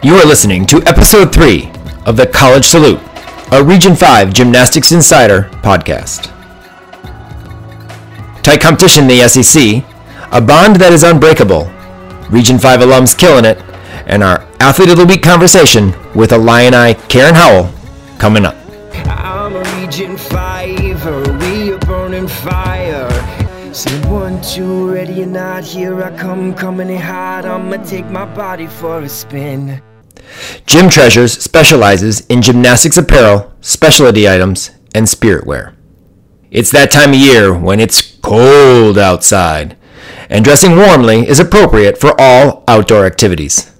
You 0.00 0.14
are 0.14 0.24
listening 0.24 0.64
to 0.66 0.80
episode 0.86 1.34
3 1.34 1.72
of 2.06 2.16
the 2.16 2.24
College 2.24 2.64
Salute, 2.64 3.00
a 3.50 3.64
Region 3.64 3.96
5 3.96 4.32
Gymnastics 4.32 4.92
Insider 4.92 5.50
podcast. 5.54 6.32
Tight 8.44 8.60
competition 8.60 9.10
in 9.10 9.18
the 9.18 9.28
SEC, 9.28 9.84
a 10.30 10.40
bond 10.40 10.76
that 10.76 10.92
is 10.92 11.02
unbreakable, 11.02 11.64
Region 12.30 12.60
5 12.60 12.78
alums 12.78 13.18
killing 13.18 13.44
it, 13.44 13.60
and 14.06 14.22
our 14.22 14.46
Athlete 14.60 14.90
of 14.90 14.98
the 14.98 15.04
Week 15.04 15.20
conversation 15.20 15.92
with 16.14 16.30
a 16.30 16.36
Illini 16.36 16.94
Karen 17.08 17.34
Howell 17.34 17.68
coming 18.20 18.46
up. 18.46 18.54
I'm 19.08 19.56
a 19.56 19.80
Region 19.80 20.16
5, 20.16 21.40
we 21.42 21.72
are 21.72 21.78
burning 21.80 22.28
fire. 22.28 23.10
Say 23.74 24.00
one, 24.08 24.40
two, 24.42 24.94
ready 24.94 25.24
or 25.24 25.26
not, 25.26 25.64
here 25.64 26.00
I 26.04 26.16
come, 26.16 26.54
coming 26.54 26.88
in 26.88 27.00
hot. 27.00 27.44
I'ma 27.44 27.78
take 27.78 28.06
my 28.06 28.24
body 28.32 28.68
for 28.68 29.00
a 29.00 29.08
spin. 29.08 29.82
Gym 30.66 30.88
Treasures 30.88 31.32
specializes 31.32 32.26
in 32.26 32.42
gymnastics 32.42 32.96
apparel, 32.96 33.52
specialty 33.60 34.28
items, 34.28 34.70
and 34.94 35.08
spirit 35.08 35.46
wear. 35.46 35.74
It's 36.50 36.70
that 36.72 36.90
time 36.90 37.10
of 37.10 37.16
year 37.16 37.56
when 37.56 37.80
it's 37.80 38.00
cold 38.22 38.98
outside, 38.98 39.76
and 40.30 40.44
dressing 40.44 40.76
warmly 40.76 41.28
is 41.28 41.40
appropriate 41.40 41.98
for 41.98 42.18
all 42.18 42.64
outdoor 42.68 43.06
activities. 43.06 43.74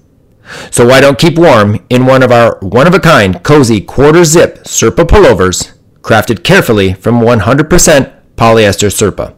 So 0.71 0.87
why 0.87 1.01
don't 1.01 1.19
keep 1.19 1.37
warm 1.37 1.85
in 1.89 2.05
one 2.05 2.23
of 2.23 2.31
our 2.31 2.57
one-of-a-kind 2.61 3.43
cozy 3.43 3.81
quarter 3.81 4.23
zip 4.23 4.63
Sherpa 4.63 5.05
pullovers, 5.05 5.77
crafted 6.01 6.43
carefully 6.43 6.93
from 6.93 7.21
100% 7.21 8.13
polyester 8.35 8.89
Sherpa. 8.89 9.35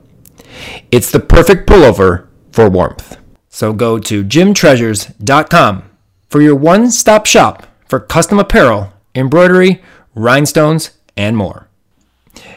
It's 0.92 1.12
the 1.12 1.20
perfect 1.20 1.68
pullover 1.68 2.28
for 2.52 2.70
warmth. 2.70 3.18
So 3.50 3.74
go 3.74 4.00
to 4.00 4.24
gymtreasures.com 4.24 5.91
for 6.32 6.42
your 6.42 6.56
one-stop 6.56 7.26
shop 7.26 7.68
for 7.86 8.00
custom 8.00 8.40
apparel, 8.40 8.94
embroidery, 9.14 9.84
rhinestones, 10.16 10.92
and 11.18 11.36
more. 11.36 11.68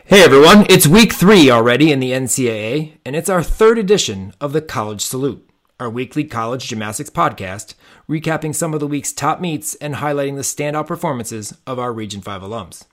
Hey 0.05 0.23
everyone, 0.23 0.65
it's 0.71 0.87
week 0.87 1.13
three 1.13 1.51
already 1.51 1.91
in 1.91 1.99
the 1.99 2.13
NCAA, 2.13 2.93
and 3.05 3.17
it's 3.17 3.29
our 3.29 3.43
third 3.43 3.77
edition 3.77 4.33
of 4.41 4.53
the 4.53 4.63
College 4.63 5.01
Salute, 5.01 5.51
our 5.81 5.91
weekly 5.91 6.23
college 6.23 6.69
gymnastics 6.69 7.11
podcast, 7.11 7.75
recapping 8.09 8.55
some 8.55 8.75
of 8.75 8.79
the 8.79 8.87
week's 8.87 9.13
top 9.13 9.41
meets 9.41 9.75
and 9.77 9.97
highlighting 9.97 10.37
the 10.37 10.43
standout 10.43 10.87
performances 10.87 11.59
of 11.67 11.81
our 11.81 11.93
Region 11.93 12.21
5 12.21 12.43
alums. 12.43 12.85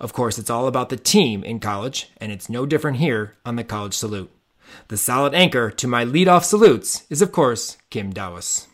Of 0.00 0.12
course, 0.12 0.38
it's 0.38 0.50
all 0.50 0.66
about 0.66 0.88
the 0.88 0.96
team 0.96 1.44
in 1.44 1.60
college, 1.60 2.10
and 2.16 2.32
it's 2.32 2.50
no 2.50 2.66
different 2.66 2.96
here 2.96 3.36
on 3.46 3.54
the 3.54 3.62
College 3.62 3.94
Salute. 3.94 4.32
The 4.88 4.96
solid 4.96 5.34
anchor 5.34 5.70
to 5.70 5.86
my 5.86 6.04
leadoff 6.04 6.42
salutes 6.42 7.04
is, 7.08 7.22
of 7.22 7.30
course, 7.30 7.76
Kim 7.90 8.10
Dawes. 8.12 8.66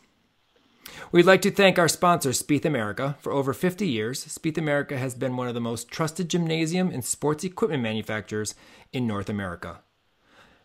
We'd 1.12 1.27
like 1.27 1.42
to 1.42 1.50
thank 1.50 1.78
our 1.78 1.88
sponsor, 1.88 2.30
Spieth 2.30 2.64
America. 2.64 3.16
For 3.20 3.32
over 3.32 3.52
50 3.52 3.86
years, 3.86 4.24
Spieth 4.24 4.56
America 4.56 4.96
has 4.96 5.14
been 5.14 5.36
one 5.36 5.46
of 5.46 5.52
the 5.52 5.60
most 5.60 5.88
trusted 5.88 6.30
gymnasium 6.30 6.91
and 6.91 7.05
sports 7.05 7.44
equipment 7.44 7.82
manufacturers 7.82 8.55
in 8.94 9.06
North 9.06 9.28
America. 9.28 9.83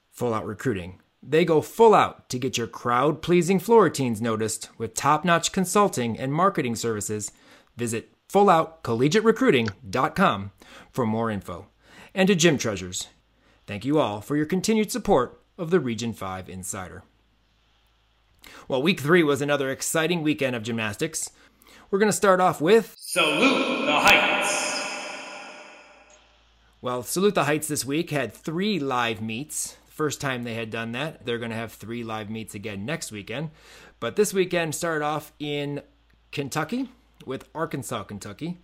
Full 0.09 0.33
Out 0.33 0.45
Recruiting. 0.45 1.01
They 1.21 1.43
go 1.43 1.59
full 1.59 1.93
out 1.93 2.29
to 2.29 2.39
get 2.39 2.57
your 2.57 2.67
crowd 2.67 3.21
pleasing 3.21 3.59
floor 3.59 3.83
routines 3.83 4.21
noticed 4.21 4.69
with 4.77 4.93
top 4.93 5.25
notch 5.25 5.51
consulting 5.51 6.17
and 6.17 6.31
marketing 6.31 6.77
services. 6.77 7.33
Visit 7.75 8.13
fulloutcollegiaterecruiting.com 8.29 10.51
for 10.91 11.05
more 11.05 11.29
info. 11.29 11.67
And 12.15 12.29
to 12.29 12.35
Gym 12.35 12.57
Treasures. 12.57 13.09
Thank 13.65 13.83
you 13.83 13.99
all 13.99 14.21
for 14.21 14.37
your 14.37 14.45
continued 14.45 14.93
support 14.93 15.41
of 15.57 15.71
the 15.71 15.81
Region 15.81 16.13
5 16.13 16.47
Insider. 16.47 17.03
Well, 18.67 18.81
week 18.81 18.99
three 18.99 19.23
was 19.23 19.41
another 19.41 19.71
exciting 19.71 20.21
weekend 20.21 20.55
of 20.55 20.63
gymnastics. 20.63 21.31
We're 21.89 21.99
going 21.99 22.11
to 22.11 22.17
start 22.17 22.41
off 22.41 22.59
with 22.59 22.95
Salute 22.97 23.85
the 23.85 23.99
Heights. 23.99 24.75
Well, 26.81 27.01
Salute 27.03 27.35
the 27.35 27.45
Heights 27.45 27.67
this 27.67 27.85
week 27.85 28.11
had 28.11 28.33
three 28.33 28.79
live 28.79 29.21
meets. 29.21 29.77
First 29.87 30.21
time 30.21 30.43
they 30.43 30.53
had 30.53 30.69
done 30.69 30.91
that. 30.91 31.25
They're 31.25 31.39
going 31.39 31.51
to 31.51 31.55
have 31.57 31.73
three 31.73 32.03
live 32.03 32.29
meets 32.29 32.53
again 32.53 32.85
next 32.85 33.11
weekend. 33.11 33.51
But 33.99 34.15
this 34.15 34.33
weekend 34.33 34.75
started 34.75 35.03
off 35.03 35.33
in 35.39 35.81
Kentucky 36.31 36.89
with 37.25 37.49
Arkansas, 37.55 38.03
Kentucky. 38.03 38.59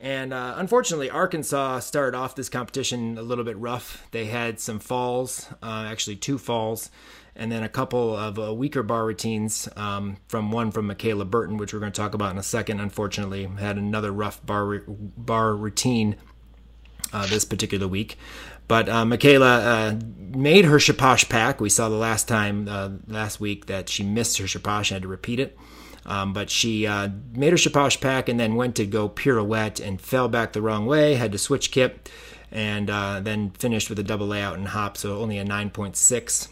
And 0.00 0.34
uh, 0.34 0.54
unfortunately, 0.56 1.10
Arkansas 1.10 1.78
started 1.78 2.16
off 2.16 2.34
this 2.34 2.48
competition 2.48 3.16
a 3.16 3.22
little 3.22 3.44
bit 3.44 3.56
rough. 3.56 4.04
They 4.10 4.24
had 4.24 4.58
some 4.58 4.80
falls, 4.80 5.48
uh, 5.62 5.86
actually, 5.88 6.16
two 6.16 6.38
falls, 6.38 6.90
and 7.34 7.50
then 7.50 7.62
a 7.62 7.68
couple 7.68 8.16
of 8.16 8.38
uh, 8.38 8.52
weaker 8.54 8.82
bar 8.82 9.06
routines 9.06 9.68
um, 9.76 10.16
from 10.28 10.52
one 10.52 10.70
from 10.70 10.86
Michaela 10.86 11.24
Burton, 11.24 11.56
which 11.56 11.72
we're 11.72 11.80
going 11.80 11.92
to 11.92 12.00
talk 12.00 12.14
about 12.14 12.30
in 12.32 12.38
a 12.38 12.42
second. 12.42 12.80
Unfortunately, 12.80 13.46
had 13.58 13.78
another 13.78 14.12
rough 14.12 14.44
bar, 14.44 14.82
bar 14.86 15.56
routine 15.56 16.16
uh, 17.12 17.26
this 17.26 17.44
particular 17.44 17.88
week. 17.88 18.18
But 18.68 18.88
uh, 18.88 19.04
Michaela 19.04 19.58
uh, 19.60 19.98
made 20.16 20.66
her 20.66 20.76
Shaposh 20.76 21.28
pack. 21.28 21.60
We 21.60 21.68
saw 21.68 21.88
the 21.88 21.96
last 21.96 22.28
time, 22.28 22.68
uh, 22.68 22.90
last 23.06 23.40
week, 23.40 23.66
that 23.66 23.88
she 23.88 24.02
missed 24.02 24.38
her 24.38 24.44
Shaposh 24.44 24.90
and 24.90 24.96
had 24.96 25.02
to 25.02 25.08
repeat 25.08 25.40
it. 25.40 25.58
Um, 26.04 26.32
but 26.32 26.50
she 26.50 26.86
uh, 26.86 27.10
made 27.32 27.52
her 27.52 27.56
Shaposh 27.56 28.00
pack 28.00 28.28
and 28.28 28.38
then 28.38 28.56
went 28.56 28.76
to 28.76 28.86
go 28.86 29.08
pirouette 29.08 29.80
and 29.80 30.00
fell 30.00 30.28
back 30.28 30.52
the 30.52 30.62
wrong 30.62 30.84
way, 30.84 31.14
had 31.14 31.32
to 31.32 31.38
switch 31.38 31.70
kip, 31.70 32.08
and 32.50 32.88
then 32.88 33.50
finished 33.50 33.88
with 33.88 33.98
a 33.98 34.02
double 34.02 34.26
layout 34.26 34.58
and 34.58 34.68
hop, 34.68 34.96
so 34.96 35.18
only 35.18 35.38
a 35.38 35.44
9.6. 35.44 36.48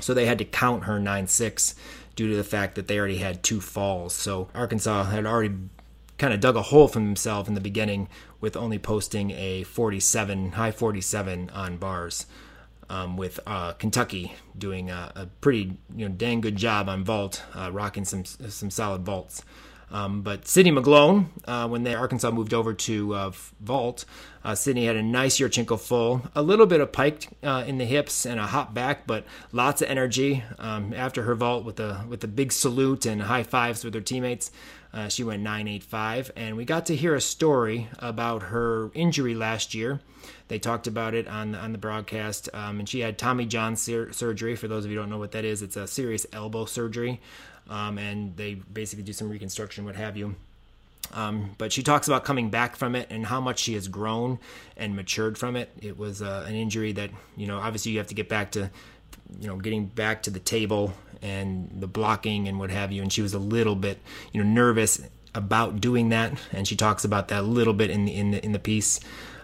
So 0.00 0.14
they 0.14 0.26
had 0.26 0.38
to 0.38 0.44
count 0.44 0.84
her 0.84 0.98
9 0.98 1.26
6 1.26 1.74
due 2.16 2.28
to 2.28 2.36
the 2.36 2.44
fact 2.44 2.74
that 2.74 2.88
they 2.88 2.98
already 2.98 3.18
had 3.18 3.42
two 3.42 3.60
falls. 3.60 4.12
So 4.12 4.48
Arkansas 4.54 5.04
had 5.04 5.26
already 5.26 5.54
kind 6.18 6.34
of 6.34 6.40
dug 6.40 6.56
a 6.56 6.62
hole 6.62 6.88
for 6.88 6.98
themselves 6.98 7.48
in 7.48 7.54
the 7.54 7.60
beginning 7.60 8.08
with 8.40 8.56
only 8.56 8.78
posting 8.78 9.30
a 9.30 9.62
47, 9.62 10.52
high 10.52 10.72
47 10.72 11.50
on 11.50 11.76
bars. 11.76 12.26
Um, 12.90 13.18
with 13.18 13.38
uh, 13.46 13.72
Kentucky 13.72 14.34
doing 14.56 14.88
a, 14.88 15.12
a, 15.14 15.26
pretty 15.42 15.76
you 15.94 16.08
know 16.08 16.14
dang 16.14 16.40
good 16.40 16.56
job 16.56 16.88
on 16.88 17.04
vault, 17.04 17.42
uh, 17.54 17.70
rocking 17.70 18.06
some 18.06 18.24
some 18.24 18.70
solid 18.70 19.02
vaults. 19.02 19.42
Um, 19.90 20.22
but 20.22 20.46
Sydney 20.46 20.72
McGlone, 20.72 21.26
uh, 21.46 21.66
when 21.68 21.82
they 21.82 21.94
Arkansas 21.94 22.30
moved 22.30 22.52
over 22.52 22.74
to 22.74 23.14
uh, 23.14 23.32
vault, 23.60 24.04
uh, 24.44 24.54
Sydney 24.54 24.86
had 24.86 24.96
a 24.96 25.02
nice 25.02 25.38
Yurchenko 25.38 25.80
full, 25.80 26.22
a 26.34 26.42
little 26.42 26.66
bit 26.66 26.80
of 26.80 26.92
piked 26.92 27.28
uh, 27.42 27.64
in 27.66 27.78
the 27.78 27.84
hips 27.84 28.26
and 28.26 28.38
a 28.38 28.46
hop 28.46 28.74
back, 28.74 29.06
but 29.06 29.24
lots 29.52 29.82
of 29.82 29.88
energy 29.88 30.44
um, 30.58 30.92
after 30.94 31.22
her 31.22 31.34
vault 31.34 31.64
with 31.64 31.80
a 31.80 32.04
with 32.08 32.22
a 32.24 32.28
big 32.28 32.52
salute 32.52 33.06
and 33.06 33.22
high 33.22 33.42
fives 33.42 33.84
with 33.84 33.94
her 33.94 34.00
teammates. 34.00 34.50
Uh, 34.92 35.08
she 35.08 35.22
went 35.22 35.42
985, 35.42 36.32
and 36.34 36.56
we 36.56 36.64
got 36.64 36.86
to 36.86 36.96
hear 36.96 37.14
a 37.14 37.20
story 37.20 37.88
about 37.98 38.44
her 38.44 38.90
injury 38.94 39.34
last 39.34 39.74
year. 39.74 40.00
They 40.48 40.58
talked 40.58 40.86
about 40.86 41.14
it 41.14 41.28
on 41.28 41.54
on 41.54 41.72
the 41.72 41.78
broadcast, 41.78 42.48
um, 42.54 42.78
and 42.78 42.88
she 42.88 43.00
had 43.00 43.18
Tommy 43.18 43.44
John 43.44 43.76
sur- 43.76 44.12
surgery. 44.12 44.56
For 44.56 44.66
those 44.66 44.84
of 44.84 44.90
you 44.90 44.96
who 44.96 45.02
don't 45.02 45.10
know 45.10 45.18
what 45.18 45.32
that 45.32 45.44
is, 45.44 45.60
it's 45.60 45.76
a 45.76 45.86
serious 45.86 46.26
elbow 46.32 46.64
surgery, 46.64 47.20
um, 47.68 47.98
and 47.98 48.36
they 48.36 48.54
basically 48.54 49.04
do 49.04 49.12
some 49.12 49.28
reconstruction, 49.28 49.84
what 49.84 49.96
have 49.96 50.16
you. 50.16 50.34
Um, 51.14 51.54
but 51.58 51.72
she 51.72 51.82
talks 51.82 52.06
about 52.06 52.24
coming 52.24 52.50
back 52.50 52.76
from 52.76 52.94
it 52.94 53.06
and 53.10 53.26
how 53.26 53.40
much 53.40 53.60
she 53.60 53.74
has 53.74 53.88
grown 53.88 54.38
and 54.76 54.94
matured 54.94 55.38
from 55.38 55.56
it. 55.56 55.70
It 55.80 55.96
was 55.96 56.20
uh, 56.20 56.44
an 56.46 56.54
injury 56.54 56.92
that 56.92 57.10
you 57.36 57.46
know 57.46 57.58
obviously 57.58 57.92
you 57.92 57.98
have 57.98 58.08
to 58.08 58.14
get 58.14 58.28
back 58.28 58.52
to 58.52 58.70
you 59.40 59.46
know 59.48 59.56
getting 59.56 59.86
back 59.86 60.22
to 60.24 60.30
the 60.30 60.38
table 60.38 60.92
and 61.22 61.70
the 61.74 61.86
blocking 61.86 62.46
and 62.48 62.58
what 62.58 62.70
have 62.70 62.92
you. 62.92 63.02
And 63.02 63.12
she 63.12 63.22
was 63.22 63.34
a 63.34 63.38
little 63.38 63.74
bit 63.74 63.98
you 64.32 64.42
know 64.42 64.48
nervous 64.48 65.00
about 65.34 65.80
doing 65.80 66.10
that. 66.10 66.38
And 66.52 66.68
she 66.68 66.76
talks 66.76 67.04
about 67.04 67.28
that 67.28 67.40
a 67.40 67.46
little 67.46 67.74
bit 67.74 67.90
in 67.90 68.04
the 68.04 68.14
in 68.14 68.30
the 68.32 68.44
in 68.44 68.52
the 68.52 68.58
piece. 68.58 69.00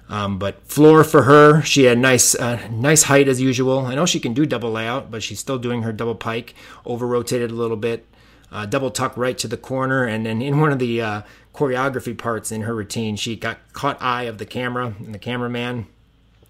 Um, 0.06 0.38
but 0.38 0.66
floor 0.66 1.02
for 1.02 1.22
her 1.22 1.62
she 1.62 1.84
had 1.84 1.96
nice 1.96 2.34
uh, 2.34 2.68
nice 2.70 3.04
height 3.04 3.26
as 3.26 3.40
usual. 3.40 3.86
I 3.86 3.94
know 3.94 4.04
she 4.04 4.20
can 4.20 4.34
do 4.34 4.44
double 4.44 4.70
layout 4.70 5.10
but 5.10 5.22
she's 5.22 5.40
still 5.40 5.58
doing 5.58 5.80
her 5.80 5.92
double 5.92 6.14
pike 6.14 6.54
over 6.84 7.06
rotated 7.06 7.50
a 7.50 7.54
little 7.54 7.78
bit 7.78 8.06
uh, 8.54 8.64
double 8.64 8.90
tuck 8.90 9.14
right 9.18 9.36
to 9.36 9.46
the 9.46 9.58
corner 9.58 10.04
and 10.04 10.24
then 10.24 10.40
in 10.40 10.58
one 10.58 10.72
of 10.72 10.78
the 10.78 11.02
uh, 11.02 11.22
choreography 11.54 12.16
parts 12.16 12.50
in 12.50 12.62
her 12.62 12.74
routine 12.74 13.16
she 13.16 13.36
got 13.36 13.58
caught 13.74 14.00
eye 14.00 14.22
of 14.22 14.38
the 14.38 14.46
camera 14.46 14.94
and 14.98 15.14
the 15.14 15.18
cameraman 15.18 15.86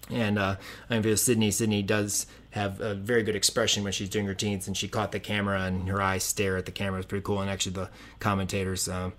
and 0.09 0.37
uh, 0.37 0.55
I 0.89 0.99
mean, 0.99 1.17
Sydney, 1.17 1.51
Sydney 1.51 1.81
does 1.81 2.27
have 2.51 2.79
a 2.79 2.93
very 2.93 3.23
good 3.23 3.35
expression 3.35 3.83
when 3.83 3.93
she's 3.93 4.09
doing 4.09 4.25
routines, 4.25 4.67
and 4.67 4.77
she 4.77 4.87
caught 4.87 5.11
the 5.11 5.19
camera 5.19 5.63
and 5.63 5.89
her 5.89 6.01
eyes 6.01 6.23
stare 6.23 6.57
at 6.57 6.65
the 6.65 6.71
camera. 6.71 6.99
It's 6.99 7.07
pretty 7.07 7.23
cool. 7.23 7.41
And 7.41 7.49
actually, 7.49 7.73
the 7.73 7.89
commentators, 8.19 8.87
uh, 8.87 9.11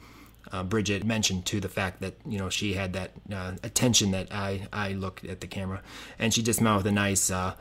uh, 0.52 0.62
Bridget, 0.62 1.04
mentioned 1.04 1.44
to 1.46 1.60
the 1.60 1.68
fact 1.68 2.00
that 2.00 2.14
you 2.24 2.38
know 2.38 2.48
she 2.48 2.74
had 2.74 2.92
that 2.92 3.10
uh, 3.32 3.52
attention 3.62 4.12
that 4.12 4.32
I 4.32 4.68
I 4.72 4.92
looked 4.92 5.24
at 5.24 5.40
the 5.40 5.46
camera, 5.46 5.82
and 6.18 6.32
she 6.32 6.42
just 6.42 6.60
mouthed 6.60 6.86
a 6.86 6.92
nice 6.92 7.30
uh, 7.30 7.54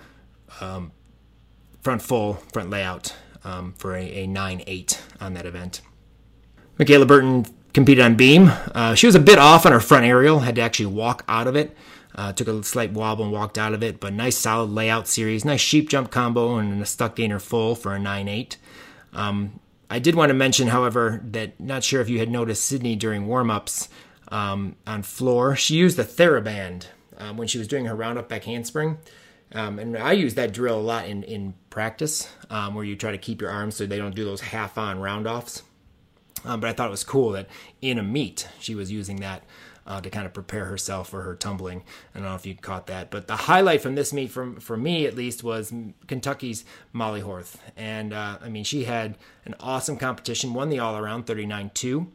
um, 0.61 0.91
front 1.81 2.01
full 2.01 2.35
front 2.53 2.69
layout 2.69 3.15
um, 3.45 3.73
for 3.77 3.95
a, 3.95 4.03
a 4.03 4.27
nine 4.27 4.61
eight 4.67 5.01
on 5.21 5.33
that 5.35 5.45
event. 5.45 5.81
Michaela 6.77 7.05
Burton 7.05 7.45
competed 7.73 8.03
on 8.03 8.15
beam. 8.15 8.51
Uh, 8.73 8.95
she 8.95 9.05
was 9.05 9.15
a 9.15 9.19
bit 9.19 9.39
off 9.39 9.65
on 9.65 9.71
her 9.71 9.79
front 9.79 10.05
aerial, 10.05 10.39
had 10.39 10.55
to 10.55 10.61
actually 10.61 10.87
walk 10.87 11.23
out 11.29 11.47
of 11.47 11.55
it. 11.55 11.75
Uh, 12.15 12.31
took 12.31 12.47
a 12.47 12.63
slight 12.63 12.93
wobble 12.93 13.25
and 13.25 13.33
walked 13.33 13.57
out 13.57 13.73
of 13.73 13.83
it, 13.83 13.99
but 13.99 14.13
nice 14.13 14.37
solid 14.37 14.69
layout 14.69 15.05
series. 15.05 15.43
Nice 15.43 15.59
sheep 15.59 15.89
jump 15.89 16.11
combo 16.11 16.57
and 16.57 16.81
a 16.81 16.85
stuck 16.85 17.15
gainer 17.15 17.39
full 17.39 17.75
for 17.75 17.93
a 17.93 17.99
9 17.99 18.27
8. 18.29 18.57
Um, 19.11 19.59
I 19.89 19.99
did 19.99 20.15
want 20.15 20.29
to 20.29 20.33
mention, 20.33 20.69
however, 20.69 21.21
that 21.31 21.59
not 21.59 21.83
sure 21.83 22.01
if 22.01 22.09
you 22.09 22.19
had 22.19 22.29
noticed 22.29 22.65
Sydney 22.65 22.95
during 22.95 23.27
warm 23.27 23.51
ups 23.51 23.89
um, 24.29 24.77
on 24.87 25.03
floor. 25.03 25.57
She 25.57 25.75
used 25.75 25.97
the 25.97 26.03
TheraBand 26.03 26.87
um, 27.17 27.35
when 27.35 27.49
she 27.49 27.57
was 27.57 27.67
doing 27.67 27.85
her 27.85 27.95
roundup 27.95 28.29
back 28.29 28.45
handspring. 28.45 28.97
Um, 29.55 29.79
and 29.79 29.97
I 29.97 30.11
use 30.11 30.35
that 30.35 30.53
drill 30.53 30.77
a 30.77 30.81
lot 30.81 31.07
in, 31.07 31.23
in 31.23 31.53
practice, 31.69 32.29
um, 32.49 32.75
where 32.75 32.83
you 32.83 32.95
try 32.95 33.11
to 33.11 33.17
keep 33.17 33.41
your 33.41 33.49
arms 33.49 33.77
so 33.77 33.85
they 33.85 33.97
don't 33.97 34.13
do 34.13 34.25
those 34.25 34.41
half 34.41 34.77
on 34.77 34.99
round 34.99 35.27
offs. 35.27 35.63
Um, 36.43 36.59
but 36.59 36.69
I 36.69 36.73
thought 36.73 36.87
it 36.87 36.91
was 36.91 37.05
cool 37.05 37.31
that 37.31 37.47
in 37.81 37.97
a 37.97 38.03
meet, 38.03 38.47
she 38.59 38.75
was 38.75 38.91
using 38.91 39.17
that 39.21 39.43
uh, 39.87 40.01
to 40.01 40.09
kind 40.09 40.25
of 40.25 40.33
prepare 40.33 40.65
herself 40.65 41.09
for 41.09 41.21
her 41.21 41.35
tumbling. 41.35 41.83
I 42.13 42.19
don't 42.19 42.27
know 42.27 42.35
if 42.35 42.45
you 42.45 42.55
caught 42.55 42.87
that, 42.87 43.11
but 43.11 43.27
the 43.27 43.35
highlight 43.35 43.81
from 43.81 43.95
this 43.95 44.11
meet, 44.11 44.31
from 44.31 44.59
for 44.59 44.77
me 44.77 45.05
at 45.05 45.15
least, 45.15 45.43
was 45.43 45.73
Kentucky's 46.07 46.65
Molly 46.91 47.21
Korth, 47.21 47.55
and 47.77 48.13
uh, 48.13 48.39
I 48.41 48.49
mean 48.49 48.63
she 48.63 48.85
had 48.85 49.17
an 49.45 49.55
awesome 49.59 49.97
competition, 49.97 50.53
won 50.53 50.69
the 50.69 50.79
all 50.79 50.97
around 50.97 51.25
39-2, 51.25 52.07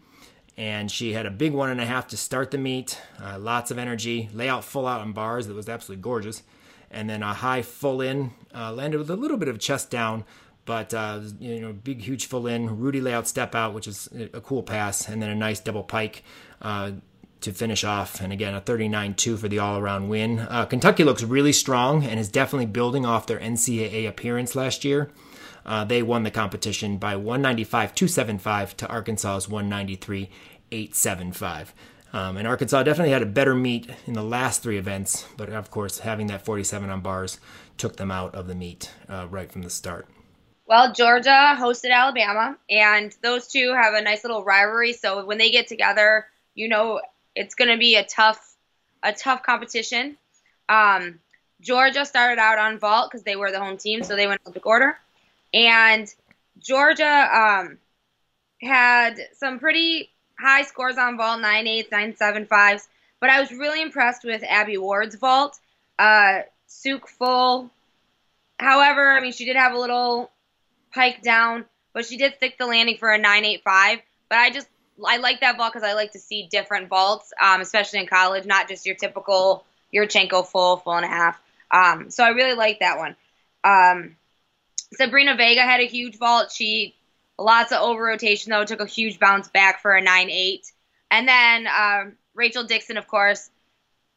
and 0.56 0.90
she 0.90 1.12
had 1.12 1.26
a 1.26 1.31
big 1.31 1.52
one 1.52 1.70
and 1.70 1.81
a 1.81 1.86
half 1.86 2.08
to 2.08 2.16
start 2.16 2.50
the 2.50 2.58
meet, 2.58 3.00
uh, 3.22 3.38
lots 3.38 3.70
of 3.70 3.78
energy, 3.78 4.28
layout 4.32 4.64
full 4.64 4.86
out 4.86 5.00
on 5.00 5.12
bars 5.12 5.46
that 5.46 5.54
was 5.54 5.69
absolutely 5.69 6.02
gorgeous, 6.02 6.43
and 6.90 7.08
then 7.08 7.22
a 7.22 7.34
high 7.34 7.62
full 7.62 8.00
in, 8.00 8.32
uh, 8.54 8.72
landed 8.72 8.98
with 8.98 9.10
a 9.10 9.16
little 9.16 9.37
bit 9.37 9.48
of 9.48 9.58
chest 9.58 9.90
down. 9.90 10.25
But 10.64 10.92
uh, 10.94 11.20
you 11.38 11.60
know, 11.60 11.72
big, 11.72 12.02
huge 12.02 12.26
full 12.26 12.46
in, 12.46 12.78
Rudy 12.78 13.00
layout 13.00 13.26
step 13.26 13.54
out, 13.54 13.75
which 13.75 13.88
is 13.88 14.08
a 14.32 14.40
cool 14.40 14.62
pass, 14.62 15.08
and 15.08 15.22
then 15.22 15.31
a 15.31 15.34
nice 15.34 15.58
double 15.60 15.82
pike 15.82 16.22
uh, 16.60 16.92
to 17.40 17.52
finish 17.52 17.82
off. 17.84 18.20
And 18.20 18.32
again, 18.32 18.54
a 18.54 18.60
39 18.60 19.14
2 19.14 19.37
for 19.37 19.48
the 19.48 19.58
all 19.58 19.78
around 19.78 20.08
win. 20.08 20.40
Uh, 20.40 20.66
Kentucky 20.66 21.04
looks 21.04 21.22
really 21.22 21.52
strong 21.52 22.04
and 22.04 22.20
is 22.20 22.28
definitely 22.28 22.66
building 22.66 23.06
off 23.06 23.26
their 23.26 23.38
NCAA 23.38 24.08
appearance 24.08 24.54
last 24.54 24.84
year. 24.84 25.10
Uh, 25.64 25.84
they 25.84 26.02
won 26.02 26.22
the 26.22 26.31
competition 26.31 26.96
by 26.98 27.16
195 27.16 27.94
275 27.94 28.76
to 28.78 28.88
Arkansas's 28.88 29.48
193 29.48 30.31
875. 30.72 31.75
Um, 32.12 32.36
and 32.36 32.46
Arkansas 32.46 32.82
definitely 32.82 33.12
had 33.12 33.22
a 33.22 33.26
better 33.26 33.54
meet 33.54 33.88
in 34.06 34.14
the 34.14 34.22
last 34.22 34.62
three 34.62 34.78
events, 34.78 35.26
but 35.36 35.48
of 35.48 35.70
course, 35.70 36.00
having 36.00 36.26
that 36.26 36.44
47 36.44 36.90
on 36.90 37.00
bars 37.00 37.38
took 37.76 37.96
them 37.96 38.10
out 38.10 38.34
of 38.34 38.48
the 38.48 38.54
meet 38.54 38.90
uh, 39.08 39.28
right 39.30 39.50
from 39.50 39.62
the 39.62 39.70
start. 39.70 40.08
Well, 40.66 40.92
Georgia 40.92 41.56
hosted 41.58 41.90
Alabama, 41.92 42.56
and 42.68 43.14
those 43.22 43.48
two 43.48 43.74
have 43.74 43.94
a 43.94 44.02
nice 44.02 44.24
little 44.24 44.44
rivalry. 44.44 44.92
So 44.92 45.24
when 45.24 45.38
they 45.38 45.50
get 45.50 45.68
together, 45.68 46.26
you 46.54 46.68
know 46.68 47.00
it's 47.34 47.54
going 47.54 47.70
to 47.70 47.76
be 47.76 47.96
a 47.96 48.04
tough, 48.04 48.54
a 49.02 49.12
tough 49.12 49.42
competition. 49.42 50.16
Um, 50.68 51.20
Georgia 51.60 52.04
started 52.04 52.40
out 52.40 52.58
on 52.58 52.78
vault 52.78 53.10
because 53.10 53.24
they 53.24 53.36
were 53.36 53.50
the 53.50 53.60
home 53.60 53.78
team, 53.78 54.02
so 54.02 54.16
they 54.16 54.26
went 54.26 54.40
Olympic 54.44 54.66
order, 54.66 54.98
and 55.52 56.12
Georgia 56.58 57.28
um, 57.32 57.78
had 58.60 59.18
some 59.34 59.58
pretty 59.58 60.10
high 60.40 60.62
scores 60.62 60.98
on 60.98 61.16
vault, 61.16 61.40
nine 61.40 61.66
eights, 61.66 61.90
nine. 61.90 62.14
But 62.19 63.31
I 63.31 63.40
was 63.40 63.52
really 63.52 63.82
impressed 63.82 64.25
with 64.25 64.42
Abby 64.48 64.78
Ward's 64.78 65.14
vault. 65.14 65.58
Uh, 65.98 66.40
Tsuk 66.69 67.06
full. 67.06 67.70
However, 68.58 69.10
I 69.10 69.20
mean, 69.20 69.32
she 69.32 69.44
did 69.44 69.56
have 69.56 69.75
a 69.75 69.78
little 69.78 70.31
pike 70.94 71.22
down, 71.22 71.64
but 71.92 72.06
she 72.06 72.16
did 72.16 72.34
stick 72.37 72.56
the 72.58 72.66
landing 72.66 72.96
for 72.98 73.10
a 73.10 73.19
nine 73.19 73.44
eight 73.44 73.62
five. 73.62 73.98
But 74.28 74.38
I 74.38 74.50
just 74.50 74.69
I 75.04 75.19
like 75.19 75.40
that 75.40 75.56
vault 75.56 75.72
because 75.72 75.88
I 75.88 75.94
like 75.94 76.12
to 76.12 76.19
see 76.19 76.48
different 76.50 76.88
vaults, 76.88 77.32
um, 77.43 77.60
especially 77.60 78.00
in 78.00 78.06
college, 78.06 78.46
not 78.46 78.69
just 78.69 78.86
your 78.86 78.94
typical 78.96 79.64
Yurchenko 79.94 80.46
full, 80.46 80.76
full 80.78 80.94
and 80.94 81.04
a 81.04 81.08
half. 81.08 81.40
Um, 81.70 82.10
so 82.10 82.25
I 82.25 82.31
really 82.31 82.54
like 82.54 82.81
that 82.81 82.98
one. 82.98 83.16
Um, 83.64 84.16
Sabrina 84.94 85.36
Vega 85.36 85.62
had 85.62 85.81
a 85.81 85.86
huge 85.86 86.19
vault. 86.19 86.50
She 86.52 86.94
lots 87.40 87.72
of 87.72 87.81
over 87.81 88.02
rotation 88.02 88.50
though, 88.50 88.64
took 88.64 88.81
a 88.81 88.87
huge 88.87 89.19
bounce 89.19 89.48
back 89.48 89.81
for 89.81 89.94
a 89.94 90.00
nine 90.00 90.31
eight. 90.31 90.70
And 91.10 91.26
then 91.26 91.66
um, 91.66 92.12
Rachel 92.34 92.64
Dixon, 92.64 92.96
of 92.96 93.08
course, 93.08 93.50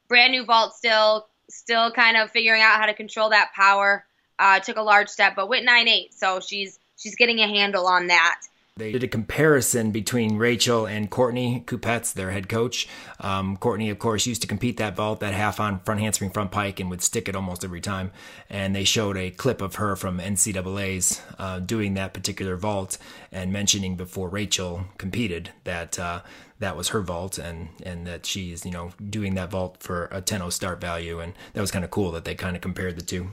brand 0.08 0.32
new 0.32 0.46
vault 0.46 0.76
still, 0.76 1.28
still 1.50 1.92
kind 1.92 2.18
of 2.18 2.32
figuring 2.32 2.62
out 2.62 2.80
how 2.80 2.86
to 2.86 2.94
control 2.94 3.30
that 3.30 3.52
power. 3.56 4.06
Uh, 4.38 4.60
took 4.60 4.78
a 4.78 4.82
large 4.82 5.10
step, 5.10 5.36
but 5.36 5.48
went 5.48 5.64
nine 5.64 5.88
eight, 5.88 6.14
so 6.14 6.40
she's 6.40 6.80
she's 6.98 7.16
getting 7.16 7.40
a 7.40 7.48
handle 7.48 7.86
on 7.88 8.08
that. 8.08 8.42
They 8.76 8.92
did 8.92 9.04
a 9.04 9.08
comparison 9.08 9.92
between 9.92 10.38
Rachel 10.40 10.88
and 10.88 11.08
Courtney 11.08 11.64
Kupets, 11.68 12.12
their 12.12 12.32
head 12.32 12.50
coach. 12.50 12.88
Um, 13.20 13.56
Courtney, 13.56 13.92
of 13.92 14.00
course, 14.00 14.26
used 14.26 14.42
to 14.42 14.48
compete 14.48 14.78
that 14.78 14.96
vault, 14.96 15.20
that 15.20 15.36
half 15.36 15.60
on 15.60 15.80
front 15.82 16.02
handspring, 16.02 16.32
front 16.32 16.50
pike, 16.50 16.80
and 16.80 16.90
would 16.90 17.04
stick 17.04 17.30
it 17.30 17.36
almost 17.36 17.64
every 17.64 17.82
time. 17.82 18.12
And 18.50 18.76
they 18.76 18.84
showed 18.84 19.16
a 19.16 19.30
clip 19.30 19.62
of 19.62 19.76
her 19.76 19.96
from 19.96 20.18
NCAA's 20.18 21.22
uh, 21.38 21.60
doing 21.60 21.94
that 21.94 22.16
particular 22.16 22.58
vault 22.58 22.98
and 23.32 23.54
mentioning 23.54 23.96
before 23.96 24.28
Rachel 24.28 24.86
competed 24.98 25.52
that 25.66 26.00
uh, 26.00 26.22
that 26.58 26.76
was 26.76 26.88
her 26.88 27.02
vault 27.02 27.38
and 27.38 27.70
and 27.84 28.08
that 28.08 28.26
she's 28.26 28.66
you 28.66 28.72
know 28.72 28.92
doing 29.08 29.36
that 29.36 29.52
vault 29.52 29.78
for 29.82 30.10
a 30.12 30.20
10 30.20 30.50
start 30.50 30.82
value. 30.82 31.20
And 31.20 31.34
that 31.54 31.62
was 31.62 31.70
kind 31.70 31.86
of 31.86 31.92
cool 31.92 32.10
that 32.14 32.26
they 32.26 32.34
kind 32.34 32.56
of 32.56 32.64
compared 32.64 32.96
the 32.96 33.06
two. 33.06 33.26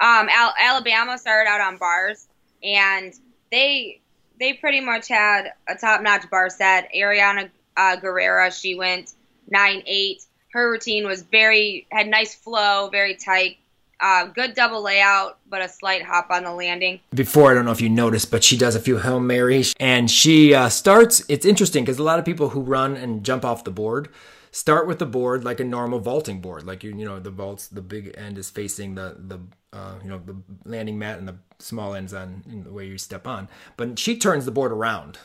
Um, 0.00 0.28
Al- 0.28 0.54
Alabama 0.60 1.16
started 1.16 1.48
out 1.48 1.62
on 1.62 1.78
bars, 1.78 2.28
and 2.62 3.14
they 3.50 4.02
they 4.38 4.54
pretty 4.54 4.80
much 4.80 5.08
had 5.08 5.52
a 5.68 5.74
top 5.74 6.02
notch 6.02 6.28
bar 6.30 6.50
set. 6.50 6.90
Ariana 6.94 7.50
uh, 7.76 7.96
Guerrera, 7.96 8.52
she 8.58 8.74
went 8.74 9.12
nine 9.48 9.82
eight. 9.86 10.22
Her 10.52 10.70
routine 10.70 11.06
was 11.06 11.22
very 11.22 11.86
had 11.90 12.08
nice 12.08 12.34
flow, 12.34 12.88
very 12.90 13.14
tight. 13.14 13.58
Uh, 13.98 14.26
good 14.26 14.52
double 14.54 14.82
layout, 14.82 15.38
but 15.48 15.62
a 15.62 15.68
slight 15.68 16.02
hop 16.02 16.30
on 16.30 16.44
the 16.44 16.52
landing. 16.52 17.00
Before, 17.14 17.50
I 17.50 17.54
don't 17.54 17.64
know 17.64 17.72
if 17.72 17.80
you 17.80 17.88
noticed, 17.88 18.30
but 18.30 18.44
she 18.44 18.58
does 18.58 18.74
a 18.74 18.80
few 18.80 18.98
Hail 18.98 19.20
Marys. 19.20 19.74
And 19.80 20.10
she 20.10 20.52
uh, 20.52 20.68
starts, 20.68 21.24
it's 21.30 21.46
interesting 21.46 21.82
because 21.82 21.98
a 21.98 22.02
lot 22.02 22.18
of 22.18 22.26
people 22.26 22.50
who 22.50 22.60
run 22.60 22.94
and 22.94 23.24
jump 23.24 23.42
off 23.42 23.64
the 23.64 23.70
board 23.70 24.10
start 24.50 24.86
with 24.86 24.98
the 24.98 25.06
board 25.06 25.44
like 25.44 25.60
a 25.60 25.64
normal 25.64 25.98
vaulting 25.98 26.42
board. 26.42 26.66
Like, 26.66 26.84
you, 26.84 26.94
you 26.94 27.06
know, 27.06 27.18
the 27.20 27.30
vaults, 27.30 27.68
the 27.68 27.80
big 27.80 28.14
end 28.18 28.36
is 28.36 28.50
facing 28.50 28.96
the, 28.96 29.16
the 29.18 29.40
uh, 29.76 29.94
you 30.02 30.08
know, 30.08 30.20
the 30.24 30.36
landing 30.64 30.98
mat 30.98 31.18
and 31.18 31.28
the 31.28 31.36
small 31.58 31.94
ends 31.94 32.14
on 32.14 32.42
the 32.64 32.72
way 32.72 32.86
you 32.86 32.98
step 32.98 33.26
on. 33.26 33.48
But 33.76 33.98
she 33.98 34.16
turns 34.16 34.44
the 34.44 34.50
board 34.50 34.72
around. 34.72 35.18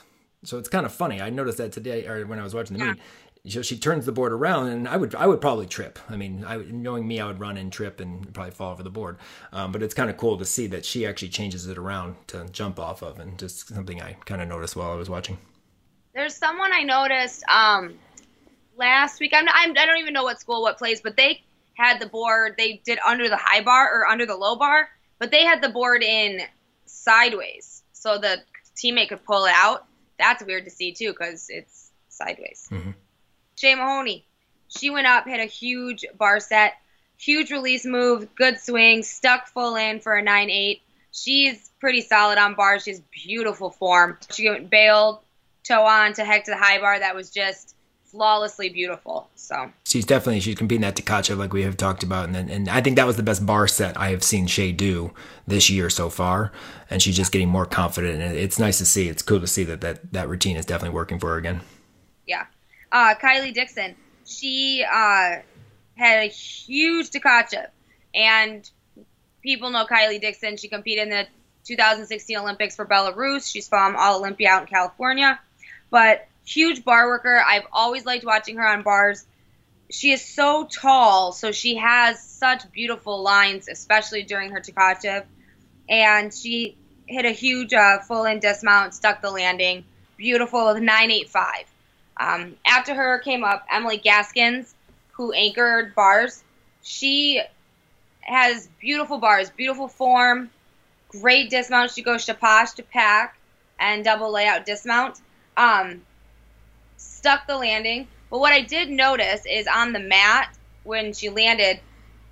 So 0.44 0.58
it's 0.58 0.70
kind 0.70 0.86
of 0.86 0.94
funny. 0.94 1.22
I 1.22 1.30
noticed 1.30 1.60
that 1.60 1.72
today, 1.72 2.06
or 2.08 2.26
when 2.26 2.40
I 2.40 2.44
was 2.44 2.54
watching 2.54 2.78
the 2.78 2.86
yeah. 2.86 2.92
meet. 2.94 3.02
So 3.54 3.64
she 3.64 3.78
turns 3.78 4.06
the 4.06 4.12
board 4.12 4.34
around, 4.34 4.68
and 4.68 4.88
I 4.88 4.98
would 4.98 5.16
I 5.16 5.26
would 5.26 5.42
probably 5.42 5.66
trip. 5.66 5.98
I 6.10 6.16
mean, 6.16 6.44
I, 6.46 6.58
knowing 6.58 7.08
me, 7.08 7.20
I 7.20 7.26
would 7.26 7.40
run 7.40 7.58
and 7.58 7.72
trip 7.72 8.00
and 8.00 8.32
probably 8.34 8.52
fall 8.52 8.72
over 8.72 8.84
the 8.84 8.92
board. 8.92 9.18
Um, 9.52 9.72
but 9.72 9.82
it's 9.82 9.96
kind 9.96 10.12
of 10.12 10.18
cool 10.18 10.38
to 10.38 10.46
see 10.46 10.68
that 10.68 10.86
she 10.86 11.08
actually 11.08 11.30
changes 11.30 11.66
it 11.68 11.78
around 11.78 12.16
to 12.28 12.48
jump 12.52 12.80
off 12.80 13.02
of, 13.02 13.20
and 13.20 13.40
just 13.40 13.70
something 13.70 14.02
I 14.02 14.14
kind 14.26 14.42
of 14.42 14.48
noticed 14.48 14.76
while 14.76 14.92
I 14.92 14.96
was 14.96 15.10
watching. 15.10 15.40
There's 16.14 16.36
someone 16.36 16.72
I 16.72 16.84
noticed 16.84 17.44
um, 17.50 17.96
last 18.78 19.20
week. 19.20 19.32
I'm, 19.34 19.48
I'm 19.50 19.72
I 19.72 19.86
don't 19.88 19.98
even 19.98 20.14
know 20.14 20.24
what 20.24 20.40
school, 20.40 20.62
what 20.62 20.78
place, 20.78 21.02
but 21.02 21.18
they 21.18 21.42
had 21.82 22.00
the 22.00 22.08
board. 22.08 22.56
They 22.58 22.82
did 22.86 23.00
under 23.06 23.28
the 23.28 23.38
high 23.38 23.62
bar 23.62 23.90
or 23.94 24.06
under 24.06 24.26
the 24.26 24.36
low 24.36 24.56
bar, 24.56 24.90
but 25.20 25.32
they 25.32 25.44
had 25.44 25.62
the 25.62 25.70
board 25.70 26.04
in 26.04 26.42
sideways, 26.86 27.84
so 27.94 28.18
the 28.18 28.38
teammate 28.76 29.10
could 29.10 29.24
pull 29.24 29.46
it 29.46 29.54
out. 29.56 29.86
That's 30.20 30.44
weird 30.44 30.66
to 30.66 30.72
see 30.72 30.94
too, 30.94 31.12
because 31.12 31.48
it's 31.50 31.92
sideways. 32.10 32.68
Mm-hmm. 32.72 32.92
Shay 33.56 33.76
Mahoney. 33.76 34.26
She 34.68 34.90
went 34.90 35.08
up, 35.08 35.28
hit 35.28 35.40
a 35.40 35.46
huge 35.46 36.06
bar 36.18 36.40
set, 36.40 36.76
huge 37.18 37.52
release 37.52 37.86
move, 37.86 38.34
good 38.36 38.60
swing, 38.60 39.04
stuck 39.04 39.48
full 39.48 39.76
in 39.76 40.00
for 40.00 40.16
a 40.16 40.22
9 40.22 40.50
8. 40.50 40.82
She's 41.12 41.70
pretty 41.80 42.02
solid 42.02 42.38
on 42.38 42.56
bars. 42.56 42.84
She 42.84 42.92
has 42.92 43.02
beautiful 43.12 43.70
form. 43.70 44.18
She 44.32 44.50
went 44.50 44.70
bailed, 44.70 45.20
toe 45.64 45.84
on 45.84 46.14
to 46.14 46.24
heck 46.24 46.46
to 46.46 46.52
the 46.52 46.58
high 46.58 46.80
bar. 46.80 47.00
That 47.00 47.16
was 47.16 47.30
just 47.32 47.76
flawlessly 48.12 48.70
beautiful. 48.70 49.30
So 49.36 49.72
she's 49.86 50.06
definitely 50.06 50.42
she's 50.42 50.56
competing 50.56 50.82
that 50.82 50.96
Tkachev 50.96 51.38
like 51.38 51.54
we 51.54 51.64
have 51.64 51.78
talked 51.78 52.04
about, 52.04 52.30
and 52.30 52.50
and 52.50 52.70
I 52.70 52.82
think 52.82 52.98
that 52.98 53.08
was 53.08 53.16
the 53.16 53.24
best 53.24 53.46
bar 53.46 53.68
set 53.68 53.98
I 53.98 54.10
have 54.10 54.24
seen 54.24 54.48
Shay 54.48 54.72
do 54.72 55.14
this 55.48 55.70
year 55.70 55.90
so 55.90 56.10
far, 56.10 56.52
and 56.90 57.02
she's 57.02 57.16
just 57.16 57.32
getting 57.32 57.50
more 57.50 57.66
confident, 57.66 58.22
and 58.22 58.38
it's 58.38 58.60
nice 58.60 58.78
to 58.80 58.86
see. 58.86 59.10
It's 59.10 59.22
cool 59.22 59.40
to 59.40 59.48
see 59.48 59.64
that 59.64 59.82
that 59.82 60.14
that 60.14 60.30
routine 60.30 60.58
is 60.58 60.66
definitely 60.66 60.96
working 60.96 61.20
for 61.20 61.30
her 61.32 61.38
again. 61.38 61.62
Yeah, 62.28 62.46
uh, 62.92 63.16
Kylie 63.16 63.54
Dickson. 63.54 63.96
She 64.26 64.86
uh, 64.86 65.38
had 65.96 66.24
a 66.24 66.28
huge 66.28 67.10
Tkachev, 67.10 67.68
and 68.14 68.70
people 69.42 69.70
know 69.70 69.86
Kylie 69.86 70.22
Dickson. 70.22 70.58
She 70.58 70.68
competed 70.68 71.06
in 71.06 71.10
the 71.10 71.28
2016 71.66 72.38
Olympics 72.38 72.76
for 72.76 72.86
Belarus. 72.86 73.52
She's 73.52 73.68
from 73.68 73.96
All 73.96 74.20
Olympia 74.20 74.50
out 74.50 74.62
in 74.64 74.68
California. 74.68 75.40
But 75.90 76.28
huge 76.46 76.84
bar 76.84 77.08
worker. 77.08 77.42
I've 77.46 77.68
always 77.72 78.06
liked 78.06 78.26
watching 78.26 78.58
her 78.58 78.68
on 78.68 78.84
bars. 78.84 79.26
She 79.90 80.12
is 80.12 80.24
so 80.24 80.66
tall, 80.66 81.32
so 81.32 81.52
she 81.52 81.76
has 81.76 82.24
such 82.24 82.72
beautiful 82.72 83.22
lines, 83.22 83.68
especially 83.68 84.24
during 84.24 84.52
her 84.52 84.62
Tkachev. 84.62 85.26
And 85.90 86.34
she 86.34 86.78
hit 87.08 87.26
a 87.26 87.32
huge 87.32 87.74
uh, 87.74 88.00
full 88.00 88.26
in 88.26 88.40
dismount, 88.40 88.94
stuck 88.94 89.22
the 89.22 89.32
landing. 89.32 89.84
Beautiful 90.18 90.74
with 90.74 90.82
985. 90.82 91.66
Um, 92.18 92.56
after 92.66 92.94
her 92.94 93.20
came 93.20 93.44
up 93.44 93.66
Emily 93.72 93.98
Gaskins, 93.98 94.74
who 95.14 95.34
anchored 95.34 95.94
bars. 95.96 96.44
She 96.84 97.42
has 98.22 98.68
beautiful 98.80 99.18
bars, 99.18 99.50
beautiful 99.50 99.88
form, 99.88 100.50
great 101.10 101.50
dismount. 101.50 101.92
She 101.92 102.02
goes 102.02 102.26
shapash 102.26 102.76
to 102.76 102.84
pack. 102.84 103.38
and 103.80 104.04
double 104.04 104.32
layout 104.32 104.66
dismount. 104.66 105.20
Um, 105.58 106.04
stuck 107.02 107.48
the 107.48 107.58
landing. 107.58 108.08
But 108.30 108.40
what 108.40 108.54
I 108.54 108.62
did 108.62 108.90
notice 108.90 109.46
is 109.46 109.68
on 109.68 109.94
the 109.94 110.00
mat 110.00 110.58
when 110.84 111.14
she 111.14 111.30
landed 111.30 111.80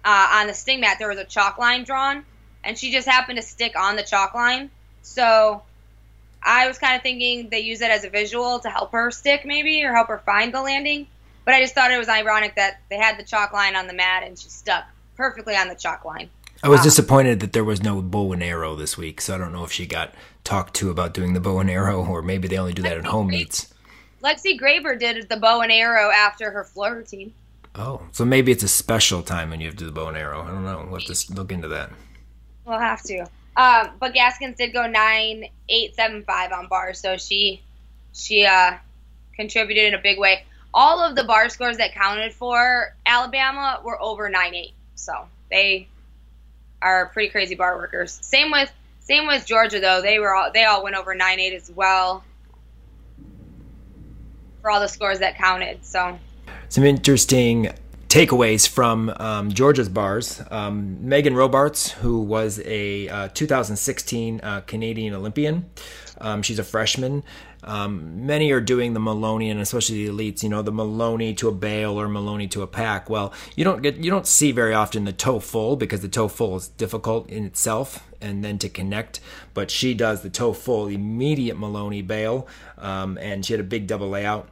uh, 0.03 0.29
on 0.39 0.47
the 0.47 0.53
sting 0.53 0.79
mat, 0.79 0.97
there 0.97 1.09
was 1.09 1.17
a 1.17 1.25
chalk 1.25 1.57
line 1.57 1.83
drawn, 1.83 2.25
and 2.63 2.77
she 2.77 2.91
just 2.91 3.07
happened 3.07 3.37
to 3.37 3.43
stick 3.43 3.77
on 3.77 3.95
the 3.95 4.03
chalk 4.03 4.33
line. 4.33 4.69
So 5.01 5.61
I 6.41 6.67
was 6.67 6.77
kind 6.77 6.95
of 6.95 7.01
thinking 7.01 7.49
they 7.49 7.59
use 7.59 7.81
it 7.81 7.91
as 7.91 8.03
a 8.03 8.09
visual 8.09 8.59
to 8.59 8.69
help 8.69 8.91
her 8.93 9.11
stick, 9.11 9.45
maybe, 9.45 9.83
or 9.83 9.93
help 9.93 10.07
her 10.07 10.19
find 10.19 10.53
the 10.53 10.61
landing. 10.61 11.07
But 11.45 11.53
I 11.53 11.61
just 11.61 11.73
thought 11.75 11.91
it 11.91 11.97
was 11.97 12.09
ironic 12.09 12.55
that 12.55 12.79
they 12.89 12.97
had 12.97 13.17
the 13.17 13.23
chalk 13.23 13.53
line 13.53 13.75
on 13.75 13.87
the 13.87 13.93
mat 13.93 14.23
and 14.23 14.37
she 14.37 14.49
stuck 14.49 14.85
perfectly 15.15 15.55
on 15.55 15.67
the 15.67 15.75
chalk 15.75 16.05
line. 16.05 16.29
I 16.61 16.69
was 16.69 16.81
disappointed 16.81 17.39
that 17.39 17.53
there 17.53 17.63
was 17.63 17.81
no 17.81 18.01
bow 18.01 18.33
and 18.33 18.43
arrow 18.43 18.75
this 18.75 18.97
week, 18.97 19.21
so 19.21 19.35
I 19.35 19.37
don't 19.37 19.53
know 19.53 19.63
if 19.63 19.71
she 19.71 19.85
got 19.85 20.13
talked 20.43 20.73
to 20.75 20.89
about 20.89 21.13
doing 21.13 21.33
the 21.33 21.39
bow 21.39 21.59
and 21.59 21.69
arrow, 21.69 22.05
or 22.05 22.21
maybe 22.21 22.49
they 22.49 22.57
only 22.57 22.73
do 22.73 22.81
that 22.81 22.97
at 22.97 23.05
home 23.05 23.27
meets. 23.27 23.73
Lexi 24.23 24.59
Graber 24.59 24.99
did 24.99 25.29
the 25.29 25.37
bow 25.37 25.61
and 25.61 25.71
arrow 25.71 26.11
after 26.11 26.51
her 26.51 26.63
floor 26.63 26.95
routine. 26.95 27.33
Oh, 27.75 28.01
so 28.11 28.25
maybe 28.25 28.51
it's 28.51 28.63
a 28.63 28.67
special 28.67 29.21
time 29.21 29.49
when 29.49 29.61
you 29.61 29.67
have 29.67 29.75
to 29.75 29.79
do 29.79 29.85
the 29.85 29.91
bow 29.91 30.07
and 30.07 30.17
arrow. 30.17 30.41
I 30.41 30.47
don't 30.47 30.63
know. 30.63 30.87
We'll 30.89 30.99
have 30.99 31.15
to 31.15 31.33
look 31.33 31.51
into 31.51 31.67
that. 31.69 31.91
We'll 32.65 32.79
have 32.79 33.01
to. 33.03 33.25
Um, 33.55 33.91
but 33.99 34.13
Gaskins 34.13 34.57
did 34.57 34.73
go 34.73 34.87
nine 34.87 35.45
eight 35.69 35.95
seven 35.95 36.23
five 36.23 36.51
on 36.51 36.67
bars, 36.67 36.99
so 36.99 37.17
she 37.17 37.63
she 38.13 38.45
uh, 38.45 38.77
contributed 39.35 39.85
in 39.85 39.93
a 39.93 40.01
big 40.01 40.19
way. 40.19 40.43
All 40.73 40.99
of 40.99 41.15
the 41.15 41.23
bar 41.23 41.49
scores 41.49 41.77
that 41.77 41.93
counted 41.93 42.33
for 42.33 42.95
Alabama 43.05 43.81
were 43.83 44.01
over 44.01 44.29
nine 44.29 44.55
eight, 44.55 44.73
so 44.95 45.13
they 45.49 45.87
are 46.81 47.07
pretty 47.07 47.29
crazy 47.29 47.55
bar 47.55 47.77
workers. 47.77 48.19
Same 48.21 48.51
with 48.51 48.71
same 48.99 49.27
with 49.27 49.45
Georgia 49.45 49.79
though; 49.79 50.01
they 50.01 50.19
were 50.19 50.33
all 50.33 50.51
they 50.53 50.65
all 50.65 50.83
went 50.83 50.95
over 50.95 51.15
nine 51.15 51.39
eight 51.39 51.53
as 51.53 51.71
well 51.71 52.23
for 54.61 54.71
all 54.71 54.79
the 54.79 54.87
scores 54.87 55.19
that 55.19 55.37
counted. 55.37 55.85
So 55.85 56.17
some 56.69 56.83
interesting 56.83 57.71
takeaways 58.09 58.67
from 58.67 59.09
um, 59.17 59.53
Georgia's 59.53 59.87
bars. 59.87 60.41
Um, 60.49 61.07
Megan 61.07 61.35
Robarts, 61.35 61.91
who 61.91 62.19
was 62.21 62.59
a 62.65 63.07
uh, 63.07 63.27
2016 63.29 64.41
uh, 64.41 64.61
Canadian 64.61 65.13
Olympian, 65.13 65.69
um, 66.19 66.41
she's 66.41 66.57
a 66.59 66.63
freshman. 66.63 67.23
Um, 67.63 68.25
many 68.25 68.51
are 68.51 68.61
doing 68.61 68.93
the 68.93 68.99
Maloney, 68.99 69.49
and 69.51 69.59
especially 69.59 70.07
the 70.07 70.11
elites. 70.11 70.41
You 70.41 70.49
know, 70.49 70.61
the 70.61 70.71
Maloney 70.71 71.33
to 71.35 71.49
a 71.49 71.51
bail 71.51 71.99
or 71.99 72.07
Maloney 72.07 72.47
to 72.49 72.63
a 72.63 72.67
pack. 72.67 73.09
Well, 73.09 73.31
you 73.55 73.63
don't 73.63 73.83
get 73.83 73.97
you 73.97 74.09
don't 74.09 74.25
see 74.25 74.51
very 74.51 74.73
often 74.73 75.05
the 75.05 75.13
toe 75.13 75.39
full 75.39 75.75
because 75.75 76.01
the 76.01 76.07
toe 76.07 76.29
full 76.29 76.55
is 76.55 76.67
difficult 76.67 77.29
in 77.29 77.45
itself, 77.45 78.07
and 78.21 78.43
then 78.43 78.57
to 78.59 78.69
connect. 78.69 79.19
But 79.53 79.69
she 79.69 79.93
does 79.93 80.21
the 80.21 80.29
toe 80.29 80.53
full, 80.53 80.87
immediate 80.87 81.59
Maloney 81.59 82.01
bail, 82.01 82.47
um, 82.77 83.17
and 83.19 83.45
she 83.45 83.53
had 83.53 83.59
a 83.59 83.63
big 83.63 83.87
double 83.87 84.09
layout 84.09 84.47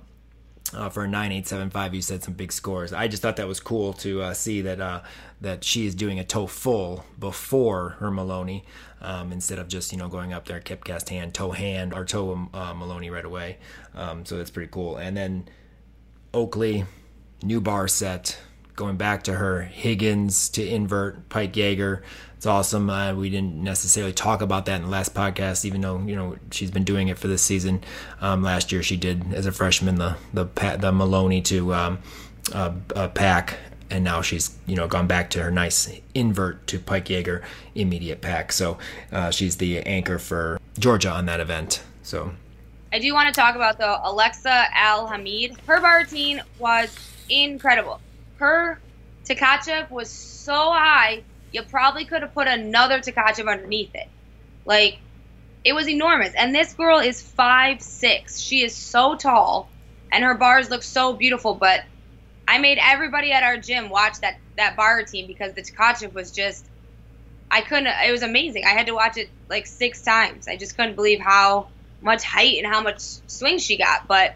uh, 0.73 0.89
for 0.89 1.03
a 1.03 1.07
9875 1.07 1.93
you 1.93 2.01
said 2.01 2.23
some 2.23 2.33
big 2.33 2.51
scores. 2.51 2.93
I 2.93 3.07
just 3.07 3.21
thought 3.21 3.35
that 3.37 3.47
was 3.47 3.59
cool 3.59 3.93
to 3.93 4.21
uh, 4.21 4.33
see 4.33 4.61
that 4.61 4.79
uh, 4.79 5.01
that 5.41 5.63
she 5.63 5.85
is 5.85 5.95
doing 5.95 6.19
a 6.19 6.23
toe 6.23 6.47
full 6.47 7.05
before 7.19 7.89
her 7.99 8.11
maloney 8.11 8.65
um, 9.01 9.31
instead 9.31 9.59
of 9.59 9.67
just 9.67 9.91
you 9.91 9.97
know 9.97 10.07
going 10.07 10.33
up 10.33 10.47
there 10.47 10.59
kip 10.59 10.83
cast 10.83 11.09
hand 11.09 11.33
toe 11.33 11.51
hand 11.51 11.93
or 11.93 12.05
toe 12.05 12.49
uh, 12.53 12.73
maloney 12.73 13.09
right 13.09 13.25
away. 13.25 13.57
Um, 13.95 14.25
so 14.25 14.37
that's 14.37 14.51
pretty 14.51 14.69
cool. 14.71 14.97
And 14.97 15.15
then 15.15 15.47
oakley 16.33 16.85
new 17.43 17.61
bar 17.61 17.87
set 17.87 18.39
going 18.77 18.95
back 18.95 19.23
to 19.23 19.33
her 19.33 19.63
higgins 19.63 20.47
to 20.47 20.65
invert 20.65 21.27
pike 21.27 21.57
jaeger 21.57 22.01
it's 22.37 22.45
awesome. 22.45 22.87
Uh, 22.87 23.15
we 23.15 23.31
didn't 23.31 23.55
necessarily 23.55 24.13
talk 24.13 24.41
about 24.41 24.67
that 24.67 24.75
in 24.75 24.83
the 24.83 24.87
last 24.89 25.15
podcast, 25.15 25.65
even 25.65 25.81
though 25.81 25.97
you 25.97 26.15
know 26.15 26.37
she's 26.51 26.69
been 26.69 26.83
doing 26.83 27.07
it 27.07 27.17
for 27.17 27.27
this 27.27 27.41
season. 27.41 27.83
Um, 28.21 28.43
last 28.43 28.71
year 28.71 28.83
she 28.83 28.95
did 28.95 29.33
as 29.33 29.47
a 29.47 29.51
freshman 29.51 29.95
the 29.95 30.17
the 30.31 30.45
the 30.79 30.91
Maloney 30.91 31.41
to 31.41 31.73
um, 31.73 31.97
uh, 32.53 32.73
uh, 32.95 33.07
pack, 33.07 33.57
and 33.89 34.03
now 34.03 34.21
she's 34.21 34.55
you 34.67 34.75
know 34.75 34.87
gone 34.87 35.07
back 35.07 35.31
to 35.31 35.41
her 35.41 35.49
nice 35.49 35.91
invert 36.13 36.67
to 36.67 36.77
Pike 36.77 37.09
Jaeger 37.09 37.41
immediate 37.73 38.21
pack. 38.21 38.51
So 38.51 38.77
uh, 39.11 39.31
she's 39.31 39.57
the 39.57 39.79
anchor 39.79 40.19
for 40.19 40.59
Georgia 40.77 41.09
on 41.09 41.25
that 41.25 41.39
event. 41.39 41.81
So 42.03 42.33
I 42.93 42.99
do 42.99 43.15
want 43.15 43.33
to 43.33 43.41
talk 43.41 43.55
about 43.55 43.79
the 43.79 43.99
Alexa 44.07 44.65
Al 44.75 45.07
Hamid. 45.07 45.57
Her 45.65 45.81
bar 45.81 46.01
routine 46.01 46.43
was 46.59 46.95
incredible. 47.29 47.99
Her 48.37 48.79
Tkachev 49.25 49.89
was 49.91 50.09
so 50.09 50.71
high 50.71 51.23
you 51.51 51.63
probably 51.63 52.05
could 52.05 52.21
have 52.21 52.33
put 52.33 52.47
another 52.47 52.99
Tkachev 52.99 53.49
underneath 53.49 53.93
it. 53.95 54.07
Like, 54.65 54.99
it 55.63 55.73
was 55.73 55.87
enormous. 55.87 56.33
And 56.35 56.53
this 56.53 56.73
girl 56.73 56.99
is 56.99 57.21
five 57.21 57.81
six. 57.81 58.39
She 58.39 58.63
is 58.63 58.75
so 58.75 59.15
tall, 59.15 59.69
and 60.11 60.23
her 60.23 60.35
bars 60.35 60.69
look 60.69 60.83
so 60.83 61.13
beautiful. 61.13 61.55
But 61.55 61.83
I 62.47 62.59
made 62.59 62.79
everybody 62.81 63.31
at 63.31 63.43
our 63.43 63.57
gym 63.57 63.89
watch 63.89 64.19
that 64.21 64.37
that 64.57 64.75
bar 64.75 64.97
routine 64.97 65.27
because 65.27 65.53
the 65.53 65.61
Tkachev 65.61 66.13
was 66.13 66.31
just. 66.31 66.65
I 67.49 67.61
couldn't. 67.61 67.87
It 67.87 68.11
was 68.11 68.23
amazing. 68.23 68.65
I 68.65 68.71
had 68.71 68.87
to 68.87 68.93
watch 68.93 69.15
it 69.15 69.29
like 69.49 69.67
six 69.67 70.01
times. 70.01 70.49
I 70.49 70.57
just 70.57 70.75
couldn't 70.75 70.95
believe 70.95 71.19
how 71.21 71.67
much 72.01 72.23
height 72.23 72.57
and 72.57 72.67
how 72.67 72.81
much 72.81 72.99
swing 72.99 73.57
she 73.57 73.77
got. 73.77 74.05
But 74.05 74.35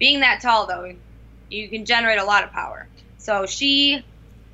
being 0.00 0.20
that 0.20 0.40
tall, 0.40 0.66
though, 0.66 0.92
you 1.50 1.68
can 1.68 1.84
generate 1.84 2.18
a 2.18 2.24
lot 2.24 2.42
of 2.42 2.50
power. 2.50 2.88
So 3.18 3.46
she 3.46 4.04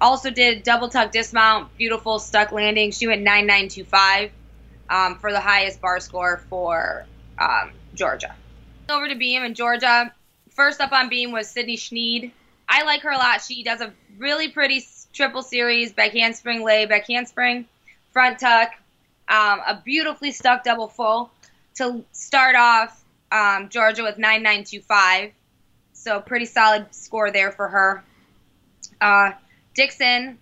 also 0.00 0.30
did 0.30 0.62
double 0.62 0.88
tuck 0.88 1.12
dismount, 1.12 1.75
beautiful 1.76 2.18
stuck 2.18 2.52
landing. 2.52 2.90
She 2.90 3.06
went 3.06 3.23
9925 3.23 4.33
um, 4.88 5.16
for 5.16 5.33
the 5.33 5.40
highest 5.40 5.80
bar 5.80 6.00
score 6.00 6.42
for 6.50 7.06
um, 7.38 7.71
Georgia. 7.94 8.35
Over 8.88 9.09
to 9.09 9.14
beam 9.14 9.42
in 9.42 9.54
Georgia. 9.54 10.12
First 10.50 10.80
up 10.80 10.92
on 10.92 11.09
beam 11.09 11.33
was 11.33 11.49
Sydney 11.49 11.76
Snead. 11.76 12.33
I 12.68 12.85
like 12.85 13.02
her 13.02 13.11
a 13.11 13.16
lot. 13.16 13.42
She 13.42 13.62
does 13.62 13.80
a 13.80 13.92
really 14.18 14.49
pretty 14.49 14.83
triple 15.12 15.42
series, 15.42 15.92
back 15.92 16.12
handspring 16.12 16.62
lay, 16.62 16.87
back 16.87 17.06
handspring, 17.06 17.66
front 18.12 18.38
tuck, 18.38 18.71
um, 19.28 19.61
a 19.66 19.80
beautifully 19.85 20.30
stuck 20.30 20.64
double 20.64 20.88
full 20.88 21.30
to 21.76 22.04
start 22.12 22.56
off 22.56 23.04
um, 23.33 23.68
Georgia 23.68 24.02
with 24.02 24.18
9925. 24.18 25.33
So 25.92 26.21
pretty 26.21 26.47
solid 26.47 26.94
score 26.94 27.30
there 27.30 27.50
for 27.50 27.68
her. 27.68 28.04
Uh, 29.00 29.32
Dixon 29.74 30.38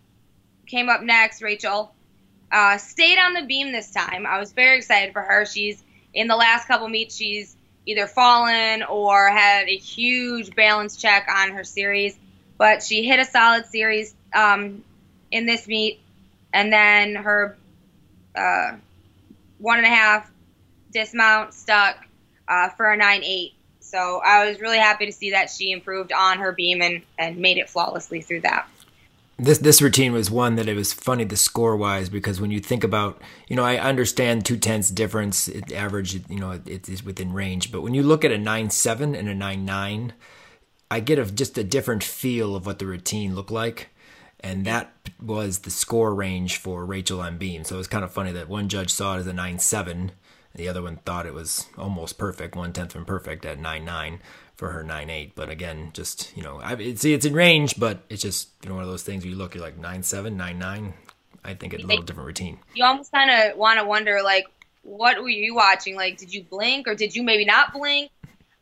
came 0.67 0.89
up 0.89 1.03
next, 1.03 1.43
Rachel. 1.43 1.95
Uh, 2.51 2.77
stayed 2.77 3.19
on 3.19 3.33
the 3.33 3.43
beam 3.43 3.73
this 3.73 3.91
time. 3.91 4.27
I 4.27 4.39
was 4.39 4.53
very 4.53 4.77
excited 4.77 5.13
for 5.13 5.23
her. 5.23 5.47
She's 5.47 5.83
in 6.13 6.29
the 6.29 6.37
last 6.37 6.69
couple 6.69 6.89
meets, 6.89 7.17
she's 7.17 7.57
either 7.87 8.07
fallen 8.07 8.83
or 8.83 9.29
had 9.31 9.69
a 9.69 9.77
huge 9.77 10.55
balance 10.55 10.97
check 10.97 11.29
on 11.35 11.53
her 11.53 11.65
series, 11.65 12.17
but 12.59 12.83
she 12.83 13.03
hit 13.03 13.19
a 13.19 13.25
solid 13.25 13.67
series 13.67 14.15
um, 14.35 14.85
in 15.31 15.47
this 15.47 15.67
meet, 15.67 16.01
and 16.53 16.73
then 16.73 17.15
her 17.15 17.57
uh, 18.37 18.73
one 19.59 19.79
and 19.79 19.87
a 19.87 19.91
half 19.91 20.31
dismount 20.93 21.55
stuck 21.55 21.97
uh, 22.47 22.69
for 22.71 22.91
a 22.91 22.97
nine 22.97 23.23
eight. 23.25 23.55
So 23.93 24.23
I 24.25 24.49
was 24.49 24.59
really 24.59 24.79
happy 24.79 25.05
to 25.05 25.13
see 25.13 25.33
that 25.33 25.51
she 25.51 25.71
improved 25.71 26.13
on 26.13 26.39
her 26.39 26.53
beam 26.53 26.81
and, 26.81 27.03
and 27.19 27.37
made 27.37 27.59
it 27.59 27.69
flawlessly 27.69 28.23
through 28.23 28.41
that. 28.41 28.67
This 29.39 29.59
this 29.59 29.83
routine 29.83 30.13
was 30.13 30.31
one 30.31 30.57
that 30.57 30.67
it 30.67 30.75
was 30.75 30.95
funny 30.95 31.25
the 31.25 31.37
score 31.37 31.77
wise 31.77 32.09
because 32.09 32.41
when 32.41 32.51
you 32.51 32.59
think 32.59 32.85
about 32.85 33.21
you 33.49 33.57
know 33.57 33.65
I 33.65 33.77
understand 33.77 34.47
two 34.47 34.57
tenths 34.57 34.89
difference 34.89 35.49
it 35.49 35.73
average 35.73 36.15
you 36.15 36.39
know 36.39 36.53
it, 36.53 36.67
it 36.67 36.89
is 36.89 37.05
within 37.05 37.33
range. 37.33 37.71
But 37.71 37.83
when 37.83 37.93
you 37.93 38.03
look 38.03 38.25
at 38.25 38.31
a 38.31 38.39
nine 38.39 38.71
seven 38.71 39.15
and 39.15 39.29
a 39.29 39.35
nine 39.35 39.65
nine 39.65 40.15
I 40.91 41.01
get 41.01 41.19
a 41.19 41.25
just 41.25 41.59
a 41.59 41.65
different 41.65 42.05
feel 42.05 42.55
of 42.55 42.67
what 42.67 42.79
the 42.79 42.87
routine 42.87 43.35
looked 43.35 43.51
like. 43.51 43.89
And 44.41 44.65
that 44.65 44.93
was 45.21 45.61
the 45.61 45.71
score 45.71 46.15
range 46.15 46.57
for 46.57 46.85
Rachel 46.85 47.21
on 47.21 47.39
beam. 47.39 47.65
So 47.65 47.77
it 47.77 47.79
was 47.79 47.89
kind 47.89 48.05
of 48.05 48.13
funny 48.13 48.33
that 48.33 48.49
one 48.49 48.69
judge 48.69 48.91
saw 48.91 49.17
it 49.17 49.21
as 49.21 49.27
a 49.27 49.33
nine 49.33 49.59
seven 49.59 50.13
the 50.55 50.69
other 50.69 50.83
one 50.83 50.97
thought 50.97 51.27
it 51.27 51.35
was 51.35 51.67
almost 51.77 52.19
perfect 52.19 52.55
one 52.57 52.73
tenth 52.73 52.93
from 52.93 53.05
perfect 53.05 53.45
at 53.45 53.59
nine 53.59 53.85
nine 53.85 54.21
for 54.57 54.71
her 54.71 54.83
nine 54.83 55.11
eight. 55.11 55.35
But 55.35 55.49
again, 55.49 55.91
just 55.93 56.37
you 56.37 56.43
know, 56.43 56.61
I 56.63 56.95
see 56.95 57.15
it's 57.15 57.25
in 57.27 57.35
range, 57.35 57.79
but 57.79 58.03
it's 58.09 58.23
just 58.23 58.49
you 58.63 58.69
know 58.69 58.77
one 58.77 58.85
of 58.85 58.91
those 58.91 59.03
things 59.03 59.25
where 59.25 59.31
you 59.31 59.37
look, 59.37 59.55
you're 59.55 59.65
like 59.65 59.79
nine 59.79 60.03
seven, 60.03 60.37
nine 60.37 60.59
nine. 60.59 60.95
I 61.45 61.55
think 61.55 61.75
it's 61.75 61.83
a 61.83 61.87
little 61.87 62.05
different 62.05 62.27
routine. 62.27 62.59
You 62.75 62.85
almost 62.85 63.11
kind 63.11 63.31
of 63.31 63.59
want 63.59 63.81
to 63.81 63.85
wonder, 63.85 64.23
like, 64.23 64.47
what 64.83 65.21
were 65.21 65.29
you 65.29 65.55
watching? 65.55 65.97
Like, 65.97 66.19
did 66.19 66.33
you 66.33 66.45
blink 66.45 66.87
or 66.87 66.95
did 66.95 67.17
you 67.17 67.23
maybe 67.23 67.45
not 67.45 67.73
blink? 67.73 68.11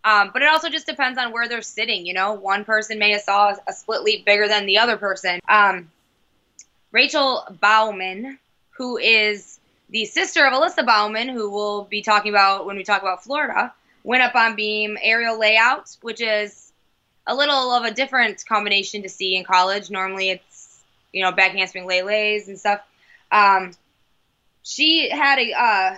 Um, 0.03 0.31
but 0.33 0.41
it 0.41 0.49
also 0.49 0.71
just 0.71 0.87
depends 0.87 1.19
on 1.19 1.31
where 1.31 1.47
they're 1.47 1.61
sitting. 1.61 2.07
You 2.07 2.15
know, 2.15 2.33
one 2.33 2.65
person 2.65 2.99
may 2.99 3.11
have 3.13 3.21
saw 3.21 3.55
a 3.69 3.73
split 3.73 4.03
leap 4.03 4.25
bigger 4.25 4.49
than 4.49 4.65
the 4.65 4.79
other 4.79 4.97
person. 4.97 5.41
Um, 5.47 5.91
Rachel 6.91 7.45
Baumann, 7.61 8.39
who 8.71 8.97
is 8.97 9.60
the 9.91 10.05
sister 10.05 10.47
of 10.47 10.53
Alyssa 10.53 10.87
Baumann, 10.87 11.29
who 11.29 11.51
we'll 11.51 11.85
be 11.85 12.03
talking 12.03 12.31
about 12.31 12.67
when 12.67 12.77
we 12.77 12.85
talk 12.85 13.03
about 13.03 13.25
Florida, 13.25 13.73
went 14.05 14.23
up 14.23 14.35
on 14.35 14.55
beam 14.55 14.97
aerial 15.03 15.39
layout, 15.39 15.97
which 16.01 16.21
is 16.21 16.73
a 17.27 17.35
little 17.35 17.73
of 17.73 17.85
a 17.85 17.91
different 17.91 18.45
combination 18.47 19.03
to 19.03 19.09
see 19.09 19.37
in 19.37 19.45
college. 19.45 19.91
Normally 19.91 20.31
it's, 20.31 20.81
you 21.13 21.23
know, 21.23 21.33
back 21.33 21.53
handspring 21.53 21.87
lays 21.87 22.49
and 22.49 22.59
stuff. 22.59 22.81
Um, 23.33 23.73
she 24.63 25.11
had 25.11 25.39
a 25.39 25.53
uh, 25.53 25.97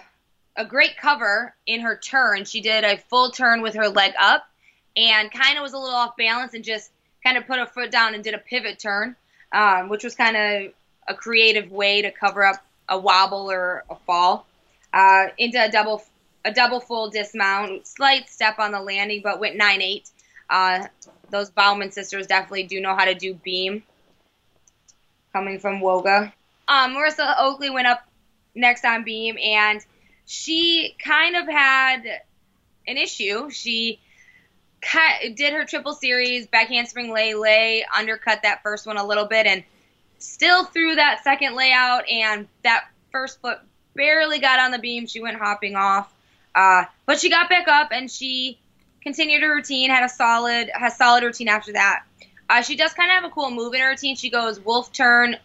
a 0.57 0.65
great 0.65 0.97
cover 0.97 1.55
in 1.67 1.81
her 1.81 1.97
turn. 1.97 2.45
She 2.45 2.61
did 2.61 2.85
a 2.85 2.97
full 2.97 3.31
turn 3.31 3.63
with 3.63 3.75
her 3.75 3.89
leg 3.89 4.13
up 4.19 4.47
and 4.97 5.31
kind 5.31 5.57
of 5.57 5.63
was 5.63 5.73
a 5.73 5.79
little 5.79 5.95
off 5.95 6.17
balance 6.17 6.55
and 6.55 6.65
just 6.65 6.91
kind 7.23 7.37
of 7.37 7.47
put 7.47 7.59
a 7.59 7.67
foot 7.67 7.91
down 7.91 8.15
and 8.15 8.25
did 8.25 8.35
a 8.35 8.39
pivot 8.39 8.79
turn, 8.79 9.17
um, 9.53 9.89
which 9.89 10.05
was 10.05 10.15
kind 10.15 10.37
of 10.37 10.73
a 11.09 11.15
creative 11.15 11.71
way 11.71 12.03
to 12.03 12.11
cover 12.11 12.45
up 12.45 12.63
a 12.89 12.99
wobble 12.99 13.51
or 13.51 13.85
a 13.91 13.97
fall. 14.07 14.47
Uh, 14.93 15.29
into 15.39 15.63
a 15.63 15.71
double 15.71 16.03
a 16.45 16.53
double 16.53 16.81
full 16.81 17.09
dismount, 17.11 17.87
slight 17.87 18.29
step 18.29 18.59
on 18.59 18.73
the 18.73 18.81
landing, 18.81 19.21
but 19.23 19.41
went 19.41 19.57
nine 19.57 19.81
eight. 19.81 20.11
Uh, 20.51 20.87
those 21.31 21.51
Baumann 21.51 21.93
sisters 21.93 22.27
definitely 22.27 22.65
do 22.65 22.81
know 22.81 22.95
how 22.95 23.05
to 23.05 23.15
do 23.15 23.35
beam. 23.35 23.83
Coming 25.33 25.59
from 25.61 25.81
Woga, 25.81 26.33
um, 26.69 26.95
Marissa 26.95 27.37
Oakley 27.39 27.71
went 27.71 27.87
up 27.87 28.07
next 28.55 28.85
on 28.85 29.03
beam, 29.05 29.39
and 29.43 29.81
she 30.27 30.95
kind 31.03 31.37
of 31.37 31.49
had 31.49 32.05
an 32.87 32.97
issue. 32.99 33.49
She 33.51 33.99
cut, 34.83 35.37
did 35.37 35.55
her 35.55 35.65
triple 35.65 35.95
series, 35.95 36.47
back 36.47 36.69
handspring 36.69 37.13
lay, 37.13 37.35
lay, 37.35 37.85
undercut 37.97 38.43
that 38.43 38.63
first 38.63 38.87
one 38.87 38.99
a 38.99 39.07
little 39.07 39.25
bit, 39.25 39.47
and 39.47 39.65
still 40.23 40.65
threw 40.65 40.95
that 40.95 41.23
second 41.25 41.55
layout, 41.55 42.09
and 42.09 42.49
that 42.63 42.85
first 43.11 43.41
foot 43.41 43.59
barely 43.95 44.39
got 44.39 44.59
on 44.59 44.71
the 44.71 44.79
beam. 44.79 45.07
She 45.07 45.21
went 45.21 45.37
hopping 45.37 45.77
off. 45.77 46.13
Uh, 46.55 46.85
but 47.07 47.21
she 47.21 47.31
got 47.31 47.49
back 47.49 47.69
up 47.69 47.91
and 47.93 48.11
she 48.11 48.59
continued 49.03 49.43
her 49.43 49.55
routine, 49.55 49.91
had 49.91 50.05
a 50.05 50.09
solid, 50.09 50.71
has 50.73 50.97
solid 50.97 51.25
routine 51.25 51.49
after 51.49 51.73
that. 51.73 52.05
Uh, 52.49 52.63
she 52.63 52.77
does 52.77 52.93
kind 52.93 53.11
of 53.11 53.15
have 53.15 53.25
a 53.25 53.31
cool 53.31 53.51
move 53.51 53.75
in 53.75 53.81
her 53.81 53.91
routine. 53.91 54.17
She 54.17 54.31
goes 54.31 54.61
wolf 54.61 54.93
turn 54.93 55.37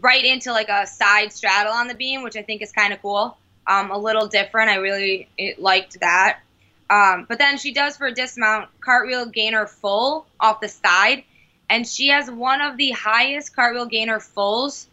right 0.00 0.24
into 0.24 0.52
like 0.52 0.68
a 0.68 0.86
side 0.86 1.32
straddle 1.32 1.72
on 1.72 1.88
the 1.88 1.94
beam, 1.94 2.22
which 2.22 2.36
I 2.36 2.42
think 2.42 2.62
is 2.62 2.72
kind 2.72 2.92
of 2.92 3.02
cool. 3.02 3.36
Um, 3.66 3.90
a 3.90 3.98
little 3.98 4.28
different. 4.28 4.70
I 4.70 4.76
really 4.76 5.28
liked 5.58 5.98
that. 6.00 6.40
Um, 6.88 7.26
but 7.28 7.38
then 7.38 7.58
she 7.58 7.72
does 7.72 7.96
for 7.96 8.06
a 8.06 8.12
dismount 8.12 8.68
cartwheel 8.80 9.26
gainer 9.26 9.66
full 9.66 10.26
off 10.38 10.60
the 10.60 10.68
side, 10.68 11.24
and 11.68 11.86
she 11.86 12.08
has 12.08 12.30
one 12.30 12.60
of 12.60 12.76
the 12.76 12.90
highest 12.90 13.54
cartwheel 13.54 13.86
gainer 13.86 14.20
fulls 14.20 14.86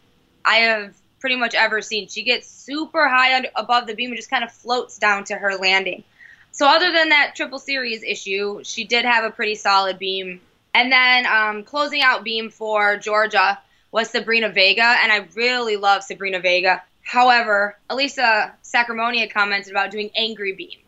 I 0.45 0.55
have 0.57 0.95
pretty 1.19 1.35
much 1.35 1.55
ever 1.55 1.81
seen. 1.81 2.07
She 2.07 2.23
gets 2.23 2.47
super 2.47 3.07
high 3.07 3.35
under, 3.35 3.49
above 3.55 3.87
the 3.87 3.95
beam 3.95 4.09
and 4.09 4.17
just 4.17 4.29
kind 4.29 4.43
of 4.43 4.51
floats 4.51 4.97
down 4.97 5.23
to 5.25 5.35
her 5.35 5.55
landing. 5.55 6.03
So 6.51 6.67
other 6.67 6.91
than 6.91 7.09
that 7.09 7.33
triple 7.35 7.59
series 7.59 8.03
issue, 8.03 8.61
she 8.63 8.83
did 8.83 9.05
have 9.05 9.23
a 9.23 9.31
pretty 9.31 9.55
solid 9.55 9.97
beam. 9.97 10.41
And 10.73 10.91
then 10.91 11.25
um, 11.25 11.63
closing 11.63 12.01
out 12.01 12.23
beam 12.23 12.49
for 12.49 12.97
Georgia 12.97 13.59
was 13.91 14.09
Sabrina 14.09 14.49
Vega, 14.49 14.83
and 14.83 15.11
I 15.11 15.27
really 15.35 15.77
love 15.77 16.03
Sabrina 16.03 16.39
Vega. 16.39 16.83
However, 17.03 17.77
Alicia 17.89 18.53
Sacramone 18.63 19.19
had 19.19 19.31
commented 19.31 19.71
about 19.71 19.91
doing 19.91 20.09
angry 20.15 20.53
beam, 20.53 20.79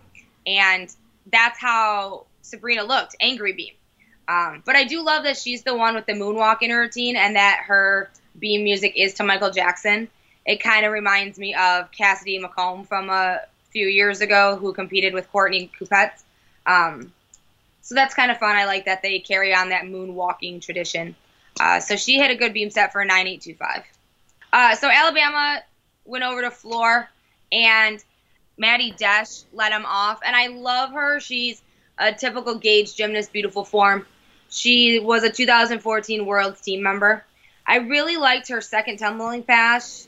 and 0.46 0.94
that's 1.32 1.60
how 1.60 2.25
Sabrina 2.42 2.84
looked, 2.84 3.15
angry 3.20 3.54
beam. 3.54 3.74
Um, 4.27 4.63
but 4.65 4.75
I 4.75 4.86
do 4.86 5.03
love 5.03 5.24
that 5.24 5.38
she's 5.38 5.63
the 5.63 5.75
one 5.75 5.96
with 5.96 6.05
the 6.05 6.13
moonwalk 6.13 6.62
in 6.62 6.72
her 6.72 6.79
routine, 6.79 7.15
and 7.15 7.36
that 7.36 7.63
her 7.67 8.10
beam 8.39 8.63
music 8.63 8.94
is 8.96 9.15
to 9.15 9.24
Michael 9.24 9.51
Jackson 9.51 10.10
it 10.46 10.62
kind 10.62 10.86
of 10.86 10.91
reminds 10.91 11.39
me 11.39 11.55
of 11.55 11.91
Cassidy 11.91 12.39
McComb 12.39 12.88
from 12.88 13.10
a 13.10 13.41
few 13.72 13.88
years 13.88 14.22
ago 14.22 14.55
who 14.55 14.74
competed 14.74 15.13
with 15.13 15.29
Courtney 15.32 15.72
Kupets. 15.79 16.24
Um, 16.65 17.12
so 17.82 17.96
that's 17.96 18.13
kind 18.13 18.32
of 18.32 18.38
fun. 18.38 18.55
I 18.55 18.65
like 18.65 18.86
that 18.86 19.01
they 19.01 19.20
carry 19.20 19.53
on 19.53 19.70
that 19.70 19.84
moonwalking 19.84 20.62
tradition. 20.62 21.15
Uh, 21.60 21.79
so 21.79 21.96
she 21.96 22.17
hit 22.20 22.32
a 22.32 22.36
good 22.36 22.53
beam 22.53 22.70
set 22.70 22.91
for 22.91 23.01
a 23.01 23.05
9825. 23.05 23.84
Uh, 24.53 24.75
so 24.75 24.89
Alabama 24.89 25.62
went 26.05 26.24
over 26.24 26.41
to 26.41 26.51
floor 26.51 27.10
and 27.51 28.03
Maddie 28.58 28.94
Desch 28.94 29.46
let 29.51 29.72
him 29.72 29.86
off. 29.86 30.20
And 30.24 30.36
I 30.36 30.48
love 30.48 30.91
her. 30.91 31.20
She's 31.20 31.62
a 31.98 32.13
typical 32.13 32.56
Gage 32.56 32.95
gymnast, 32.95 33.34
beautiful 33.34 33.63
form. 33.63 34.06
She 34.56 35.00
was 35.00 35.24
a 35.24 35.30
2014 35.30 36.26
World 36.26 36.56
team 36.63 36.82
member. 36.82 37.26
I 37.68 37.80
really 37.80 38.15
liked 38.15 38.48
her 38.48 38.62
second 38.62 39.00
tumbling 39.00 39.44
pass 39.44 40.08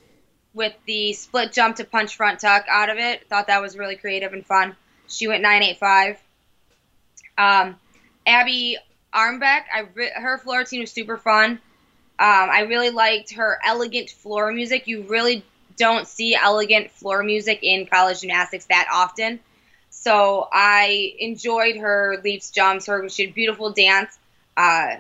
with 0.53 0.73
the 0.85 1.11
split 1.11 1.51
jump 1.51 1.75
to 1.75 1.83
punch 1.83 2.15
front 2.15 2.39
tuck 2.39 2.65
out 2.69 2.89
of 2.89 2.97
it. 2.97 3.27
Thought 3.27 3.47
that 3.47 3.61
was 3.61 3.77
really 3.77 3.97
creative 3.97 4.31
and 4.31 4.45
fun. 4.45 4.77
She 5.09 5.27
went 5.27 5.43
985. 5.43 6.17
Um, 7.37 7.75
Abby 8.25 8.77
Armbeck, 9.13 9.63
I 9.73 9.83
her 10.15 10.37
floor 10.37 10.59
routine 10.59 10.79
was 10.79 10.91
super 10.91 11.17
fun. 11.17 11.51
Um, 11.51 11.59
I 12.49 12.67
really 12.69 12.89
liked 12.89 13.33
her 13.33 13.59
elegant 13.65 14.09
floor 14.11 14.53
music. 14.53 14.87
You 14.87 15.03
really 15.03 15.43
don't 15.75 16.07
see 16.07 16.35
elegant 16.35 16.91
floor 16.91 17.21
music 17.21 17.59
in 17.63 17.85
college 17.85 18.21
gymnastics 18.21 18.65
that 18.67 18.87
often. 18.93 19.41
So 19.89 20.47
I 20.53 21.15
enjoyed 21.19 21.75
her 21.75 22.21
leaps, 22.23 22.49
jumps, 22.51 22.85
her 22.87 23.09
she 23.09 23.25
had 23.25 23.35
beautiful 23.35 23.71
dance. 23.71 24.17
Uh, 24.57 24.95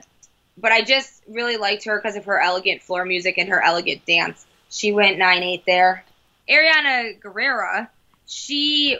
but 0.57 0.71
I 0.71 0.83
just 0.83 1.23
really 1.27 1.57
liked 1.57 1.85
her 1.85 1.97
because 1.97 2.15
of 2.15 2.25
her 2.25 2.39
elegant 2.39 2.83
floor 2.83 3.03
music 3.03 3.37
and 3.37 3.49
her 3.49 3.61
elegant 3.61 4.05
dance. 4.05 4.45
She 4.69 4.91
went 4.91 5.17
9 5.17 5.43
8 5.43 5.63
there. 5.65 6.03
Ariana 6.49 7.19
Guerrera, 7.19 7.89
she 8.25 8.97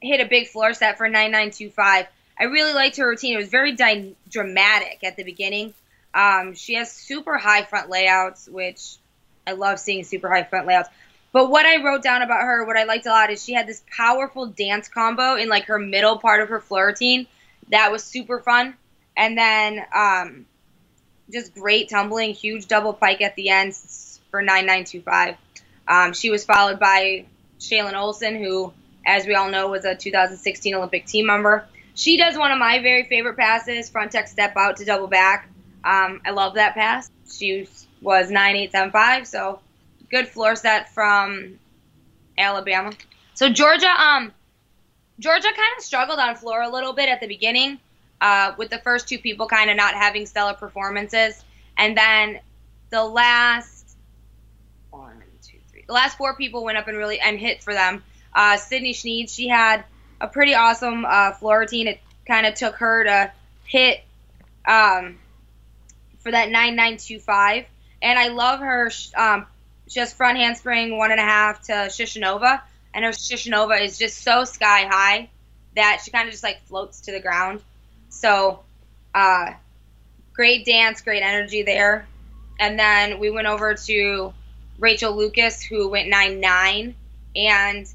hit 0.00 0.20
a 0.20 0.26
big 0.26 0.48
floor 0.48 0.74
set 0.74 0.98
for 0.98 1.08
9925. 1.08 2.06
I 2.38 2.44
really 2.44 2.72
liked 2.72 2.96
her 2.96 3.08
routine. 3.08 3.34
It 3.34 3.38
was 3.38 3.48
very 3.48 3.72
dy- 3.72 4.16
dramatic 4.28 5.04
at 5.04 5.16
the 5.16 5.22
beginning. 5.22 5.74
Um, 6.14 6.54
she 6.54 6.74
has 6.74 6.90
super 6.90 7.38
high 7.38 7.62
front 7.62 7.88
layouts, 7.88 8.48
which 8.48 8.96
I 9.46 9.52
love 9.52 9.78
seeing 9.78 10.04
super 10.04 10.28
high 10.28 10.42
front 10.44 10.66
layouts. 10.66 10.88
But 11.32 11.50
what 11.50 11.64
I 11.64 11.82
wrote 11.82 12.02
down 12.02 12.22
about 12.22 12.42
her, 12.42 12.64
what 12.66 12.76
I 12.76 12.84
liked 12.84 13.06
a 13.06 13.10
lot, 13.10 13.30
is 13.30 13.42
she 13.42 13.54
had 13.54 13.66
this 13.66 13.82
powerful 13.96 14.46
dance 14.46 14.88
combo 14.88 15.36
in 15.36 15.48
like 15.48 15.64
her 15.66 15.78
middle 15.78 16.18
part 16.18 16.42
of 16.42 16.48
her 16.48 16.60
floor 16.60 16.88
routine. 16.88 17.26
That 17.70 17.90
was 17.90 18.04
super 18.04 18.40
fun. 18.40 18.74
And 19.16 19.36
then 19.36 19.84
um, 19.94 20.46
just 21.30 21.54
great 21.54 21.88
tumbling, 21.88 22.34
huge 22.34 22.66
double 22.66 22.92
pike 22.92 23.20
at 23.20 23.36
the 23.36 23.50
end, 23.50 23.74
for 24.32 24.42
9925. 24.42 25.36
Um, 25.86 26.12
she 26.12 26.30
was 26.30 26.44
followed 26.44 26.80
by 26.80 27.26
Shallon 27.60 27.94
Olsen, 27.94 28.42
who, 28.42 28.72
as 29.06 29.26
we 29.26 29.34
all 29.34 29.50
know, 29.50 29.68
was 29.68 29.84
a 29.84 29.94
2016 29.94 30.74
Olympic 30.74 31.06
team 31.06 31.26
member. 31.26 31.66
She 31.94 32.16
does 32.16 32.36
one 32.36 32.50
of 32.50 32.58
my 32.58 32.80
very 32.80 33.04
favorite 33.04 33.36
passes, 33.36 33.90
front 33.90 34.12
tech 34.12 34.26
step 34.26 34.56
out 34.56 34.78
to 34.78 34.84
double 34.84 35.06
back. 35.06 35.48
Um, 35.84 36.22
I 36.24 36.30
love 36.30 36.54
that 36.54 36.74
pass. 36.74 37.10
She 37.30 37.68
was 38.00 38.30
9875, 38.30 39.26
so 39.26 39.60
good 40.10 40.28
floor 40.28 40.56
set 40.56 40.92
from 40.92 41.58
Alabama. 42.38 42.92
So 43.34 43.50
Georgia, 43.50 43.88
um, 43.88 44.32
Georgia 45.18 45.48
kind 45.48 45.76
of 45.76 45.84
struggled 45.84 46.18
on 46.18 46.36
floor 46.36 46.62
a 46.62 46.70
little 46.70 46.92
bit 46.94 47.08
at 47.08 47.20
the 47.20 47.26
beginning, 47.26 47.78
uh, 48.22 48.54
with 48.56 48.70
the 48.70 48.78
first 48.78 49.08
two 49.08 49.18
people 49.18 49.46
kind 49.48 49.68
of 49.68 49.76
not 49.76 49.94
having 49.94 50.24
stellar 50.24 50.54
performances, 50.54 51.42
and 51.76 51.96
then 51.96 52.40
the 52.90 53.04
last 53.04 53.96
one, 54.90 55.22
two, 55.42 55.58
three, 55.70 55.84
the 55.86 55.92
last 55.92 56.16
four 56.16 56.36
people 56.36 56.62
went 56.62 56.78
up 56.78 56.86
and 56.88 56.96
really 56.96 57.18
and 57.18 57.38
hit 57.38 57.62
for 57.62 57.74
them. 57.74 58.02
Uh, 58.32 58.56
Sydney 58.56 58.92
Snead, 58.92 59.28
she 59.28 59.48
had 59.48 59.84
a 60.20 60.28
pretty 60.28 60.54
awesome 60.54 61.04
uh, 61.04 61.32
floor 61.32 61.60
routine. 61.60 61.88
It 61.88 62.00
kind 62.26 62.46
of 62.46 62.54
took 62.54 62.76
her 62.76 63.04
to 63.04 63.32
hit 63.64 64.04
um, 64.66 65.18
for 66.20 66.30
that 66.30 66.48
9925. 66.48 67.66
And 68.00 68.18
I 68.18 68.28
love 68.28 68.60
her 68.60 68.90
um, 69.16 69.46
just 69.88 70.16
front 70.16 70.38
handspring 70.38 70.96
one 70.96 71.10
and 71.10 71.20
a 71.20 71.24
half 71.24 71.62
to 71.62 71.72
Shushunova. 71.72 72.60
And 72.94 73.04
her 73.04 73.10
Shushunova 73.10 73.82
is 73.82 73.98
just 73.98 74.22
so 74.22 74.44
sky 74.44 74.86
high 74.88 75.28
that 75.74 76.00
she 76.04 76.10
kind 76.10 76.28
of 76.28 76.32
just 76.32 76.44
like 76.44 76.62
floats 76.66 77.02
to 77.02 77.12
the 77.12 77.20
ground. 77.20 77.60
So, 78.12 78.60
uh, 79.14 79.52
great 80.32 80.64
dance, 80.64 81.00
great 81.00 81.22
energy 81.22 81.62
there. 81.62 82.06
And 82.60 82.78
then 82.78 83.18
we 83.18 83.30
went 83.30 83.48
over 83.48 83.74
to 83.74 84.32
Rachel 84.78 85.16
Lucas, 85.16 85.62
who 85.62 85.88
went 85.88 86.08
9 86.08 86.40
9. 86.40 86.94
And 87.34 87.86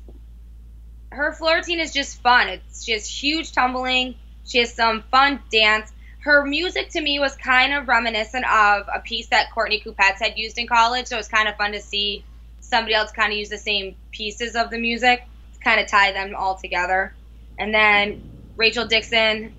her 1.11 1.31
floor 1.33 1.55
routine 1.55 1.79
is 1.79 1.93
just 1.93 2.21
fun. 2.21 2.49
It's 2.49 2.83
just 2.83 3.09
huge 3.09 3.51
tumbling. 3.53 4.15
She 4.45 4.59
has 4.59 4.73
some 4.73 5.03
fun 5.11 5.39
dance. 5.51 5.91
Her 6.19 6.45
music 6.45 6.89
to 6.89 7.01
me 7.01 7.19
was 7.19 7.35
kind 7.35 7.73
of 7.73 7.87
reminiscent 7.87 8.45
of 8.45 8.87
a 8.93 8.99
piece 8.99 9.27
that 9.27 9.51
Courtney 9.53 9.81
Kupets 9.85 10.19
had 10.19 10.37
used 10.37 10.57
in 10.57 10.67
college. 10.67 11.07
So 11.07 11.15
it 11.15 11.19
was 11.19 11.27
kind 11.27 11.47
of 11.47 11.55
fun 11.55 11.71
to 11.71 11.81
see 11.81 12.25
somebody 12.59 12.95
else 12.95 13.11
kind 13.11 13.31
of 13.31 13.37
use 13.37 13.49
the 13.49 13.57
same 13.57 13.95
pieces 14.11 14.55
of 14.55 14.69
the 14.69 14.77
music 14.77 15.23
to 15.53 15.59
kind 15.59 15.79
of 15.79 15.87
tie 15.87 16.11
them 16.11 16.35
all 16.35 16.55
together. 16.55 17.13
And 17.57 17.73
then 17.73 18.21
Rachel 18.57 18.87
Dixon 18.87 19.53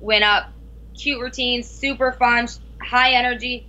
went 0.00 0.24
up. 0.24 0.52
Cute 0.94 1.20
routine, 1.20 1.62
super 1.62 2.12
fun, 2.12 2.48
high 2.82 3.12
energy. 3.12 3.66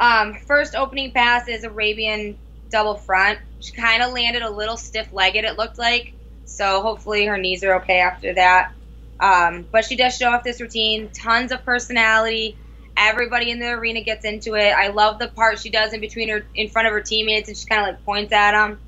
Um, 0.00 0.34
first 0.34 0.74
opening 0.74 1.12
pass 1.12 1.48
is 1.48 1.64
Arabian 1.64 2.36
double 2.70 2.94
front. 2.94 3.38
She 3.60 3.72
kind 3.72 4.02
of 4.02 4.12
landed 4.12 4.42
a 4.42 4.50
little 4.50 4.76
stiff 4.76 5.12
legged, 5.12 5.44
it 5.44 5.56
looked 5.56 5.78
like. 5.78 6.12
So 6.44 6.82
hopefully 6.82 7.26
her 7.26 7.38
knees 7.38 7.64
are 7.64 7.76
okay 7.80 8.00
after 8.00 8.34
that. 8.34 8.72
Um, 9.18 9.66
but 9.70 9.84
she 9.84 9.96
does 9.96 10.16
show 10.16 10.30
off 10.30 10.44
this 10.44 10.60
routine. 10.60 11.10
Tons 11.10 11.52
of 11.52 11.64
personality. 11.64 12.56
Everybody 12.96 13.50
in 13.50 13.58
the 13.58 13.70
arena 13.70 14.02
gets 14.02 14.24
into 14.24 14.54
it. 14.54 14.72
I 14.72 14.88
love 14.88 15.18
the 15.18 15.28
part 15.28 15.58
she 15.58 15.70
does 15.70 15.92
in 15.92 16.00
between 16.00 16.28
her, 16.30 16.46
in 16.54 16.68
front 16.68 16.88
of 16.88 16.92
her 16.92 17.00
teammates, 17.00 17.48
and 17.48 17.56
she 17.56 17.66
kind 17.66 17.82
of 17.82 17.88
like 17.88 18.04
points 18.04 18.32
at 18.32 18.52
them. 18.52 18.78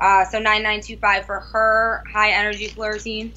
Uh, 0.00 0.24
so 0.24 0.38
9925 0.38 1.26
for 1.26 1.40
her 1.40 2.02
high 2.10 2.30
energy 2.30 2.68
floor 2.68 2.92
routine. 2.92 3.32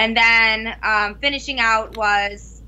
And 0.00 0.16
then 0.16 0.74
um, 0.82 1.16
finishing 1.16 1.60
out 1.60 1.94
was 1.94 2.62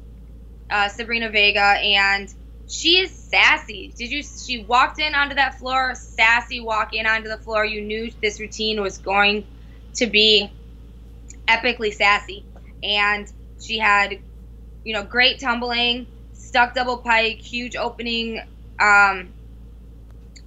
uh, 0.69 0.91
Sabrina 0.91 1.31
Vega, 1.31 1.63
and 1.63 2.29
she 2.69 2.99
is 2.99 3.11
sassy. 3.11 3.95
Did 3.97 4.11
you? 4.11 4.23
She 4.23 4.65
walked 4.65 4.99
in 4.99 5.15
onto 5.15 5.37
that 5.37 5.59
floor, 5.59 5.95
sassy 5.95 6.61
walking 6.61 7.07
onto 7.07 7.31
the 7.31 7.39
floor. 7.39 7.65
You 7.65 7.81
knew 7.81 8.13
this 8.21 8.39
routine 8.39 8.83
was 8.83 8.99
going 8.99 9.47
to 9.95 10.07
be 10.07 10.53
epically 11.49 11.95
sassy, 11.95 12.45
and 12.83 13.27
she 13.59 13.79
had, 13.79 14.19
you 14.85 14.93
know, 14.93 15.03
great 15.03 15.41
tumbling, 15.41 16.07
stuck 16.35 16.75
double 16.75 16.99
pike, 16.99 17.39
huge 17.39 17.77
opening 17.77 18.43
um, 18.79 19.33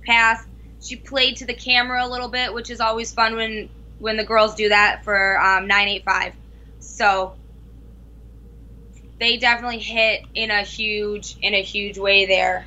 pass. 0.05 0.39
She 0.79 0.97
played 0.97 1.37
to 1.37 1.47
the 1.47 1.55
camera 1.55 2.05
a 2.05 2.07
little 2.07 2.29
bit, 2.29 2.53
which 2.53 2.69
is 2.69 2.79
always 2.79 3.11
fun 3.11 3.35
when 3.37 3.69
when 3.97 4.17
the 4.17 4.23
girls 4.23 4.53
do 4.53 4.69
that 4.69 5.03
for 5.03 5.39
um, 5.39 5.65
985. 5.65 6.35
So 6.95 7.33
they 9.19 9.35
definitely 9.35 9.79
hit 9.79 10.23
in 10.33 10.49
a 10.49 10.61
huge 10.61 11.35
in 11.41 11.53
a 11.53 11.61
huge 11.61 11.97
way 11.97 12.25
there 12.25 12.65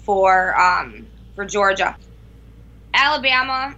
for 0.00 0.54
um, 0.60 1.06
for 1.34 1.46
Georgia. 1.46 1.96
Alabama 2.92 3.74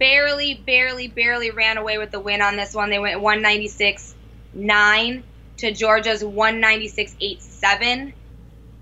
barely, 0.00 0.54
barely, 0.54 1.06
barely 1.06 1.52
ran 1.52 1.78
away 1.78 1.98
with 1.98 2.10
the 2.10 2.18
win 2.18 2.42
on 2.42 2.56
this 2.56 2.74
one. 2.74 2.90
They 2.90 2.98
went 2.98 3.20
196 3.20 4.16
9 4.54 5.22
to 5.58 5.72
Georgia's 5.72 6.24
196 6.24 7.14
8 7.20 7.42
7. 7.42 8.12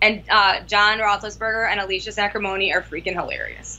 And 0.01 0.23
uh, 0.31 0.61
John 0.61 1.01
Roethlisberger 1.01 1.71
and 1.71 1.81
Alicia 1.81 2.13
Sacramone 2.13 2.73
are 2.75 2.81
freaking 2.81 3.15
hilarious. 3.15 3.79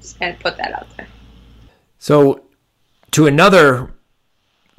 Just 0.00 0.16
kind 0.20 0.32
of 0.32 0.38
put 0.38 0.58
that 0.58 0.72
out 0.74 0.96
there. 0.96 1.08
So, 1.98 2.44
to 3.12 3.26
another 3.26 3.92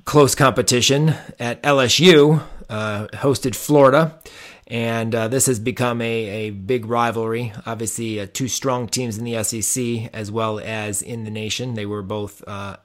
close 0.05 0.35
competition 0.35 1.15
at 1.39 1.61
LSU, 1.63 2.43
uh, 2.69 3.07
hosted 3.13 3.55
Florida. 3.55 4.19
And 4.67 5.15
uh, 5.15 5.27
this 5.27 5.47
has 5.47 5.59
become 5.59 6.01
a, 6.01 6.05
a 6.05 6.49
big 6.51 6.85
rivalry. 6.85 7.53
Obviously, 7.65 8.19
uh, 8.19 8.27
two 8.31 8.47
strong 8.47 8.87
teams 8.87 9.17
in 9.17 9.23
the 9.23 9.43
SEC 9.43 10.11
as 10.13 10.31
well 10.31 10.59
as 10.59 11.01
in 11.01 11.23
the 11.23 11.31
nation. 11.31 11.73
They 11.73 11.87
were 11.87 12.03
both 12.03 12.47
uh, 12.47 12.77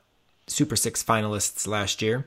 Super 0.47 0.77
Six 0.77 1.03
finalists 1.03 1.67
last 1.67 2.01
year. 2.01 2.27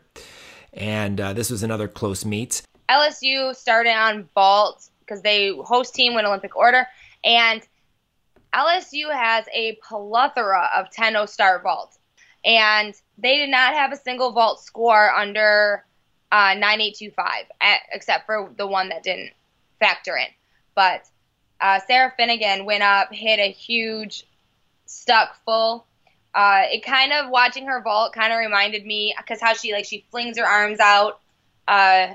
And 0.73 1.19
uh, 1.19 1.33
this 1.33 1.49
was 1.49 1.63
another 1.63 1.87
close 1.87 2.23
meet. 2.23 2.61
LSU 2.89 3.55
started 3.55 3.95
on 3.95 4.29
vault 4.35 4.89
because 4.99 5.21
they 5.21 5.55
host 5.65 5.95
team 5.95 6.13
win 6.13 6.25
Olympic 6.25 6.55
order, 6.55 6.85
and 7.23 7.61
LSU 8.53 9.11
has 9.11 9.45
a 9.53 9.77
plethora 9.87 10.69
of 10.75 10.87
10-0 10.89 11.27
star 11.29 11.61
vaults, 11.61 11.96
and 12.47 12.95
they 13.17 13.37
did 13.37 13.49
not 13.49 13.73
have 13.73 13.91
a 13.91 13.97
single 13.97 14.31
vault 14.31 14.61
score 14.63 15.13
under 15.13 15.83
uh, 16.31 16.55
9825, 16.55 17.45
at, 17.59 17.79
except 17.91 18.25
for 18.25 18.49
the 18.57 18.65
one 18.65 18.89
that 18.89 19.03
didn't 19.03 19.31
factor 19.79 20.15
in. 20.15 20.27
But 20.73 21.05
uh, 21.59 21.79
Sarah 21.85 22.13
Finnegan 22.15 22.65
went 22.65 22.83
up, 22.83 23.13
hit 23.13 23.39
a 23.39 23.51
huge 23.51 24.25
stuck 24.85 25.35
full. 25.43 25.85
Uh, 26.33 26.63
it 26.71 26.85
kind 26.85 27.11
of 27.11 27.29
watching 27.29 27.65
her 27.65 27.81
vault 27.81 28.13
kind 28.13 28.31
of 28.31 28.39
reminded 28.39 28.85
me 28.85 29.13
because 29.17 29.41
how 29.41 29.53
she 29.53 29.73
like 29.73 29.85
she 29.85 30.05
flings 30.11 30.37
her 30.37 30.45
arms 30.45 30.79
out 30.79 31.19
uh, 31.67 32.13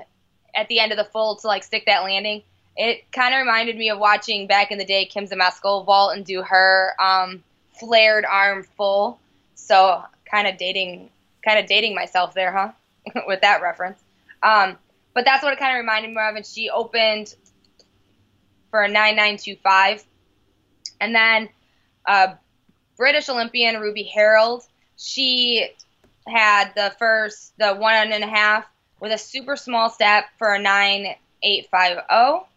at 0.55 0.67
the 0.69 0.79
end 0.79 0.91
of 0.91 0.97
the 0.97 1.03
full 1.03 1.35
to 1.35 1.47
like 1.47 1.63
stick 1.63 1.85
that 1.85 2.03
landing. 2.03 2.41
It 2.75 3.11
kind 3.11 3.35
of 3.35 3.39
reminded 3.39 3.77
me 3.77 3.91
of 3.91 3.99
watching 3.99 4.47
back 4.47 4.71
in 4.71 4.79
the 4.79 4.85
day 4.85 5.05
Kim 5.05 5.27
Zmeskal 5.27 5.85
vault 5.85 6.15
and 6.15 6.25
do 6.25 6.41
her 6.41 6.95
um, 6.99 7.43
flared 7.79 8.25
arm 8.25 8.63
full. 8.63 9.19
So 9.55 10.03
kind 10.33 10.47
of 10.47 10.57
dating, 10.57 11.09
kind 11.45 11.59
of 11.59 11.67
dating 11.67 11.93
myself 11.93 12.33
there, 12.33 12.51
huh? 12.51 12.71
With 13.27 13.41
that 13.41 13.61
reference. 13.61 13.99
Um, 14.41 14.77
but 15.13 15.25
that's 15.25 15.43
what 15.43 15.53
it 15.53 15.59
kind 15.59 15.77
of 15.77 15.81
reminded 15.81 16.09
me 16.09 16.17
of. 16.21 16.35
And 16.35 16.45
she 16.45 16.69
opened 16.69 17.35
for 18.71 18.81
a 18.81 18.87
9925. 18.87 20.03
And 20.99 21.13
then 21.13 21.49
uh, 22.07 22.33
British 22.97 23.29
Olympian 23.29 23.79
Ruby 23.79 24.03
Harrold, 24.03 24.63
she 24.97 25.69
had 26.27 26.71
the 26.75 26.93
first, 26.97 27.53
the 27.59 27.75
one 27.75 28.11
and 28.11 28.23
a 28.23 28.27
half 28.27 28.65
with 28.99 29.11
a 29.11 29.17
super 29.17 29.55
small 29.55 29.89
step 29.89 30.25
for 30.39 30.53
a 30.53 30.59
9850. 30.59 32.49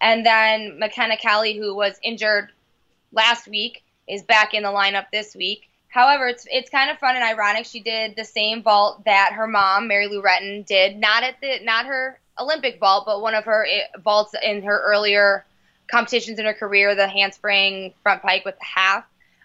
And 0.00 0.24
then 0.24 0.78
McKenna 0.78 1.16
Kelley, 1.16 1.58
who 1.58 1.74
was 1.74 1.98
injured 2.02 2.52
last 3.12 3.48
week, 3.48 3.82
is 4.08 4.22
back 4.22 4.54
in 4.54 4.62
the 4.62 4.70
lineup 4.70 5.06
this 5.12 5.34
week. 5.34 5.67
However, 5.88 6.28
it's 6.28 6.46
it's 6.50 6.70
kind 6.70 6.90
of 6.90 6.98
fun 6.98 7.16
and 7.16 7.24
ironic. 7.24 7.66
She 7.66 7.80
did 7.80 8.14
the 8.14 8.24
same 8.24 8.62
vault 8.62 9.04
that 9.04 9.32
her 9.32 9.46
mom, 9.46 9.88
Mary 9.88 10.06
Lou 10.06 10.22
Retton, 10.22 10.66
did. 10.66 10.96
Not 10.96 11.22
at 11.22 11.40
the 11.40 11.60
not 11.62 11.86
her 11.86 12.20
Olympic 12.38 12.78
vault, 12.78 13.04
but 13.06 13.20
one 13.20 13.34
of 13.34 13.44
her 13.44 13.66
eh, 13.66 13.86
vaults 14.02 14.34
in 14.42 14.62
her 14.62 14.80
earlier 14.82 15.44
competitions 15.90 16.38
in 16.38 16.44
her 16.44 16.54
career, 16.54 16.94
the 16.94 17.08
handspring 17.08 17.94
front 18.02 18.22
pike 18.22 18.44
with 18.44 18.58
the 18.58 18.64
half. 18.64 19.04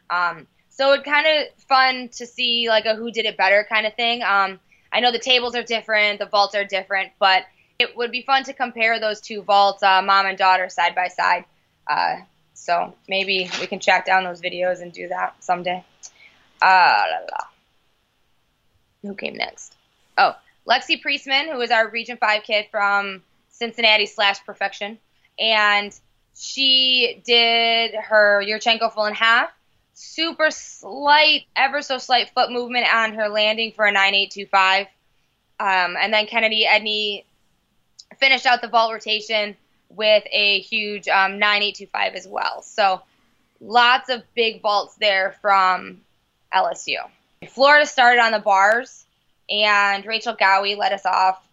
Um, 0.09 0.47
so 0.69 0.93
it's 0.93 1.05
kind 1.05 1.25
of 1.25 1.63
fun 1.63 2.09
to 2.09 2.25
see 2.25 2.67
like 2.67 2.85
a 2.85 2.95
who 2.95 3.11
did 3.11 3.25
it 3.25 3.37
better 3.37 3.65
kind 3.69 3.85
of 3.85 3.93
thing. 3.95 4.21
Um, 4.21 4.59
I 4.91 4.99
know 4.99 5.11
the 5.11 5.19
tables 5.19 5.55
are 5.55 5.63
different, 5.63 6.19
the 6.19 6.25
vaults 6.25 6.55
are 6.55 6.65
different, 6.65 7.13
but 7.19 7.45
it 7.79 7.95
would 7.95 8.11
be 8.11 8.21
fun 8.21 8.43
to 8.43 8.53
compare 8.53 8.99
those 8.99 9.21
two 9.21 9.41
vaults, 9.41 9.81
uh, 9.81 10.01
mom 10.01 10.25
and 10.25 10.37
daughter, 10.37 10.69
side 10.69 10.93
by 10.93 11.07
side. 11.07 11.45
Uh, 11.87 12.17
so 12.53 12.93
maybe 13.07 13.49
we 13.59 13.67
can 13.67 13.79
track 13.79 14.05
down 14.05 14.23
those 14.23 14.41
videos 14.41 14.81
and 14.81 14.91
do 14.93 15.07
that 15.07 15.41
someday. 15.43 15.83
Uh, 16.63 17.03
la, 17.11 17.19
la. 17.19 17.47
Who 19.01 19.15
came 19.15 19.35
next? 19.35 19.75
Oh, 20.17 20.33
Lexi 20.67 21.01
Priestman, 21.01 21.51
who 21.51 21.59
is 21.59 21.71
our 21.71 21.89
Region 21.89 22.15
5 22.17 22.43
kid 22.43 22.67
from 22.71 23.21
Cincinnati 23.49 24.05
slash 24.05 24.43
Perfection. 24.45 24.97
And 25.37 25.93
she 26.35 27.21
did 27.25 27.95
her 27.95 28.41
Yurchenko 28.41 28.93
full 28.93 29.05
in 29.05 29.13
half. 29.13 29.49
Super 29.93 30.49
slight, 30.51 31.43
ever 31.55 31.81
so 31.81 31.97
slight 31.97 32.31
foot 32.33 32.49
movement 32.49 32.87
on 32.91 33.13
her 33.15 33.27
landing 33.27 33.73
for 33.73 33.85
a 33.85 33.91
9825. 33.91 34.87
Um, 35.59 35.97
and 35.99 36.13
then 36.13 36.25
Kennedy 36.27 36.65
Edney 36.65 37.25
finished 38.19 38.45
out 38.45 38.61
the 38.61 38.69
vault 38.69 38.93
rotation 38.93 39.57
with 39.89 40.23
a 40.31 40.61
huge 40.61 41.09
um, 41.09 41.39
9825 41.39 42.15
as 42.15 42.27
well. 42.27 42.61
So 42.63 43.01
lots 43.59 44.09
of 44.09 44.23
big 44.33 44.61
vaults 44.61 44.95
there 44.95 45.35
from 45.41 46.01
LSU. 46.53 46.97
Florida 47.49 47.85
started 47.85 48.21
on 48.21 48.31
the 48.31 48.39
bars, 48.39 49.05
and 49.49 50.05
Rachel 50.05 50.35
Gowey 50.35 50.77
led 50.77 50.93
us 50.93 51.05
off 51.05 51.45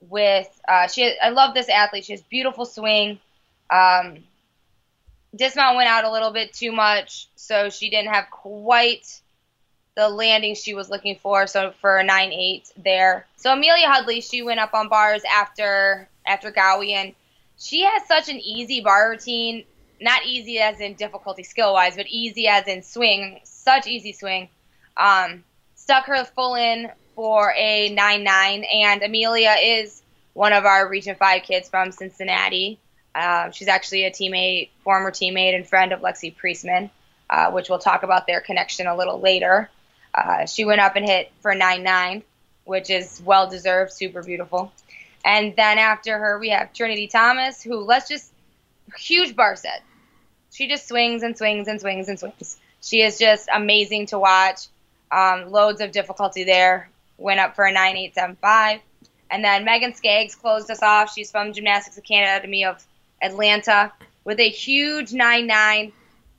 with. 0.00 0.48
Uh, 0.68 0.86
she, 0.88 1.16
I 1.22 1.30
love 1.30 1.54
this 1.54 1.68
athlete. 1.68 2.04
She 2.04 2.12
has 2.12 2.22
beautiful 2.22 2.66
swing. 2.66 3.18
Um, 3.70 4.18
dismount 5.34 5.76
went 5.76 5.88
out 5.88 6.04
a 6.04 6.10
little 6.10 6.32
bit 6.32 6.52
too 6.52 6.72
much, 6.72 7.28
so 7.36 7.70
she 7.70 7.90
didn't 7.90 8.12
have 8.12 8.30
quite 8.30 9.20
the 9.96 10.08
landing 10.08 10.54
she 10.54 10.74
was 10.74 10.90
looking 10.90 11.16
for. 11.16 11.46
So 11.46 11.72
for 11.80 11.98
a 11.98 12.04
nine 12.04 12.32
eight 12.32 12.70
there. 12.76 13.26
So 13.36 13.52
Amelia 13.52 13.88
Hundley, 13.88 14.20
she 14.20 14.42
went 14.42 14.60
up 14.60 14.74
on 14.74 14.88
bars 14.88 15.22
after 15.30 16.08
after 16.26 16.52
Gowey, 16.52 16.92
and 16.92 17.14
she 17.58 17.82
has 17.82 18.06
such 18.06 18.28
an 18.28 18.38
easy 18.38 18.80
bar 18.80 19.10
routine. 19.10 19.64
Not 20.00 20.24
easy 20.24 20.58
as 20.58 20.80
in 20.80 20.94
difficulty 20.94 21.42
skill 21.42 21.74
wise, 21.74 21.96
but 21.96 22.06
easy 22.08 22.48
as 22.48 22.66
in 22.66 22.82
swing. 22.82 23.40
Such 23.44 23.86
easy 23.86 24.12
swing. 24.12 24.48
Um, 24.96 25.44
stuck 25.74 26.06
her 26.06 26.24
full 26.24 26.54
in 26.54 26.90
for 27.14 27.52
a 27.56 27.90
nine 27.90 28.24
nine, 28.24 28.64
and 28.64 29.02
Amelia 29.02 29.56
is 29.60 30.02
one 30.32 30.52
of 30.52 30.64
our 30.64 30.88
Region 30.88 31.16
Five 31.16 31.42
kids 31.42 31.68
from 31.68 31.92
Cincinnati. 31.92 32.78
Uh, 33.14 33.50
she's 33.50 33.68
actually 33.68 34.04
a 34.04 34.10
teammate, 34.10 34.70
former 34.84 35.10
teammate, 35.10 35.54
and 35.54 35.66
friend 35.66 35.92
of 35.92 36.00
Lexi 36.00 36.34
Priestman, 36.34 36.90
uh, 37.28 37.50
which 37.50 37.68
we'll 37.68 37.78
talk 37.78 38.02
about 38.02 38.26
their 38.26 38.40
connection 38.40 38.86
a 38.86 38.96
little 38.96 39.20
later. 39.20 39.68
Uh, 40.14 40.46
she 40.46 40.64
went 40.64 40.80
up 40.80 40.96
and 40.96 41.04
hit 41.04 41.30
for 41.40 41.54
9 41.54 41.82
9, 41.82 42.22
which 42.64 42.88
is 42.88 43.20
well 43.24 43.48
deserved, 43.48 43.92
super 43.92 44.22
beautiful. 44.22 44.72
And 45.24 45.54
then 45.56 45.78
after 45.78 46.18
her, 46.18 46.38
we 46.38 46.50
have 46.50 46.72
Trinity 46.72 47.06
Thomas, 47.06 47.62
who 47.62 47.80
let's 47.80 48.08
just 48.08 48.32
huge 48.96 49.36
bar 49.36 49.56
set. 49.56 49.82
She 50.52 50.68
just 50.68 50.88
swings 50.88 51.22
and 51.22 51.36
swings 51.36 51.68
and 51.68 51.80
swings 51.80 52.08
and 52.08 52.18
swings. 52.18 52.58
She 52.82 53.02
is 53.02 53.18
just 53.18 53.48
amazing 53.54 54.06
to 54.06 54.18
watch. 54.18 54.66
Um, 55.12 55.50
loads 55.50 55.80
of 55.80 55.92
difficulty 55.92 56.44
there. 56.44 56.88
Went 57.18 57.40
up 57.40 57.54
for 57.54 57.64
a 57.64 57.72
9875. 57.72 58.80
And 59.30 59.44
then 59.44 59.64
Megan 59.64 59.94
Skaggs 59.94 60.34
closed 60.34 60.70
us 60.70 60.82
off. 60.82 61.12
She's 61.12 61.30
from 61.30 61.52
Gymnastics 61.52 61.98
Academy 61.98 62.64
of 62.64 62.84
Atlanta 63.22 63.92
with 64.24 64.40
a 64.40 64.48
huge 64.48 65.12
9 65.12 65.46
9, 65.46 65.92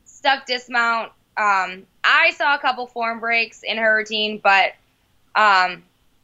stuck 0.06 0.45
dismount. 0.45 1.12
Um, 1.38 1.84
I 2.04 2.32
saw 2.36 2.56
a 2.56 2.60
couple 2.60 2.88
form 2.88 3.19
breaks 3.19 3.63
in 3.63 3.78
her 3.78 3.95
routine, 3.95 4.39
but 4.43 4.74
um, 5.36 5.84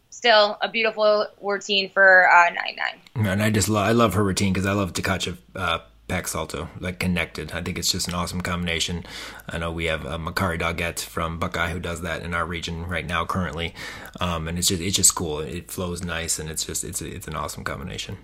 still 0.10 0.58
a 0.62 0.70
beautiful 0.70 1.28
routine 1.42 1.90
for 1.90 2.30
uh, 2.30 2.50
9 2.50 2.76
9. 3.16 3.28
And 3.28 3.42
I 3.42 3.50
just 3.50 3.70
love, 3.70 3.88
I 3.88 3.94
love 3.94 4.14
her 4.16 4.24
routine 4.24 4.54
because 4.54 4.66
I 4.66 4.74
love 4.74 4.94
Tkachev 4.94 5.38
uh, 5.56 5.80
Pack 6.08 6.28
Salto, 6.28 6.70
like 6.80 7.00
connected. 7.00 7.52
I 7.52 7.62
think 7.62 7.78
it's 7.78 7.92
just 7.92 8.08
an 8.08 8.14
awesome 8.14 8.42
combination. 8.42 9.04
I 9.50 9.58
know 9.58 9.72
we 9.72 9.86
have 9.86 10.06
uh, 10.06 10.18
Makari 10.18 10.60
Doggett 10.60 11.02
from 11.02 11.38
Buckeye 11.38 11.72
who 11.72 11.80
does 11.80 12.02
that 12.02 12.24
in 12.24 12.34
our 12.34 12.46
region 12.46 12.88
right 12.88 13.06
now 13.06 13.26
currently, 13.26 13.74
um, 14.22 14.48
and 14.48 14.58
it's 14.58 14.68
just 14.68 14.82
it's 14.82 14.96
just 14.96 15.16
cool. 15.16 15.40
It 15.40 15.70
flows 15.70 16.04
nice, 16.04 16.40
and 16.40 16.50
it's 16.50 16.66
just 16.66 16.84
it's 16.84 17.02
it's 17.02 17.28
an 17.28 17.36
awesome 17.36 17.64
combination. 17.64 18.18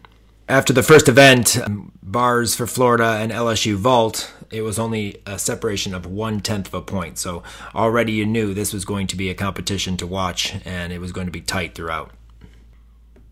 After 0.47 0.73
the 0.73 0.83
first 0.83 1.07
event, 1.07 1.57
um, 1.57 1.91
bars 2.01 2.53
for 2.55 2.67
Florida 2.67 3.17
and 3.21 3.31
LSU 3.31 3.75
vault, 3.75 4.33
it 4.51 4.61
was 4.61 4.77
only 4.77 5.21
a 5.25 5.39
separation 5.39 5.93
of 5.93 6.05
one 6.05 6.41
tenth 6.41 6.67
of 6.67 6.73
a 6.73 6.81
point. 6.81 7.17
So 7.17 7.43
already 7.73 8.11
you 8.11 8.25
knew 8.25 8.53
this 8.53 8.73
was 8.73 8.83
going 8.83 9.07
to 9.07 9.15
be 9.15 9.29
a 9.29 9.33
competition 9.33 9.97
to 9.97 10.07
watch, 10.07 10.55
and 10.65 10.93
it 10.93 10.99
was 10.99 11.11
going 11.11 11.27
to 11.27 11.31
be 11.31 11.41
tight 11.41 11.75
throughout. 11.75 12.11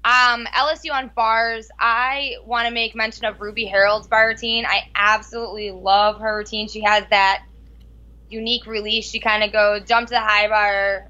Um, 0.03 0.47
LSU 0.47 0.91
on 0.91 1.11
bars. 1.15 1.69
I 1.79 2.37
want 2.45 2.67
to 2.67 2.73
make 2.73 2.95
mention 2.95 3.25
of 3.25 3.39
Ruby 3.39 3.65
Harrold's 3.65 4.07
bar 4.07 4.29
routine. 4.29 4.65
I 4.65 4.81
absolutely 4.95 5.69
love 5.69 6.19
her 6.19 6.37
routine. 6.37 6.67
She 6.67 6.81
has 6.81 7.03
that 7.11 7.43
unique 8.29 8.65
release. 8.65 9.07
She 9.07 9.19
kind 9.19 9.43
of 9.43 9.51
goes 9.51 9.87
jump 9.87 10.07
to 10.07 10.15
the 10.15 10.19
high 10.19 10.47
bar, 10.47 11.07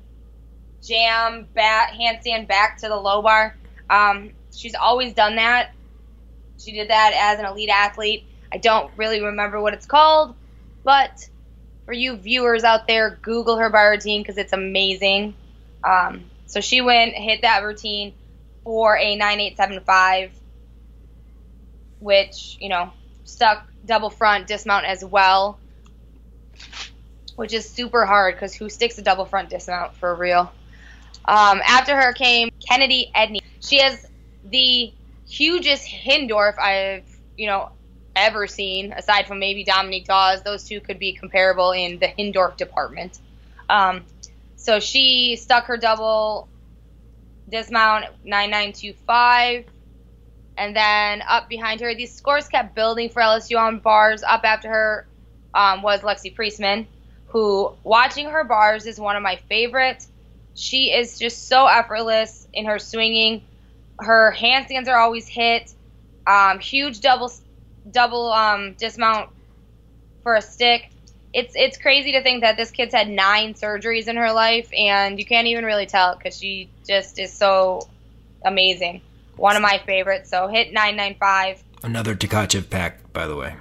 jam, 0.83 1.47
bat, 1.53 1.91
handstand 1.93 2.49
back 2.49 2.79
to 2.79 2.89
the 2.89 2.95
low 2.97 3.21
bar. 3.21 3.55
Um, 3.89 4.31
she's 4.53 4.75
always 4.75 5.13
done 5.13 5.37
that. 5.37 5.71
She 6.57 6.73
did 6.73 6.89
that 6.89 7.13
as 7.17 7.39
an 7.39 7.45
elite 7.45 7.69
athlete. 7.69 8.25
I 8.51 8.57
don't 8.57 8.91
really 8.97 9.21
remember 9.21 9.61
what 9.61 9.73
it's 9.73 9.85
called, 9.85 10.35
but 10.83 11.29
for 11.85 11.93
you 11.93 12.17
viewers 12.17 12.65
out 12.65 12.87
there, 12.87 13.17
Google 13.21 13.57
her 13.57 13.69
bar 13.69 13.91
routine 13.91 14.21
because 14.21 14.37
it's 14.37 14.51
amazing. 14.51 15.33
Um, 15.81 16.25
so 16.45 16.59
she 16.59 16.81
went, 16.81 17.13
hit 17.13 17.43
that 17.43 17.63
routine 17.63 18.13
for 18.63 18.97
a 18.97 19.15
9875, 19.15 20.31
which, 21.99 22.57
you 22.59 22.69
know, 22.69 22.91
stuck 23.23 23.67
double 23.85 24.09
front 24.09 24.47
dismount 24.47 24.85
as 24.85 25.03
well, 25.03 25.59
which 27.35 27.53
is 27.53 27.67
super 27.69 28.05
hard 28.05 28.35
because 28.35 28.53
who 28.53 28.69
sticks 28.69 28.97
a 28.97 29.01
double 29.01 29.25
front 29.25 29.49
dismount 29.49 29.95
for 29.95 30.13
real? 30.15 30.51
Um, 31.25 31.61
after 31.65 31.95
her 31.95 32.13
came 32.13 32.49
Kennedy 32.67 33.11
Edney. 33.15 33.41
She 33.61 33.79
has 33.79 34.05
the 34.43 34.91
hugest 35.27 35.85
Hindorff 35.85 36.57
I've, 36.57 37.05
you 37.37 37.47
know, 37.47 37.69
ever 38.15 38.47
seen, 38.47 38.91
aside 38.91 39.27
from 39.27 39.39
maybe 39.39 39.63
Dominique 39.63 40.05
Dawes. 40.05 40.41
Those 40.41 40.63
two 40.63 40.81
could 40.81 40.99
be 40.99 41.13
comparable 41.13 41.71
in 41.71 41.99
the 41.99 42.07
Hindorff 42.07 42.57
department. 42.57 43.19
Um, 43.69 44.03
so 44.55 44.79
she 44.79 45.37
stuck 45.37 45.65
her 45.65 45.77
double 45.77 46.47
dismount 47.51 48.05
9925. 48.23 49.65
And 50.57 50.75
then 50.75 51.23
up 51.27 51.49
behind 51.49 51.81
her, 51.81 51.95
these 51.95 52.13
scores 52.13 52.47
kept 52.47 52.75
building 52.75 53.09
for 53.09 53.21
LSU 53.21 53.57
on 53.59 53.79
bars. 53.79 54.23
Up 54.23 54.41
after 54.43 54.69
her 54.69 55.07
um, 55.53 55.81
was 55.81 56.01
Lexi 56.01 56.33
Priestman, 56.33 56.87
who 57.25 57.71
watching 57.83 58.29
her 58.29 58.43
bars 58.43 58.85
is 58.85 58.99
one 58.99 59.15
of 59.15 59.23
my 59.23 59.37
favorites. 59.49 60.07
She 60.53 60.91
is 60.91 61.17
just 61.17 61.47
so 61.47 61.65
effortless 61.67 62.47
in 62.53 62.65
her 62.65 62.79
swinging. 62.79 63.41
Her 63.99 64.33
handstands 64.37 64.87
are 64.87 64.97
always 64.97 65.27
hit. 65.27 65.73
Um, 66.27 66.59
huge 66.59 67.01
double 67.01 67.31
double 67.89 68.31
um, 68.31 68.75
dismount 68.79 69.29
for 70.23 70.35
a 70.35 70.41
stick. 70.41 70.91
It's 71.33 71.53
it's 71.55 71.77
crazy 71.77 72.11
to 72.13 72.21
think 72.21 72.41
that 72.41 72.57
this 72.57 72.71
kid's 72.71 72.93
had 72.93 73.09
nine 73.09 73.53
surgeries 73.53 74.07
in 74.07 74.17
her 74.17 74.33
life, 74.33 74.69
and 74.73 75.17
you 75.17 75.25
can't 75.25 75.47
even 75.47 75.63
really 75.63 75.85
tell 75.85 76.15
because 76.15 76.37
she 76.37 76.69
just 76.85 77.19
is 77.19 77.31
so 77.31 77.87
amazing. 78.43 79.01
One 79.37 79.55
of 79.55 79.61
my 79.61 79.81
favorites. 79.85 80.29
So 80.29 80.47
hit 80.47 80.73
nine 80.73 80.97
nine 80.97 81.15
five. 81.19 81.63
Another 81.83 82.15
Tkachev 82.15 82.69
pack, 82.69 83.13
by 83.13 83.27
the 83.27 83.35
way. 83.35 83.55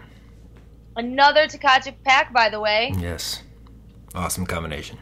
Another 0.97 1.47
Tkachev 1.47 1.95
pack, 2.05 2.33
by 2.33 2.49
the 2.51 2.59
way. 2.59 2.93
Yes, 2.99 3.43
awesome 4.15 4.47
combination. 4.47 4.99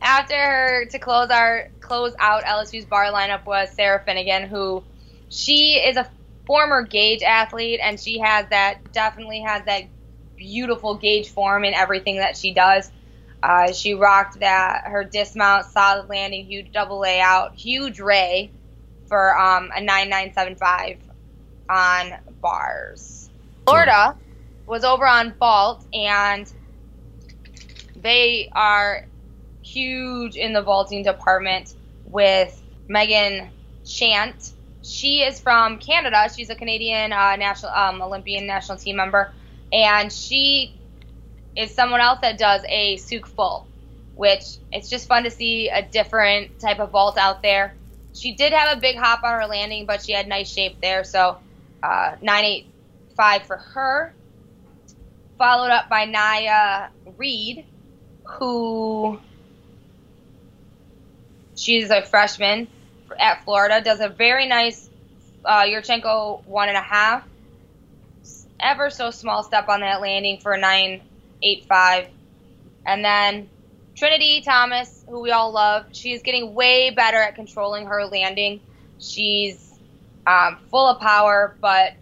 After 0.00 0.34
her 0.34 0.86
to 0.86 0.98
close 0.98 1.28
our 1.28 1.68
close 1.80 2.14
out 2.18 2.44
LSU's 2.44 2.86
bar 2.86 3.06
lineup 3.06 3.44
was 3.44 3.70
Sarah 3.70 4.02
Finnegan, 4.04 4.48
who 4.48 4.82
she 5.28 5.74
is 5.74 5.96
a 5.96 6.08
former 6.46 6.82
Gage 6.82 7.22
athlete, 7.22 7.80
and 7.82 8.00
she 8.00 8.18
has 8.18 8.46
that 8.48 8.92
definitely 8.92 9.40
has 9.40 9.62
that 9.66 9.82
beautiful 10.38 10.94
Gage 10.96 11.28
form 11.28 11.64
in 11.64 11.74
everything 11.74 12.16
that 12.16 12.36
she 12.36 12.52
does. 12.52 12.90
Uh, 13.42 13.72
she 13.72 13.94
rocked 13.94 14.40
that 14.40 14.82
her 14.86 15.04
dismount, 15.04 15.66
solid 15.66 16.08
landing, 16.08 16.44
huge 16.44 16.72
double 16.72 16.98
layout, 16.98 17.54
huge 17.54 18.00
ray 18.00 18.50
for 19.06 19.38
um, 19.38 19.70
a 19.76 19.80
9975 19.80 20.98
on 21.68 22.12
bars. 22.40 23.30
Florida 23.66 24.16
was 24.66 24.84
over 24.84 25.06
on 25.06 25.34
vault, 25.38 25.84
and 25.92 26.52
they 27.96 28.48
are 28.52 29.06
huge 29.62 30.36
in 30.36 30.52
the 30.52 30.62
vaulting 30.62 31.02
department 31.02 31.74
with 32.04 32.62
Megan 32.88 33.50
Chant. 33.84 34.52
She 34.82 35.20
is 35.20 35.40
from 35.40 35.78
Canada. 35.78 36.30
She's 36.34 36.50
a 36.50 36.54
Canadian 36.54 37.12
uh, 37.12 37.36
national 37.36 37.72
um, 37.72 38.02
Olympian 38.02 38.46
national 38.46 38.78
team 38.78 38.96
member 38.96 39.32
and 39.72 40.12
she 40.12 40.74
is 41.56 41.74
someone 41.74 42.00
else 42.00 42.20
that 42.22 42.38
does 42.38 42.62
a 42.68 42.96
Tsuk 42.96 43.26
full, 43.26 43.66
which 44.14 44.42
it's 44.72 44.88
just 44.88 45.08
fun 45.08 45.24
to 45.24 45.30
see 45.30 45.68
a 45.68 45.82
different 45.82 46.58
type 46.60 46.78
of 46.78 46.90
vault 46.90 47.18
out 47.18 47.42
there. 47.42 47.74
She 48.14 48.34
did 48.34 48.52
have 48.52 48.76
a 48.76 48.80
big 48.80 48.96
hop 48.96 49.22
on 49.22 49.40
her 49.40 49.46
landing, 49.46 49.86
but 49.86 50.04
she 50.04 50.12
had 50.12 50.26
nice 50.28 50.50
shape 50.50 50.80
there, 50.80 51.04
so 51.04 51.38
uh, 51.82 52.16
985 52.20 53.42
for 53.42 53.56
her. 53.56 54.14
Followed 55.36 55.70
up 55.70 55.88
by 55.88 56.04
Naya 56.04 56.88
Reed, 57.16 57.64
who 58.24 59.20
she's 61.54 61.90
a 61.90 62.02
freshman 62.02 62.66
at 63.18 63.44
Florida, 63.44 63.80
does 63.80 64.00
a 64.00 64.08
very 64.08 64.48
nice 64.48 64.88
uh, 65.44 65.62
Yurchenko 65.62 66.44
one 66.44 66.68
and 66.68 66.76
a 66.76 66.82
half 66.82 67.24
ever 68.60 68.90
so 68.90 69.10
small 69.10 69.42
step 69.42 69.68
on 69.68 69.80
that 69.80 70.00
landing 70.00 70.38
for 70.38 70.52
a 70.52 70.60
985. 70.60 72.08
And 72.86 73.04
then 73.04 73.48
Trinity 73.94 74.40
Thomas, 74.42 75.04
who 75.08 75.20
we 75.20 75.30
all 75.30 75.52
love, 75.52 75.86
she's 75.92 76.22
getting 76.22 76.54
way 76.54 76.90
better 76.90 77.18
at 77.18 77.34
controlling 77.34 77.86
her 77.86 78.06
landing. 78.06 78.60
She's 78.98 79.78
um, 80.26 80.58
full 80.70 80.88
of 80.88 81.00
power, 81.00 81.56
but 81.60 81.94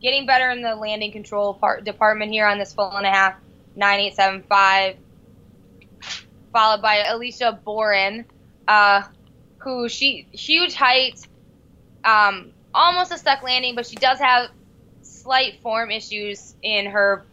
getting 0.00 0.26
better 0.26 0.50
in 0.50 0.62
the 0.62 0.74
landing 0.74 1.12
control 1.12 1.54
part, 1.54 1.84
department 1.84 2.32
here 2.32 2.46
on 2.46 2.58
this 2.58 2.72
full 2.72 2.90
and 2.96 3.06
a 3.06 3.10
half 3.10 3.34
9875. 3.76 4.96
Followed 6.52 6.82
by 6.82 7.04
Alicia 7.04 7.58
Boren, 7.64 8.24
uh, 8.68 9.02
who 9.58 9.88
she 9.88 10.26
huge 10.32 10.74
height, 10.74 11.26
um, 12.04 12.52
almost 12.74 13.12
a 13.12 13.18
stuck 13.18 13.42
landing, 13.42 13.74
but 13.74 13.86
she 13.86 13.96
does 13.96 14.18
have 14.18 14.50
slight 15.22 15.60
form 15.62 15.90
issues 15.90 16.54
in 16.62 16.86
her 16.86 17.24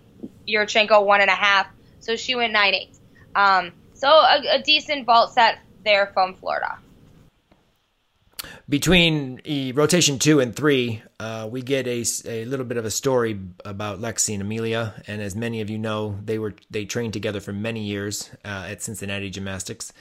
Yurchenko 0.48 1.06
one 1.06 1.22
and 1.22 1.30
a 1.30 1.36
half, 1.36 1.68
so 2.00 2.16
she 2.16 2.36
went 2.36 2.54
nine 2.54 2.74
eight. 2.74 2.90
Um, 3.36 3.72
so 3.94 4.08
a, 4.08 4.42
a, 4.56 4.62
decent 4.62 5.06
vault 5.06 5.34
set 5.34 5.60
there 5.84 6.08
from 6.08 6.34
Florida. 6.36 6.78
Between 8.68 9.42
rotation 9.76 10.20
two 10.20 10.40
and 10.40 10.56
three, 10.56 11.02
uh, 11.20 11.48
we 11.52 11.62
get 11.62 11.88
a, 11.88 12.04
a 12.26 12.46
little 12.46 12.66
bit 12.66 12.78
of 12.78 12.86
a 12.86 12.92
story 12.92 13.40
about 13.66 14.00
Lexi 14.00 14.34
and 14.34 14.42
Amelia, 14.42 15.02
and 15.08 15.22
as 15.22 15.36
many 15.36 15.62
of 15.62 15.70
you 15.70 15.78
know, 15.78 16.18
they 16.24 16.40
were 16.40 16.54
they 16.70 16.86
trained 16.86 17.14
together 17.14 17.40
for 17.40 17.54
many 17.54 17.84
years 17.84 18.30
uh, 18.46 18.68
at 18.70 18.82
Cincinnati 18.82 19.30
Gymnastics 19.30 19.92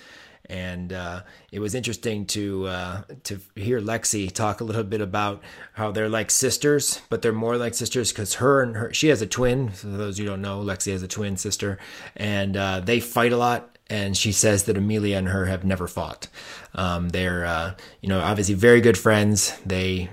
and 0.49 0.93
uh, 0.93 1.23
it 1.53 1.61
was 1.61 1.75
interesting 1.75 2.27
to 2.27 2.67
uh, 2.67 3.03
to 3.25 3.41
hear 3.55 3.81
Lexi 3.81 4.33
talk 4.33 4.61
a 4.61 4.65
little 4.65 4.85
bit 4.85 5.01
about 5.01 5.43
how 5.75 5.91
they're 5.91 6.09
like 6.09 6.31
sisters, 6.31 7.01
but 7.11 7.23
they're 7.23 7.33
more 7.33 7.57
like 7.57 7.75
sisters 7.75 8.13
because 8.13 8.35
her 8.35 8.63
and 8.63 8.77
her 8.77 8.93
she 8.93 9.09
has 9.09 9.21
a 9.23 9.27
twin. 9.27 9.69
For 9.71 9.87
those 9.87 10.19
you 10.19 10.27
don't 10.27 10.43
know, 10.43 10.63
Lexi 10.63 10.93
has 10.93 11.03
a 11.03 11.09
twin 11.09 11.37
sister, 11.37 11.79
and 12.17 12.57
uh, 12.57 12.81
they 12.81 13.01
fight 13.01 13.33
a 13.33 13.37
lot. 13.37 13.78
And 13.91 14.17
she 14.17 14.33
says 14.33 14.65
that 14.65 14.77
Amelia 14.77 15.17
and 15.17 15.29
her 15.29 15.47
have 15.47 15.65
never 15.65 15.87
fought. 15.89 16.29
Um, 16.75 17.09
they're 17.09 17.47
uh, 17.47 17.75
you 18.03 18.09
know 18.09 18.21
obviously 18.21 18.55
very 18.55 18.81
good 18.81 18.99
friends. 18.99 19.59
They 19.65 20.11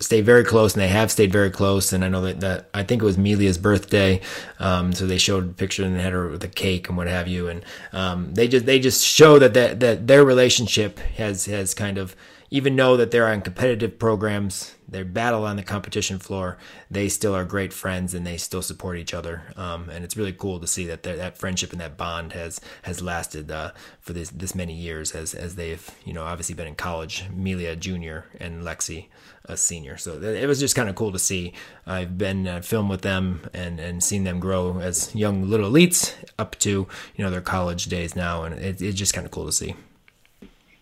stay 0.00 0.20
very 0.20 0.44
close, 0.44 0.74
and 0.74 0.82
they 0.82 0.88
have 0.88 1.10
stayed 1.10 1.32
very 1.32 1.50
close. 1.50 1.92
And 1.92 2.04
I 2.04 2.08
know 2.08 2.22
that, 2.22 2.40
that 2.40 2.68
I 2.74 2.82
think 2.82 3.02
it 3.02 3.04
was 3.04 3.16
Amelia's 3.16 3.58
birthday, 3.58 4.20
um, 4.58 4.92
so 4.92 5.06
they 5.06 5.18
showed 5.18 5.50
a 5.50 5.52
picture 5.52 5.84
and 5.84 5.96
had 5.96 6.12
her 6.12 6.28
with 6.28 6.44
a 6.44 6.48
cake 6.48 6.88
and 6.88 6.96
what 6.96 7.06
have 7.06 7.28
you. 7.28 7.48
And 7.48 7.64
um, 7.92 8.34
they 8.34 8.48
just 8.48 8.66
they 8.66 8.78
just 8.78 9.04
show 9.04 9.38
that 9.38 9.54
that 9.54 9.80
that 9.80 10.06
their 10.06 10.24
relationship 10.24 10.98
has 11.16 11.46
has 11.46 11.74
kind 11.74 11.98
of 11.98 12.16
even 12.50 12.76
know 12.76 12.96
that 12.98 13.10
they're 13.10 13.28
on 13.28 13.40
competitive 13.40 13.98
programs, 13.98 14.74
they 14.92 15.02
battle 15.02 15.44
on 15.44 15.56
the 15.56 15.62
competition 15.62 16.18
floor, 16.18 16.58
they 16.90 17.08
still 17.08 17.34
are 17.34 17.44
great 17.44 17.72
friends 17.72 18.14
and 18.14 18.26
they 18.26 18.36
still 18.36 18.62
support 18.62 18.98
each 18.98 19.14
other. 19.14 19.42
Um, 19.56 19.88
and 19.90 20.04
it's 20.04 20.16
really 20.16 20.32
cool 20.32 20.60
to 20.60 20.66
see 20.66 20.86
that 20.86 21.02
that 21.02 21.38
friendship 21.38 21.72
and 21.72 21.80
that 21.80 21.96
bond 21.96 22.32
has 22.32 22.60
has 22.82 23.02
lasted 23.02 23.50
uh, 23.50 23.72
for 24.00 24.12
this 24.12 24.30
this 24.30 24.54
many 24.54 24.74
years 24.74 25.12
as 25.12 25.34
as 25.34 25.56
they've 25.56 25.90
you 26.04 26.12
know 26.12 26.22
obviously 26.22 26.54
been 26.54 26.68
in 26.68 26.74
college. 26.74 27.24
Amelia 27.28 27.76
junior 27.76 28.26
and 28.38 28.62
Lexi 28.62 29.06
a 29.46 29.56
senior. 29.56 29.96
So 29.96 30.20
it 30.22 30.46
was 30.46 30.60
just 30.60 30.76
kind 30.76 30.88
of 30.88 30.94
cool 30.94 31.12
to 31.12 31.18
see. 31.18 31.52
I've 31.86 32.16
been 32.16 32.46
uh, 32.46 32.60
filmed 32.60 32.90
with 32.90 33.02
them 33.02 33.48
and 33.52 33.80
and 33.80 34.02
seen 34.02 34.24
them 34.24 34.40
grow 34.40 34.78
as 34.78 35.14
young 35.14 35.48
little 35.48 35.70
elites 35.70 36.14
up 36.38 36.58
to 36.60 36.70
you 36.70 37.24
know 37.24 37.30
their 37.30 37.40
college 37.40 37.86
days 37.86 38.14
now, 38.14 38.44
and 38.44 38.54
it, 38.54 38.80
it's 38.80 38.96
just 38.96 39.14
kind 39.14 39.26
of 39.26 39.30
cool 39.30 39.46
to 39.46 39.52
see. 39.52 39.74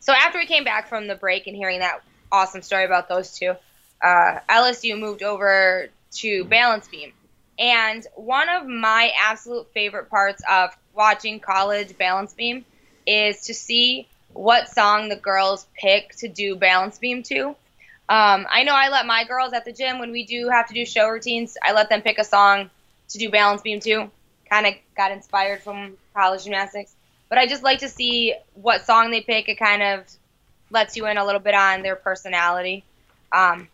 So 0.00 0.12
after 0.12 0.38
we 0.38 0.46
came 0.46 0.64
back 0.64 0.88
from 0.88 1.06
the 1.06 1.14
break 1.14 1.46
and 1.46 1.56
hearing 1.56 1.80
that 1.80 2.02
awesome 2.32 2.62
story 2.62 2.84
about 2.84 3.08
those 3.08 3.36
two, 3.36 3.54
uh, 4.02 4.40
LSU 4.48 4.98
moved 4.98 5.22
over 5.22 5.88
to 6.12 6.44
balance 6.44 6.88
beam. 6.88 7.12
And 7.58 8.06
one 8.14 8.48
of 8.48 8.66
my 8.66 9.12
absolute 9.18 9.70
favorite 9.72 10.08
parts 10.08 10.42
of 10.50 10.70
watching 10.94 11.40
college 11.40 11.96
balance 11.98 12.32
beam 12.32 12.64
is 13.06 13.42
to 13.46 13.54
see 13.54 14.08
what 14.32 14.68
song 14.68 15.08
the 15.08 15.16
girls 15.16 15.66
pick 15.76 16.14
to 16.16 16.28
do 16.28 16.56
balance 16.56 16.98
beam 16.98 17.22
to. 17.24 17.48
Um, 18.08 18.46
I 18.50 18.64
know 18.64 18.74
I 18.74 18.88
let 18.88 19.06
my 19.06 19.24
girls 19.24 19.52
at 19.52 19.64
the 19.64 19.72
gym 19.72 19.98
when 19.98 20.10
we 20.10 20.24
do 20.24 20.48
have 20.48 20.66
to 20.68 20.74
do 20.74 20.84
show 20.84 21.08
routines, 21.08 21.56
I 21.62 21.72
let 21.72 21.88
them 21.88 22.02
pick 22.02 22.18
a 22.18 22.24
song 22.24 22.70
to 23.10 23.18
do 23.18 23.30
balance 23.30 23.62
beam 23.62 23.80
to. 23.80 24.10
Kind 24.48 24.66
of 24.66 24.74
got 24.96 25.12
inspired 25.12 25.62
from 25.62 25.96
college 26.14 26.44
gymnastics. 26.44 26.92
But 27.28 27.38
I 27.38 27.46
just 27.46 27.62
like 27.62 27.80
to 27.80 27.88
see 27.88 28.34
what 28.54 28.84
song 28.84 29.10
they 29.10 29.20
pick. 29.20 29.48
It 29.48 29.58
kind 29.58 29.82
of 29.82 30.04
lets 30.70 30.96
you 30.96 31.06
in 31.06 31.18
a 31.18 31.24
little 31.24 31.40
bit 31.40 31.54
on 31.54 31.82
their 31.82 31.94
personality. 31.94 32.84
Um, 33.32 33.68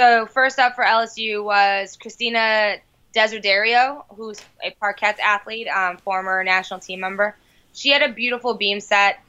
so 0.00 0.24
first 0.24 0.58
up 0.58 0.76
for 0.76 0.82
LSU 0.82 1.44
was 1.44 1.98
Christina 2.00 2.76
Desiderio, 3.14 4.02
who's 4.08 4.40
a 4.64 4.74
Parkettes 4.82 5.18
athlete, 5.18 5.68
um, 5.68 5.98
former 5.98 6.42
national 6.42 6.80
team 6.80 7.00
member. 7.00 7.36
She 7.74 7.90
had 7.90 8.00
a 8.00 8.10
beautiful 8.10 8.54
beam 8.54 8.80
set, 8.80 9.20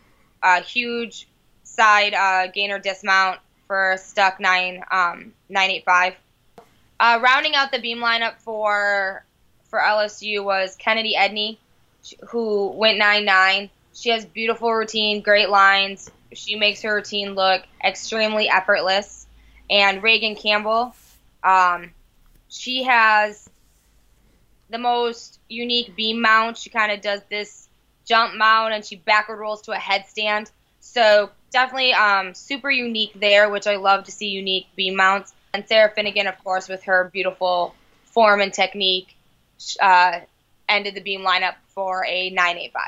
a 0.41 0.62
huge 0.62 1.27
side 1.65 2.13
uh, 2.13 2.47
gainer 2.53 2.79
dismount 2.79 3.41
for 3.67 3.97
stuck 3.99 4.39
nine 4.39 4.81
um, 4.89 5.34
nine 5.49 5.71
eight 5.71 5.84
five. 5.84 6.15
Uh, 6.97 7.19
rounding 7.21 7.53
out 7.53 7.73
the 7.73 7.81
beam 7.81 7.97
lineup 7.97 8.39
for 8.39 9.25
for 9.69 9.79
LSU 9.79 10.41
was 10.41 10.77
Kennedy 10.77 11.15
Edney, 11.17 11.57
who 12.29 12.69
went 12.69 12.97
9 12.97 13.25
9. 13.25 13.69
She 13.93 14.10
has 14.12 14.23
beautiful 14.23 14.73
routine, 14.73 15.21
great 15.21 15.49
lines. 15.49 16.10
She 16.31 16.55
makes 16.55 16.81
her 16.84 16.95
routine 16.95 17.36
look 17.36 17.62
extremely 17.84 18.47
effortless. 18.47 19.20
And 19.71 20.03
Reagan 20.03 20.36
Campbell, 20.36 20.93
um, 21.43 21.91
she 22.49 22.84
has 22.84 23.49
the 24.69 24.77
most 24.77 25.39
unique 25.47 25.95
beam 25.95 26.21
mount. 26.21 26.57
She 26.57 26.69
kind 26.69 26.91
of 26.91 27.01
does 27.01 27.21
this 27.29 27.69
jump 28.05 28.36
mount 28.36 28.73
and 28.73 28.86
she 28.86 28.97
backward 28.97 29.38
rolls 29.38 29.62
to 29.63 29.71
a 29.71 29.77
headstand. 29.77 30.51
So 30.81 31.31
definitely 31.51 31.93
um, 31.93 32.34
super 32.34 32.69
unique 32.69 33.13
there, 33.19 33.49
which 33.49 33.65
I 33.65 33.77
love 33.77 34.03
to 34.05 34.12
see 34.12 34.27
unique 34.27 34.67
beam 34.75 34.95
mounts. 34.95 35.34
And 35.53 35.67
Sarah 35.67 35.91
Finnegan, 35.93 36.27
of 36.27 36.41
course, 36.43 36.67
with 36.67 36.84
her 36.84 37.10
beautiful 37.12 37.73
form 38.05 38.41
and 38.41 38.53
technique, 38.53 39.15
uh, 39.81 40.19
ended 40.67 40.95
the 40.95 41.01
beam 41.01 41.21
lineup 41.21 41.55
for 41.67 42.05
a 42.05 42.29
985. 42.29 42.81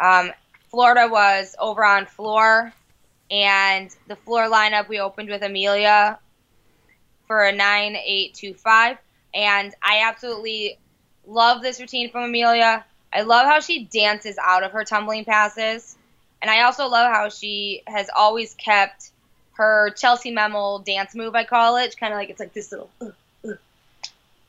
Um, 0.00 0.32
Florida 0.70 1.08
was 1.10 1.56
over 1.58 1.84
on 1.84 2.06
floor, 2.06 2.72
and 3.30 3.94
the 4.06 4.16
floor 4.16 4.48
lineup 4.48 4.88
we 4.88 5.00
opened 5.00 5.28
with 5.28 5.42
Amelia 5.42 6.18
for 7.26 7.44
a 7.44 7.52
9825. 7.52 8.98
And 9.34 9.74
I 9.82 10.02
absolutely 10.08 10.78
love 11.26 11.62
this 11.62 11.80
routine 11.80 12.10
from 12.10 12.24
Amelia. 12.24 12.84
I 13.12 13.22
love 13.22 13.46
how 13.46 13.60
she 13.60 13.84
dances 13.84 14.36
out 14.42 14.62
of 14.62 14.72
her 14.72 14.84
tumbling 14.84 15.24
passes. 15.24 15.96
And 16.40 16.50
I 16.50 16.62
also 16.62 16.88
love 16.88 17.12
how 17.12 17.28
she 17.28 17.82
has 17.86 18.08
always 18.16 18.54
kept 18.54 19.10
her 19.54 19.90
Chellsie 19.96 20.32
Memmel 20.32 20.84
dance 20.84 21.14
move, 21.14 21.34
I 21.34 21.44
call 21.44 21.76
it. 21.76 21.98
Kind 21.98 22.12
of 22.12 22.18
like 22.18 22.30
it's 22.30 22.40
like 22.40 22.54
this 22.54 22.70
little. 22.70 22.90
Uh, 23.00 23.10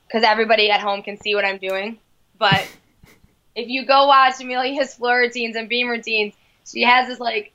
because 0.06 0.24
everybody 0.24 0.70
at 0.70 0.80
home 0.80 1.02
can 1.02 1.20
see 1.20 1.36
what 1.36 1.44
I'm 1.44 1.58
doing. 1.58 1.98
But 2.38 2.66
if 3.54 3.68
you 3.68 3.86
go 3.86 4.06
watch 4.06 4.40
Amelia's 4.40 4.94
floor 4.94 5.18
routines 5.18 5.54
and 5.56 5.68
beam 5.68 5.88
routines, 5.88 6.34
she 6.66 6.82
has 6.82 7.08
this 7.08 7.20
like 7.20 7.52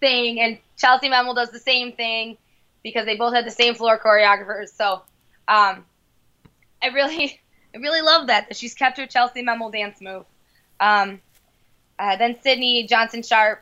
thing, 0.00 0.40
and 0.40 0.58
Chellsie 0.78 1.10
Memmel 1.10 1.34
does 1.34 1.50
the 1.50 1.58
same 1.58 1.92
thing 1.92 2.36
because 2.82 3.06
they 3.06 3.16
both 3.16 3.34
had 3.34 3.44
the 3.46 3.50
same 3.50 3.74
floor 3.74 3.98
choreographers. 3.98 4.68
So 4.68 5.02
um, 5.46 5.84
I 6.82 6.88
really, 6.92 7.40
I 7.74 7.78
really 7.78 8.02
love 8.02 8.28
that 8.28 8.48
that 8.48 8.56
she's 8.56 8.74
kept 8.74 8.98
her 8.98 9.06
Chellsie 9.06 9.44
Memmel 9.44 9.72
dance 9.72 10.00
move. 10.00 10.24
Um, 10.80 11.20
uh, 11.98 12.16
then 12.16 12.36
Sydney 12.42 12.86
Johnson 12.86 13.22
Scharpf 13.22 13.58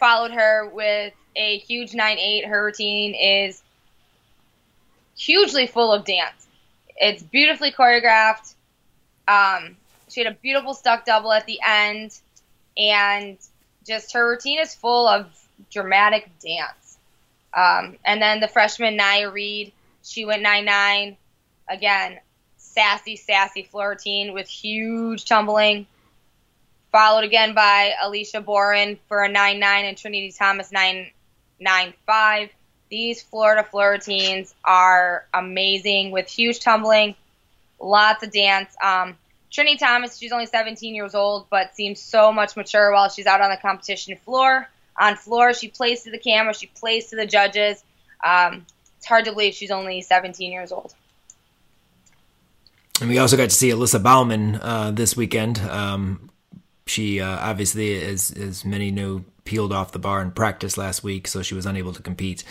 followed 0.00 0.32
her 0.32 0.68
with 0.72 1.14
a 1.36 1.58
huge 1.58 1.92
9-8. 1.92 2.46
Her 2.48 2.64
routine 2.64 3.14
is 3.14 3.62
hugely 5.16 5.66
full 5.66 5.92
of 5.92 6.04
dance. 6.04 6.46
It's 6.96 7.22
beautifully 7.22 7.72
choreographed. 7.72 8.54
Um, 9.28 9.76
she 10.08 10.24
had 10.24 10.32
a 10.32 10.36
beautiful 10.36 10.74
stuck 10.74 11.04
double 11.04 11.32
at 11.32 11.46
the 11.46 11.60
end, 11.64 12.18
and 12.76 13.36
just 13.88 14.12
her 14.12 14.28
routine 14.28 14.60
is 14.60 14.74
full 14.74 15.08
of 15.08 15.26
dramatic 15.70 16.30
dance. 16.38 16.98
Um, 17.56 17.96
and 18.04 18.20
then 18.20 18.40
the 18.40 18.46
freshman 18.46 18.96
Naya 18.96 19.30
Reed, 19.30 19.72
she 20.04 20.24
went 20.24 20.42
9 20.42 20.64
9. 20.64 21.16
Again, 21.68 22.18
sassy, 22.56 23.16
sassy 23.16 23.62
floor 23.64 23.90
routine 23.90 24.32
with 24.32 24.46
huge 24.46 25.24
tumbling. 25.24 25.86
Followed 26.92 27.24
again 27.24 27.54
by 27.54 27.92
Alicia 28.02 28.40
Boren 28.40 28.98
for 29.08 29.24
a 29.24 29.28
9 29.28 29.58
9 29.58 29.84
and 29.84 29.96
Trinity 29.96 30.32
Thomas 30.32 30.70
9 30.70 31.10
9 31.58 31.94
5. 32.06 32.48
These 32.90 33.22
Florida 33.22 33.64
floor 33.64 33.90
routines 33.90 34.54
are 34.64 35.26
amazing 35.34 36.10
with 36.10 36.28
huge 36.28 36.60
tumbling, 36.60 37.14
lots 37.78 38.22
of 38.22 38.32
dance. 38.32 38.74
Um, 38.82 39.18
Trinity 39.50 39.76
Thomas, 39.76 40.18
she's 40.18 40.32
only 40.32 40.46
17 40.46 40.94
years 40.94 41.14
old, 41.14 41.46
but 41.50 41.74
seems 41.74 42.00
so 42.00 42.32
much 42.32 42.56
mature 42.56 42.92
while 42.92 43.08
she's 43.08 43.26
out 43.26 43.40
on 43.40 43.50
the 43.50 43.56
competition 43.56 44.16
floor. 44.16 44.68
On 45.00 45.16
floor, 45.16 45.54
she 45.54 45.68
plays 45.68 46.02
to 46.02 46.10
the 46.10 46.18
camera, 46.18 46.52
she 46.52 46.66
plays 46.66 47.08
to 47.10 47.16
the 47.16 47.26
judges. 47.26 47.82
Um, 48.24 48.66
it's 48.96 49.06
hard 49.06 49.24
to 49.26 49.32
believe 49.32 49.54
she's 49.54 49.70
only 49.70 50.02
17 50.02 50.50
years 50.52 50.72
old. 50.72 50.94
And 53.00 53.08
we 53.08 53.18
also 53.18 53.36
got 53.36 53.50
to 53.50 53.54
see 53.54 53.70
Alyssa 53.70 54.02
Baumann 54.02 54.56
uh, 54.56 54.90
this 54.90 55.16
weekend. 55.16 55.58
Um, 55.60 56.30
she 56.86 57.20
uh, 57.20 57.38
obviously, 57.38 58.02
as 58.02 58.32
as 58.32 58.64
many 58.64 58.90
knew, 58.90 59.24
peeled 59.44 59.72
off 59.72 59.92
the 59.92 59.98
bar 59.98 60.20
in 60.20 60.32
practice 60.32 60.76
last 60.76 61.04
week, 61.04 61.28
so 61.28 61.42
she 61.42 61.54
was 61.54 61.64
unable 61.64 61.92
to 61.92 62.02
compete. 62.02 62.42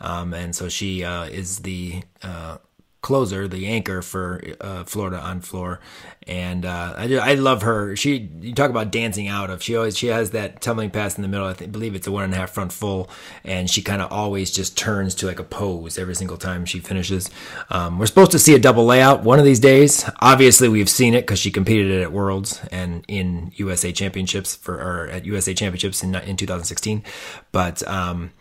Um, 0.00 0.32
and 0.32 0.54
so 0.54 0.68
she 0.68 1.02
uh, 1.02 1.24
is 1.24 1.60
the 1.60 2.02
uh, 2.22 2.58
closer, 3.06 3.46
the 3.46 3.68
anchor 3.68 4.02
for 4.02 4.42
uh, 4.60 4.82
Florida 4.82 5.20
on 5.20 5.40
floor, 5.40 5.78
and 6.26 6.66
uh, 6.66 6.92
I, 6.96 7.14
I 7.14 7.34
love 7.34 7.62
her. 7.62 7.94
She 7.94 8.28
you 8.40 8.52
talk 8.52 8.68
about 8.68 8.90
dancing 8.90 9.28
out 9.28 9.48
of. 9.48 9.62
She 9.62 9.76
always 9.76 9.96
she 9.96 10.08
has 10.08 10.32
that 10.32 10.60
tumbling 10.60 10.90
pass 10.90 11.14
in 11.16 11.22
the 11.22 11.28
middle. 11.28 11.46
I 11.46 11.52
believe 11.54 11.94
it's 11.94 12.08
a 12.08 12.10
one 12.10 12.24
and 12.24 12.34
a 12.34 12.36
half 12.36 12.50
front 12.50 12.72
full, 12.72 13.08
and 13.44 13.70
she 13.70 13.80
kind 13.80 14.02
of 14.02 14.10
always 14.10 14.50
just 14.50 14.76
turns 14.76 15.14
to 15.16 15.26
like 15.26 15.38
a 15.38 15.44
pose 15.44 15.98
every 15.98 16.16
single 16.16 16.36
time 16.36 16.66
she 16.66 16.80
finishes. 16.80 17.30
Um, 17.70 18.00
we're 18.00 18.06
supposed 18.06 18.32
to 18.32 18.40
see 18.40 18.56
a 18.56 18.58
double 18.58 18.84
layout 18.84 19.22
one 19.22 19.38
of 19.38 19.44
these 19.44 19.60
days. 19.60 20.04
Obviously, 20.18 20.68
we've 20.68 20.90
seen 20.90 21.14
it 21.14 21.20
because 21.20 21.38
she 21.38 21.52
competed 21.52 22.02
at 22.02 22.10
Worlds 22.10 22.60
and 22.72 23.04
in 23.06 23.52
USA 23.54 23.92
Championships 23.92 24.56
for 24.56 24.74
or 24.74 25.06
at 25.06 25.24
USA 25.24 25.54
Championships 25.54 26.02
in 26.02 26.12
in 26.16 26.36
2016, 26.36 27.04
but. 27.52 27.86
Um, 27.86 28.32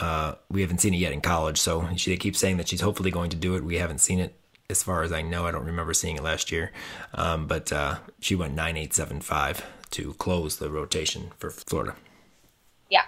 uh, 0.00 0.34
we 0.50 0.62
haven't 0.62 0.80
seen 0.80 0.94
it 0.94 0.98
yet 0.98 1.12
in 1.12 1.20
college, 1.20 1.60
so 1.60 1.88
she 1.96 2.16
keeps 2.16 2.38
saying 2.38 2.56
that 2.56 2.68
she's 2.68 2.80
hopefully 2.80 3.10
going 3.10 3.30
to 3.30 3.36
do 3.36 3.54
it. 3.54 3.64
We 3.64 3.76
haven't 3.76 3.98
seen 3.98 4.18
it 4.18 4.34
as 4.68 4.82
far 4.82 5.02
as 5.02 5.12
I 5.12 5.22
know. 5.22 5.46
I 5.46 5.50
don't 5.50 5.66
remember 5.66 5.92
seeing 5.92 6.16
it 6.16 6.22
last 6.22 6.50
year, 6.50 6.72
um, 7.14 7.46
but 7.46 7.72
uh, 7.72 7.98
she 8.20 8.34
went 8.34 8.54
nine 8.54 8.76
eight 8.76 8.94
seven 8.94 9.20
five 9.20 9.64
to 9.90 10.14
close 10.14 10.56
the 10.56 10.70
rotation 10.70 11.30
for 11.38 11.50
Florida. 11.50 11.94
Yeah. 12.88 13.04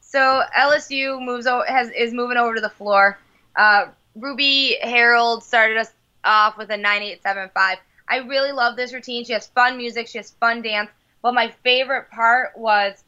So 0.00 0.42
LSU 0.58 1.22
moves 1.24 1.46
over, 1.46 1.64
has 1.66 1.90
is 1.90 2.12
moving 2.12 2.36
over 2.36 2.54
to 2.54 2.60
the 2.60 2.70
floor. 2.70 3.18
Uh, 3.56 3.86
Ruby 4.16 4.76
Harrold 4.82 5.44
started 5.44 5.76
us 5.76 5.92
off 6.24 6.58
with 6.58 6.70
a 6.70 6.76
nine 6.76 7.02
eight 7.02 7.22
seven 7.22 7.50
five. 7.54 7.78
I 8.08 8.18
really 8.18 8.52
love 8.52 8.76
this 8.76 8.92
routine. 8.92 9.24
She 9.24 9.32
has 9.34 9.46
fun 9.46 9.76
music. 9.76 10.08
She 10.08 10.18
has 10.18 10.32
fun 10.32 10.62
dance. 10.62 10.90
But 11.22 11.34
my 11.34 11.48
favorite 11.62 12.10
part 12.10 12.58
was 12.58 13.04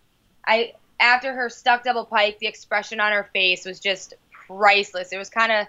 I 0.47 0.75
after 1.03 1.35
her 1.35 1.51
stuck 1.51 1.83
double 1.83 2.05
pike, 2.05 2.39
the 2.39 2.47
expression 2.47 3.01
on 3.01 3.13
her 3.13 3.29
face 3.33 3.67
was 3.67 3.81
just 3.81 4.15
priceless. 4.47 5.13
It 5.13 5.19
was 5.19 5.29
kind 5.29 5.51
of 5.51 5.67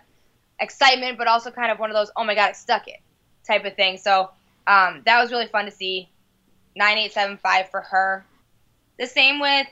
excitement, 0.59 1.17
but 1.17 1.27
also 1.27 1.49
kind 1.51 1.71
of 1.71 1.79
one 1.79 1.89
of 1.89 1.95
those, 1.95 2.11
oh 2.15 2.23
my 2.23 2.35
god, 2.35 2.49
I 2.49 2.51
stuck 2.53 2.87
it 2.87 2.99
type 3.45 3.65
of 3.65 3.75
thing. 3.75 3.97
So 3.97 4.29
um, 4.67 5.01
that 5.05 5.19
was 5.21 5.31
really 5.31 5.47
fun 5.47 5.65
to 5.65 5.71
see. 5.71 6.07
9875 6.75 7.69
for 7.69 7.81
her. 7.81 8.25
The 8.97 9.07
same 9.07 9.39
with 9.39 9.67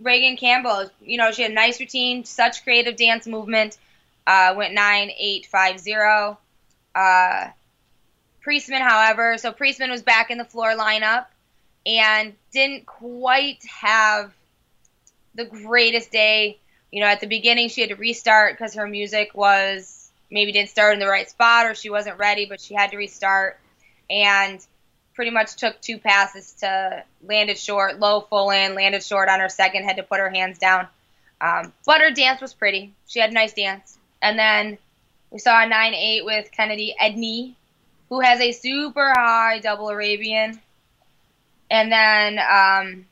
Reagan 0.00 0.36
Campbell. 0.36 0.90
You 1.00 1.18
know, 1.18 1.32
she 1.32 1.42
had 1.42 1.50
a 1.50 1.54
nice 1.54 1.80
routine, 1.80 2.24
such 2.24 2.62
creative 2.62 2.96
dance 2.96 3.26
movement. 3.26 3.78
Uh, 4.26 4.54
went 4.56 4.74
nine 4.74 5.10
eight 5.18 5.46
five 5.46 5.78
zero. 5.78 6.38
Uh, 6.94 7.48
Priessman, 8.44 8.80
however, 8.80 9.38
so 9.38 9.52
Priessman 9.52 9.90
was 9.90 10.02
back 10.02 10.30
in 10.30 10.38
the 10.38 10.44
floor 10.44 10.76
lineup 10.76 11.26
and 11.84 12.34
didn't 12.52 12.86
quite 12.86 13.62
have 13.66 14.32
the 15.36 15.44
greatest 15.44 16.10
day. 16.10 16.58
You 16.90 17.00
know, 17.00 17.06
at 17.06 17.20
the 17.20 17.26
beginning 17.26 17.68
she 17.68 17.82
had 17.82 17.90
to 17.90 17.96
restart 17.96 18.56
because 18.56 18.74
her 18.74 18.86
music 18.86 19.32
was 19.34 20.10
maybe 20.30 20.52
didn't 20.52 20.70
start 20.70 20.94
in 20.94 21.00
the 21.00 21.06
right 21.06 21.28
spot 21.28 21.66
or 21.66 21.74
she 21.74 21.90
wasn't 21.90 22.18
ready, 22.18 22.46
but 22.46 22.60
she 22.60 22.74
had 22.74 22.90
to 22.90 22.96
restart 22.96 23.58
and 24.10 24.64
pretty 25.14 25.30
much 25.30 25.56
took 25.56 25.80
two 25.80 25.98
passes 25.98 26.52
to 26.54 27.02
landed 27.24 27.58
short, 27.58 27.98
low 27.98 28.20
full 28.20 28.50
in, 28.50 28.74
landed 28.74 29.02
short 29.02 29.28
on 29.28 29.40
her 29.40 29.48
second, 29.48 29.84
had 29.84 29.96
to 29.96 30.02
put 30.02 30.20
her 30.20 30.30
hands 30.30 30.58
down. 30.58 30.86
Um, 31.40 31.72
but 31.84 32.00
her 32.00 32.10
dance 32.10 32.40
was 32.40 32.54
pretty. 32.54 32.94
She 33.06 33.20
had 33.20 33.30
a 33.30 33.34
nice 33.34 33.52
dance. 33.52 33.98
And 34.22 34.38
then 34.38 34.78
we 35.30 35.38
saw 35.38 35.62
a 35.62 35.66
9 35.66 35.94
8 35.94 36.24
with 36.24 36.52
Kennedy 36.52 36.94
Edney, 37.00 37.54
who 38.08 38.20
has 38.20 38.40
a 38.40 38.52
super 38.52 39.12
high 39.16 39.58
double 39.58 39.88
Arabian. 39.88 40.60
And 41.70 41.90
then 41.90 42.38
um, 42.38 43.06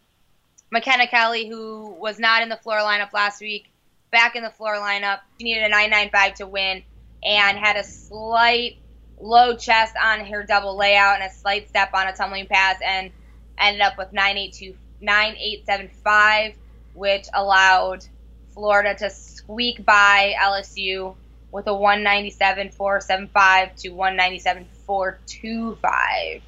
McKenna 0.75 1.07
Kelley, 1.07 1.49
who 1.49 1.95
was 2.01 2.19
not 2.19 2.43
in 2.43 2.49
the 2.49 2.57
floor 2.57 2.79
lineup 2.79 3.13
last 3.13 3.41
week, 3.41 3.71
back 4.11 4.35
in 4.35 4.43
the 4.43 4.51
floor 4.51 4.75
lineup. 4.75 5.21
She 5.39 5.45
needed 5.45 5.63
a 5.63 5.69
995 5.69 6.35
to 6.35 6.49
win 6.49 6.83
and 7.23 7.57
had 7.57 7.77
a 7.77 7.85
slight 7.85 8.79
low 9.21 9.57
chest 9.57 9.95
on 10.03 10.27
her 10.27 10.43
double 10.43 10.77
layout 10.77 11.21
and 11.21 11.31
a 11.31 11.33
slight 11.33 11.69
step 11.69 11.91
on 11.95 12.09
a 12.09 12.13
tumbling 12.13 12.47
pass 12.47 12.75
and 12.85 13.13
ended 13.57 13.83
up 13.83 13.97
with 13.97 14.13
982 14.13 14.77
9875 15.01 16.57
which 16.95 17.27
allowed 17.33 18.05
Florida 18.53 18.97
to 18.97 19.11
squeak 19.11 19.87
by 19.87 20.35
LSU 20.41 21.15
with 21.53 21.69
a 21.69 21.71
197.475 21.71 23.77
to 23.77 23.93
197.425. 23.93 26.43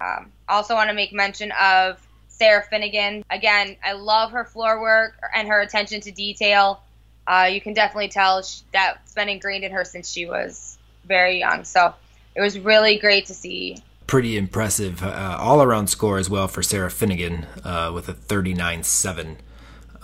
Um, 0.00 0.32
also 0.48 0.74
want 0.74 0.90
to 0.90 0.94
make 0.94 1.12
mention 1.12 1.52
of 1.52 2.05
Sarah 2.38 2.62
Finnegan. 2.68 3.24
Again, 3.30 3.76
I 3.84 3.92
love 3.92 4.32
her 4.32 4.44
floor 4.44 4.80
work 4.80 5.18
and 5.34 5.48
her 5.48 5.60
attention 5.60 6.00
to 6.02 6.12
detail. 6.12 6.82
Uh, 7.26 7.48
you 7.50 7.60
can 7.60 7.72
definitely 7.72 8.08
tell 8.08 8.44
that's 8.72 9.14
been 9.14 9.28
ingrained 9.28 9.64
in 9.64 9.72
her 9.72 9.84
since 9.84 10.10
she 10.10 10.26
was 10.26 10.78
very 11.04 11.38
young. 11.40 11.64
So 11.64 11.94
it 12.34 12.40
was 12.40 12.58
really 12.58 12.98
great 12.98 13.26
to 13.26 13.34
see. 13.34 13.78
Pretty 14.06 14.36
impressive 14.36 15.02
uh, 15.02 15.36
all 15.40 15.62
around 15.62 15.88
score 15.88 16.18
as 16.18 16.30
well 16.30 16.46
for 16.46 16.62
Sarah 16.62 16.90
Finnegan 16.90 17.46
uh, 17.64 17.90
with 17.92 18.08
a 18.08 18.12
39 18.12 18.84
7 18.84 19.38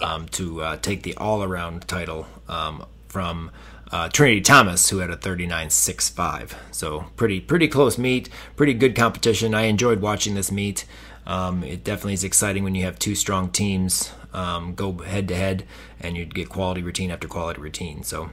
um, 0.01 0.27
to 0.29 0.63
uh, 0.63 0.77
take 0.79 1.03
the 1.05 1.15
all 1.17 1.45
around 1.45 1.87
title 1.87 2.27
um, 2.49 2.85
from 3.09 3.51
uh, 3.93 4.09
Trinity 4.09 4.41
Thomas, 4.41 4.89
who 4.89 4.99
had 4.99 5.11
a 5.11 5.17
39.65. 5.17 6.55
So 6.73 7.05
pretty 7.15 7.41
pretty 7.41 7.69
close 7.69 7.99
meet, 7.99 8.29
pretty 8.57 8.75
good 8.75 8.97
competition. 8.97 9.55
I 9.55 9.63
enjoyed 9.63 10.01
watching 10.01 10.35
this 10.35 10.51
meet. 10.51 10.85
Um, 11.27 11.63
it 11.63 11.85
definitely 11.85 12.15
is 12.15 12.25
exciting 12.25 12.65
when 12.65 12.75
you 12.75 12.85
have 12.85 12.99
two 12.99 13.15
strong 13.15 13.51
teams 13.51 14.13
um, 14.33 14.75
go 14.75 14.93
head 14.99 15.29
to 15.29 15.37
head, 15.37 15.65
and 16.01 16.17
you 16.17 16.25
get 16.25 16.49
quality 16.49 16.83
routine 16.83 17.11
after 17.11 17.29
quality 17.29 17.61
routine. 17.61 18.03
So 18.03 18.31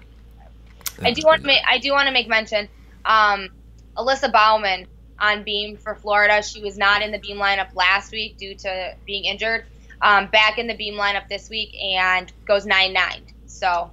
I 1.02 1.14
do 1.14 1.22
want 1.26 1.42
to 1.42 1.48
make 1.48 1.62
I 1.68 1.78
do 1.78 1.92
want 1.92 2.08
to 2.08 2.14
make 2.14 2.28
mention 2.28 2.68
um, 3.06 3.50
Alyssa 3.98 4.32
Baumann 4.32 4.88
on 5.20 5.44
beam 5.44 5.78
for 5.78 5.96
Florida. 5.96 6.42
She 6.42 6.62
was 6.62 6.78
not 6.78 7.02
in 7.02 7.12
the 7.12 7.20
beam 7.20 7.38
lineup 7.38 7.76
last 7.76 8.12
week 8.12 8.38
due 8.38 8.56
to 8.56 8.96
being 9.06 9.26
injured. 9.26 9.66
Um, 10.02 10.28
back 10.28 10.58
in 10.58 10.68
the 10.68 10.76
beam 10.76 10.96
lineup 10.96 11.28
this 11.28 11.50
week 11.50 11.76
and 11.82 12.32
goes 12.46 12.66
nine 12.66 12.94
nine. 12.94 13.22
So 13.46 13.92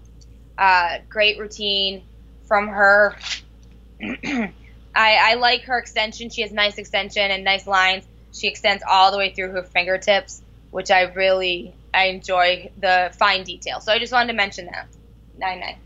uh, 0.57 0.99
great 1.09 1.39
routine 1.39 2.03
from 2.47 2.69
her. 2.69 3.17
I, 4.03 4.53
I 4.95 5.35
like 5.35 5.65
her 5.65 5.79
extension. 5.79 6.31
She 6.31 6.43
has 6.43 6.53
nice 6.53 6.79
extension 6.79 7.31
and 7.31 7.45
nice 7.45 7.67
lines. 7.67 8.05
She 8.37 8.49
extends 8.49 8.83
all 8.89 9.11
the 9.11 9.19
way 9.19 9.33
through 9.33 9.51
her 9.53 9.63
fingertips, 9.63 10.43
which 10.71 10.91
I 10.91 11.03
really 11.03 11.75
I 11.95 12.07
enjoy 12.07 12.71
the 12.79 13.13
fine 13.19 13.45
detail. 13.45 13.81
So 13.81 13.93
I 13.93 13.99
just 13.99 14.13
wanted 14.13 14.29
to 14.29 14.37
mention 14.37 14.67
that. 14.67 14.89
Nine 15.39 15.61
nine. 15.61 15.77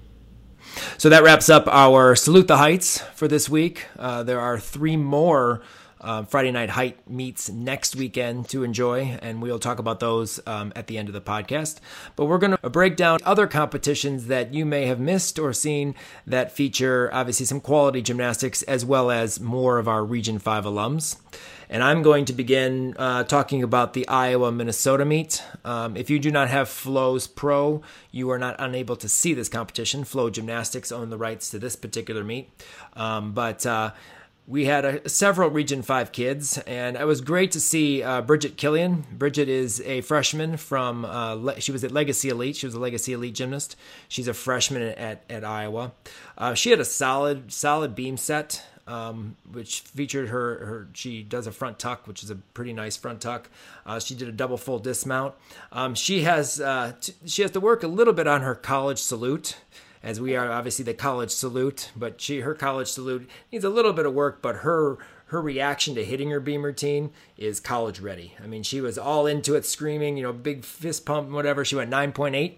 So 0.99 1.09
that 1.09 1.23
wraps 1.23 1.49
up 1.49 1.67
our 1.69 2.15
Salute 2.17 2.49
the 2.49 2.59
Heights 2.59 2.99
for 3.15 3.29
this 3.29 3.49
week. 3.49 3.87
Uh, 3.99 4.23
there 4.23 4.41
are 4.41 4.59
three 4.59 4.97
more 4.97 5.63
um, 6.01 6.27
Friday 6.27 6.51
Night 6.51 6.71
Height 6.71 7.09
meets 7.09 7.51
next 7.51 7.95
weekend 7.95 8.49
to 8.51 8.65
enjoy, 8.65 9.19
and 9.21 9.43
we'll 9.43 9.59
talk 9.59 9.79
about 9.79 10.01
those 10.01 10.41
um, 10.47 10.73
at 10.75 10.87
the 10.87 10.97
end 10.97 11.09
of 11.09 11.15
the 11.15 11.21
podcast. 11.21 11.79
But 12.17 12.27
we're 12.27 12.39
going 12.39 12.57
to 12.57 12.71
break 12.71 12.97
down 12.97 13.19
other 13.25 13.47
competitions 13.47 14.27
that 14.27 14.55
you 14.55 14.65
may 14.65 14.87
have 14.87 14.99
missed 14.99 15.39
or 15.39 15.53
seen 15.53 15.95
that 16.27 16.53
feature 16.53 17.11
obviously 17.13 17.47
some 17.47 17.61
quality 17.61 18.03
gymnastics 18.03 18.63
as 18.63 18.85
well 18.85 19.11
as 19.11 19.41
more 19.41 19.79
of 19.79 19.89
our 19.89 20.05
Region 20.05 20.39
5 20.39 20.65
alums. 20.65 21.17
And 21.73 21.85
I'm 21.85 22.03
going 22.03 22.25
to 22.25 22.33
begin 22.33 22.97
uh, 22.99 23.23
talking 23.23 23.62
about 23.62 23.93
the 23.93 24.07
Iowa 24.09 24.51
Minnesota 24.51 25.05
meet. 25.05 25.41
Um, 25.64 25.97
if 25.97 26.11
you 26.11 26.18
do 26.18 26.33
not 26.33 26.49
have 26.49 26.68
Flows 26.68 27.29
Pro, 27.29 27.81
you 28.11 28.29
are 28.31 28.41
not 28.41 28.57
unable 28.59 28.97
to 28.97 29.09
see 29.09 29.35
this 29.35 29.49
competition. 29.49 30.03
FloGymnastics 30.03 30.91
own 30.91 31.11
the 31.11 31.16
rights 31.16 31.49
to 31.51 31.61
this 31.61 31.77
particular 31.77 32.25
meet. 32.25 32.51
Um, 32.95 33.31
but 33.35 33.64
uh, 33.64 33.93
we 34.49 34.64
had 34.64 34.85
a, 34.85 35.09
several 35.09 35.49
Region 35.49 35.83
5 35.83 36.11
kids, 36.11 36.59
and 36.59 36.97
it 36.97 37.07
was 37.07 37.21
great 37.21 37.53
to 37.53 37.61
see 37.61 38.03
uh, 38.03 38.21
Bridget 38.23 38.57
Killian. 38.57 39.07
Bridget 39.12 39.49
is 39.49 39.81
a 39.83 40.01
freshman 40.01 40.57
from, 40.57 41.05
uh, 41.05 41.35
Le- 41.35 41.61
she 41.61 41.71
was 41.71 41.85
at 41.85 41.93
Legacy 41.93 42.31
Elite. 42.31 42.57
She 42.57 42.66
was 42.66 42.75
a 42.75 42.81
Legacy 42.81 43.12
Elite 43.12 43.37
gymnast. 43.37 43.77
She's 44.09 44.27
a 44.27 44.35
freshman 44.35 44.83
at, 44.83 45.23
at 45.31 45.45
Iowa. 45.45 45.93
Uh, 46.37 46.55
she 46.55 46.71
had 46.71 46.81
a 46.81 46.85
solid, 46.85 47.53
solid 47.53 47.95
beam 47.95 48.16
set. 48.16 48.64
Um, 48.87 49.37
which 49.53 49.81
featured 49.83 50.31
her, 50.31 50.64
her. 50.66 50.89
She 50.95 51.22
does 51.22 51.47
a 51.47 51.53
front 51.53 51.78
tuck, 51.78 52.09
which 52.09 52.24
is 52.24 52.31
a 52.31 52.35
pretty 52.35 52.72
nice 52.72 52.97
front 52.97 53.20
tuck. 53.20 53.49
Uh, 53.87 54.01
she 54.01 54.16
did 54.16 54.28
a 54.28 54.33
double 54.33 54.57
full 54.57 54.81
dismount. 54.81 55.35
Um, 55.70 55.95
she 55.95 56.22
has 56.22 56.61
uh, 56.61 56.95
t- 57.01 57.14
she 57.24 57.43
has 57.43 57.53
to 57.53 57.61
work 57.61 57.85
a 57.85 57.89
little 57.89 58.14
bit 58.14 58.26
on 58.26 58.43
her 58.43 58.55
college 58.57 58.99
salute 58.99 59.59
as 60.03 60.20
we 60.20 60.35
are 60.35 60.51
obviously 60.51 60.85
the 60.85 60.95
college 60.95 61.31
salute, 61.31 61.91
but 61.95 62.20
she 62.20 62.41
her 62.41 62.55
college 62.55 62.89
salute 62.89 63.28
needs 63.53 63.64
a 63.64 63.70
little 63.70 63.93
bit 63.93 64.07
of 64.07 64.14
work, 64.14 64.41
but 64.43 64.57
her 64.57 64.99
her 65.26 65.41
reaction 65.41 65.95
to 65.95 66.05
hitting 66.05 66.31
her 66.31 66.41
beam 66.41 66.64
routine 66.64 67.12
is 67.37 67.61
college 67.61 68.01
ready. 68.01 68.35
I 68.43 68.49
mean, 68.49 68.64
she 68.64 68.81
was 68.81 68.99
all 68.99 69.26
into 69.26 69.55
it, 69.55 69.64
screaming, 69.64 70.16
you 70.16 70.24
know, 70.24 70.33
big 70.33 70.64
fist 70.64 71.07
pump, 71.07 71.31
whatever. 71.31 71.64
She 71.64 71.76
went 71.76 71.89
9.8. 71.89 72.55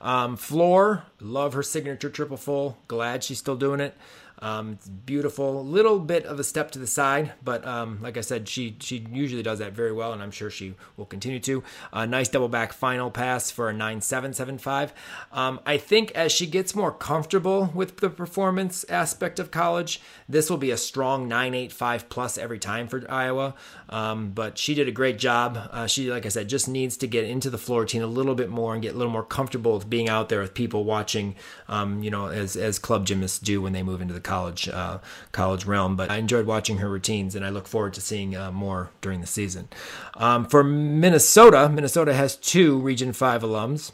Um, 0.00 0.36
floor, 0.36 1.04
love 1.20 1.54
her 1.54 1.64
signature 1.64 2.10
triple 2.10 2.36
full. 2.36 2.78
Glad 2.86 3.24
she's 3.24 3.38
still 3.38 3.56
doing 3.56 3.80
it. 3.80 3.96
Um, 4.42 4.72
it's 4.72 4.88
beautiful. 4.88 5.64
Little 5.64 6.00
bit 6.00 6.26
of 6.26 6.40
a 6.40 6.44
step 6.44 6.72
to 6.72 6.80
the 6.80 6.86
side, 6.86 7.32
but 7.44 7.64
um, 7.64 8.00
like 8.02 8.16
I 8.18 8.22
said, 8.22 8.48
she 8.48 8.76
she 8.80 9.06
usually 9.12 9.44
does 9.44 9.60
that 9.60 9.72
very 9.72 9.92
well, 9.92 10.12
and 10.12 10.20
I'm 10.20 10.32
sure 10.32 10.50
she 10.50 10.74
will 10.96 11.06
continue 11.06 11.38
to. 11.40 11.62
A 11.92 12.08
nice 12.08 12.28
double 12.28 12.48
back 12.48 12.72
final 12.72 13.08
pass 13.08 13.52
for 13.52 13.70
a 13.70 13.72
9775. 13.72 14.92
Um, 15.30 15.60
I 15.64 15.76
think 15.76 16.10
as 16.12 16.32
she 16.32 16.46
gets 16.46 16.74
more 16.74 16.90
comfortable 16.90 17.70
with 17.72 17.98
the 17.98 18.10
performance 18.10 18.84
aspect 18.88 19.38
of 19.38 19.52
college, 19.52 20.00
this 20.28 20.50
will 20.50 20.56
be 20.56 20.72
a 20.72 20.76
strong 20.76 21.28
985 21.28 22.08
plus 22.08 22.36
every 22.36 22.58
time 22.58 22.88
for 22.88 23.08
Iowa. 23.08 23.54
Um, 23.88 24.30
but 24.30 24.58
she 24.58 24.74
did 24.74 24.88
a 24.88 24.92
great 24.92 25.18
job. 25.18 25.68
Uh, 25.70 25.86
she, 25.86 26.10
like 26.10 26.26
I 26.26 26.30
said, 26.30 26.48
just 26.48 26.68
needs 26.68 26.96
to 26.96 27.06
get 27.06 27.24
into 27.24 27.48
the 27.48 27.58
floor 27.58 27.82
routine 27.82 28.02
a 28.02 28.08
little 28.08 28.34
bit 28.34 28.50
more 28.50 28.74
and 28.74 28.82
get 28.82 28.94
a 28.94 28.98
little 28.98 29.12
more 29.12 29.22
comfortable 29.22 29.74
with 29.74 29.88
being 29.88 30.08
out 30.08 30.28
there 30.30 30.40
with 30.40 30.52
people 30.52 30.82
watching. 30.82 31.36
Um, 31.68 32.02
you 32.02 32.10
know, 32.10 32.26
as 32.26 32.56
as 32.56 32.80
club 32.80 33.06
gymnasts 33.06 33.38
do 33.38 33.62
when 33.62 33.72
they 33.72 33.84
move 33.84 34.00
into 34.00 34.14
the 34.14 34.20
college 34.32 34.68
uh, 34.68 34.98
college 35.32 35.66
realm. 35.66 35.94
But 35.96 36.10
I 36.10 36.16
enjoyed 36.16 36.46
watching 36.46 36.78
her 36.78 36.88
routines, 36.88 37.34
and 37.34 37.44
I 37.44 37.50
look 37.50 37.66
forward 37.66 37.92
to 37.94 38.00
seeing 38.00 38.34
uh, 38.34 38.50
more 38.50 38.90
during 39.02 39.20
the 39.20 39.26
season. 39.26 39.68
Um, 40.14 40.46
for 40.46 40.64
Minnesota, 40.64 41.68
Minnesota 41.68 42.14
has 42.14 42.36
two 42.36 42.78
Region 42.78 43.12
Five 43.12 43.42
alums 43.42 43.92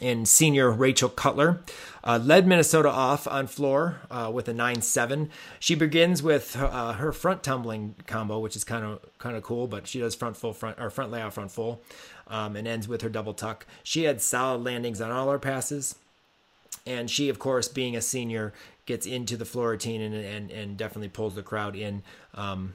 and 0.00 0.28
senior 0.28 0.70
Rachel 0.70 1.08
Cutler. 1.08 1.60
Uh, 2.04 2.18
led 2.22 2.46
Minnesota 2.46 2.88
off 2.88 3.26
on 3.26 3.46
floor 3.46 4.00
uh, 4.10 4.30
with 4.32 4.48
a 4.48 4.54
9-7. 4.54 5.28
She 5.58 5.74
begins 5.74 6.22
with 6.22 6.54
her, 6.54 6.66
uh, 6.66 6.92
her 6.94 7.12
front 7.12 7.42
tumbling 7.42 7.96
combo, 8.06 8.38
which 8.38 8.56
is 8.56 8.64
kind 8.64 8.84
of 8.84 9.00
kind 9.18 9.36
of 9.36 9.42
cool, 9.42 9.66
but 9.66 9.86
she 9.86 9.98
does 9.98 10.14
front 10.14 10.36
full 10.36 10.52
front 10.52 10.78
or 10.80 10.88
front 10.88 11.10
layout 11.10 11.34
front 11.34 11.50
full, 11.50 11.82
um, 12.28 12.56
and 12.56 12.66
ends 12.68 12.88
with 12.88 13.02
her 13.02 13.08
double 13.08 13.34
tuck. 13.34 13.66
She 13.82 14.04
had 14.04 14.22
solid 14.22 14.62
landings 14.62 15.00
on 15.00 15.10
all 15.10 15.30
her 15.30 15.38
passes, 15.38 15.96
and 16.86 17.10
she, 17.10 17.28
of 17.28 17.38
course, 17.38 17.68
being 17.68 17.94
a 17.94 18.00
senior, 18.00 18.54
gets 18.88 19.06
into 19.06 19.36
the 19.36 19.44
floor 19.44 19.70
routine 19.70 20.00
and 20.00 20.14
and, 20.14 20.50
and 20.50 20.76
definitely 20.76 21.08
pulls 21.08 21.36
the 21.36 21.42
crowd 21.42 21.76
in. 21.76 22.02
Um, 22.34 22.74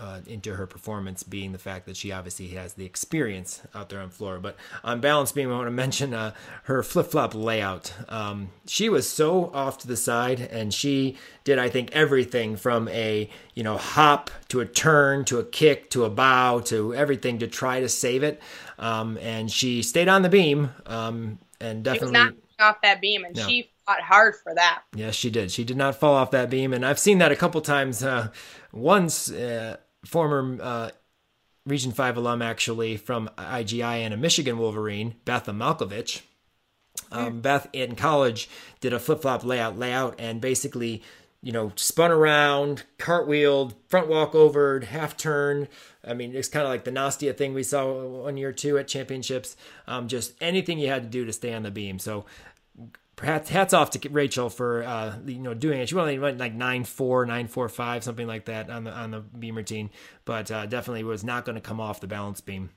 uh, 0.00 0.20
into 0.28 0.54
her 0.54 0.64
performance 0.64 1.24
being 1.24 1.50
the 1.50 1.58
fact 1.58 1.84
that 1.86 1.96
she 1.96 2.12
obviously 2.12 2.46
has 2.48 2.74
the 2.74 2.84
experience 2.84 3.62
out 3.74 3.88
there 3.88 4.00
on 4.00 4.10
floor. 4.10 4.38
But 4.38 4.56
on 4.84 5.00
balance 5.00 5.32
beam, 5.32 5.50
I 5.50 5.56
want 5.56 5.66
to 5.66 5.72
mention 5.72 6.14
uh, 6.14 6.34
her 6.64 6.84
flip 6.84 7.08
flop 7.08 7.34
layout. 7.34 7.92
Um, 8.08 8.50
she 8.66 8.88
was 8.88 9.08
so 9.08 9.50
off 9.52 9.78
to 9.78 9.88
the 9.88 9.96
side, 9.96 10.40
and 10.40 10.72
she 10.72 11.18
did 11.42 11.58
I 11.58 11.68
think 11.68 11.90
everything 11.92 12.56
from 12.56 12.86
a 12.88 13.28
you 13.54 13.64
know 13.64 13.76
hop 13.76 14.30
to 14.50 14.60
a 14.60 14.66
turn 14.66 15.24
to 15.24 15.40
a 15.40 15.44
kick 15.44 15.90
to 15.90 16.04
a 16.04 16.10
bow 16.10 16.60
to 16.66 16.94
everything 16.94 17.40
to 17.40 17.48
try 17.48 17.80
to 17.80 17.88
save 17.88 18.22
it. 18.22 18.40
Um, 18.78 19.18
and 19.20 19.50
she 19.50 19.82
stayed 19.82 20.08
on 20.08 20.22
the 20.22 20.28
beam 20.28 20.70
um, 20.86 21.40
and 21.60 21.82
definitely 21.82 22.36
off 22.60 22.80
that 22.82 23.00
beam, 23.00 23.24
and 23.24 23.34
no. 23.34 23.46
she 23.48 23.72
fought 23.88 24.02
hard 24.02 24.34
for 24.36 24.54
that. 24.54 24.82
Yes, 24.94 25.14
she 25.14 25.30
did. 25.30 25.50
She 25.50 25.64
did 25.64 25.76
not 25.76 25.96
fall 25.96 26.14
off 26.14 26.30
that 26.32 26.50
beam, 26.50 26.72
and 26.72 26.84
I've 26.84 26.98
seen 26.98 27.18
that 27.18 27.32
a 27.32 27.36
couple 27.36 27.60
times. 27.60 28.02
Uh, 28.02 28.28
once, 28.72 29.32
uh, 29.32 29.78
former 30.04 30.58
uh, 30.60 30.90
Region 31.64 31.92
Five 31.92 32.16
alum, 32.16 32.42
actually 32.42 32.96
from 32.96 33.30
IGI 33.38 34.04
and 34.04 34.12
a 34.12 34.16
Michigan 34.16 34.58
Wolverine, 34.58 35.14
Beth 35.24 35.46
Malkovich. 35.46 36.22
Um, 37.10 37.34
mm. 37.34 37.42
Beth 37.42 37.68
in 37.72 37.94
college 37.94 38.50
did 38.80 38.92
a 38.92 38.98
flip 38.98 39.22
flop 39.22 39.44
layout 39.44 39.78
layout 39.78 40.16
and 40.18 40.40
basically 40.40 41.02
you 41.40 41.52
know, 41.52 41.72
spun 41.76 42.10
around, 42.10 42.82
cartwheeled, 42.98 43.74
front 43.86 44.08
walk 44.08 44.34
over, 44.34 44.80
half 44.80 45.16
turn. 45.16 45.68
I 46.04 46.14
mean, 46.14 46.34
it's 46.34 46.48
kind 46.48 46.64
of 46.64 46.70
like 46.70 46.84
the 46.84 46.90
Nastia 46.90 47.36
thing 47.36 47.54
we 47.54 47.62
saw 47.62 48.22
one 48.22 48.36
year 48.36 48.52
two 48.52 48.76
at 48.76 48.88
championships. 48.88 49.56
Um, 49.86 50.08
just 50.08 50.34
anything 50.40 50.78
you 50.78 50.88
had 50.88 51.04
to 51.04 51.08
do 51.08 51.24
to 51.24 51.32
stay 51.32 51.54
on 51.54 51.62
the 51.62 51.70
beam. 51.70 52.00
So 52.00 52.24
perhaps 53.18 53.50
hats 53.50 53.74
off 53.74 53.90
to 53.90 54.08
Rachel 54.08 54.48
for 54.48 54.84
uh, 54.84 55.18
you 55.26 55.40
know 55.40 55.52
doing 55.52 55.80
it. 55.80 55.88
She 55.88 55.96
only 55.96 56.18
went 56.18 56.38
like 56.38 56.54
nine 56.54 56.84
four, 56.84 57.26
nine 57.26 57.48
four 57.48 57.68
five, 57.68 58.04
something 58.04 58.26
like 58.26 58.46
that 58.46 58.70
on 58.70 58.84
the 58.84 58.92
on 58.92 59.10
the 59.10 59.20
beam 59.20 59.56
routine, 59.56 59.90
but 60.24 60.50
uh, 60.50 60.64
definitely 60.66 61.04
was 61.04 61.24
not 61.24 61.44
going 61.44 61.56
to 61.56 61.60
come 61.60 61.80
off 61.80 62.00
the 62.00 62.06
balance 62.06 62.40
beam 62.40 62.70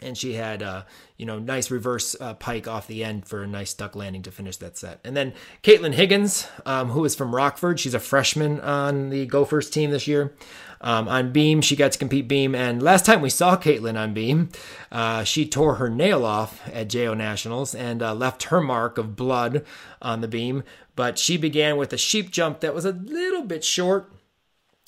and 0.00 0.16
she 0.16 0.34
had 0.34 0.62
uh, 0.62 0.82
you 1.16 1.26
know 1.26 1.38
nice 1.38 1.70
reverse 1.70 2.16
uh, 2.20 2.34
pike 2.34 2.68
off 2.68 2.86
the 2.86 3.04
end 3.04 3.26
for 3.26 3.42
a 3.42 3.46
nice 3.46 3.74
duck 3.74 3.96
landing 3.96 4.22
to 4.22 4.30
finish 4.30 4.56
that 4.58 4.76
set. 4.76 5.00
And 5.04 5.16
then 5.16 5.32
Caitlin 5.62 5.94
Higgins, 5.94 6.48
um, 6.64 6.90
who 6.90 7.04
is 7.04 7.14
from 7.14 7.34
Rockford, 7.34 7.80
she's 7.80 7.94
a 7.94 8.00
freshman 8.00 8.60
on 8.60 9.10
the 9.10 9.26
Gophers 9.26 9.70
team 9.70 9.90
this 9.90 10.06
year. 10.06 10.34
Um, 10.80 11.08
on 11.08 11.32
beam, 11.32 11.60
she 11.62 11.76
got 11.76 11.92
to 11.92 11.98
compete 11.98 12.28
beam, 12.28 12.54
and 12.54 12.82
last 12.82 13.06
time 13.06 13.20
we 13.20 13.30
saw 13.30 13.56
Caitlin 13.56 13.98
on 13.98 14.12
beam, 14.14 14.50
uh, 14.92 15.24
she 15.24 15.48
tore 15.48 15.76
her 15.76 15.88
nail 15.88 16.24
off 16.24 16.60
at 16.72 16.88
JO 16.88 17.14
Nationals 17.14 17.74
and 17.74 18.02
uh, 18.02 18.14
left 18.14 18.44
her 18.44 18.60
mark 18.60 18.98
of 18.98 19.16
blood 19.16 19.64
on 20.02 20.20
the 20.20 20.28
beam. 20.28 20.62
But 20.94 21.18
she 21.18 21.36
began 21.36 21.76
with 21.76 21.92
a 21.92 21.98
sheep 21.98 22.30
jump 22.30 22.60
that 22.60 22.74
was 22.74 22.84
a 22.84 22.92
little 22.92 23.42
bit 23.42 23.64
short 23.64 24.12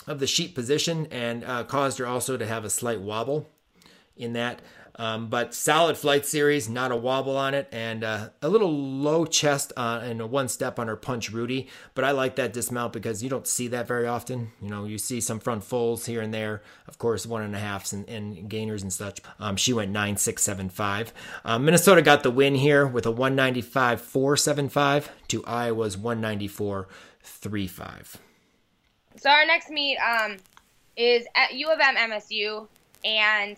of 0.07 0.20
the 0.20 0.26
sheep 0.26 0.55
position 0.55 1.07
and 1.11 1.45
uh, 1.45 1.64
caused 1.64 1.99
her 1.99 2.07
also 2.07 2.36
to 2.36 2.47
have 2.47 2.64
a 2.64 2.70
slight 2.70 3.01
wobble 3.01 3.49
in 4.16 4.32
that. 4.32 4.61
Um, 4.99 5.28
but 5.28 5.55
solid 5.55 5.96
flight 5.96 6.26
series, 6.26 6.68
not 6.68 6.90
a 6.90 6.96
wobble 6.96 7.36
on 7.36 7.55
it, 7.55 7.68
and 7.70 8.03
uh, 8.03 8.30
a 8.42 8.49
little 8.49 8.72
low 8.76 9.24
chest 9.24 9.72
on, 9.76 10.03
and 10.03 10.20
a 10.20 10.26
one 10.26 10.49
step 10.49 10.78
on 10.80 10.88
her 10.88 10.96
punch 10.96 11.30
Rudy. 11.30 11.68
But 11.94 12.05
I 12.05 12.11
like 12.11 12.34
that 12.36 12.53
dismount 12.53 12.92
because 12.92 13.22
you 13.22 13.30
don't 13.30 13.46
see 13.46 13.68
that 13.68 13.86
very 13.86 14.09
often. 14.09 14.51
You 14.61 14.68
know, 14.68 14.84
you 14.84 14.99
see 14.99 15.20
some 15.20 15.38
front 15.38 15.62
folds 15.62 16.05
here 16.07 16.20
and 16.20 16.34
there, 16.34 16.62
of 16.88 16.99
course, 16.99 17.26
one 17.26 17.42
and 17.42 17.55
a 17.55 17.59
halfs 17.61 17.92
and, 17.92 18.09
and 18.09 18.51
gainers 18.51 18.82
and 18.82 18.92
such. 18.92 19.20
Um, 19.38 19.57
she 19.57 19.72
went 19.72 19.92
nine 19.92 20.16
six 20.16 20.42
seven 20.42 20.68
five. 20.68 21.12
Um, 21.44 21.64
Minnesota 21.64 22.03
got 22.03 22.24
the 22.24 22.30
win 22.32 22.57
here 22.57 22.84
with 22.84 23.07
a 23.07 23.12
195 23.12 24.01
475 24.01 25.11
to 25.28 25.44
Iowa's 25.44 25.96
194 25.96 26.88
35. 27.22 28.16
So 29.16 29.30
our 29.30 29.46
next 29.46 29.70
meet 29.70 29.96
um, 29.99 30.38
is 30.96 31.26
at 31.36 31.55
U 31.55 31.70
of 31.70 31.78
M 31.80 31.96
MSU, 31.96 32.66
and 33.05 33.57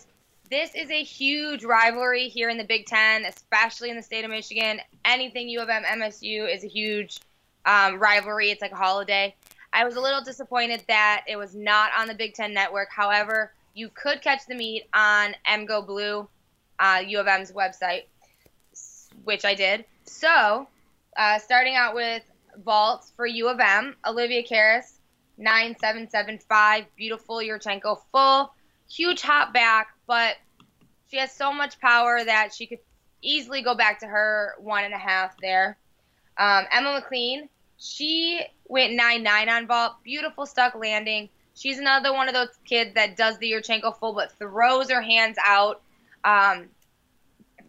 this 0.50 0.74
is 0.74 0.90
a 0.90 1.02
huge 1.02 1.64
rivalry 1.64 2.28
here 2.28 2.48
in 2.48 2.58
the 2.58 2.64
Big 2.64 2.86
Ten, 2.86 3.24
especially 3.24 3.88
in 3.88 3.96
the 3.96 4.02
state 4.02 4.24
of 4.24 4.30
Michigan. 4.30 4.80
Anything 5.04 5.48
U 5.48 5.60
of 5.60 5.68
M 5.68 5.84
MSU 5.84 6.52
is 6.52 6.64
a 6.64 6.66
huge 6.66 7.20
um, 7.64 8.00
rivalry. 8.00 8.50
It's 8.50 8.60
like 8.60 8.72
a 8.72 8.76
holiday. 8.76 9.34
I 9.72 9.84
was 9.84 9.94
a 9.94 10.00
little 10.00 10.22
disappointed 10.22 10.82
that 10.88 11.24
it 11.28 11.36
was 11.36 11.54
not 11.54 11.92
on 11.96 12.08
the 12.08 12.14
Big 12.14 12.34
Ten 12.34 12.52
Network. 12.52 12.88
However, 12.90 13.52
you 13.74 13.90
could 13.94 14.20
catch 14.22 14.40
the 14.48 14.56
meet 14.56 14.88
on 14.92 15.36
MGoBlue, 15.48 16.26
uh, 16.80 17.02
U 17.06 17.20
of 17.20 17.28
M's 17.28 17.52
website, 17.52 18.04
which 19.22 19.44
I 19.44 19.54
did. 19.54 19.84
So, 20.04 20.66
uh, 21.16 21.38
starting 21.38 21.76
out 21.76 21.94
with 21.94 22.24
vaults 22.64 23.12
for 23.14 23.24
U 23.24 23.48
of 23.48 23.60
M, 23.60 23.94
Olivia 24.04 24.42
Karas, 24.42 24.94
9775, 25.38 26.86
beautiful 26.96 27.36
Yurchenko 27.36 28.00
full, 28.10 28.52
huge 28.88 29.22
hop 29.22 29.54
back, 29.54 29.94
but 30.10 30.38
she 31.08 31.18
has 31.18 31.30
so 31.30 31.52
much 31.52 31.78
power 31.78 32.24
that 32.24 32.52
she 32.52 32.66
could 32.66 32.80
easily 33.22 33.62
go 33.62 33.76
back 33.76 34.00
to 34.00 34.08
her 34.08 34.56
one 34.58 34.82
and 34.82 34.92
a 34.92 34.98
half 34.98 35.36
there. 35.40 35.78
Um, 36.36 36.64
Emma 36.72 36.94
McLean, 36.94 37.48
she 37.78 38.40
went 38.66 38.94
9 38.94 39.22
9 39.22 39.48
on 39.48 39.68
vault. 39.68 40.02
Beautiful 40.02 40.46
stuck 40.46 40.74
landing. 40.74 41.28
She's 41.54 41.78
another 41.78 42.12
one 42.12 42.26
of 42.26 42.34
those 42.34 42.48
kids 42.64 42.92
that 42.94 43.16
does 43.16 43.38
the 43.38 43.52
Yurchenko 43.52 43.96
full 44.00 44.12
but 44.12 44.32
throws 44.36 44.90
her 44.90 45.00
hands 45.00 45.36
out, 45.46 45.80
um, 46.24 46.66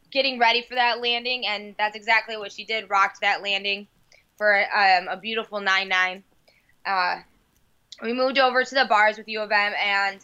getting 0.09 0.39
ready 0.39 0.63
for 0.63 0.73
that 0.73 0.99
landing, 0.99 1.45
and 1.45 1.75
that's 1.77 1.95
exactly 1.95 2.37
what 2.37 2.51
she 2.51 2.65
did. 2.65 2.89
Rocked 2.89 3.21
that 3.21 3.43
landing 3.43 3.85
for 4.39 4.57
um, 4.75 5.07
a 5.09 5.15
beautiful 5.15 5.59
9 5.61 5.87
9. 5.87 6.23
Uh, 6.87 7.17
we 8.01 8.13
moved 8.13 8.39
over 8.39 8.63
to 8.63 8.73
the 8.73 8.85
bars 8.85 9.19
with 9.19 9.27
U 9.27 9.41
of 9.41 9.51
M, 9.51 9.73
and 9.79 10.19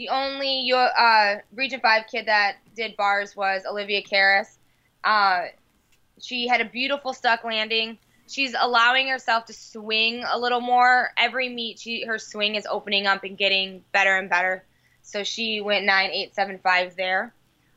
the 0.00 0.08
only 0.08 0.72
uh, 0.72 1.34
Region 1.54 1.78
5 1.78 2.06
kid 2.10 2.24
that 2.24 2.56
did 2.74 2.96
bars 2.96 3.36
was 3.36 3.64
Olivia 3.68 4.02
Karas. 4.02 4.56
Uh, 5.04 5.48
she 6.18 6.48
had 6.48 6.62
a 6.62 6.64
beautiful 6.64 7.12
stuck 7.12 7.44
landing. 7.44 7.98
She's 8.26 8.54
allowing 8.58 9.08
herself 9.08 9.44
to 9.46 9.52
swing 9.52 10.24
a 10.26 10.38
little 10.38 10.62
more. 10.62 11.10
Every 11.18 11.50
meet, 11.50 11.80
she 11.80 12.06
her 12.06 12.18
swing 12.18 12.54
is 12.54 12.64
opening 12.64 13.06
up 13.06 13.24
and 13.24 13.36
getting 13.36 13.84
better 13.92 14.16
and 14.16 14.30
better. 14.30 14.64
So 15.02 15.22
she 15.22 15.60
went 15.60 15.84
9875 15.84 16.96
there. 16.96 17.34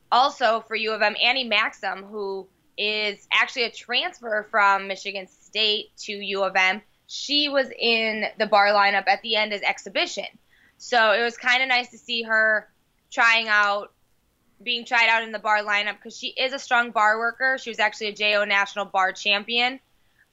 Also 0.10 0.64
for 0.66 0.78
U 0.78 0.94
of 0.94 1.02
M, 1.02 1.18
Annie 1.22 1.44
Maxim, 1.44 2.04
who 2.04 2.48
is 2.78 3.28
actually 3.34 3.64
a 3.64 3.72
transfer 3.72 4.48
from 4.50 4.88
Michigan 4.88 5.28
State 5.28 5.92
to 5.98 6.14
U 6.14 6.44
of 6.46 6.56
M, 6.56 6.82
she 7.06 7.50
was 7.50 7.68
in 7.78 8.28
the 8.40 8.46
bar 8.46 8.68
lineup 8.68 9.10
at 9.10 9.22
the 9.24 9.36
end 9.36 9.52
as 9.52 9.62
exhibition. 9.62 10.28
So 10.84 11.14
it 11.14 11.24
was 11.24 11.38
kind 11.38 11.64
of 11.64 11.70
nice 11.70 11.88
to 11.92 11.98
see 11.98 12.24
her 12.24 12.68
trying 13.10 13.48
out, 13.48 13.94
being 14.62 14.84
tried 14.84 15.08
out 15.08 15.24
in 15.24 15.32
the 15.32 15.40
bar 15.40 15.64
lineup 15.64 15.96
because 15.96 16.18
she 16.18 16.28
is 16.28 16.52
a 16.52 16.60
strong 16.60 16.92
bar 16.92 17.18
worker. 17.18 17.58
She 17.58 17.70
was 17.70 17.80
actually 17.80 18.08
a 18.08 18.14
JO 18.14 18.44
national 18.44 18.84
bar 18.84 19.14
champion. 19.14 19.80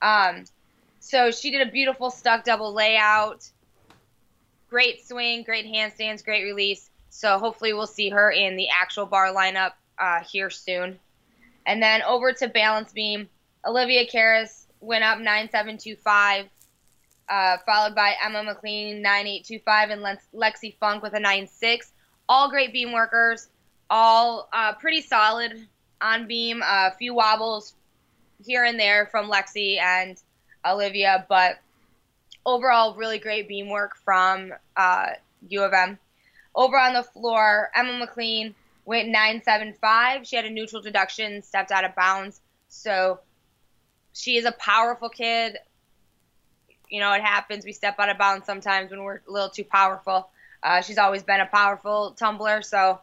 Um, 0.03 0.43
so 0.99 1.31
she 1.31 1.53
did 1.53 1.67
a 1.67 1.71
beautiful 1.71 2.11
stuck 2.11 2.43
double 2.43 2.73
layout. 2.73 3.49
Great 4.69 5.07
swing, 5.07 5.45
great 5.45 5.67
handstands, 5.67 6.25
great 6.25 6.43
release. 6.43 6.91
So 7.11 7.39
hopefully 7.39 7.73
we'll 7.73 7.87
see 7.87 8.11
her 8.11 8.33
in 8.33 8.57
the 8.57 8.71
actual 8.71 9.07
bar 9.07 9.33
lineup 9.33 9.75
uh, 10.01 10.25
here 10.25 10.51
soon. 10.51 10.99
And 11.65 11.81
then 11.81 12.03
over 12.03 12.33
to 12.33 12.49
balance 12.49 12.93
beam, 12.93 13.29
Olivia 13.65 14.05
Karas 14.05 14.67
went 14.81 15.05
up 15.05 15.21
9725 15.21 16.47
uh, 17.31 17.59
followed 17.65 17.95
by 17.95 18.15
Emma 18.23 18.43
McLean 18.43 19.01
9825 19.03 19.91
and 19.91 20.19
Lexi 20.35 20.77
Funk 20.79 21.03
with 21.03 21.15
a 21.15 21.21
96. 21.21 21.93
All 22.29 22.51
great 22.51 22.73
beam 22.73 22.93
workers, 22.93 23.49
all 23.89 24.49
uh, 24.53 24.75
pretty 24.75 25.01
solid 25.01 25.67
on 26.01 26.27
beam. 26.27 26.63
A 26.63 26.93
few 26.99 27.15
wobbles 27.15 27.75
here 28.45 28.65
and 28.65 28.79
there 28.79 29.07
from 29.07 29.31
Lexi 29.31 29.79
and 29.79 30.21
Olivia, 30.65 31.25
but 31.29 31.59
overall, 32.45 32.97
really 32.97 33.19
great 33.19 33.49
beam 33.49 33.69
work 33.69 33.97
from 34.05 34.53
uh, 34.77 35.07
U 35.49 35.63
of 35.63 35.73
M. 35.73 35.99
Over 36.55 36.77
on 36.77 36.95
the 36.95 37.03
floor, 37.03 37.71
Emma 37.75 37.99
McLean 37.99 38.55
went 38.85 39.09
975. 39.09 40.27
She 40.27 40.37
had 40.37 40.45
a 40.45 40.51
neutral 40.51 40.83
deduction, 40.83 41.43
stepped 41.43 41.71
out 41.71 41.85
of 41.85 41.95
bounds. 41.95 42.41
So 42.69 43.21
she 44.13 44.37
is 44.37 44.45
a 44.45 44.53
powerful 44.53 45.09
kid, 45.09 45.59
you 46.91 47.01
know, 47.01 47.13
it 47.13 47.23
happens. 47.23 47.65
We 47.65 47.73
step 47.73 47.99
out 47.99 48.11
of 48.11 48.19
bounds 48.19 48.47
sometimes 48.47 48.91
when 48.91 49.03
we're 49.03 49.21
a 49.27 49.31
little 49.31 49.49
too 49.49 49.65
powerful. 49.65 50.29
Uh, 50.63 50.83
she's 50.83 50.99
always 50.99 51.23
been 51.23 51.41
a 51.41 51.47
powerful 51.47 52.11
tumbler, 52.19 52.61
so 52.63 53.01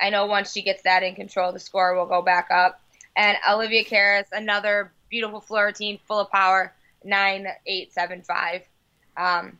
I 0.00 0.10
know 0.10 0.26
once 0.26 0.52
she 0.52 0.62
gets 0.62 0.82
that 0.82 1.02
in 1.02 1.14
control, 1.14 1.52
the 1.52 1.60
score 1.60 1.94
will 1.96 2.06
go 2.06 2.20
back 2.20 2.48
up. 2.50 2.80
And 3.16 3.38
Olivia 3.48 3.84
Karas, 3.84 4.26
another 4.32 4.92
beautiful 5.08 5.40
floor 5.40 5.66
routine, 5.66 5.98
full 6.06 6.20
of 6.20 6.30
power, 6.30 6.74
nine 7.04 7.46
eight 7.66 7.92
seven 7.92 8.22
five. 8.22 8.62
Um, 9.16 9.58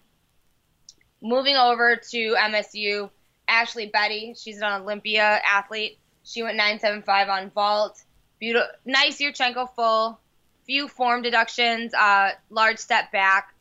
moving 1.23 1.57
over 1.57 1.97
to 2.11 2.35
MSU, 2.35 3.09
Ashley 3.47 3.87
Betty, 3.87 4.35
she's 4.37 4.59
an 4.59 4.83
Olympia 4.83 5.41
athlete. 5.49 5.99
She 6.25 6.43
went 6.43 6.57
nine 6.57 6.81
seven 6.81 7.03
five 7.03 7.29
on 7.29 7.51
vault. 7.51 8.03
Beautiful, 8.41 8.69
nice 8.85 9.21
Yurchenko 9.21 9.73
full 9.75 10.19
few 10.65 10.89
form 10.89 11.23
deductions, 11.23 11.95
uh, 11.95 12.31
large 12.51 12.79
step 12.79 13.13
back, 13.13 13.55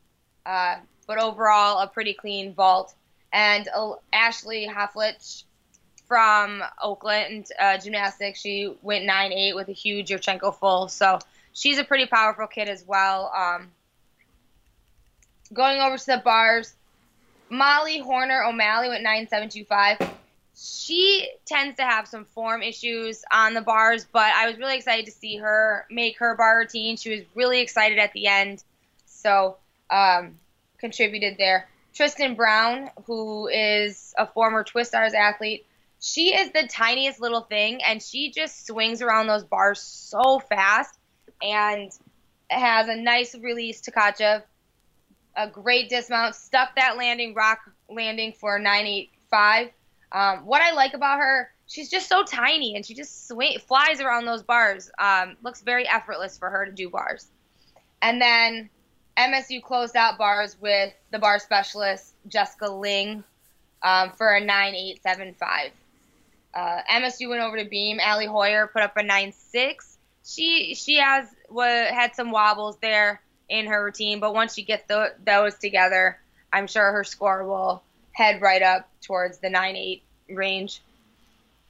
uh, 0.46 0.76
but 1.06 1.18
overall 1.18 1.80
a 1.80 1.86
pretty 1.86 2.14
clean 2.14 2.54
vault. 2.54 2.94
And 3.32 3.68
uh, 3.74 3.92
Ashley 4.12 4.68
Hofflich 4.68 5.44
from 6.06 6.62
Oakland 6.82 7.46
uh, 7.58 7.78
Gymnastics, 7.78 8.40
she 8.40 8.74
went 8.82 9.04
9 9.04 9.32
8 9.32 9.54
with 9.54 9.68
a 9.68 9.72
huge 9.72 10.08
Yurchenko 10.08 10.54
full. 10.54 10.88
So 10.88 11.18
she's 11.52 11.78
a 11.78 11.84
pretty 11.84 12.06
powerful 12.06 12.46
kid 12.46 12.68
as 12.68 12.84
well. 12.86 13.32
Um, 13.36 13.70
going 15.52 15.80
over 15.80 15.98
to 15.98 16.06
the 16.06 16.22
bars, 16.24 16.74
Molly 17.50 17.98
Horner 17.98 18.44
O'Malley 18.44 18.88
went 18.88 19.02
9725. 19.02 20.23
She 20.56 21.28
tends 21.46 21.76
to 21.76 21.82
have 21.82 22.06
some 22.06 22.24
form 22.24 22.62
issues 22.62 23.24
on 23.32 23.54
the 23.54 23.60
bars, 23.60 24.06
but 24.10 24.32
I 24.34 24.48
was 24.48 24.56
really 24.56 24.76
excited 24.76 25.06
to 25.06 25.12
see 25.12 25.36
her 25.36 25.86
make 25.90 26.18
her 26.18 26.36
bar 26.36 26.58
routine. 26.58 26.96
She 26.96 27.10
was 27.10 27.20
really 27.34 27.60
excited 27.60 27.98
at 27.98 28.12
the 28.12 28.28
end, 28.28 28.62
so 29.06 29.56
um, 29.90 30.38
contributed 30.78 31.36
there. 31.38 31.68
Tristan 31.92 32.34
Brown, 32.34 32.90
who 33.06 33.48
is 33.48 34.14
a 34.18 34.26
former 34.26 34.64
Twistars 34.64 35.14
athlete, 35.14 35.66
she 36.00 36.34
is 36.34 36.52
the 36.52 36.68
tiniest 36.68 37.20
little 37.20 37.40
thing, 37.40 37.82
and 37.82 38.02
she 38.02 38.30
just 38.30 38.66
swings 38.66 39.00
around 39.00 39.26
those 39.26 39.44
bars 39.44 39.80
so 39.80 40.38
fast 40.38 40.98
and 41.42 41.90
has 42.50 42.88
a 42.88 42.96
nice 42.96 43.34
release 43.34 43.80
to 43.82 43.90
Kacha, 43.90 44.44
a 45.36 45.48
great 45.48 45.88
dismount, 45.88 46.34
stuck 46.34 46.76
that 46.76 46.96
landing 46.96 47.34
rock 47.34 47.58
landing 47.88 48.32
for 48.32 48.58
985. 48.58 49.70
Um, 50.14 50.46
what 50.46 50.62
I 50.62 50.72
like 50.72 50.94
about 50.94 51.18
her, 51.18 51.50
she's 51.66 51.90
just 51.90 52.08
so 52.08 52.22
tiny 52.22 52.76
and 52.76 52.86
she 52.86 52.94
just 52.94 53.26
swing, 53.26 53.58
flies 53.58 54.00
around 54.00 54.26
those 54.26 54.44
bars. 54.44 54.90
Um, 54.98 55.36
looks 55.42 55.60
very 55.60 55.88
effortless 55.88 56.38
for 56.38 56.48
her 56.48 56.64
to 56.64 56.72
do 56.72 56.88
bars. 56.88 57.26
And 58.00 58.22
then 58.22 58.70
MSU 59.18 59.60
closed 59.60 59.96
out 59.96 60.16
bars 60.16 60.56
with 60.60 60.94
the 61.10 61.18
bar 61.18 61.40
specialist 61.40 62.14
Jessica 62.28 62.70
Ling 62.70 63.24
um, 63.82 64.12
for 64.12 64.32
a 64.34 64.40
9875. 64.40 65.72
Uh, 66.54 66.80
MSU 66.88 67.28
went 67.28 67.42
over 67.42 67.58
to 67.58 67.68
beam. 67.68 67.98
Allie 68.00 68.26
Hoyer 68.26 68.68
put 68.68 68.82
up 68.82 68.96
a 68.96 69.02
9.6. 69.02 69.96
She 70.24 70.74
she 70.74 70.96
has 70.96 71.28
had 71.50 72.14
some 72.14 72.30
wobbles 72.30 72.78
there 72.78 73.20
in 73.48 73.66
her 73.66 73.84
routine, 73.84 74.20
but 74.20 74.32
once 74.32 74.56
you 74.56 74.64
get 74.64 74.88
the, 74.88 75.12
those 75.24 75.56
together, 75.56 76.18
I'm 76.52 76.66
sure 76.66 76.92
her 76.92 77.04
score 77.04 77.44
will 77.44 77.82
head 78.14 78.40
right 78.40 78.62
up 78.62 78.88
towards 79.02 79.38
the 79.38 79.48
9.8 79.48 80.00
range. 80.30 80.80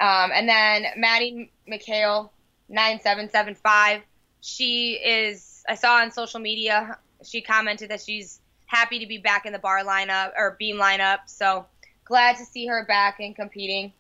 Um, 0.01 0.31
and 0.33 0.49
then 0.49 0.87
Maddie 0.97 1.51
McHale, 1.69 2.31
9775. 2.69 4.03
She 4.41 4.93
is, 4.93 5.65
I 5.69 5.75
saw 5.75 5.97
on 5.97 6.13
social 6.13 6.41
media, 6.41 6.99
she 7.25 7.41
commented 7.41 7.91
that 7.91 8.03
she's 8.03 8.41
happy 8.67 8.99
to 9.01 9.07
be 9.07 9.19
back 9.19 9.47
in 9.47 9.53
the 9.53 9.59
bar 9.59 9.83
lineup 9.85 10.33
or 10.37 10.57
beam 10.59 10.77
lineup. 10.77 11.21
So 11.27 11.67
glad 12.05 12.37
to 12.37 12.45
see 12.45 12.67
her 12.67 12.85
back 12.85 13.21
and 13.21 13.35
competing. 13.35 13.93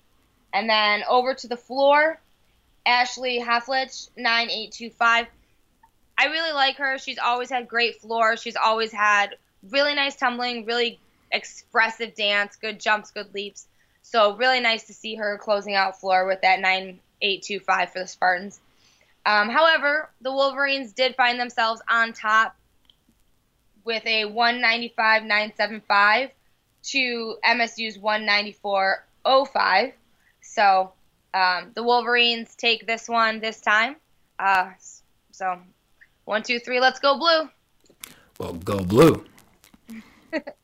And 0.52 0.68
then 0.68 1.02
over 1.08 1.34
to 1.34 1.48
the 1.48 1.56
floor, 1.56 2.20
Ashley 2.86 3.40
Hefflich, 3.40 4.10
9825. 4.16 5.26
I 6.16 6.26
really 6.26 6.52
like 6.52 6.76
her. 6.76 6.98
She's 6.98 7.18
always 7.18 7.50
had 7.50 7.66
great 7.66 8.00
floor. 8.00 8.36
She's 8.36 8.56
always 8.56 8.92
had 8.92 9.36
really 9.70 9.94
nice 9.94 10.16
tumbling, 10.16 10.66
really 10.66 11.00
expressive 11.34 12.14
dance, 12.14 12.56
good 12.56 12.80
jumps, 12.80 13.10
good 13.10 13.34
leaps. 13.34 13.66
So 14.02 14.36
really 14.36 14.60
nice 14.60 14.84
to 14.84 14.94
see 14.94 15.16
her 15.16 15.36
closing 15.38 15.74
out 15.74 16.00
floor 16.00 16.26
with 16.26 16.40
that 16.42 16.60
9825 16.60 17.92
for 17.92 17.98
the 17.98 18.06
Spartans. 18.06 18.60
Um, 19.26 19.48
however, 19.48 20.10
the 20.20 20.30
Wolverines 20.32 20.92
did 20.92 21.16
find 21.16 21.40
themselves 21.40 21.82
on 21.90 22.12
top 22.12 22.54
with 23.84 24.06
a 24.06 24.24
195.975 24.24 26.30
to 26.84 27.36
MSU's 27.44 27.98
194.05. 27.98 29.92
So 30.42 30.92
um, 31.32 31.72
the 31.74 31.82
Wolverines 31.82 32.54
take 32.54 32.86
this 32.86 33.08
one 33.08 33.40
this 33.40 33.62
time. 33.62 33.96
Uh, 34.38 34.72
so 35.30 35.58
one, 36.26 36.42
two, 36.42 36.58
three, 36.58 36.80
let's 36.80 37.00
go 37.00 37.18
blue. 37.18 37.48
Well, 38.38 38.52
go 38.52 38.78
blue. 38.78 39.24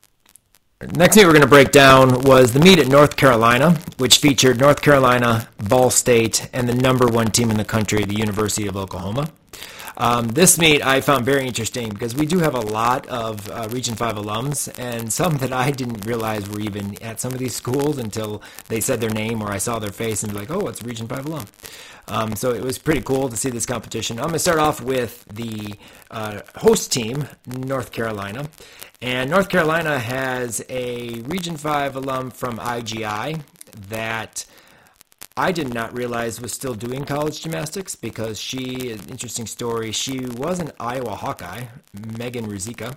Next 0.89 1.15
meet 1.15 1.25
we're 1.25 1.31
going 1.31 1.43
to 1.43 1.47
break 1.47 1.71
down 1.71 2.23
was 2.23 2.53
the 2.53 2.59
meet 2.59 2.79
at 2.79 2.87
North 2.87 3.15
Carolina, 3.15 3.77
which 3.97 4.17
featured 4.17 4.59
North 4.59 4.81
Carolina, 4.81 5.47
Ball 5.69 5.91
State, 5.91 6.49
and 6.53 6.67
the 6.67 6.73
number 6.73 7.05
one 7.05 7.27
team 7.27 7.51
in 7.51 7.57
the 7.57 7.65
country, 7.65 8.03
the 8.03 8.15
University 8.15 8.65
of 8.65 8.75
Oklahoma. 8.75 9.29
Um, 9.97 10.29
this 10.29 10.57
meet 10.57 10.83
I 10.83 11.01
found 11.01 11.23
very 11.23 11.45
interesting 11.45 11.89
because 11.89 12.15
we 12.15 12.25
do 12.25 12.39
have 12.39 12.55
a 12.55 12.59
lot 12.59 13.05
of 13.07 13.47
uh, 13.51 13.67
Region 13.69 13.93
5 13.93 14.15
alums, 14.15 14.73
and 14.79 15.13
some 15.13 15.37
that 15.37 15.53
I 15.53 15.69
didn't 15.69 16.03
realize 16.07 16.49
were 16.49 16.61
even 16.61 16.99
at 17.03 17.19
some 17.19 17.31
of 17.31 17.37
these 17.37 17.55
schools 17.55 17.99
until 17.99 18.41
they 18.67 18.81
said 18.81 18.99
their 19.01 19.11
name 19.11 19.43
or 19.43 19.51
I 19.51 19.59
saw 19.59 19.77
their 19.77 19.91
face 19.91 20.23
and 20.23 20.33
be 20.33 20.39
like, 20.39 20.49
oh, 20.49 20.67
it's 20.67 20.81
Region 20.81 21.07
5 21.07 21.27
alum. 21.27 21.45
Um, 22.07 22.35
so 22.35 22.51
it 22.53 22.63
was 22.63 22.79
pretty 22.79 23.01
cool 23.01 23.29
to 23.29 23.37
see 23.37 23.51
this 23.51 23.67
competition. 23.67 24.17
I'm 24.17 24.23
going 24.23 24.33
to 24.33 24.39
start 24.39 24.57
off 24.57 24.81
with 24.81 25.25
the 25.25 25.75
uh, 26.09 26.41
host 26.55 26.91
team, 26.91 27.27
North 27.45 27.91
Carolina. 27.91 28.49
And 29.03 29.31
North 29.31 29.49
Carolina 29.49 29.97
has 29.97 30.63
a 30.69 31.21
Region 31.21 31.57
5 31.57 31.95
alum 31.95 32.29
from 32.29 32.59
IGI 32.59 33.41
that 33.89 34.45
I 35.35 35.51
did 35.51 35.73
not 35.73 35.97
realize 35.97 36.39
was 36.39 36.53
still 36.53 36.75
doing 36.75 37.05
college 37.05 37.41
gymnastics 37.41 37.95
because 37.95 38.39
she, 38.39 38.91
interesting 38.91 39.47
story, 39.47 39.91
she 39.91 40.27
was 40.27 40.59
an 40.59 40.71
Iowa 40.79 41.15
Hawkeye, 41.15 41.65
Megan 42.15 42.45
Ruzicka. 42.45 42.95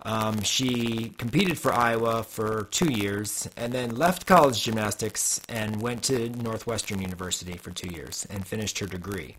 Um, 0.00 0.40
she 0.42 1.12
competed 1.18 1.58
for 1.58 1.74
Iowa 1.74 2.22
for 2.22 2.68
two 2.70 2.90
years 2.90 3.46
and 3.54 3.70
then 3.70 3.96
left 3.96 4.24
college 4.24 4.62
gymnastics 4.62 5.42
and 5.50 5.82
went 5.82 6.04
to 6.04 6.30
Northwestern 6.30 7.02
University 7.02 7.58
for 7.58 7.70
two 7.70 7.90
years 7.90 8.26
and 8.30 8.46
finished 8.46 8.78
her 8.78 8.86
degree. 8.86 9.34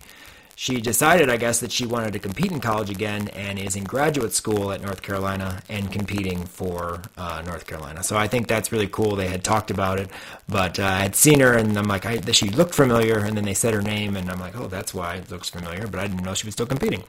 She 0.61 0.81
decided, 0.81 1.29
I 1.29 1.37
guess, 1.37 1.61
that 1.61 1.71
she 1.71 1.85
wanted 1.85 2.11
to 2.11 2.19
compete 2.19 2.51
in 2.51 2.59
college 2.59 2.89
again 2.89 3.29
and 3.29 3.57
is 3.57 3.77
in 3.77 3.85
graduate 3.85 4.33
school 4.33 4.73
at 4.73 4.81
North 4.81 5.01
Carolina 5.01 5.61
and 5.69 5.89
competing 5.89 6.43
for 6.43 7.01
uh, 7.17 7.41
North 7.45 7.65
Carolina. 7.65 8.03
So 8.03 8.17
I 8.17 8.27
think 8.27 8.49
that's 8.49 8.69
really 8.69 8.89
cool. 8.89 9.15
They 9.15 9.29
had 9.29 9.41
talked 9.41 9.71
about 9.71 10.01
it, 10.01 10.09
but 10.49 10.77
uh, 10.77 10.83
I 10.83 10.99
had 10.99 11.15
seen 11.15 11.39
her 11.39 11.53
and 11.53 11.77
I'm 11.79 11.87
like, 11.87 12.05
I, 12.05 12.19
she 12.31 12.49
looked 12.49 12.75
familiar, 12.75 13.19
and 13.19 13.37
then 13.37 13.45
they 13.45 13.53
said 13.53 13.73
her 13.73 13.81
name, 13.81 14.17
and 14.17 14.29
I'm 14.29 14.41
like, 14.41 14.57
oh, 14.57 14.67
that's 14.67 14.93
why 14.93 15.15
it 15.15 15.31
looks 15.31 15.47
familiar, 15.47 15.87
but 15.87 16.01
I 16.01 16.07
didn't 16.07 16.25
know 16.25 16.33
she 16.33 16.45
was 16.45 16.55
still 16.55 16.67
competing. 16.67 17.05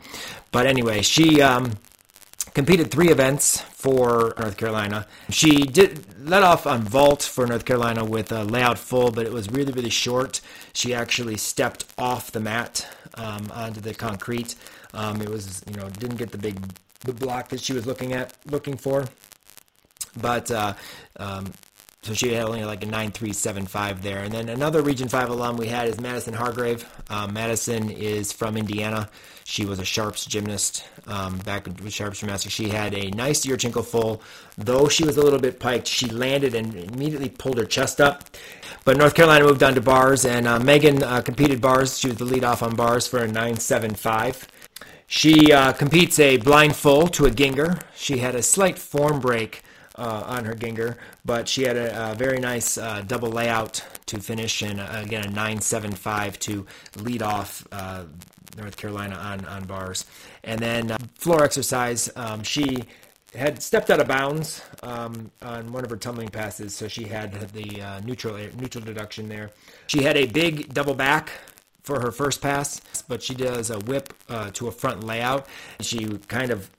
But 0.53 0.69
anyway, 0.69 1.03
she. 1.03 1.43
Um, 1.43 1.73
competed 2.55 2.91
three 2.91 3.11
events 3.11 3.63
for 3.81 4.35
North 4.39 4.57
Carolina. 4.57 5.07
She 5.31 5.65
did 5.65 6.05
let 6.29 6.43
off 6.43 6.67
on 6.67 6.83
vault 6.83 7.23
for 7.23 7.47
North 7.47 7.65
Carolina 7.65 8.05
with 8.05 8.31
a 8.31 8.45
layout 8.45 8.79
full, 8.79 9.11
but 9.11 9.25
it 9.27 9.33
was 9.33 9.49
really 9.51 9.73
really 9.73 9.91
short. 9.91 10.41
She 10.73 10.93
actually 10.95 11.37
stepped 11.37 11.87
off 11.97 12.31
the 12.31 12.41
mat 12.41 12.87
um, 13.15 13.51
onto 13.53 13.81
the 13.81 13.95
concrete. 13.95 14.55
Um, 14.93 15.23
it 15.23 15.29
was 15.29 15.63
you 15.67 15.77
know 15.77 15.89
didn't 15.89 16.17
get 16.17 16.31
the 16.31 16.39
big 16.39 16.57
the 17.01 17.15
block 17.15 17.49
that 17.49 17.61
she 17.61 17.73
was 17.73 17.87
looking 17.87 18.13
at 18.13 18.35
looking 18.47 18.77
for, 18.77 19.07
but. 20.21 20.51
Uh, 20.51 20.75
um, 21.17 21.53
so 22.03 22.15
she 22.15 22.33
had 22.33 22.45
only 22.45 22.65
like 22.65 22.83
a 22.83 22.87
9375 22.87 24.03
there. 24.03 24.25
And 24.25 24.33
then 24.33 24.49
another 24.49 24.81
Region 24.81 25.09
5 25.09 25.29
alum 25.29 25.59
we 25.59 25.67
had 25.67 25.87
is 25.87 26.01
Madison 26.01 26.33
Hargrave. 26.33 26.89
Um, 27.11 27.35
Madison 27.35 27.91
is 27.91 28.33
from 28.33 28.57
Indiana. 28.57 29.11
She 29.45 29.67
was 29.67 29.79
a 29.81 29.85
Sharps 29.85 30.25
gymnast 30.25 30.85
um, 31.07 31.39
back 31.39 31.67
with 31.67 31.93
Sharps 31.93 32.21
Gymnastics. 32.21 32.55
She 32.55 32.69
had 32.69 32.95
a 32.95 33.11
nice 33.11 33.45
Yurchenko 33.45 33.85
full. 33.85 34.23
Though 34.57 34.89
she 34.89 35.05
was 35.05 35.19
a 35.19 35.23
little 35.23 35.39
bit 35.39 35.61
piked, 35.61 35.87
she 35.87 36.07
landed 36.07 36.55
and 36.55 36.75
immediately 36.75 37.29
pulled 37.29 37.59
her 37.59 37.67
chest 37.67 38.01
up. 38.01 38.25
But 38.85 38.97
North 38.97 39.15
Carolina 39.15 39.45
moved 39.45 39.63
on 39.63 39.75
to 39.75 39.81
bars, 39.83 40.25
and 40.25 40.47
uh, 40.49 40.59
Megan 40.59 41.03
uh, 41.03 41.21
competed 41.21 41.61
bars. 41.61 41.99
She 41.99 42.09
was 42.09 42.17
the 42.17 42.25
lead 42.25 42.45
off 42.45 42.63
on 42.63 42.77
bars 42.77 43.07
for 43.07 43.19
a 43.19 43.27
975. 43.27 44.49
She 45.07 45.53
uh, 45.53 45.73
competes 45.73 46.19
a 46.19 46.39
blind 46.39 46.77
full 46.77 47.09
to 47.09 47.27
a 47.27 47.31
Gienger. 47.31 47.83
She 47.95 48.19
had 48.19 48.35
a 48.37 48.43
slight 48.43 48.79
form 48.79 49.21
break 49.21 49.63
uh, 49.97 50.23
on 50.27 50.45
her 50.45 50.55
Gienger, 50.55 50.97
but 51.25 51.49
she 51.49 51.63
had 51.63 51.77
a, 51.77 52.13
a 52.13 52.15
very 52.15 52.39
nice 52.39 52.79
uh, 52.79 53.03
double 53.07 53.31
layout 53.31 53.85
to 54.07 54.21
finish, 54.21 54.63
and 54.63 54.81
uh, 54.81 54.89
again 55.05 55.25
a 55.25 55.29
9.75 55.29 56.39
to 56.41 56.67
lead 56.97 57.23
off 57.23 57.67
uh, 57.73 58.05
North 58.57 58.77
Carolina 58.77 59.17
on 59.17 59.45
on 59.47 59.65
bars. 59.65 60.05
And 60.45 60.61
then 60.61 60.91
uh, 60.91 60.99
floor 61.15 61.45
exercise, 61.45 62.11
um, 62.17 62.43
she 62.43 62.85
had 63.35 63.63
stepped 63.63 63.91
out 63.91 64.01
of 64.01 64.09
bounds 64.09 64.63
um, 64.83 65.31
on 65.43 65.73
one 65.73 65.85
of 65.85 65.91
her 65.91 65.97
tumbling 65.97 66.29
passes, 66.29 66.75
so 66.75 66.89
she 66.89 67.05
had 67.05 67.33
the 67.53 67.81
uh, 67.81 68.01
neutral 68.01 68.37
neutral 68.59 68.85
deduction 68.85 69.29
there. 69.29 69.51
She 69.87 70.03
had 70.03 70.17
a 70.17 70.27
big 70.27 70.73
double 70.75 70.95
back 70.95 71.31
for 71.83 72.01
her 72.01 72.11
first 72.11 72.43
pass, 72.43 72.81
but 73.09 73.23
she 73.23 73.35
does 73.35 73.71
a 73.71 73.79
whip 73.81 74.13
uh, 74.29 74.51
to 74.53 74.69
a 74.69 74.73
front 74.73 75.05
layout. 75.05 75.47
She 75.81 76.07
kind 76.29 76.51
of 76.51 76.71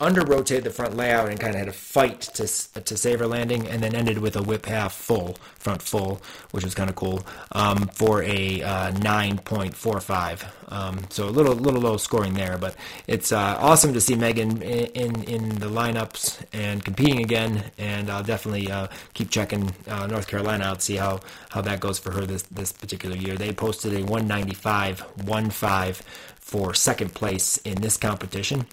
under 0.00 0.22
rotated 0.22 0.64
the 0.64 0.70
front 0.70 0.96
layout 0.96 1.28
and 1.28 1.40
kind 1.40 1.54
of 1.54 1.58
had 1.58 1.68
a 1.68 1.72
fight 1.72 2.20
to 2.20 2.46
to 2.80 2.96
save 2.96 3.18
her 3.18 3.26
landing, 3.26 3.66
and 3.66 3.82
then 3.82 3.94
ended 3.94 4.18
with 4.18 4.36
a 4.36 4.42
whip 4.42 4.66
half 4.66 4.94
full 4.94 5.36
front 5.56 5.82
full, 5.82 6.20
which 6.52 6.64
was 6.64 6.74
kind 6.74 6.88
of 6.88 6.96
cool 6.96 7.26
um, 7.52 7.88
for 7.88 8.22
a 8.22 8.62
uh, 8.62 8.92
9.45. 8.92 10.46
Um, 10.70 11.00
so 11.10 11.28
a 11.28 11.30
little 11.30 11.54
little 11.54 11.80
low 11.80 11.96
scoring 11.96 12.34
there, 12.34 12.58
but 12.58 12.76
it's 13.06 13.32
uh, 13.32 13.56
awesome 13.58 13.92
to 13.94 14.00
see 14.00 14.14
Megan 14.14 14.62
in, 14.62 14.86
in, 14.94 15.24
in 15.24 15.48
the 15.58 15.66
lineups 15.66 16.44
and 16.52 16.84
competing 16.84 17.20
again, 17.20 17.64
and 17.78 18.10
I'll 18.10 18.22
definitely 18.22 18.70
uh, 18.70 18.88
keep 19.14 19.30
checking 19.30 19.74
uh, 19.88 20.06
North 20.06 20.28
Carolina 20.28 20.64
out 20.64 20.82
see 20.82 20.96
how 20.96 21.20
how 21.50 21.60
that 21.62 21.80
goes 21.80 21.98
for 21.98 22.12
her 22.12 22.24
this 22.24 22.42
this 22.42 22.72
particular 22.72 23.16
year. 23.16 23.36
They 23.36 23.52
posted 23.52 23.94
a 23.94 24.02
195 24.04 25.04
1.5 25.18 26.02
for 26.38 26.72
second 26.74 27.14
place 27.14 27.58
in 27.58 27.80
this 27.80 27.96
competition. 27.96 28.66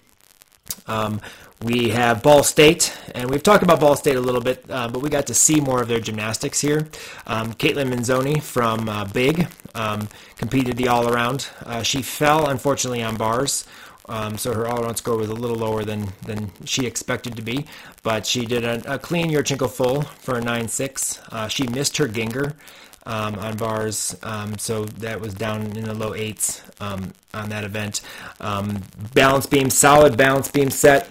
Um, 0.86 1.20
we 1.62 1.88
have 1.88 2.22
Ball 2.22 2.42
State, 2.42 2.94
and 3.14 3.30
we've 3.30 3.42
talked 3.42 3.62
about 3.62 3.80
Ball 3.80 3.96
State 3.96 4.16
a 4.16 4.20
little 4.20 4.42
bit, 4.42 4.64
uh, 4.68 4.88
but 4.88 5.00
we 5.00 5.08
got 5.08 5.26
to 5.28 5.34
see 5.34 5.60
more 5.60 5.80
of 5.80 5.88
their 5.88 6.00
gymnastics 6.00 6.60
here. 6.60 6.86
Um, 7.26 7.54
Caitlin 7.54 7.92
Manzoni 7.92 8.42
from 8.42 8.88
uh, 8.88 9.06
Big 9.06 9.48
um, 9.74 10.08
competed 10.36 10.76
the 10.76 10.88
all 10.88 11.08
around. 11.08 11.48
Uh, 11.64 11.82
she 11.82 12.02
fell, 12.02 12.48
unfortunately, 12.48 13.02
on 13.02 13.16
bars. 13.16 13.64
Um, 14.08 14.38
so 14.38 14.54
her 14.54 14.68
all-around 14.68 14.96
score 14.96 15.16
was 15.16 15.30
a 15.30 15.34
little 15.34 15.56
lower 15.56 15.84
than, 15.84 16.12
than 16.24 16.52
she 16.64 16.86
expected 16.86 17.34
to 17.36 17.42
be, 17.42 17.66
but 18.04 18.24
she 18.24 18.46
did 18.46 18.64
a, 18.64 18.94
a 18.94 18.98
clean 18.98 19.30
Yurchenko 19.30 19.68
full 19.68 20.02
for 20.02 20.38
a 20.38 20.40
9.6. 20.40 21.20
Uh, 21.32 21.48
she 21.48 21.66
missed 21.66 21.96
her 21.96 22.06
Gienger, 22.06 22.54
um, 23.06 23.36
on 23.36 23.56
bars. 23.56 24.16
Um, 24.22 24.58
so 24.58 24.84
that 24.84 25.20
was 25.20 25.34
down 25.34 25.76
in 25.76 25.84
the 25.84 25.94
low 25.94 26.14
eights 26.14 26.62
um, 26.80 27.12
on 27.32 27.48
that 27.48 27.64
event. 27.64 28.02
Um, 28.40 28.82
balance 29.14 29.46
beam, 29.46 29.70
solid 29.70 30.16
balance 30.16 30.50
beam 30.50 30.70
set 30.70 31.08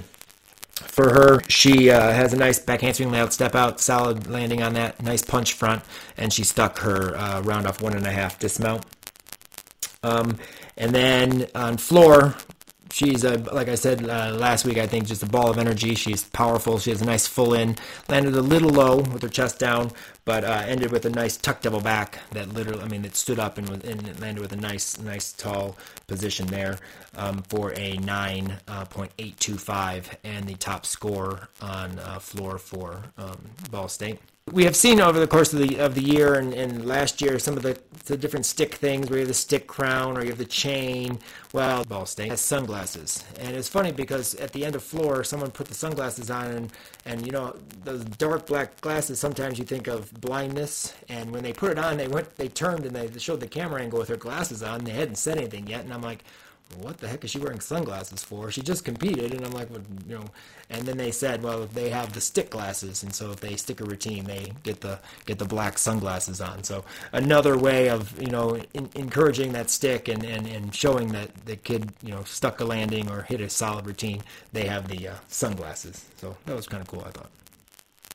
for 0.76 1.10
her. 1.10 1.41
She 1.48 1.89
uh, 1.89 2.12
has 2.12 2.34
a 2.34 2.38
nice 2.38 2.60
back 2.60 2.82
handspring 2.82 3.12
layout, 3.12 3.34
step 3.34 3.56
out, 3.56 3.80
solid 3.80 4.30
landing 4.30 4.62
on 4.62 4.74
that, 4.74 5.02
nice 5.02 5.24
punch 5.24 5.54
front, 5.54 5.84
and 6.18 6.32
she 6.32 6.43
stuck 6.43 6.80
her 6.80 7.18
uh, 7.18 7.41
round 7.41 7.66
off 7.66 7.82
one 7.82 7.96
and 7.96 8.06
a 8.06 8.12
half 8.12 8.38
dismount. 8.39 8.86
Um, 10.04 10.38
and 10.78 10.93
then 10.93 11.48
on 11.56 11.78
floor, 11.78 12.36
she's 12.91 13.24
a 13.24 13.38
like 13.38 13.70
I 13.70 13.76
said 13.76 14.08
uh, 14.08 14.36
last 14.36 14.66
week. 14.66 14.78
I 14.78 14.88
think 14.88 15.08
just 15.08 15.24
a 15.24 15.26
ball 15.26 15.50
of 15.50 15.58
energy. 15.58 15.96
She's 15.96 16.24
powerful. 16.26 16.80
She 16.80 16.91
has 16.91 17.02
a 17.02 17.06
nice 17.06 17.26
full 17.28 17.54
in. 17.54 17.76
Landed 18.08 18.36
a 18.36 18.41
little 18.41 18.70
low 18.70 18.98
with 18.98 19.22
her 19.22 19.30
chest 19.30 19.60
down, 19.60 19.91
but 20.26 20.43
uh, 20.43 20.63
ended 20.65 20.91
with 20.91 21.05
a 21.05 21.09
nice 21.09 21.38
tuck 21.38 21.61
double 21.61 21.80
back 21.80 22.19
that 22.32 22.51
literally, 22.53 22.82
I 22.82 22.88
mean, 22.88 23.05
it 23.05 23.15
stood 23.15 23.39
up 23.39 23.57
and, 23.59 23.69
and 23.86 24.19
landed 24.19 24.41
with 24.41 24.51
a 24.51 24.57
nice, 24.57 24.99
nice 24.99 25.32
tall 25.32 25.78
position 26.07 26.47
there 26.47 26.80
um, 27.15 27.43
for 27.43 27.71
a 27.73 27.97
9.825 27.97 29.69
uh, 29.69 30.15
and 30.23 30.47
the 30.47 30.55
top 30.55 30.86
score 30.86 31.49
on 31.61 31.99
uh, 31.99 32.17
floor 32.19 32.57
for 32.57 33.03
um, 33.17 33.39
Ball 33.69 33.88
State 33.88 34.19
we 34.52 34.64
have 34.64 34.76
seen 34.76 35.02
over 35.02 35.20
the 35.20 35.26
course 35.26 35.54
of 35.54 35.60
the 35.60 35.80
of 35.80 35.96
the 35.96 36.04
year 36.04 36.36
and, 36.36 36.54
and 36.54 36.86
last 36.86 37.20
year 37.20 37.39
some 37.39 37.58
of 37.58 37.64
the, 37.64 37.80
the 38.06 38.16
different 38.16 38.46
stick 38.46 38.76
things 38.76 39.10
where 39.10 39.18
you 39.18 39.22
have 39.22 39.28
the 39.28 39.34
stick 39.34 39.66
crown 39.66 40.16
or 40.16 40.22
you 40.22 40.30
have 40.30 40.38
the 40.38 40.46
chain. 40.46 41.18
Well, 41.52 41.84
Ball 41.84 42.06
State 42.06 42.30
has 42.30 42.41
sunglasses, 42.41 43.24
and 43.39 43.56
it's 43.56 43.68
funny 43.68 43.91
because 43.91 44.36
at 44.36 44.52
the 44.52 44.64
end 44.64 44.76
of 44.76 44.84
floor, 44.84 45.24
someone 45.24 45.50
put 45.50 45.68
the 45.68 45.74
sunglasses 45.74 46.30
on, 46.30 46.52
and 46.52 46.74
and 47.06 47.26
you 47.26 47.32
know 47.32 47.56
those 47.84 48.06
dark 48.06 48.46
black 48.46 48.80
glasses. 48.82 49.20
Sometimes 49.20 49.58
you 49.58 49.66
think 49.66 49.88
of 49.88 50.14
blindness, 50.22 50.93
and 51.10 51.32
when 51.32 51.41
they 51.41 51.52
put 51.52 51.72
it 51.72 51.80
on, 51.80 51.98
they 51.98 52.08
went 52.08 52.36
they 52.36 52.48
turned 52.48 52.86
and 52.86 52.96
they 52.96 53.10
showed 53.18 53.39
the 53.39 53.48
camera 53.48 53.82
angle 53.82 53.98
with 53.98 54.10
her 54.10 54.16
glasses 54.16 54.62
on. 54.62 54.84
They 54.84 54.91
hadn't 54.91 55.16
said 55.16 55.39
anything 55.39 55.66
yet, 55.66 55.86
and 55.86 55.91
I'm 55.91 56.04
like, 56.04 56.24
what 56.82 56.97
the 56.97 57.07
heck 57.07 57.24
is 57.24 57.32
she 57.32 57.39
wearing 57.39 57.59
sunglasses 57.59 58.24
for? 58.24 58.51
She 58.51 58.61
just 58.61 58.84
competed, 58.84 59.34
and 59.34 59.45
I'm 59.45 59.51
like, 59.51 59.70
well, 59.70 59.82
you 60.07 60.16
know. 60.16 60.26
And 60.70 60.82
then 60.84 60.97
they 60.97 61.11
said, 61.11 61.43
well, 61.43 61.68
they 61.68 61.89
have 61.89 62.13
the 62.13 62.22
stick 62.22 62.49
glasses, 62.49 63.03
and 63.03 63.13
so 63.13 63.32
if 63.32 63.39
they 63.39 63.55
stick 63.55 63.82
a 63.82 63.86
routine, 63.86 64.26
they 64.26 64.51
get 64.63 64.82
the 64.82 64.99
get 65.26 65.38
the 65.38 65.45
black 65.45 65.78
sunglasses 65.78 66.41
on. 66.41 66.63
So 66.63 66.84
another 67.13 67.57
way 67.57 67.89
of 67.89 68.20
you 68.20 68.32
know 68.32 68.59
in, 68.74 68.89
encouraging 68.95 69.53
that 69.53 69.70
stick 69.70 70.07
and, 70.07 70.24
and 70.24 70.47
and 70.47 70.74
showing 70.74 71.09
that 71.09 71.45
the 71.45 71.55
kid 71.55 71.93
you 72.03 72.11
know 72.11 72.24
stuck 72.24 72.59
a 72.59 72.66
landing 72.66 73.09
or 73.09 73.22
hit 73.22 73.41
a 73.41 73.49
solid 73.49 73.86
routine. 73.86 74.24
They 74.51 74.66
have 74.66 74.88
the 74.88 75.09
uh, 75.09 75.16
sunglasses, 75.28 76.05
so 76.18 76.36
that 76.45 76.55
was 76.55 76.68
kind 76.68 76.82
of 76.82 76.88
cool. 76.88 77.03
I 77.05 77.11
thought. 77.11 77.30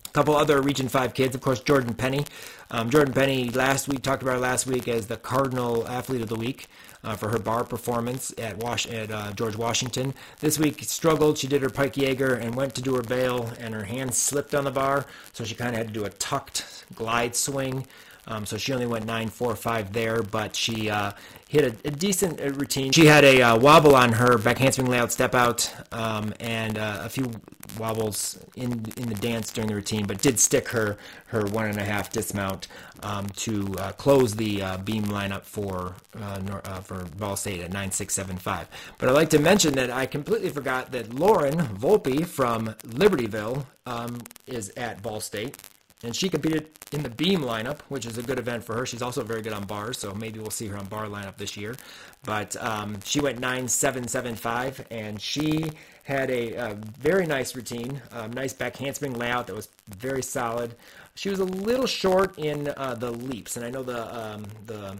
A 0.06 0.12
couple 0.12 0.34
other 0.34 0.60
Region 0.60 0.88
5 0.88 1.14
kids, 1.14 1.36
of 1.36 1.40
course, 1.40 1.60
Jordan 1.60 1.94
Penny. 1.94 2.26
Um, 2.72 2.90
Jordan 2.90 3.14
Penny, 3.14 3.48
last 3.50 3.86
week, 3.86 4.02
talked 4.02 4.22
about 4.24 4.40
last 4.40 4.66
week 4.66 4.88
as 4.88 5.06
the 5.06 5.16
Cardinal 5.16 5.86
Athlete 5.86 6.20
of 6.20 6.28
the 6.28 6.34
Week 6.34 6.66
uh, 7.04 7.16
for 7.16 7.28
her 7.28 7.38
bar 7.38 7.64
performance 7.64 8.32
at, 8.38 8.62
at 8.62 9.10
uh, 9.10 9.32
George 9.32 9.56
Washington. 9.56 10.14
This 10.40 10.58
week 10.58 10.82
struggled. 10.82 11.38
She 11.38 11.46
did 11.46 11.62
her 11.62 11.70
pike 11.70 11.96
Jaeger 11.96 12.34
and 12.34 12.54
went 12.54 12.74
to 12.74 12.82
do 12.82 12.94
her 12.94 13.02
bail, 13.02 13.50
and 13.58 13.74
her 13.74 13.84
hand 13.84 14.14
slipped 14.14 14.54
on 14.54 14.64
the 14.64 14.70
bar, 14.70 15.06
so 15.32 15.44
she 15.44 15.54
kind 15.54 15.70
of 15.70 15.76
had 15.76 15.88
to 15.88 15.94
do 15.94 16.04
a 16.04 16.10
tucked 16.10 16.84
glide 16.94 17.34
swing. 17.34 17.86
Um, 18.30 18.46
so 18.46 18.56
she 18.56 18.72
only 18.72 18.86
went 18.86 19.06
9.45 19.06 19.92
there, 19.92 20.22
but 20.22 20.54
she 20.54 20.88
uh, 20.88 21.10
hit 21.48 21.64
a, 21.64 21.88
a, 21.88 21.90
decent 21.90 22.40
uh, 22.40 22.50
routine. 22.50 22.92
She 22.92 23.06
had 23.06 23.24
a 23.24 23.42
uh, 23.42 23.58
wobble 23.58 23.96
on 23.96 24.12
her 24.12 24.38
back 24.38 24.58
handspring 24.58 24.86
layout 24.86 25.10
step 25.10 25.34
out 25.34 25.68
um, 25.90 26.32
and 26.38 26.78
uh, 26.78 27.00
a 27.02 27.08
few 27.08 27.32
wobbles 27.76 28.38
in 28.54 28.84
in 28.96 29.08
the 29.08 29.16
dance 29.16 29.52
during 29.52 29.68
the 29.68 29.74
routine, 29.74 30.06
but 30.06 30.22
did 30.22 30.38
stick 30.38 30.68
her 30.68 30.96
her 31.26 31.44
one 31.46 31.66
and 31.66 31.78
a 31.78 31.84
half 31.84 32.10
dismount 32.10 32.68
um, 33.02 33.26
to 33.30 33.74
uh, 33.78 33.90
close 33.92 34.36
the 34.36 34.62
uh, 34.62 34.76
beam 34.78 35.04
lineup 35.06 35.42
for 35.42 35.96
for 36.84 37.04
Ball 37.18 37.34
State 37.34 37.60
at 37.60 37.72
9.675. 37.72 38.66
But 38.98 39.08
I'd 39.08 39.12
like 39.12 39.30
to 39.30 39.40
mention 39.40 39.74
that 39.74 39.90
I 39.90 40.06
completely 40.06 40.50
forgot 40.50 40.92
that 40.92 41.12
Lauren 41.12 41.58
Volpe 41.58 42.24
from 42.24 42.68
Libertyville 42.84 43.66
um, 43.86 44.20
is 44.46 44.72
at 44.76 45.02
Ball 45.02 45.20
State 45.20 45.56
and 46.02 46.14
she 46.14 46.28
competed 46.28 46.68
in 46.92 47.02
the 47.02 47.10
beam 47.10 47.40
lineup, 47.40 47.80
which 47.88 48.06
is 48.06 48.18
a 48.18 48.22
good 48.22 48.38
event 48.38 48.64
for 48.64 48.74
her. 48.74 48.86
She's 48.86 49.02
also 49.02 49.22
very 49.22 49.42
good 49.42 49.52
on 49.52 49.64
bars, 49.64 49.98
so 49.98 50.14
maybe 50.14 50.38
we'll 50.38 50.50
see 50.50 50.66
her 50.66 50.76
on 50.76 50.86
bar 50.86 51.06
lineup 51.06 51.36
this 51.36 51.56
year. 51.56 51.76
But 52.24 52.56
um, 52.62 52.98
she 53.04 53.20
went 53.20 53.40
9.775, 53.40 54.86
and 54.90 55.20
she 55.20 55.70
had 56.04 56.30
a, 56.30 56.54
a 56.54 56.74
very 56.98 57.26
nice 57.26 57.54
routine, 57.54 58.00
um, 58.12 58.32
nice 58.32 58.52
back 58.52 58.76
handspring 58.76 59.14
layout 59.14 59.46
that 59.46 59.56
was 59.56 59.68
very 59.88 60.22
solid. 60.22 60.74
She 61.14 61.28
was 61.28 61.38
a 61.38 61.44
little 61.44 61.86
short 61.86 62.38
in 62.38 62.68
uh, 62.76 62.94
the 62.94 63.10
leaps, 63.10 63.56
and 63.56 63.64
I 63.64 63.70
know 63.70 63.82
the 63.82 64.18
um, 64.18 64.46
the 64.66 64.96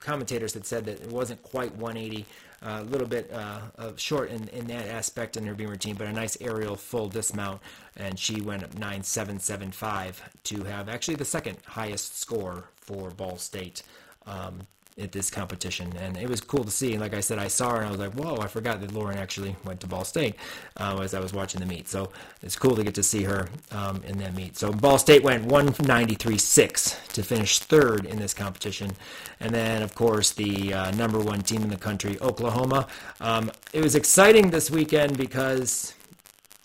commentators 0.00 0.54
had 0.54 0.66
said 0.66 0.86
that 0.86 1.00
it 1.00 1.10
wasn't 1.10 1.42
quite 1.42 1.74
180 1.76 2.26
a 2.62 2.82
little 2.82 3.06
bit 3.06 3.32
uh, 3.32 3.60
short 3.96 4.30
in, 4.30 4.48
in 4.48 4.66
that 4.66 4.86
aspect 4.88 5.36
in 5.36 5.46
her 5.46 5.54
beam 5.54 5.70
routine, 5.70 5.94
but 5.94 6.06
a 6.06 6.12
nice 6.12 6.36
aerial 6.40 6.76
full 6.76 7.08
dismount, 7.08 7.60
and 7.96 8.18
she 8.18 8.40
went 8.40 8.62
up 8.62 8.74
9775 8.74 10.22
to 10.44 10.64
have 10.64 10.88
actually 10.88 11.14
the 11.14 11.24
second 11.24 11.56
highest 11.66 12.18
score 12.18 12.68
for 12.76 13.10
Ball 13.10 13.38
State. 13.38 13.82
Um, 14.26 14.66
at 15.00 15.12
this 15.12 15.30
competition, 15.30 15.92
and 15.98 16.16
it 16.16 16.28
was 16.28 16.40
cool 16.40 16.64
to 16.64 16.70
see. 16.70 16.92
And 16.92 17.00
like 17.00 17.14
I 17.14 17.20
said, 17.20 17.38
I 17.38 17.48
saw 17.48 17.70
her 17.70 17.76
and 17.78 17.86
I 17.86 17.90
was 17.90 18.00
like, 18.00 18.12
"Whoa!" 18.12 18.36
I 18.36 18.46
forgot 18.46 18.80
that 18.80 18.92
Lauren 18.92 19.18
actually 19.18 19.56
went 19.64 19.80
to 19.80 19.86
Ball 19.86 20.04
State 20.04 20.34
uh, 20.76 20.98
as 21.02 21.14
I 21.14 21.20
was 21.20 21.32
watching 21.32 21.60
the 21.60 21.66
meet. 21.66 21.88
So 21.88 22.10
it's 22.42 22.56
cool 22.56 22.76
to 22.76 22.84
get 22.84 22.94
to 22.94 23.02
see 23.02 23.24
her 23.24 23.48
um, 23.70 24.02
in 24.06 24.18
that 24.18 24.34
meet. 24.34 24.56
So 24.56 24.72
Ball 24.72 24.98
State 24.98 25.22
went 25.22 25.48
193.6 25.48 27.12
to 27.12 27.22
finish 27.22 27.58
third 27.58 28.06
in 28.06 28.18
this 28.18 28.34
competition, 28.34 28.92
and 29.40 29.54
then 29.54 29.82
of 29.82 29.94
course 29.94 30.32
the 30.32 30.74
uh, 30.74 30.90
number 30.92 31.18
one 31.18 31.42
team 31.42 31.62
in 31.62 31.68
the 31.68 31.76
country, 31.76 32.18
Oklahoma. 32.20 32.86
Um, 33.20 33.50
it 33.72 33.82
was 33.82 33.94
exciting 33.94 34.50
this 34.50 34.70
weekend 34.70 35.16
because 35.16 35.94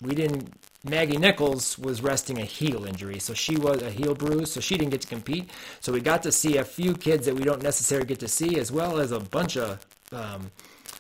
we 0.02 0.14
didn't 0.14 0.54
Maggie 0.88 1.18
Nichols 1.18 1.80
was 1.80 2.02
resting 2.02 2.40
a 2.40 2.46
heel 2.46 2.86
injury, 2.86 3.20
so 3.20 3.34
she 3.34 3.58
was 3.58 3.82
a 3.82 3.90
heel 3.90 4.14
bruise, 4.14 4.52
so 4.52 4.60
she 4.60 4.78
didn't 4.78 4.92
get 4.92 5.02
to 5.02 5.08
compete. 5.08 5.50
So 5.80 5.92
we 5.92 6.00
got 6.00 6.22
to 6.24 6.32
see 6.32 6.58
a 6.58 6.64
few 6.64 6.94
kids 6.94 7.26
that 7.26 7.36
we 7.36 7.44
don't 7.44 7.64
necessarily 7.64 8.06
get 8.06 8.20
to 8.20 8.28
see, 8.28 8.60
as 8.60 8.72
well 8.72 9.00
as 9.00 9.12
a 9.12 9.20
bunch 9.20 9.58
of 9.58 9.86
um, 10.12 10.52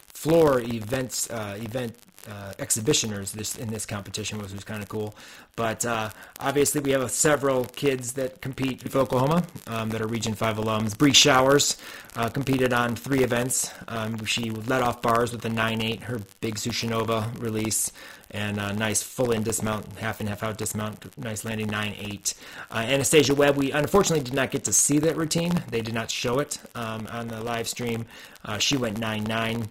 floor 0.08 0.62
events, 0.62 1.30
uh, 1.30 1.58
event 1.62 1.96
uh, 2.28 2.54
exhibitioners 2.60 3.32
this 3.32 3.56
in 3.56 3.70
this 3.70 3.86
competition, 3.86 4.38
which 4.40 4.52
was 4.52 4.64
kind 4.64 4.82
of 4.82 4.90
cool. 4.90 5.16
But 5.56 5.86
uh, 5.86 6.10
obviously, 6.40 6.82
we 6.82 6.92
have 6.92 7.10
several 7.12 7.66
kids 7.66 8.14
that 8.14 8.42
compete 8.42 8.90
for 8.90 9.00
Oklahoma 9.00 9.44
um, 9.68 9.90
that 9.90 10.02
are 10.02 10.08
Region 10.08 10.34
Five 10.34 10.58
alums. 10.58 10.98
Bree 10.98 11.14
Showers 11.14 11.78
uh, 12.16 12.30
competed 12.30 12.74
on 12.74 12.96
three 12.96 13.24
events. 13.24 13.72
Um, 13.88 14.24
she 14.26 14.50
led 14.50 14.82
off 14.82 15.02
bars 15.02 15.32
with 15.32 15.44
a 15.46 15.50
9-8, 15.50 16.02
her 16.04 16.22
big 16.42 16.56
Shushunova 16.56 17.40
release, 17.42 17.92
and 18.32 18.60
a 18.60 18.74
nice 18.74 19.02
full 19.02 19.32
in 19.32 19.44
dismount, 19.44 19.86
half 19.98 20.20
and 20.20 20.30
half 20.30 20.44
out 20.44 20.58
dismount, 20.58 21.18
nice 21.18 21.46
landing 21.46 21.68
9.8. 21.68 22.34
Uh, 22.72 22.76
Anastasia 22.76 23.36
Webb, 23.36 23.58
we 23.58 23.72
unfortunately 23.72 24.24
did 24.24 24.34
not 24.34 24.52
get 24.52 24.64
to 24.66 24.74
see 24.74 25.00
that 25.00 25.16
routine. 25.16 25.64
They 25.70 25.82
did 25.82 25.94
not 25.94 26.10
show 26.10 26.40
it 26.40 26.60
um, 26.74 27.08
on 27.12 27.28
the 27.28 27.42
live 27.42 27.68
stream. 27.68 28.06
Uh, 28.44 28.58
she 28.58 28.78
went 28.78 29.00
9.9 29.00 29.68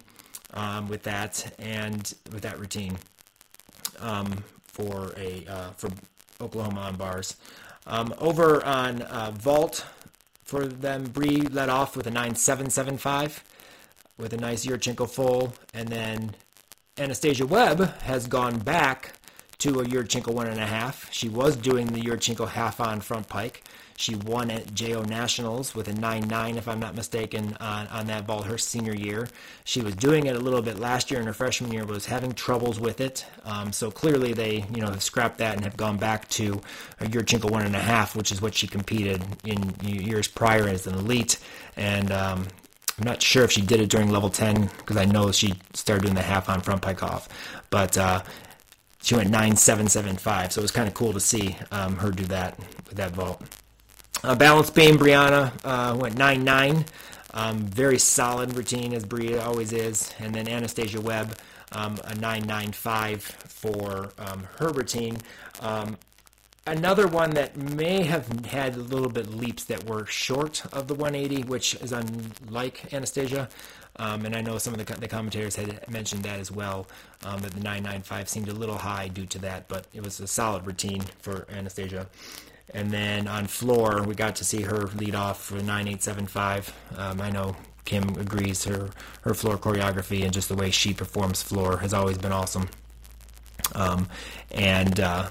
um, 0.55 0.87
with 0.87 1.03
that 1.03 1.53
and 1.59 2.13
with 2.31 2.41
that 2.41 2.59
routine 2.59 2.97
um, 3.99 4.43
for 4.65 5.13
a 5.17 5.45
uh, 5.47 5.69
for 5.71 5.89
Oklahoma 6.41 6.81
on 6.81 6.95
bars. 6.95 7.35
Um, 7.87 8.13
over 8.17 8.65
on 8.65 9.03
uh, 9.03 9.31
vault 9.31 9.85
for 10.43 10.65
them, 10.65 11.05
Bree 11.05 11.41
led 11.41 11.69
off 11.69 11.95
with 11.95 12.07
a 12.07 12.11
9775 12.11 13.43
with 14.17 14.33
a 14.33 14.37
nice 14.37 14.65
Yurchenko 14.65 15.09
full, 15.09 15.53
and 15.73 15.89
then 15.89 16.35
Anastasia 16.97 17.45
Webb 17.45 17.99
has 18.01 18.27
gone 18.27 18.59
back 18.59 19.13
to 19.57 19.79
a 19.79 19.85
Yurchenko 19.85 20.33
one 20.33 20.47
and 20.47 20.59
a 20.59 20.65
half. 20.65 21.11
She 21.11 21.29
was 21.29 21.55
doing 21.55 21.87
the 21.87 22.01
Yurchenko 22.01 22.47
half 22.47 22.79
on 22.79 23.01
front 23.01 23.27
pike. 23.27 23.63
She 23.97 24.15
won 24.15 24.51
at 24.51 24.73
JO 24.73 25.03
Nationals 25.03 25.73
with 25.73 25.87
a 25.87 25.93
9-9, 25.93 26.57
if 26.57 26.67
I'm 26.67 26.79
not 26.79 26.95
mistaken, 26.95 27.55
on, 27.61 27.87
on 27.87 28.07
that 28.07 28.25
vault 28.25 28.45
her 28.45 28.57
senior 28.57 28.93
year. 28.93 29.29
She 29.63 29.81
was 29.81 29.95
doing 29.95 30.25
it 30.25 30.35
a 30.35 30.39
little 30.39 30.61
bit 30.61 30.79
last 30.79 31.09
year 31.09 31.21
in 31.21 31.25
her 31.27 31.33
freshman 31.33 31.71
year, 31.71 31.85
was 31.85 32.05
having 32.05 32.33
troubles 32.33 32.77
with 32.77 32.99
it. 32.99 33.25
Um, 33.45 33.71
so 33.71 33.89
clearly 33.89 34.33
they, 34.33 34.65
you 34.73 34.81
know, 34.81 34.87
have 34.87 35.01
scrapped 35.01 35.37
that 35.37 35.55
and 35.55 35.63
have 35.63 35.77
gone 35.77 35.95
back 35.95 36.27
to 36.29 36.59
a 36.99 37.05
Yurchenko 37.05 37.49
one 37.49 37.65
and 37.65 37.75
a 37.75 37.79
half, 37.79 38.17
which 38.17 38.33
is 38.33 38.41
what 38.41 38.53
she 38.53 38.67
competed 38.67 39.23
in 39.45 39.73
years 39.81 40.27
prior 40.27 40.67
as 40.67 40.87
an 40.87 40.95
elite. 40.95 41.39
And 41.77 42.11
um, 42.11 42.47
I'm 42.99 43.05
not 43.05 43.21
sure 43.21 43.43
if 43.43 43.51
she 43.53 43.61
did 43.61 43.79
it 43.79 43.89
during 43.89 44.09
level 44.09 44.29
10 44.29 44.71
because 44.77 44.97
I 44.97 45.05
know 45.05 45.31
she 45.31 45.53
started 45.73 46.03
doing 46.03 46.15
the 46.15 46.21
half 46.21 46.49
on 46.49 46.59
front 46.59 46.81
pike 46.81 47.01
off. 47.01 47.29
But 47.69 47.97
uh, 47.97 48.23
she 49.01 49.15
went 49.15 49.29
9775, 49.29 50.51
so 50.51 50.59
it 50.59 50.63
was 50.63 50.71
kind 50.71 50.87
of 50.87 50.93
cool 50.93 51.13
to 51.13 51.19
see 51.21 51.55
um, 51.71 51.95
her 51.95 52.11
do 52.11 52.25
that 52.25 52.59
with 52.87 52.95
that 52.95 53.11
vault. 53.11 53.41
Uh, 54.25 54.33
balance 54.33 54.71
beam, 54.71 54.97
Brianna 54.97 55.51
uh, 55.63 55.95
went 55.95 56.17
9 56.17 56.43
9. 56.43 56.85
Um, 57.35 57.59
very 57.59 57.99
solid 57.99 58.55
routine, 58.55 58.91
as 58.93 59.05
Bria 59.05 59.39
always 59.39 59.71
is. 59.71 60.11
And 60.17 60.33
then 60.33 60.47
Anastasia 60.47 60.99
Webb, 60.99 61.37
um, 61.71 61.99
a 62.05 62.15
995 62.15 63.21
for 63.21 64.09
um, 64.17 64.47
her 64.57 64.69
routine. 64.69 65.19
Um, 65.61 65.97
another 66.65 67.05
one 67.07 67.35
that 67.35 67.55
may 67.55 68.01
have 68.01 68.47
had 68.47 68.73
a 68.73 68.79
little 68.79 69.09
bit 69.09 69.31
leaps 69.31 69.65
that 69.65 69.87
were 69.87 70.07
short 70.07 70.63
of 70.73 70.87
the 70.87 70.95
180, 70.95 71.43
which 71.43 71.75
is 71.75 71.91
unlike 71.91 72.91
Anastasia. 72.91 73.47
Um, 73.97 74.25
and 74.25 74.35
I 74.35 74.41
know 74.41 74.57
some 74.57 74.73
of 74.73 74.83
the, 74.83 74.91
the, 74.95 75.07
commentators 75.07 75.55
had 75.55 75.87
mentioned 75.87 76.23
that 76.23 76.39
as 76.39 76.51
well, 76.51 76.87
um, 77.23 77.41
that 77.41 77.51
the 77.51 77.61
995 77.61 78.27
seemed 78.27 78.49
a 78.49 78.53
little 78.53 78.79
high 78.79 79.07
due 79.07 79.27
to 79.27 79.39
that, 79.39 79.67
but 79.67 79.85
it 79.93 80.01
was 80.03 80.19
a 80.19 80.25
solid 80.25 80.65
routine 80.65 81.03
for 81.21 81.45
Anastasia. 81.51 82.07
And 82.73 82.91
then 82.91 83.27
on 83.27 83.47
floor, 83.47 84.03
we 84.03 84.15
got 84.15 84.35
to 84.37 84.43
see 84.43 84.63
her 84.63 84.87
lead 84.95 85.15
off 85.15 85.43
for 85.45 85.55
9875. 85.55 86.73
Um, 86.97 87.21
I 87.21 87.29
know 87.29 87.55
Kim 87.85 88.09
agrees 88.17 88.63
her 88.65 88.89
her 89.21 89.33
floor 89.33 89.57
choreography 89.57 90.23
and 90.23 90.33
just 90.33 90.49
the 90.49 90.55
way 90.55 90.71
she 90.71 90.93
performs 90.93 91.41
floor 91.41 91.77
has 91.77 91.93
always 91.93 92.17
been 92.17 92.31
awesome. 92.31 92.67
Um, 93.73 94.09
and 94.51 94.99
uh, 94.99 95.29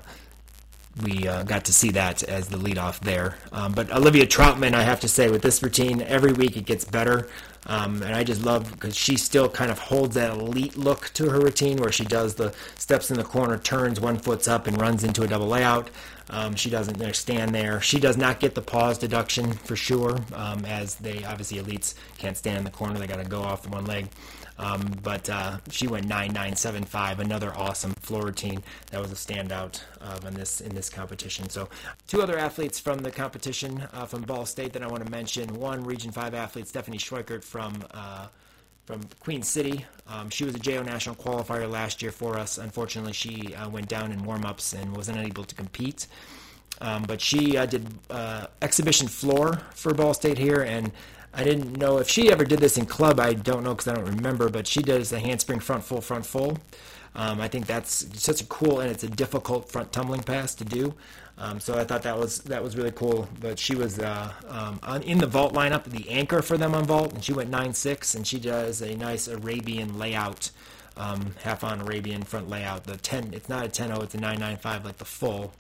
we 1.02 1.26
uh, 1.26 1.42
got 1.42 1.64
to 1.64 1.72
see 1.72 1.90
that 1.90 2.22
as 2.22 2.48
the 2.48 2.56
lead 2.56 2.78
off 2.78 3.00
there. 3.00 3.36
Um, 3.52 3.72
but 3.72 3.90
Olivia 3.90 4.26
Trautman, 4.26 4.74
I 4.74 4.82
have 4.82 5.00
to 5.00 5.08
say, 5.08 5.28
with 5.28 5.42
this 5.42 5.62
routine, 5.62 6.02
every 6.02 6.32
week 6.32 6.56
it 6.56 6.66
gets 6.66 6.84
better. 6.84 7.28
Um, 7.66 8.02
and 8.02 8.14
I 8.14 8.22
just 8.22 8.44
love 8.44 8.70
because 8.70 8.96
she 8.96 9.16
still 9.16 9.48
kind 9.48 9.70
of 9.70 9.78
holds 9.78 10.14
that 10.14 10.30
elite 10.30 10.76
look 10.76 11.10
to 11.14 11.30
her 11.30 11.40
routine 11.40 11.78
where 11.78 11.90
she 11.90 12.04
does 12.04 12.34
the 12.34 12.54
steps 12.76 13.10
in 13.10 13.16
the 13.16 13.24
corner, 13.24 13.58
turns 13.58 14.00
one 14.00 14.18
foot's 14.18 14.46
up, 14.46 14.66
and 14.66 14.80
runs 14.80 15.02
into 15.02 15.22
a 15.22 15.26
double 15.26 15.48
layout. 15.48 15.90
Um, 16.30 16.54
she 16.54 16.70
doesn't 16.70 17.14
stand 17.14 17.54
there. 17.54 17.80
She 17.80 18.00
does 18.00 18.16
not 18.16 18.40
get 18.40 18.54
the 18.54 18.62
pause 18.62 18.98
deduction 18.98 19.52
for 19.52 19.76
sure, 19.76 20.18
um, 20.32 20.64
as 20.64 20.94
they 20.96 21.24
obviously 21.24 21.58
elites 21.58 21.94
can't 22.18 22.36
stand 22.36 22.58
in 22.58 22.64
the 22.64 22.70
corner. 22.70 22.98
They 22.98 23.06
got 23.06 23.22
to 23.22 23.28
go 23.28 23.42
off 23.42 23.62
the 23.62 23.68
one 23.68 23.84
leg. 23.84 24.08
Um, 24.58 24.94
but 25.02 25.28
uh, 25.28 25.58
she 25.70 25.88
went 25.88 26.06
9975, 26.06 27.20
another 27.20 27.52
awesome 27.56 27.92
floor 27.94 28.22
routine. 28.22 28.62
That 28.92 29.00
was 29.00 29.10
a 29.10 29.16
standout 29.16 29.80
uh, 30.00 30.20
in 30.26 30.34
this 30.34 30.60
in 30.60 30.74
this 30.74 30.88
competition. 30.88 31.48
So, 31.48 31.68
two 32.06 32.22
other 32.22 32.38
athletes 32.38 32.78
from 32.78 33.00
the 33.00 33.10
competition 33.10 33.86
uh, 33.92 34.06
from 34.06 34.22
Ball 34.22 34.46
State 34.46 34.72
that 34.74 34.82
I 34.82 34.86
want 34.86 35.04
to 35.04 35.10
mention. 35.10 35.52
One 35.54 35.82
Region 35.82 36.12
Five 36.12 36.34
athlete, 36.34 36.68
Stephanie 36.68 36.98
Schweikert 36.98 37.42
from 37.42 37.84
uh, 37.92 38.28
from 38.84 39.00
Queen 39.20 39.42
City. 39.42 39.86
Um, 40.06 40.28
she 40.30 40.44
was 40.44 40.54
a 40.54 40.58
JO 40.58 40.82
National 40.82 41.14
qualifier 41.14 41.70
last 41.70 42.02
year 42.02 42.12
for 42.12 42.38
us. 42.38 42.58
Unfortunately, 42.58 43.12
she 43.12 43.54
uh, 43.54 43.68
went 43.68 43.88
down 43.88 44.12
in 44.12 44.22
warm-ups 44.24 44.74
and 44.74 44.94
was 44.96 45.08
unable 45.08 45.44
to 45.44 45.54
compete. 45.54 46.06
Um, 46.80 47.04
but 47.04 47.20
she 47.20 47.56
uh, 47.56 47.66
did 47.66 47.86
uh, 48.10 48.46
exhibition 48.60 49.08
floor 49.08 49.62
for 49.74 49.94
Ball 49.94 50.12
State 50.12 50.38
here, 50.38 50.62
and 50.62 50.92
I 51.36 51.42
didn't 51.42 51.76
know 51.76 51.98
if 51.98 52.08
she 52.08 52.30
ever 52.30 52.44
did 52.44 52.60
this 52.60 52.78
in 52.78 52.86
club. 52.86 53.18
I 53.18 53.34
don't 53.34 53.64
know 53.64 53.74
because 53.74 53.88
I 53.88 53.94
don't 53.94 54.04
remember, 54.04 54.48
but 54.48 54.66
she 54.66 54.82
does 54.82 55.10
the 55.10 55.18
handspring 55.18 55.60
front 55.60 55.82
full, 55.82 56.00
front 56.00 56.24
full. 56.24 56.58
Um, 57.16 57.40
I 57.40 57.48
think 57.48 57.66
that's 57.66 58.20
such 58.20 58.40
a 58.40 58.46
cool 58.46 58.80
and 58.80 58.90
it's 58.90 59.04
a 59.04 59.08
difficult 59.08 59.70
front 59.70 59.92
tumbling 59.92 60.22
pass 60.22 60.54
to 60.56 60.64
do. 60.64 60.94
Um, 61.36 61.58
so 61.58 61.74
I 61.74 61.84
thought 61.84 62.02
that 62.02 62.16
was 62.16 62.38
that 62.42 62.62
was 62.62 62.76
really 62.76 62.92
cool. 62.92 63.28
But 63.40 63.58
she 63.58 63.74
was 63.74 63.98
uh, 63.98 64.32
um, 64.48 64.78
on, 64.82 65.02
in 65.02 65.18
the 65.18 65.26
vault 65.26 65.52
lineup, 65.52 65.84
the 65.84 66.08
anchor 66.08 66.42
for 66.42 66.56
them 66.56 66.74
on 66.74 66.84
vault, 66.84 67.12
and 67.12 67.24
she 67.24 67.32
went 67.32 67.50
nine 67.50 67.72
six, 67.72 68.14
and 68.14 68.26
she 68.26 68.38
does 68.38 68.80
a 68.82 68.94
nice 68.94 69.26
Arabian 69.26 69.98
layout, 69.98 70.50
um, 70.96 71.34
half 71.42 71.64
on 71.64 71.80
Arabian 71.80 72.22
front 72.22 72.48
layout. 72.48 72.84
The 72.84 72.96
ten, 72.96 73.34
it's 73.34 73.48
not 73.48 73.66
a 73.66 73.68
10-0, 73.68 74.04
it's 74.04 74.14
a 74.14 74.18
995 74.18 74.84
like 74.84 74.98
the 74.98 75.04
full. 75.04 75.52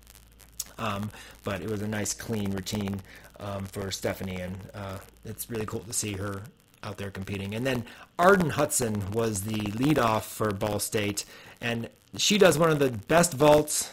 Um, 0.78 1.10
but 1.44 1.60
it 1.60 1.68
was 1.68 1.82
a 1.82 1.88
nice 1.88 2.14
clean 2.14 2.50
routine 2.50 3.00
um, 3.40 3.64
for 3.66 3.90
Stephanie, 3.90 4.40
and 4.40 4.56
uh, 4.74 4.98
it's 5.24 5.50
really 5.50 5.66
cool 5.66 5.80
to 5.80 5.92
see 5.92 6.12
her 6.12 6.42
out 6.82 6.98
there 6.98 7.10
competing. 7.10 7.54
And 7.54 7.66
then 7.66 7.84
Arden 8.18 8.50
Hudson 8.50 9.10
was 9.12 9.42
the 9.42 9.58
leadoff 9.58 10.22
for 10.22 10.50
Ball 10.52 10.78
State, 10.78 11.24
and 11.60 11.88
she 12.16 12.38
does 12.38 12.58
one 12.58 12.70
of 12.70 12.78
the 12.78 12.90
best 12.90 13.34
vaults, 13.34 13.90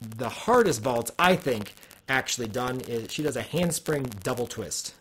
the 0.00 0.28
hardest 0.28 0.82
vaults 0.82 1.10
I 1.18 1.36
think 1.36 1.74
actually 2.08 2.48
done. 2.48 2.80
Is 2.82 3.12
she 3.12 3.22
does 3.22 3.36
a 3.36 3.42
handspring 3.42 4.04
double 4.22 4.46
twist. 4.46 4.94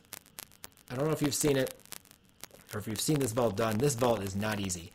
I 0.90 0.96
don't 0.96 1.06
know 1.06 1.12
if 1.12 1.22
you've 1.22 1.36
seen 1.36 1.58
it 1.58 1.74
or 2.74 2.80
if 2.80 2.88
you've 2.88 3.02
seen 3.02 3.20
this 3.20 3.32
vault 3.32 3.56
done. 3.56 3.78
This 3.78 3.96
vault 3.96 4.22
is 4.22 4.36
not 4.36 4.60
easy. 4.60 4.92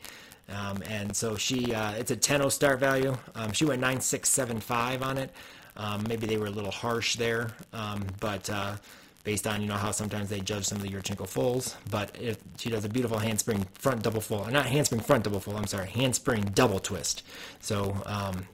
Um, 0.48 0.82
and 0.88 1.14
so 1.14 1.36
she, 1.36 1.74
uh, 1.74 1.92
it's 1.92 2.10
a 2.10 2.16
10 2.16 2.50
start 2.50 2.80
value. 2.80 3.16
Um, 3.34 3.52
she 3.52 3.64
went 3.64 3.80
9675 3.80 5.02
on 5.02 5.18
it. 5.18 5.30
Um, 5.76 6.04
maybe 6.08 6.26
they 6.26 6.36
were 6.36 6.46
a 6.46 6.50
little 6.50 6.70
harsh 6.70 7.16
there, 7.16 7.52
um, 7.72 8.06
but 8.20 8.48
uh, 8.50 8.76
based 9.24 9.46
on 9.46 9.60
you 9.60 9.68
know 9.68 9.74
how 9.74 9.90
sometimes 9.90 10.28
they 10.28 10.40
judge 10.40 10.64
some 10.64 10.76
of 10.76 10.82
the 10.82 10.88
Yurchenko 10.88 11.28
fulls. 11.28 11.76
But 11.90 12.16
if 12.20 12.38
she 12.56 12.70
does 12.70 12.84
a 12.84 12.88
beautiful 12.88 13.18
handspring 13.18 13.66
front 13.74 14.02
double 14.02 14.20
full, 14.20 14.46
not 14.46 14.66
handspring 14.66 15.00
front 15.00 15.24
double 15.24 15.40
full. 15.40 15.56
I'm 15.56 15.66
sorry, 15.66 15.88
handspring 15.88 16.44
double 16.54 16.78
twist. 16.78 17.22
So 17.60 17.96
um, 18.06 18.46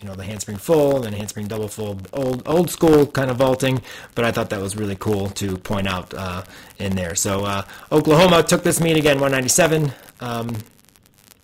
you 0.00 0.08
know 0.08 0.14
the 0.14 0.24
handspring 0.24 0.56
full, 0.56 0.96
and 0.96 1.04
then 1.04 1.12
handspring 1.12 1.46
double 1.46 1.68
full, 1.68 1.98
old 2.12 2.42
old 2.46 2.70
school 2.70 3.06
kind 3.06 3.30
of 3.30 3.36
vaulting. 3.36 3.82
But 4.14 4.24
I 4.24 4.32
thought 4.32 4.50
that 4.50 4.60
was 4.60 4.76
really 4.76 4.96
cool 4.96 5.30
to 5.30 5.56
point 5.58 5.86
out 5.86 6.12
uh, 6.14 6.44
in 6.78 6.96
there. 6.96 7.14
So 7.14 7.44
uh, 7.44 7.62
Oklahoma 7.92 8.42
took 8.42 8.62
this 8.62 8.80
meet 8.80 8.96
again, 8.96 9.20
197 9.20 9.92
um, 10.20 10.56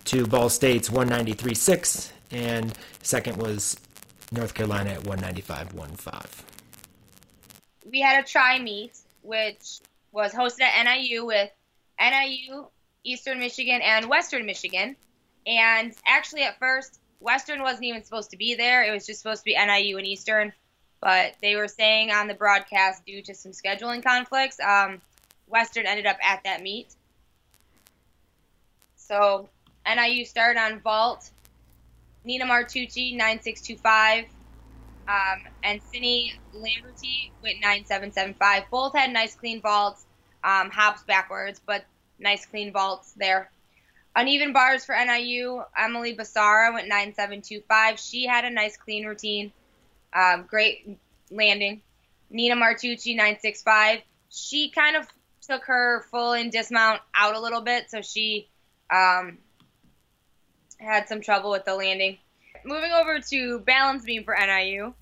to 0.07 0.27
Ball 0.27 0.49
State's 0.49 0.89
193.6, 0.89 2.11
and 2.33 2.73
second 3.03 3.37
was 3.37 3.77
North 4.33 4.55
Carolina 4.55 4.91
at 4.91 5.01
195.15 5.01 6.45
we 7.91 8.01
had 8.01 8.23
a 8.23 8.27
try 8.27 8.59
meet, 8.59 8.99
which 9.23 9.81
was 10.13 10.33
hosted 10.33 10.63
at 10.63 10.85
NIU 10.85 11.25
with 11.25 11.51
NIU, 11.99 12.67
Eastern 13.05 13.39
Michigan, 13.39 13.81
and 13.83 14.09
Western 14.09 14.47
Michigan. 14.47 14.97
And 15.47 15.95
actually, 16.07 16.43
at 16.43 16.59
first, 16.59 16.99
Western 17.21 17.63
wasn't 17.63 17.85
even 17.85 18.05
supposed 18.05 18.31
to 18.31 18.37
be 18.37 18.55
there. 18.55 18.85
It 18.85 18.93
was 18.93 19.07
just 19.07 19.21
supposed 19.21 19.43
to 19.43 19.45
be 19.45 19.55
NIU 19.55 19.99
and 19.99 20.07
Eastern. 20.07 20.53
But 21.01 21.35
they 21.41 21.57
were 21.57 21.69
saying 21.69 22.11
on 22.11 22.29
the 22.29 22.35
broadcast, 22.35 23.05
due 23.07 23.23
to 23.23 23.35
some 23.35 23.53
scheduling 23.53 24.03
conflicts, 24.03 24.61
um, 24.61 25.01
Western 25.47 25.87
ended 25.87 26.07
up 26.07 26.19
at 26.23 26.45
that 26.45 26.63
meet. 26.63 26.95
So 28.97 29.49
NIU 29.87 30.25
started 30.25 30.61
on 30.61 30.81
vault. 30.81 31.31
Nina 32.25 32.45
Martucci, 32.45 33.17
9625. 33.17 34.25
Um, 35.09 35.43
and 35.65 35.81
Cindy 35.83 36.33
Lamberti 36.55 37.33
went 37.43 37.61
9775. 37.61 38.65
Both 38.71 38.95
had 38.95 39.13
nice 39.13 39.35
clean 39.35 39.61
vaults, 39.61 40.05
um, 40.45 40.71
hops 40.71 41.03
backwards, 41.03 41.61
but 41.65 41.85
nice 42.19 42.47
clean 42.47 42.73
vaults 42.73 43.13
there. 43.17 43.51
Uneven 44.15 44.53
bars 44.53 44.85
for 44.85 44.95
NIU. 44.95 45.63
Emily 45.77 46.17
Basara 46.17 46.73
went 46.73 46.89
9725. 46.89 47.99
She 47.99 48.27
had 48.27 48.45
a 48.45 48.51
nice 48.51 48.77
clean 48.77 49.07
routine. 49.07 49.53
Um, 50.13 50.47
great 50.49 50.99
landing. 51.31 51.83
Nina 52.29 52.57
Martucci 52.57 53.17
965. 53.17 54.01
She 54.29 54.71
kind 54.71 54.97
of 54.97 55.07
took 55.43 55.65
her 55.65 56.05
full 56.11 56.33
in 56.33 56.51
dismount 56.51 57.01
out 57.17 57.35
a 57.35 57.41
little 57.41 57.61
bit, 57.61 57.91
so 57.91 58.03
she 58.03 58.49
um, 58.93 59.39
had 60.81 61.09
some 61.09 61.21
trouble 61.21 61.51
with 61.51 61.65
the 61.65 61.75
landing. 61.75 62.19
Moving 62.65 62.93
over 62.93 63.21
to 63.21 63.59
balance 63.61 64.05
beam 64.05 64.25
for 64.25 64.35
NIU. 64.35 64.93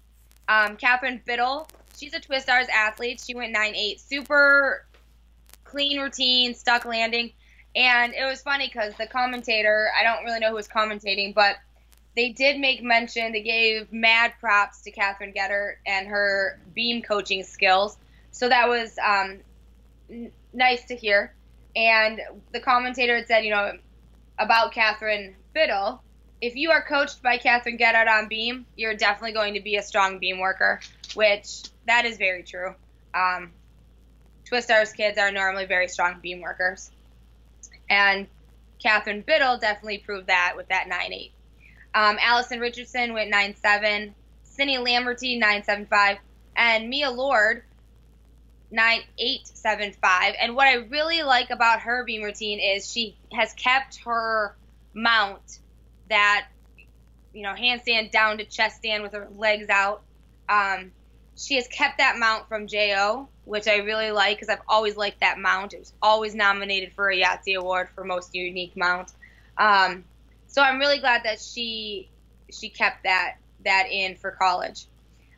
Um, 0.49 0.77
Catherine 0.77 1.21
Biddle, 1.25 1.69
she's 1.97 2.15
a 2.15 2.21
Twistars 2.21 2.69
athlete. 2.69 3.23
She 3.25 3.35
went 3.35 3.55
9-8. 3.55 4.01
Super 4.01 4.87
clean 5.65 6.01
routine, 6.01 6.55
stuck 6.55 6.85
landing. 6.85 7.33
And 7.77 8.15
it 8.15 8.25
was 8.25 8.41
funny 8.41 8.67
because 8.67 8.95
the 8.95 9.07
commentator, 9.07 9.91
I 9.99 10.03
don't 10.03 10.25
really 10.25 10.41
know 10.41 10.51
who 10.51 10.55
was 10.55 10.69
commentating, 10.69 11.35
but 11.35 11.57
they 12.17 12.31
did 12.31 12.59
make 12.59 12.83
mention, 12.83 13.33
they 13.33 13.43
gave 13.43 13.93
mad 13.93 14.33
props 14.41 14.83
to 14.83 14.91
Catherine 14.91 15.33
Geddert 15.33 15.77
and 15.87 16.09
her 16.09 16.59
beam 16.75 17.03
coaching 17.03 17.45
skills. 17.45 17.97
So 18.33 18.49
that 18.49 18.69
was 18.69 18.97
um, 18.99 19.39
nice 20.53 20.85
to 20.87 20.97
hear. 20.97 21.35
And 21.77 22.21
the 22.53 22.61
commentator 22.61 23.17
had 23.17 23.27
said, 23.29 23.45
you 23.45 23.51
know, 23.51 23.73
about 24.39 24.73
Catherine 24.73 25.37
Biddle, 25.59 26.01
if 26.41 26.55
you 26.55 26.71
are 26.71 26.85
coached 26.85 27.21
by 27.21 27.37
Catherine 27.37 27.79
Geddert 27.79 28.07
on 28.07 28.29
beam, 28.29 28.65
you're 28.77 28.95
definitely 28.95 29.33
going 29.33 29.55
to 29.55 29.61
be 29.61 29.75
a 29.75 29.83
strong 29.83 30.21
beam 30.21 30.39
worker, 30.39 30.79
which 31.15 31.63
that 31.85 32.05
is 32.05 32.17
very 32.17 32.45
true. 32.45 32.77
Um, 33.13 33.51
kids 34.49 35.19
are 35.19 35.33
normally 35.33 35.67
very 35.67 35.89
strong 35.89 36.21
beam 36.23 36.41
workers. 36.41 36.93
And 37.91 38.29
Catherine 38.81 39.23
Biddle 39.23 39.59
definitely 39.59 39.99
proved 39.99 40.29
that 40.29 40.55
with 40.57 40.69
that 40.69 40.89
9.8. 40.89 41.33
Um, 41.93 42.19
Allison 42.21 42.61
Richardson 42.61 43.13
went 43.13 43.35
9.7. 43.35 44.13
Cindy 44.45 44.79
Lamberty 44.79 45.41
9.75. 45.41 46.19
And 46.55 46.89
Mia 46.89 47.11
Lord 47.11 47.65
9875. 48.71 50.35
And 50.41 50.55
what 50.55 50.69
I 50.69 50.75
really 50.75 51.25
like 51.25 51.51
about 51.51 51.81
her 51.81 52.05
beam 52.05 52.23
routine 52.23 52.61
is 52.61 52.89
she 52.89 53.17
has 53.33 53.53
kept 53.55 54.05
her 54.05 54.55
mount 54.99 55.59
that, 56.11 56.49
you 57.33 57.43
know, 57.43 57.55
handstand 57.55 58.11
down 58.11 58.39
to 58.39 58.45
chest 58.45 58.79
stand 58.79 59.03
with 59.03 59.13
her 59.13 59.29
legs 59.37 59.69
out. 59.69 60.03
Um, 60.49 60.93
she 61.37 61.55
has 61.55 61.69
kept 61.69 61.99
that 61.99 62.19
mount 62.19 62.49
from 62.49 62.67
JO, 62.67 63.29
which 63.45 63.69
I 63.69 63.77
really 63.77 64.11
like 64.11 64.37
because 64.37 64.49
I've 64.49 64.65
always 64.69 64.97
liked 64.97 65.21
that 65.21 65.39
mount. 65.39 65.73
It 65.73 65.79
was 65.79 65.93
always 66.03 66.35
nominated 66.35 66.93
for 66.93 67.11
a 67.11 67.17
Yahtzee 67.17 67.57
Award 67.57 67.89
for 67.95 68.05
most 68.05 68.35
unique 68.35 68.77
mount. 68.77 69.13
Um, 69.57 70.05
so 70.49 70.63
I'm 70.63 70.79
really 70.79 70.99
glad 70.99 71.23
that 71.25 71.41
she 71.41 72.09
she 72.51 72.69
kept 72.71 73.05
that 73.05 73.37
that 73.65 73.87
in 73.91 74.17
for 74.17 74.33
college. 74.33 74.87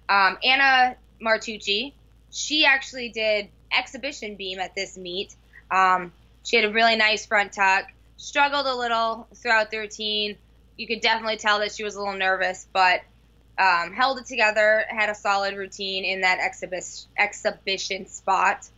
Um, 0.08 0.38
Anna 0.42 0.96
Martucci, 1.20 1.92
she 2.30 2.64
actually 2.64 3.10
did 3.10 3.48
exhibition 3.76 4.36
beam 4.36 4.58
at 4.58 4.74
this 4.74 4.96
meet. 4.96 5.34
Um, 5.70 6.12
she 6.44 6.56
had 6.56 6.64
a 6.64 6.72
really 6.72 6.96
nice 6.96 7.26
front 7.26 7.52
tuck, 7.52 7.84
struggled 8.20 8.66
a 8.66 8.74
little 8.74 9.26
throughout 9.34 9.70
the 9.70 9.78
routine. 9.78 10.36
You 10.76 10.86
could 10.86 11.00
definitely 11.00 11.38
tell 11.38 11.58
that 11.60 11.72
she 11.72 11.82
was 11.82 11.96
a 11.96 11.98
little 11.98 12.16
nervous, 12.16 12.66
but 12.72 13.00
um, 13.58 13.92
held 13.92 14.18
it 14.18 14.26
together, 14.26 14.84
had 14.88 15.08
a 15.08 15.14
solid 15.14 15.56
routine 15.56 16.04
in 16.04 16.20
that 16.20 16.38
exhibition 16.38 17.08
exhibition 17.18 18.06
spot. 18.06 18.68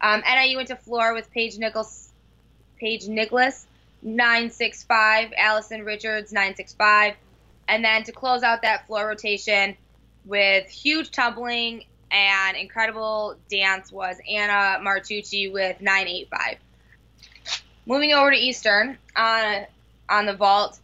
Um, 0.00 0.22
NIU 0.26 0.56
went 0.56 0.68
to 0.68 0.76
floor 0.76 1.14
with 1.14 1.30
Paige 1.30 1.58
Nichols, 1.58 2.10
Paige 2.78 3.08
Nicholas, 3.08 3.66
965, 4.02 5.32
Allison 5.36 5.84
Richards, 5.84 6.32
965. 6.32 7.14
And 7.66 7.82
then 7.82 8.04
to 8.04 8.12
close 8.12 8.42
out 8.42 8.62
that 8.62 8.86
floor 8.86 9.08
rotation 9.08 9.76
with 10.26 10.68
huge 10.68 11.10
tumbling 11.10 11.84
and 12.10 12.56
incredible 12.56 13.36
dance 13.50 13.90
was 13.90 14.16
Anna 14.30 14.78
Martucci 14.82 15.50
with 15.50 15.80
985. 15.80 16.58
Moving 17.86 18.12
over 18.12 18.30
to 18.30 18.36
Eastern 18.36 18.98
on 19.16 19.66
on 20.08 20.26
the 20.26 20.34
vault, 20.34 20.78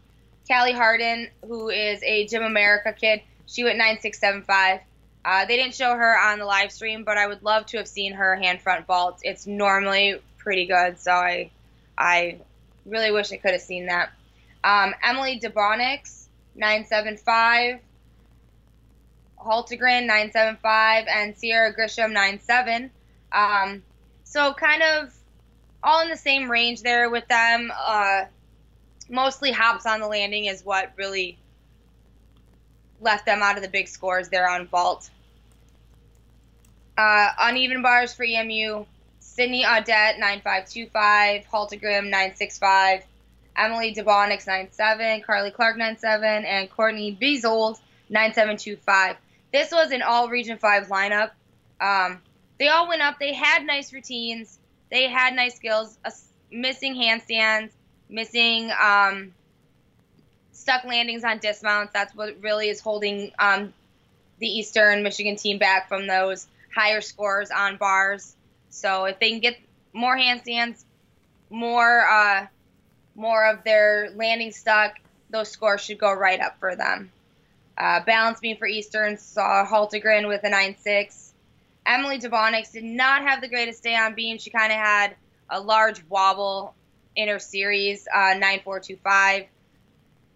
Callie 0.49 0.73
Harden, 0.73 1.29
who 1.47 1.69
is 1.69 2.03
a 2.03 2.27
Gym 2.27 2.43
America 2.43 2.93
kid, 2.93 3.23
she 3.47 3.65
went 3.65 3.79
9675. 3.79 4.81
Uh, 5.25 5.45
they 5.45 5.57
didn't 5.57 5.75
show 5.75 5.95
her 5.95 6.19
on 6.19 6.39
the 6.39 6.45
live 6.45 6.73
stream, 6.73 7.05
but 7.05 7.19
I 7.19 7.27
would 7.27 7.43
love 7.43 7.67
to 7.67 7.79
have 7.79 7.89
seen 7.89 8.15
her 8.15 8.37
hand 8.37 8.63
front 8.63 8.87
vault. 8.87 9.21
It's 9.23 9.47
normally 9.47 10.21
pretty 10.39 10.67
good, 10.67 10.99
so 10.99 11.13
I 11.13 11.51
I 11.97 12.39
really 12.87 13.11
wish 13.11 13.33
I 13.33 13.37
could 13.37 13.53
have 13.53 13.61
seen 13.61 13.87
that. 13.87 14.11
Um, 14.65 14.95
Emily 15.03 15.41
DeBonix, 15.41 16.27
975. 16.55 17.81
Haltegren 19.39 20.07
975 20.07 21.07
and 21.09 21.37
Sierra 21.37 21.75
Grisham 21.75 22.13
97. 22.13 22.91
Um, 23.33 23.83
so 24.25 24.53
kind 24.53 24.83
of 24.83 25.15
all 25.83 26.03
in 26.03 26.09
the 26.09 26.17
same 26.17 26.51
range 26.51 26.83
there 26.83 27.11
with 27.11 27.27
them. 27.29 27.73
Uh, 27.77 28.25
mostly 29.09 29.51
hops 29.51 29.87
on 29.87 30.01
the 30.01 30.07
landing 30.07 30.47
is 30.47 30.65
what 30.65 30.93
really 30.97 31.39
left 33.01 33.27
them 33.27 33.43
out 33.43 33.57
of 33.57 33.63
the 33.63 33.69
big 33.69 33.89
scores 33.89 34.29
there 34.29 34.49
on 34.49 34.67
vault. 34.67 35.11
Uh, 36.97 37.29
uneven 37.39 37.83
bars 37.83 38.13
for 38.13 38.25
EMU. 38.25 38.85
Sydney 39.21 39.65
Audette 39.65 40.19
9525, 40.19 41.45
Haltegren 41.47 42.05
965, 42.11 43.05
Emily 43.57 43.95
DeBonix 43.95 44.47
97, 44.47 45.23
Carly 45.23 45.51
Clark 45.51 45.79
97, 45.79 46.45
and 46.45 46.71
Courtney 46.71 47.17
Bezold 47.19 47.79
9725. 48.11 49.17
This 49.53 49.73
was 49.73 49.93
an 49.93 50.03
all 50.03 50.29
Region 50.29 50.59
5 50.59 50.89
lineup. 50.89 51.31
Um, 51.81 52.21
they 52.59 52.69
all 52.69 52.89
went 52.89 53.03
up. 53.03 53.19
They 53.19 53.33
had 53.33 53.65
nice 53.65 53.93
routines. 53.93 54.59
They 54.91 55.09
had 55.09 55.35
nice 55.35 55.57
skills. 55.57 55.99
Uh, 56.05 56.11
missing 56.51 56.95
handstands, 56.95 57.71
missing 58.09 58.71
um, 58.83 59.33
stuck 60.53 60.85
landings 60.85 61.25
on 61.25 61.39
dismounts. 61.39 61.93
That's 61.93 62.15
what 62.15 62.37
really 62.41 62.69
is 62.69 62.81
holding 62.81 63.33
um, 63.39 63.73
the 64.39 64.47
Eastern 64.47 65.03
Michigan 65.03 65.37
team 65.37 65.59
back 65.59 65.89
from 65.89 66.07
those 66.07 66.47
higher 66.75 67.01
scores 67.01 67.51
on 67.51 67.77
bars. 67.77 68.35
So 68.71 69.05
if 69.05 69.19
they 69.19 69.31
can 69.31 69.41
get 69.41 69.59
more 69.93 70.17
handstands, 70.17 70.85
more 71.51 72.07
uh, 72.09 72.47
more 73.15 73.51
of 73.51 73.65
their 73.65 74.11
landing 74.15 74.53
stuck, 74.53 74.99
those 75.31 75.51
scores 75.51 75.81
should 75.81 75.99
go 75.99 76.13
right 76.13 76.41
up 76.41 76.59
for 76.59 76.77
them. 76.77 77.11
Uh, 77.77 78.01
balance 78.05 78.41
beam 78.41 78.57
for 78.57 78.67
Eastern 78.67 79.17
saw 79.17 79.67
Haltegren 79.67 80.29
with 80.29 80.45
a 80.45 80.51
9.6. 80.51 81.30
Emily 81.91 82.19
Devonix 82.19 82.71
did 82.71 82.85
not 82.85 83.23
have 83.23 83.41
the 83.41 83.49
greatest 83.49 83.83
day 83.83 83.97
on 83.97 84.15
beam. 84.15 84.39
She 84.39 84.51
kind 84.51 84.73
of 84.73 84.79
had 84.79 85.17
a 85.49 85.61
large 85.61 86.05
wobble 86.09 86.75
in 87.17 87.29
her 87.29 87.41
series, 87.41 88.07
uh, 88.15 88.35
9.425. 88.37 89.47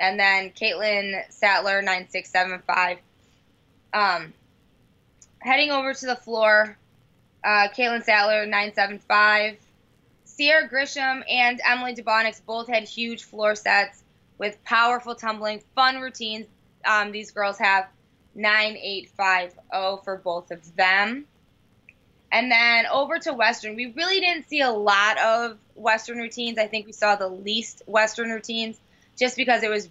And 0.01 0.19
then 0.19 0.51
Caitlin 0.51 1.23
Sattler, 1.31 1.81
9.675. 1.81 2.99
Um, 3.93 4.35
heading 5.39 5.71
over 5.71 5.95
to 5.95 6.07
the 6.07 6.17
floor, 6.17 6.77
uh, 7.45 7.69
Caitlin 7.69 8.03
Sattler, 8.03 8.47
9.75. 8.47 9.57
Sierra 10.25 10.69
Grisham 10.69 11.23
and 11.31 11.61
Emily 11.65 11.95
Debonix 11.95 12.45
both 12.45 12.67
had 12.67 12.83
huge 12.83 13.23
floor 13.23 13.55
sets 13.55 14.03
with 14.39 14.63
powerful 14.65 15.15
tumbling, 15.15 15.63
fun 15.77 16.01
routines 16.01 16.47
um, 16.85 17.13
these 17.13 17.31
girls 17.31 17.59
have 17.59 17.87
9850 18.35 20.05
for 20.05 20.17
both 20.17 20.51
of 20.51 20.77
them. 20.77 21.27
And 22.35 22.51
then 22.51 22.87
over 22.87 23.21
to 23.21 23.33
Western, 23.33 23.77
we 23.77 23.93
really 23.93 24.19
didn't 24.19 24.49
see 24.49 24.61
a 24.61 24.71
lot 24.71 25.19
of 25.19 25.57
Western 25.77 26.19
routines. 26.19 26.59
I 26.59 26.67
think 26.67 26.85
we 26.85 26.91
saw 26.91 27.15
the 27.15 27.29
least 27.29 27.83
Western 27.87 28.31
routines 28.31 28.77
just 29.17 29.37
because 29.37 29.63
it 29.63 29.71
was 29.71 29.89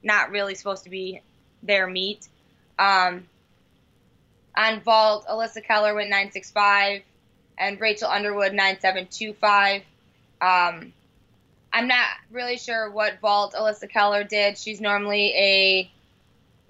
not 0.00 0.30
really 0.30 0.54
supposed 0.54 0.84
to 0.84 0.90
be 0.90 1.22
their 1.64 1.88
meet. 1.88 2.28
Um, 2.78 3.26
on 4.56 4.80
vault, 4.82 5.26
Alyssa 5.26 5.64
Keller 5.64 5.92
went 5.92 6.08
965 6.08 7.02
and 7.58 7.80
Rachel 7.80 8.08
Underwood 8.10 8.52
9725. 8.52 9.82
Um, 10.40 10.92
I'm 11.72 11.88
not 11.88 12.06
really 12.30 12.58
sure 12.58 12.92
what 12.92 13.18
vault 13.18 13.54
Alyssa 13.54 13.90
Keller 13.90 14.22
did. 14.22 14.56
She's 14.56 14.80
normally 14.80 15.34
a 15.34 15.90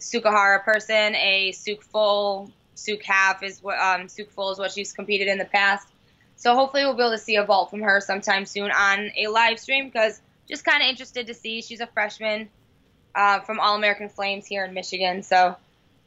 Tsukahara 0.00 0.64
person, 0.64 1.14
a 1.16 1.52
Tsuk 1.52 1.82
full, 1.82 2.50
Tsuk 2.76 3.02
half 3.02 3.42
is 3.42 3.62
what 3.62 3.78
um, 3.78 4.06
Tsuk 4.06 4.30
full 4.30 4.50
is 4.50 4.58
what 4.58 4.72
she's 4.72 4.92
competed 4.92 5.28
in 5.28 5.38
the 5.38 5.44
past. 5.44 5.88
So 6.36 6.54
hopefully 6.54 6.84
we'll 6.84 6.94
be 6.94 7.02
able 7.02 7.12
to 7.12 7.18
see 7.18 7.36
a 7.36 7.44
vault 7.44 7.70
from 7.70 7.80
her 7.80 8.00
sometime 8.00 8.44
soon 8.44 8.70
on 8.70 9.10
a 9.16 9.28
live 9.28 9.58
stream 9.58 9.86
because 9.86 10.20
just 10.48 10.64
kind 10.64 10.82
of 10.82 10.88
interested 10.88 11.26
to 11.26 11.34
see. 11.34 11.62
She's 11.62 11.80
a 11.80 11.86
freshman 11.86 12.48
uh, 13.14 13.40
from 13.40 13.58
All 13.58 13.76
American 13.76 14.08
Flames 14.08 14.46
here 14.46 14.64
in 14.64 14.74
Michigan, 14.74 15.22
so 15.22 15.56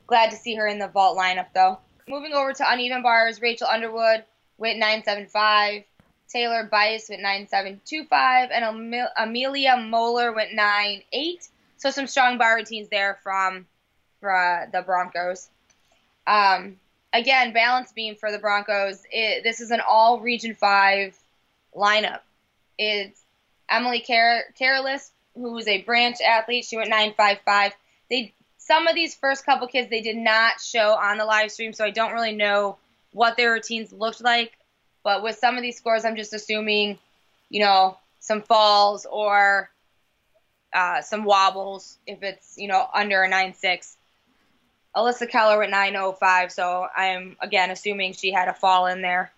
glad 0.07 0.29
to 0.31 0.37
see 0.37 0.55
her 0.55 0.67
in 0.67 0.79
the 0.79 0.87
vault 0.87 1.17
lineup 1.17 1.47
though. 1.53 1.79
Moving 2.07 2.33
over 2.33 2.53
to 2.53 2.71
uneven 2.71 3.01
bars, 3.01 3.41
Rachel 3.41 3.67
Underwood 3.67 4.23
went 4.57 4.79
975. 4.79 5.83
Taylor 6.29 6.63
Bice 6.71 7.09
went 7.09 7.23
9725, 7.23 8.49
and 8.51 9.11
Amelia 9.17 9.77
Moeller 9.77 10.31
went 10.31 10.53
98. 10.53 11.47
So 11.77 11.89
some 11.89 12.05
strong 12.05 12.37
bar 12.37 12.55
routines 12.55 12.89
there 12.89 13.19
from 13.23 13.65
for 14.19 14.35
uh, 14.35 14.67
the 14.71 14.81
Broncos. 14.81 15.49
Um, 16.27 16.77
again, 17.13 17.53
balance 17.53 17.91
beam 17.91 18.15
for 18.15 18.31
the 18.31 18.39
Broncos. 18.39 19.03
It, 19.11 19.43
this 19.43 19.61
is 19.61 19.71
an 19.71 19.81
all 19.87 20.19
Region 20.19 20.55
5 20.55 21.17
lineup. 21.75 22.21
It's 22.77 23.21
Emily 23.69 24.01
Car- 24.01 24.43
who 25.35 25.57
is 25.57 25.67
a 25.67 25.81
branch 25.81 26.17
athlete. 26.21 26.65
She 26.65 26.77
went 26.77 26.91
9.55. 26.91 27.71
They 28.09 28.33
some 28.57 28.87
of 28.87 28.93
these 28.93 29.15
first 29.15 29.45
couple 29.45 29.67
kids 29.67 29.89
they 29.89 30.01
did 30.01 30.17
not 30.17 30.61
show 30.61 30.91
on 30.93 31.17
the 31.17 31.25
live 31.25 31.51
stream, 31.51 31.73
so 31.73 31.83
I 31.83 31.89
don't 31.89 32.13
really 32.13 32.35
know 32.35 32.77
what 33.13 33.35
their 33.35 33.53
routines 33.53 33.91
looked 33.91 34.21
like. 34.21 34.51
But 35.03 35.23
with 35.23 35.37
some 35.37 35.55
of 35.55 35.63
these 35.63 35.77
scores, 35.77 36.05
I'm 36.05 36.15
just 36.15 36.33
assuming, 36.33 36.99
you 37.49 37.61
know, 37.61 37.97
some 38.19 38.43
falls 38.43 39.07
or 39.09 39.71
uh, 40.71 41.01
some 41.01 41.23
wobbles 41.23 41.97
if 42.05 42.21
it's 42.21 42.57
you 42.57 42.67
know 42.67 42.87
under 42.93 43.23
a 43.23 43.29
9.6. 43.29 43.95
Alyssa 44.95 45.29
Keller 45.29 45.63
at 45.63 45.69
905, 45.69 46.51
so 46.51 46.87
I'm 46.95 47.37
again 47.41 47.69
assuming 47.71 48.13
she 48.13 48.31
had 48.31 48.47
a 48.47 48.53
fall 48.53 48.87
in 48.87 49.01
there. 49.01 49.31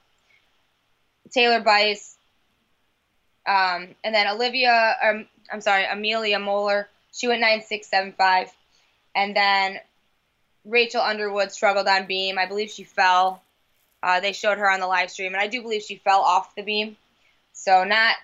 Taylor 1.31 1.61
Bice, 1.61 2.17
um, 3.45 3.87
and 4.03 4.13
then 4.13 4.27
Olivia, 4.27 4.95
um, 5.03 5.27
I'm 5.51 5.61
sorry, 5.61 5.85
Amelia 5.85 6.39
Moeller 6.39 6.87
She 7.13 7.27
went 7.27 7.41
nine 7.41 7.63
six 7.63 7.87
seven 7.87 8.13
five, 8.13 8.51
and 9.15 9.35
then 9.35 9.79
Rachel 10.65 11.01
Underwood 11.01 11.51
struggled 11.51 11.87
on 11.87 12.05
beam. 12.05 12.37
I 12.37 12.45
believe 12.45 12.69
she 12.69 12.83
fell. 12.83 13.41
Uh, 14.03 14.19
they 14.19 14.33
showed 14.33 14.57
her 14.57 14.69
on 14.69 14.79
the 14.79 14.87
live 14.87 15.11
stream, 15.11 15.33
and 15.33 15.41
I 15.41 15.47
do 15.47 15.61
believe 15.61 15.83
she 15.83 15.97
fell 15.97 16.21
off 16.21 16.55
the 16.55 16.63
beam. 16.63 16.97
So 17.53 17.83
not 17.83 18.15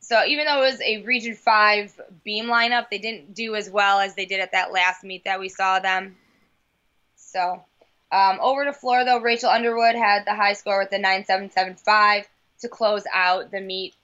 so 0.00 0.24
even 0.26 0.46
though 0.46 0.62
it 0.62 0.72
was 0.72 0.80
a 0.80 1.02
Region 1.02 1.34
Five 1.34 1.98
beam 2.24 2.46
lineup, 2.46 2.90
they 2.90 2.98
didn't 2.98 3.34
do 3.34 3.54
as 3.54 3.70
well 3.70 4.00
as 4.00 4.14
they 4.14 4.26
did 4.26 4.40
at 4.40 4.52
that 4.52 4.72
last 4.72 5.04
meet 5.04 5.24
that 5.24 5.40
we 5.40 5.48
saw 5.48 5.78
them. 5.78 6.16
So 7.32 7.64
um, 8.10 8.38
over 8.40 8.64
to 8.64 8.72
floor 8.72 9.04
though, 9.04 9.20
Rachel 9.20 9.48
Underwood 9.48 9.94
had 9.94 10.24
the 10.26 10.34
high 10.34 10.52
score 10.52 10.80
with 10.80 10.90
the 10.90 10.98
9775 10.98 12.28
to 12.60 12.68
close 12.68 13.04
out 13.12 13.50
the 13.50 13.60
meet 13.60 13.94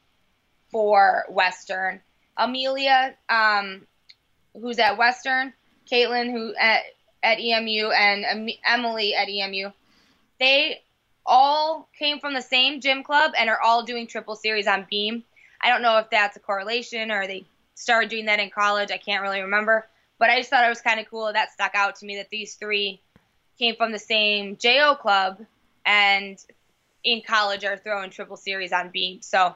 for 0.71 1.25
Western. 1.29 2.01
Amelia, 2.37 3.15
um, 3.29 3.87
who's 4.55 4.79
at 4.79 4.97
Western, 4.97 5.53
Caitlin, 5.91 6.31
who 6.31 6.55
at 6.55 6.83
at 7.23 7.41
EMU, 7.41 7.91
and 7.91 8.51
Emily 8.65 9.15
at 9.15 9.29
EMU, 9.29 9.71
they 10.39 10.81
all 11.27 11.89
came 11.99 12.21
from 12.21 12.33
the 12.33 12.41
same 12.41 12.81
gym 12.81 13.03
club 13.03 13.33
and 13.37 13.51
are 13.51 13.61
all 13.61 13.83
doing 13.83 14.07
triple 14.07 14.37
series 14.37 14.67
on 14.67 14.87
beam. 14.89 15.25
I 15.61 15.69
don't 15.69 15.83
know 15.83 15.99
if 15.99 16.11
that's 16.11 16.37
a 16.37 16.41
correlation 16.41 17.11
or 17.11 17.27
they 17.27 17.45
started 17.75 18.09
doing 18.09 18.27
that 18.27 18.39
in 18.39 18.51
college. 18.51 18.91
I 18.91 18.99
can't 18.99 19.23
really 19.23 19.43
remember, 19.43 19.87
but 20.19 20.31
I 20.31 20.39
just 20.39 20.49
thought 20.49 20.65
it 20.65 20.69
was 20.69 20.81
kind 20.81 21.01
of 21.01 21.11
cool. 21.11 21.33
That 21.33 21.53
stuck 21.53 21.75
out 21.75 21.97
to 21.97 22.07
me 22.07 22.17
that 22.17 22.31
these 22.31 22.55
three 22.55 23.01
came 23.59 23.77
from 23.77 23.93
the 23.93 23.99
same 23.99 24.57
JO 24.57 24.95
club 24.95 25.41
and 25.85 26.39
in 27.05 27.23
college 27.27 27.65
are 27.65 27.77
throwing 27.77 28.11
triple 28.11 28.37
series 28.37 28.73
on 28.73 28.91
beam. 28.91 29.23
So 29.23 29.55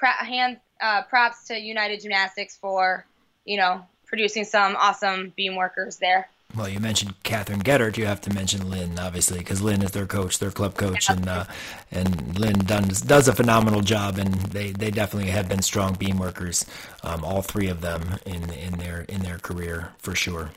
hand 0.00 0.58
uh, 0.80 1.02
props 1.02 1.46
to 1.48 1.58
United 1.58 2.00
Gymnastics 2.00 2.56
for 2.56 3.04
you 3.44 3.58
know 3.58 3.82
producing 4.06 4.44
some 4.44 4.76
awesome 4.76 5.32
beam 5.36 5.56
workers 5.56 5.96
there. 5.98 6.28
Well, 6.56 6.68
you 6.68 6.80
mentioned 6.80 7.14
Catherine 7.22 7.62
Gettert. 7.62 7.96
You 7.96 8.06
have 8.06 8.20
to 8.22 8.34
mention 8.34 8.68
Lynn, 8.68 8.98
obviously, 8.98 9.38
because 9.38 9.62
Lynn 9.62 9.82
is 9.82 9.92
their 9.92 10.06
coach, 10.06 10.40
their 10.40 10.50
club 10.50 10.74
coach, 10.74 11.08
and 11.08 11.28
uh, 11.28 11.44
and 11.92 12.36
Lynn 12.38 12.58
does 12.58 13.02
does 13.02 13.28
a 13.28 13.32
phenomenal 13.32 13.82
job, 13.82 14.18
and 14.18 14.34
they, 14.34 14.72
they 14.72 14.90
definitely 14.90 15.30
have 15.30 15.48
been 15.48 15.62
strong 15.62 15.94
beam 15.94 16.18
workers, 16.18 16.66
um, 17.04 17.24
all 17.24 17.42
three 17.42 17.68
of 17.68 17.82
them 17.82 18.18
in 18.26 18.50
in 18.50 18.78
their 18.78 19.02
in 19.02 19.20
their 19.20 19.38
career 19.38 19.92
for 19.98 20.14
sure. 20.16 20.50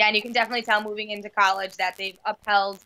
Yeah, 0.00 0.06
and 0.06 0.16
you 0.16 0.22
can 0.22 0.32
definitely 0.32 0.62
tell 0.62 0.82
moving 0.82 1.10
into 1.10 1.28
college 1.28 1.76
that 1.76 1.98
they've 1.98 2.18
upheld 2.24 2.78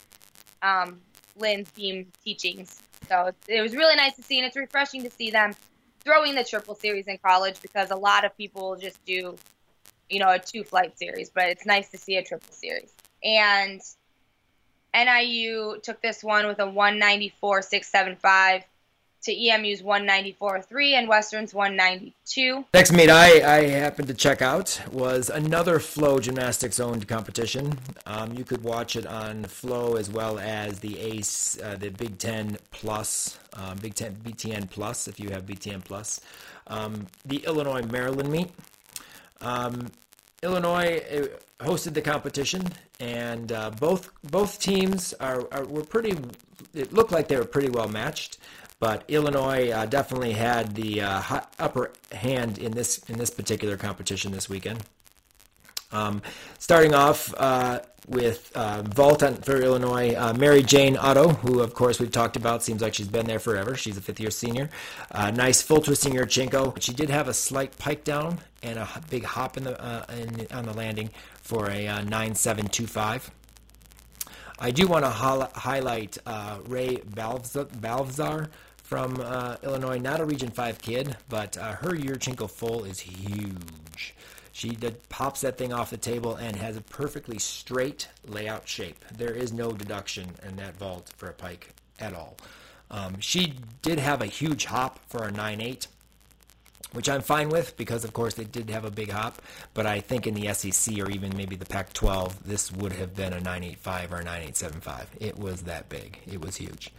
um, 0.62 1.00
Lynn's 1.36 1.70
beam 1.70 2.10
teachings. 2.24 2.80
So 3.08 3.30
it 3.46 3.62
was 3.62 3.76
really 3.76 3.94
nice 3.94 4.16
to 4.16 4.22
see, 4.22 4.38
and 4.38 4.44
it's 4.44 4.56
refreshing 4.56 5.04
to 5.04 5.10
see 5.10 5.30
them 5.30 5.54
throwing 6.00 6.34
the 6.34 6.42
triple 6.42 6.74
series 6.74 7.06
in 7.06 7.16
college 7.18 7.62
because 7.62 7.92
a 7.92 7.96
lot 7.96 8.24
of 8.24 8.36
people 8.36 8.74
just 8.74 8.98
do 9.04 9.36
you 10.10 10.18
know, 10.18 10.30
a 10.30 10.40
two 10.40 10.64
flight 10.64 10.98
series, 10.98 11.30
but 11.30 11.44
it's 11.44 11.64
nice 11.64 11.88
to 11.90 11.98
see 11.98 12.16
a 12.16 12.24
triple 12.24 12.52
series. 12.52 12.92
And 13.22 13.80
NIU 14.92 15.78
took 15.84 16.02
this 16.02 16.24
one 16.24 16.48
with 16.48 16.58
a 16.58 16.66
194.675 16.66 18.64
to 19.24 19.32
EMU's 19.32 19.82
194.3 19.82 20.92
and 20.92 21.08
Western's 21.08 21.54
192. 21.54 22.64
Next 22.72 22.92
meet 22.92 23.10
I, 23.10 23.56
I 23.58 23.62
happened 23.68 24.08
to 24.08 24.14
check 24.14 24.42
out 24.42 24.80
was 24.92 25.30
another 25.30 25.78
FloGymnastics 25.78 26.78
owned 26.78 27.08
competition. 27.08 27.78
Um, 28.06 28.34
you 28.34 28.44
could 28.44 28.62
watch 28.62 28.96
it 28.96 29.06
on 29.06 29.44
Flow 29.44 29.96
as 29.96 30.10
well 30.10 30.38
as 30.38 30.80
the 30.80 30.98
ACE, 30.98 31.58
uh, 31.62 31.76
the 31.76 31.90
Big 31.90 32.18
Ten 32.18 32.58
Plus, 32.70 33.38
uh, 33.54 33.74
Big 33.76 33.94
Ten 33.94 34.14
BTN 34.16 34.70
Plus 34.70 35.08
if 35.08 35.18
you 35.18 35.30
have 35.30 35.46
BTN 35.46 35.84
Plus. 35.84 36.20
Um, 36.66 37.06
the 37.24 37.38
Illinois 37.38 37.82
Maryland 37.82 38.30
meet. 38.30 38.50
Um, 39.40 39.90
Illinois 40.42 41.02
uh, 41.10 41.64
hosted 41.64 41.94
the 41.94 42.02
competition, 42.02 42.66
and 43.00 43.50
uh, 43.52 43.70
both 43.70 44.10
both 44.24 44.60
teams 44.60 45.14
are, 45.14 45.46
are, 45.52 45.64
were 45.64 45.84
pretty. 45.84 46.16
It 46.74 46.92
looked 46.92 47.12
like 47.12 47.28
they 47.28 47.36
were 47.36 47.44
pretty 47.44 47.70
well 47.70 47.88
matched, 47.88 48.38
but 48.84 49.02
Illinois 49.08 49.70
uh, 49.70 49.86
definitely 49.86 50.32
had 50.32 50.74
the 50.74 51.00
uh, 51.00 51.40
upper 51.58 51.90
hand 52.12 52.58
in 52.58 52.72
this 52.72 52.98
in 53.08 53.16
this 53.16 53.30
particular 53.30 53.78
competition 53.78 54.30
this 54.30 54.46
weekend. 54.46 54.78
Um, 55.90 56.20
starting 56.58 56.92
off 56.92 57.32
uh, 57.38 57.80
with 58.06 58.52
uh, 58.54 58.82
vault 58.82 59.22
for 59.42 59.56
Illinois, 59.56 60.14
uh, 60.14 60.34
Mary 60.34 60.62
Jane 60.62 60.98
Otto, 60.98 61.30
who 61.30 61.60
of 61.60 61.72
course 61.72 61.98
we've 61.98 62.12
talked 62.12 62.36
about. 62.36 62.62
Seems 62.62 62.82
like 62.82 62.92
she's 62.92 63.08
been 63.08 63.24
there 63.24 63.38
forever. 63.38 63.74
She's 63.74 63.96
a 63.96 64.02
fifth 64.02 64.20
year 64.20 64.30
senior. 64.30 64.68
Uh, 65.10 65.30
nice 65.30 65.62
full 65.62 65.80
twisting 65.80 66.12
Yurchenko. 66.12 66.78
She 66.82 66.92
did 66.92 67.08
have 67.08 67.26
a 67.26 67.32
slight 67.32 67.78
pike 67.78 68.04
down 68.04 68.38
and 68.62 68.78
a 68.78 68.86
big 69.08 69.24
hop 69.24 69.56
in 69.56 69.64
the 69.64 69.82
uh, 69.82 70.04
in, 70.14 70.46
on 70.52 70.66
the 70.66 70.74
landing 70.74 71.08
for 71.40 71.70
a 71.70 71.86
uh, 71.86 72.02
nine 72.02 72.34
seven 72.34 72.68
two 72.68 72.86
five. 72.86 73.30
I 74.58 74.72
do 74.72 74.86
want 74.86 75.06
to 75.06 75.10
highlight 75.10 76.18
Ray 76.66 76.98
Balthazar 77.06 78.50
from 78.84 79.16
Illinois, 79.62 79.98
not 79.98 80.20
a 80.20 80.24
Region 80.24 80.50
5 80.50 80.80
kid, 80.80 81.16
but 81.28 81.56
her 81.56 81.96
Yurchenko 81.96 82.48
full 82.48 82.84
is 82.84 83.00
huge. 83.00 84.14
She 84.54 84.68
did, 84.68 85.08
pops 85.08 85.40
that 85.40 85.58
thing 85.58 85.72
off 85.72 85.90
the 85.90 85.96
table 85.96 86.36
and 86.36 86.54
has 86.54 86.76
a 86.76 86.80
perfectly 86.80 87.40
straight 87.40 88.06
layout 88.24 88.68
shape. 88.68 89.04
There 89.12 89.32
is 89.32 89.52
no 89.52 89.72
deduction 89.72 90.30
in 90.46 90.54
that 90.56 90.76
vault 90.76 91.10
for 91.16 91.28
a 91.28 91.32
pike 91.32 91.70
at 91.98 92.14
all. 92.14 92.36
Um, 92.88 93.18
she 93.18 93.54
did 93.82 93.98
have 93.98 94.22
a 94.22 94.26
huge 94.26 94.66
hop 94.66 95.00
for 95.08 95.24
a 95.24 95.32
9.8, 95.32 95.88
which 96.92 97.08
I'm 97.08 97.22
fine 97.22 97.48
with 97.48 97.76
because, 97.76 98.04
of 98.04 98.12
course, 98.12 98.34
they 98.34 98.44
did 98.44 98.70
have 98.70 98.84
a 98.84 98.92
big 98.92 99.10
hop. 99.10 99.42
But 99.74 99.86
I 99.86 99.98
think 99.98 100.28
in 100.28 100.34
the 100.34 100.54
SEC 100.54 101.00
or 101.00 101.10
even 101.10 101.36
maybe 101.36 101.56
the 101.56 101.66
Pac 101.66 101.92
12, 101.92 102.46
this 102.46 102.70
would 102.70 102.92
have 102.92 103.16
been 103.16 103.32
a 103.32 103.40
9.85 103.40 104.12
or 104.12 104.20
a 104.20 104.24
9.875. 104.24 105.06
It 105.18 105.36
was 105.36 105.62
that 105.62 105.88
big, 105.88 106.20
it 106.28 106.40
was 106.40 106.54
huge. 106.54 106.92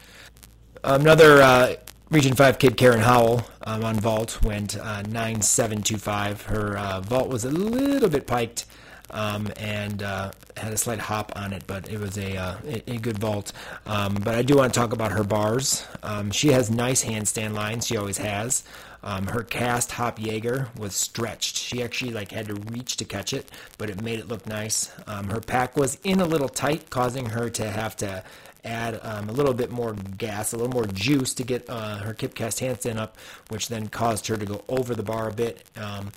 Another 0.87 1.41
uh, 1.41 1.75
Region 2.11 2.35
5 2.35 2.59
kid 2.59 2.77
Karen 2.77 2.99
Howell 2.99 3.43
um, 3.63 3.83
on 3.83 3.95
vault 3.95 4.39
went 4.43 4.77
uh, 4.77 5.01
9725. 5.01 6.43
Her 6.43 6.77
uh, 6.77 7.01
vault 7.01 7.27
was 7.27 7.43
a 7.43 7.49
little 7.49 8.07
bit 8.07 8.27
piked 8.27 8.67
um, 9.09 9.51
and 9.57 10.03
uh, 10.03 10.31
had 10.55 10.73
a 10.73 10.77
slight 10.77 10.99
hop 10.99 11.31
on 11.35 11.53
it, 11.53 11.63
but 11.65 11.89
it 11.89 11.99
was 11.99 12.19
a, 12.19 12.37
uh, 12.37 12.57
a, 12.85 12.97
good 12.97 13.17
vault. 13.17 13.51
Um, 13.87 14.13
but 14.23 14.35
I 14.35 14.43
do 14.43 14.57
want 14.57 14.75
to 14.75 14.79
talk 14.79 14.93
about 14.93 15.11
her 15.11 15.23
bars. 15.23 15.87
Um, 16.03 16.29
she 16.29 16.49
has 16.49 16.69
nice 16.69 17.03
handstand 17.03 17.53
lines. 17.53 17.87
She 17.87 17.97
always 17.97 18.19
has. 18.19 18.63
Um, 19.01 19.25
her 19.25 19.41
cast 19.41 19.91
hop 19.91 20.19
Jaeger 20.19 20.69
was 20.77 20.93
stretched. 20.93 21.57
She 21.57 21.81
actually 21.81 22.11
like 22.11 22.31
had 22.31 22.47
to 22.47 22.55
reach 22.55 22.97
to 22.97 23.05
catch 23.05 23.33
it, 23.33 23.49
but 23.79 23.89
it 23.89 24.03
made 24.03 24.19
it 24.19 24.27
look 24.27 24.45
nice. 24.45 24.91
Um, 25.07 25.29
her 25.29 25.41
pack 25.41 25.75
was 25.75 25.97
in 26.03 26.19
a 26.19 26.25
little 26.25 26.49
tight, 26.49 26.91
causing 26.91 27.25
her 27.27 27.49
to 27.49 27.71
have 27.71 27.95
to 27.97 28.23
add 28.65 28.99
um, 29.03 29.29
a 29.29 29.31
little 29.31 29.53
bit 29.53 29.71
more 29.71 29.93
gas, 30.17 30.53
a 30.53 30.57
little 30.57 30.73
more 30.73 30.85
juice 30.87 31.33
to 31.35 31.43
get 31.43 31.69
uh, 31.69 31.97
her 31.97 32.13
kip 32.13 32.35
cast 32.35 32.59
handstand 32.59 32.97
up, 32.97 33.17
which 33.49 33.67
then 33.69 33.87
caused 33.87 34.27
her 34.27 34.37
to 34.37 34.45
go 34.45 34.63
over 34.67 34.95
the 34.95 35.03
bar 35.03 35.29
a 35.29 35.33
bit. 35.33 35.63
Um, 35.77 36.11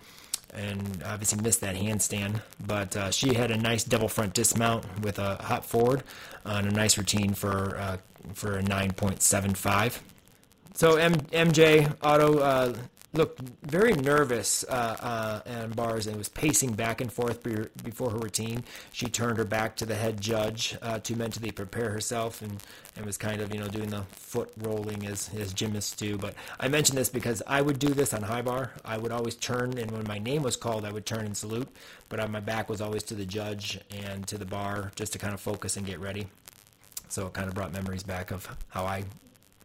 and 0.55 1.03
obviously 1.05 1.41
missed 1.43 1.61
that 1.61 1.77
handstand, 1.77 2.41
but 2.67 2.97
uh, 2.97 3.11
she 3.11 3.35
had 3.35 3.51
a 3.51 3.57
nice 3.57 3.85
double 3.85 4.09
front 4.09 4.33
dismount 4.33 4.83
with 5.03 5.19
a 5.19 5.37
hop 5.37 5.63
forward 5.63 6.03
and 6.45 6.67
a 6.67 6.71
nice 6.71 6.97
routine 6.97 7.35
for 7.35 7.77
uh, 7.77 7.99
for 8.35 8.59
a 8.59 8.63
9.75. 8.63 10.01
So 10.75 10.97
M- 10.97 11.15
MJ 11.15 11.95
Otto 12.03 12.39
uh, 12.39 12.75
looked 13.15 13.41
very 13.63 13.95
nervous 13.95 14.65
uh, 14.69 15.43
uh, 15.47 15.63
on 15.63 15.71
bars 15.71 16.07
and 16.07 16.17
was 16.17 16.29
pacing 16.29 16.75
back 16.75 17.01
and 17.01 17.11
forth 17.11 17.43
before 17.43 18.11
her 18.11 18.19
routine. 18.19 18.63
She 18.93 19.07
turned 19.07 19.39
her 19.39 19.45
back 19.45 19.77
to 19.77 19.87
the 19.87 19.95
head 19.95 20.21
judge 20.21 20.77
uh, 20.83 20.99
to 21.01 21.17
mentally 21.17 21.51
prepare 21.51 21.91
herself 21.91 22.43
and, 22.43 22.63
and 22.97 23.07
was 23.07 23.17
kind 23.17 23.41
of, 23.41 23.53
you 23.53 23.61
know, 23.61 23.69
doing 23.69 23.89
the 23.89 24.03
foot 24.11 24.53
rolling 24.59 25.07
as, 25.07 25.31
as 25.39 25.55
gymnasts 25.55 25.97
do. 25.97 26.19
But 26.19 26.35
I 26.61 26.69
mention 26.69 26.97
this 26.97 27.09
because 27.09 27.43
I 27.47 27.63
would 27.63 27.79
do 27.79 27.89
this 27.89 28.13
on 28.13 28.23
high 28.23 28.43
bar. 28.43 28.73
I 28.85 28.99
would 28.99 29.13
always 29.13 29.37
turn, 29.37 29.79
and 29.79 29.91
when 29.91 30.07
my 30.07 30.19
name 30.19 30.43
was 30.43 30.57
called, 30.57 30.85
I 30.85 30.93
would 30.93 31.07
turn 31.07 31.25
and 31.25 31.37
salute. 31.37 31.69
But 32.11 32.31
my 32.31 32.41
back 32.41 32.69
was 32.69 32.81
always 32.81 33.03
to 33.05 33.15
the 33.15 33.27
judge 33.27 33.81
and 33.91 34.27
to 34.29 34.37
the 34.37 34.47
bar 34.47 34.93
just 34.97 35.13
to 35.15 35.19
kind 35.19 35.33
of 35.33 35.41
focus 35.41 35.77
and 35.77 35.87
get 35.87 35.99
ready. 35.99 36.27
So 37.09 37.27
it 37.27 37.33
kind 37.33 37.49
of 37.49 37.55
brought 37.55 37.73
memories 37.73 38.03
back 38.03 38.31
of 38.31 38.55
how 38.69 38.85
I 38.85 39.05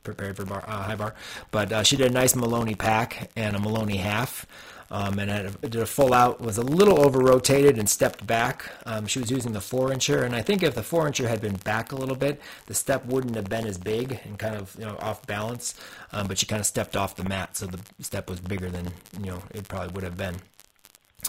prepared 0.03 0.37
for 0.37 0.45
bar, 0.45 0.63
uh, 0.67 0.83
high 0.83 0.95
bar. 0.95 1.13
But 1.51 1.71
uh, 1.71 1.83
she 1.83 1.97
did 1.97 2.11
a 2.11 2.13
nice 2.13 2.35
Maloney 2.35 2.75
pack 2.75 3.31
and 3.35 3.55
a 3.55 3.59
Maloney 3.59 3.97
half. 3.97 4.45
Um, 4.91 5.17
and 5.17 5.31
a, 5.31 5.49
did 5.67 5.77
a 5.77 5.87
full 5.87 6.13
out, 6.13 6.39
was 6.39 6.59
a 6.59 6.61
little 6.61 7.03
over 7.03 7.17
rotated 7.17 7.79
and 7.79 7.89
stepped 7.89 8.27
back. 8.27 8.71
Um, 8.85 9.07
she 9.07 9.17
was 9.17 9.31
using 9.31 9.51
the 9.51 9.61
four 9.61 9.89
incher, 9.89 10.23
and 10.23 10.35
I 10.35 10.43
think 10.43 10.61
if 10.61 10.75
the 10.75 10.83
four 10.83 11.09
incher 11.09 11.27
had 11.27 11.41
been 11.41 11.55
back 11.55 11.91
a 11.91 11.95
little 11.95 12.15
bit, 12.15 12.39
the 12.67 12.75
step 12.75 13.03
wouldn't 13.07 13.35
have 13.35 13.49
been 13.49 13.65
as 13.65 13.79
big 13.79 14.19
and 14.23 14.37
kind 14.37 14.55
of 14.55 14.75
you 14.77 14.85
know 14.85 14.95
off 14.99 15.25
balance. 15.25 15.73
Um, 16.11 16.27
but 16.27 16.37
she 16.37 16.45
kind 16.45 16.59
of 16.59 16.67
stepped 16.67 16.95
off 16.95 17.15
the 17.15 17.23
mat, 17.23 17.57
so 17.57 17.65
the 17.65 17.79
step 18.03 18.29
was 18.29 18.39
bigger 18.39 18.69
than 18.69 18.93
you 19.19 19.31
know 19.31 19.41
it 19.51 19.67
probably 19.67 19.93
would 19.93 20.03
have 20.03 20.17
been. 20.17 20.35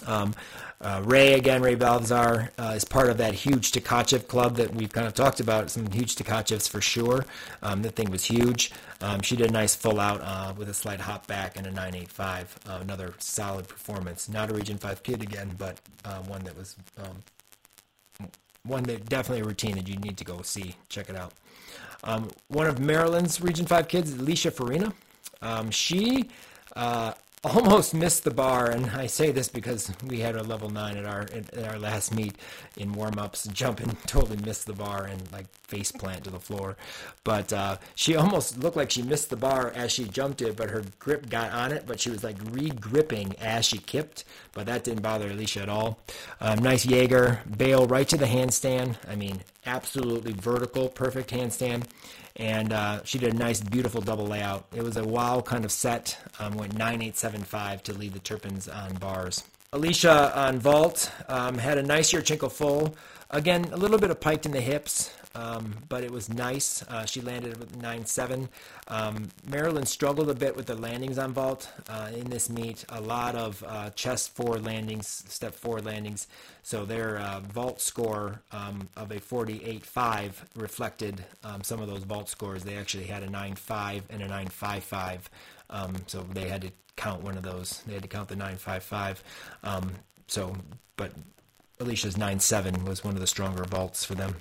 Um, 0.07 0.35
uh, 0.81 1.01
Ray 1.05 1.33
again, 1.35 1.63
Ray 1.63 1.77
Balthazar 1.77 2.51
uh, 2.59 2.73
is 2.77 2.85
part 2.85 3.09
of 3.09 3.17
that 3.17 3.33
huge 3.33 3.73
Tkachev 3.73 4.27
club 4.27 4.57
that 4.57 4.75
we've 4.75 4.93
kind 4.93 5.07
of 5.07 5.15
talked 5.15 5.41
about. 5.41 5.71
Some 5.71 5.91
huge 5.91 6.15
Tkachevs 6.17 6.69
for 6.69 6.83
sure. 6.83 7.25
Um, 7.63 7.83
that 7.83 7.97
thing 7.97 8.11
was 8.11 8.25
huge. 8.25 8.71
Um, 9.01 9.23
she 9.23 9.35
did 9.35 9.49
a 9.49 9.53
nice 9.53 9.75
full 9.75 9.99
out 9.99 10.21
uh, 10.23 10.53
with 10.57 10.69
a 10.69 10.75
slight 10.75 11.01
hop 11.01 11.27
back 11.27 11.57
and 11.57 11.67
a 11.67 11.71
985. 11.71 12.59
Uh, 12.69 12.79
another 12.83 13.15
solid 13.19 13.67
performance. 13.67 14.29
Not 14.29 14.51
a 14.51 14.55
Region 14.55 14.77
5 14.77 15.03
kid 15.03 15.23
again, 15.23 15.55
but 15.57 15.81
uh, 16.05 16.19
one 16.23 16.45
that 16.45 16.57
was 16.57 16.77
um, 16.99 18.29
one 18.65 18.83
that 18.85 19.09
definitely 19.09 19.43
a 19.43 19.45
routine 19.47 19.77
that 19.77 19.89
you 19.89 19.97
need 19.97 20.17
to 20.19 20.25
go 20.25 20.43
see. 20.43 20.75
Check 20.89 21.09
it 21.09 21.17
out. 21.17 21.33
Um, 22.03 22.31
one 22.49 22.67
of 22.67 22.79
Maryland's 22.79 23.41
Region 23.41 23.65
5 23.65 23.89
kids, 23.89 24.13
Alicia 24.13 24.51
Farina. 24.51 24.93
Um, 25.41 25.71
she 25.71 26.29
uh, 26.77 27.13
almost 27.45 27.95
missed 27.95 28.25
the 28.25 28.31
bar, 28.31 28.71
and 28.71 28.87
I 28.87 29.07
say 29.07 29.31
this 29.31 29.49
because 29.49 29.93
we 30.07 30.21
had 30.21 30.37
a 30.37 30.43
level 30.43 30.71
nine 30.71 30.97
at 30.97 31.05
our 31.05 31.23
at 31.23 31.65
our 31.65 31.79
last 31.79 32.15
meet 32.15 32.37
in 32.77 32.93
warm 32.93 33.19
ups, 33.19 33.47
jumping 33.49 33.97
totally 34.07 34.39
missed 34.39 34.67
the 34.67 34.73
bar 34.73 35.05
and 35.05 35.31
like 35.33 35.47
face 35.63 35.93
plant 35.93 36.25
to 36.25 36.31
the 36.31 36.41
floor. 36.41 36.77
But 37.23 37.53
uh, 37.53 37.77
she 37.95 38.17
almost 38.17 38.59
looked 38.59 38.77
like 38.77 38.91
she 38.91 39.03
missed 39.03 39.31
the 39.31 39.37
bar 39.37 39.73
as 39.75 39.93
she 39.93 40.05
jumped 40.05 40.43
it, 40.43 40.57
but 40.57 40.71
her 40.71 40.83
grip 40.99 41.29
got 41.29 41.53
on 41.53 41.73
it, 41.73 41.85
but 41.87 42.01
she 42.01 42.11
was 42.11 42.25
like 42.25 42.37
re-gripping 42.51 43.35
as 43.41 43.65
she 43.65 43.79
kipped, 43.79 44.25
but 44.53 44.67
that 44.67 44.85
didn't 44.85 45.03
bother 45.03 45.31
Alicia 45.31 45.63
at 45.63 45.69
all. 45.69 45.99
Um, 46.41 46.61
nice 46.61 46.87
Jaeger 46.87 47.41
bail 47.57 47.87
right 47.87 48.09
to 48.09 48.17
the 48.17 48.27
handstand. 48.27 48.97
I 49.09 49.17
mean, 49.17 49.43
absolutely 49.67 50.33
vertical, 50.33 50.89
perfect 50.89 51.31
handstand 51.31 51.85
and 52.37 52.73
uh, 52.73 53.01
she 53.05 53.19
did 53.19 53.35
a 53.35 53.37
nice, 53.37 53.61
beautiful 53.61 54.01
double 54.01 54.27
layout. 54.27 54.67
It 54.75 54.83
was 54.83 54.97
a 54.97 55.05
wow 55.05 55.41
kind 55.41 55.65
of 55.65 55.71
set. 55.71 56.17
Um, 56.39 56.55
went 56.55 56.73
9875 56.73 57.83
to 57.85 57.93
lead 57.93 58.13
the 58.13 58.19
Terrapins 58.19 58.69
on 58.69 58.95
bars. 58.95 59.45
Alicia 59.73 60.37
on 60.39 60.59
vault 60.59 61.11
um, 61.29 61.59
had 61.59 61.79
a 61.79 61.83
nice 61.83 62.13
Yurchenko 62.13 62.51
full. 62.51 62.95
Again, 63.35 63.65
a 63.73 63.77
little 63.77 63.99
bit 63.99 64.13
of 64.13 64.21
piked 64.21 64.47
in 64.47 64.53
the 64.53 64.61
hips, 64.61 65.13
um, 65.35 65.75
but 65.89 66.05
it 66.05 66.13
was 66.13 66.29
nice. 66.29 66.85
Uh, 66.85 67.05
she 67.05 67.21
landed 67.21 67.57
with 67.57 67.77
9-7. 67.77 68.49
Um, 68.87 69.29
Maryland 69.45 69.89
struggled 69.89 70.31
a 70.31 70.35
bit 70.35 70.55
with 70.55 70.67
the 70.67 70.77
landings 70.77 71.19
on 71.19 71.33
vault 71.33 71.69
uh, 71.89 72.11
in 72.15 72.31
this 72.31 72.49
meet. 72.49 72.85
A 72.91 73.01
lot 73.01 73.35
of 73.35 73.65
uh, 73.67 73.91
chest 73.91 74.37
forward 74.37 74.65
landings, 74.65 75.25
step 75.27 75.53
forward 75.53 75.85
landings. 75.85 76.29
So 76.63 76.85
their 76.85 77.19
uh, 77.19 77.41
vault 77.41 77.81
score 77.81 78.41
um, 78.53 78.89
of 78.97 79.11
a 79.11 79.17
48-5 79.17 80.35
reflected 80.55 81.25
um, 81.43 81.65
some 81.65 81.81
of 81.81 81.89
those 81.89 82.05
vault 82.05 82.29
scores. 82.29 82.63
They 82.63 82.77
actually 82.77 83.07
had 83.07 83.25
a 83.25 83.27
9-5 83.27 84.03
and 84.11 84.23
a 84.23 84.29
9.55. 84.29 85.23
Um, 85.71 85.97
so 86.07 86.25
they 86.33 86.49
had 86.49 86.63
to 86.63 86.71
count 86.95 87.25
one 87.25 87.37
of 87.37 87.43
those. 87.43 87.83
They 87.85 87.95
had 87.95 88.03
to 88.03 88.09
count 88.09 88.29
the 88.29 88.37
9.55. 88.37 89.17
Um, 89.65 89.91
so, 90.29 90.55
but 90.97 91.11
Alicia's 91.81 92.15
9.7 92.15 92.85
was 92.85 93.03
one 93.03 93.15
of 93.15 93.21
the 93.21 93.27
stronger 93.27 93.65
vaults 93.65 94.05
for 94.05 94.15
them. 94.15 94.37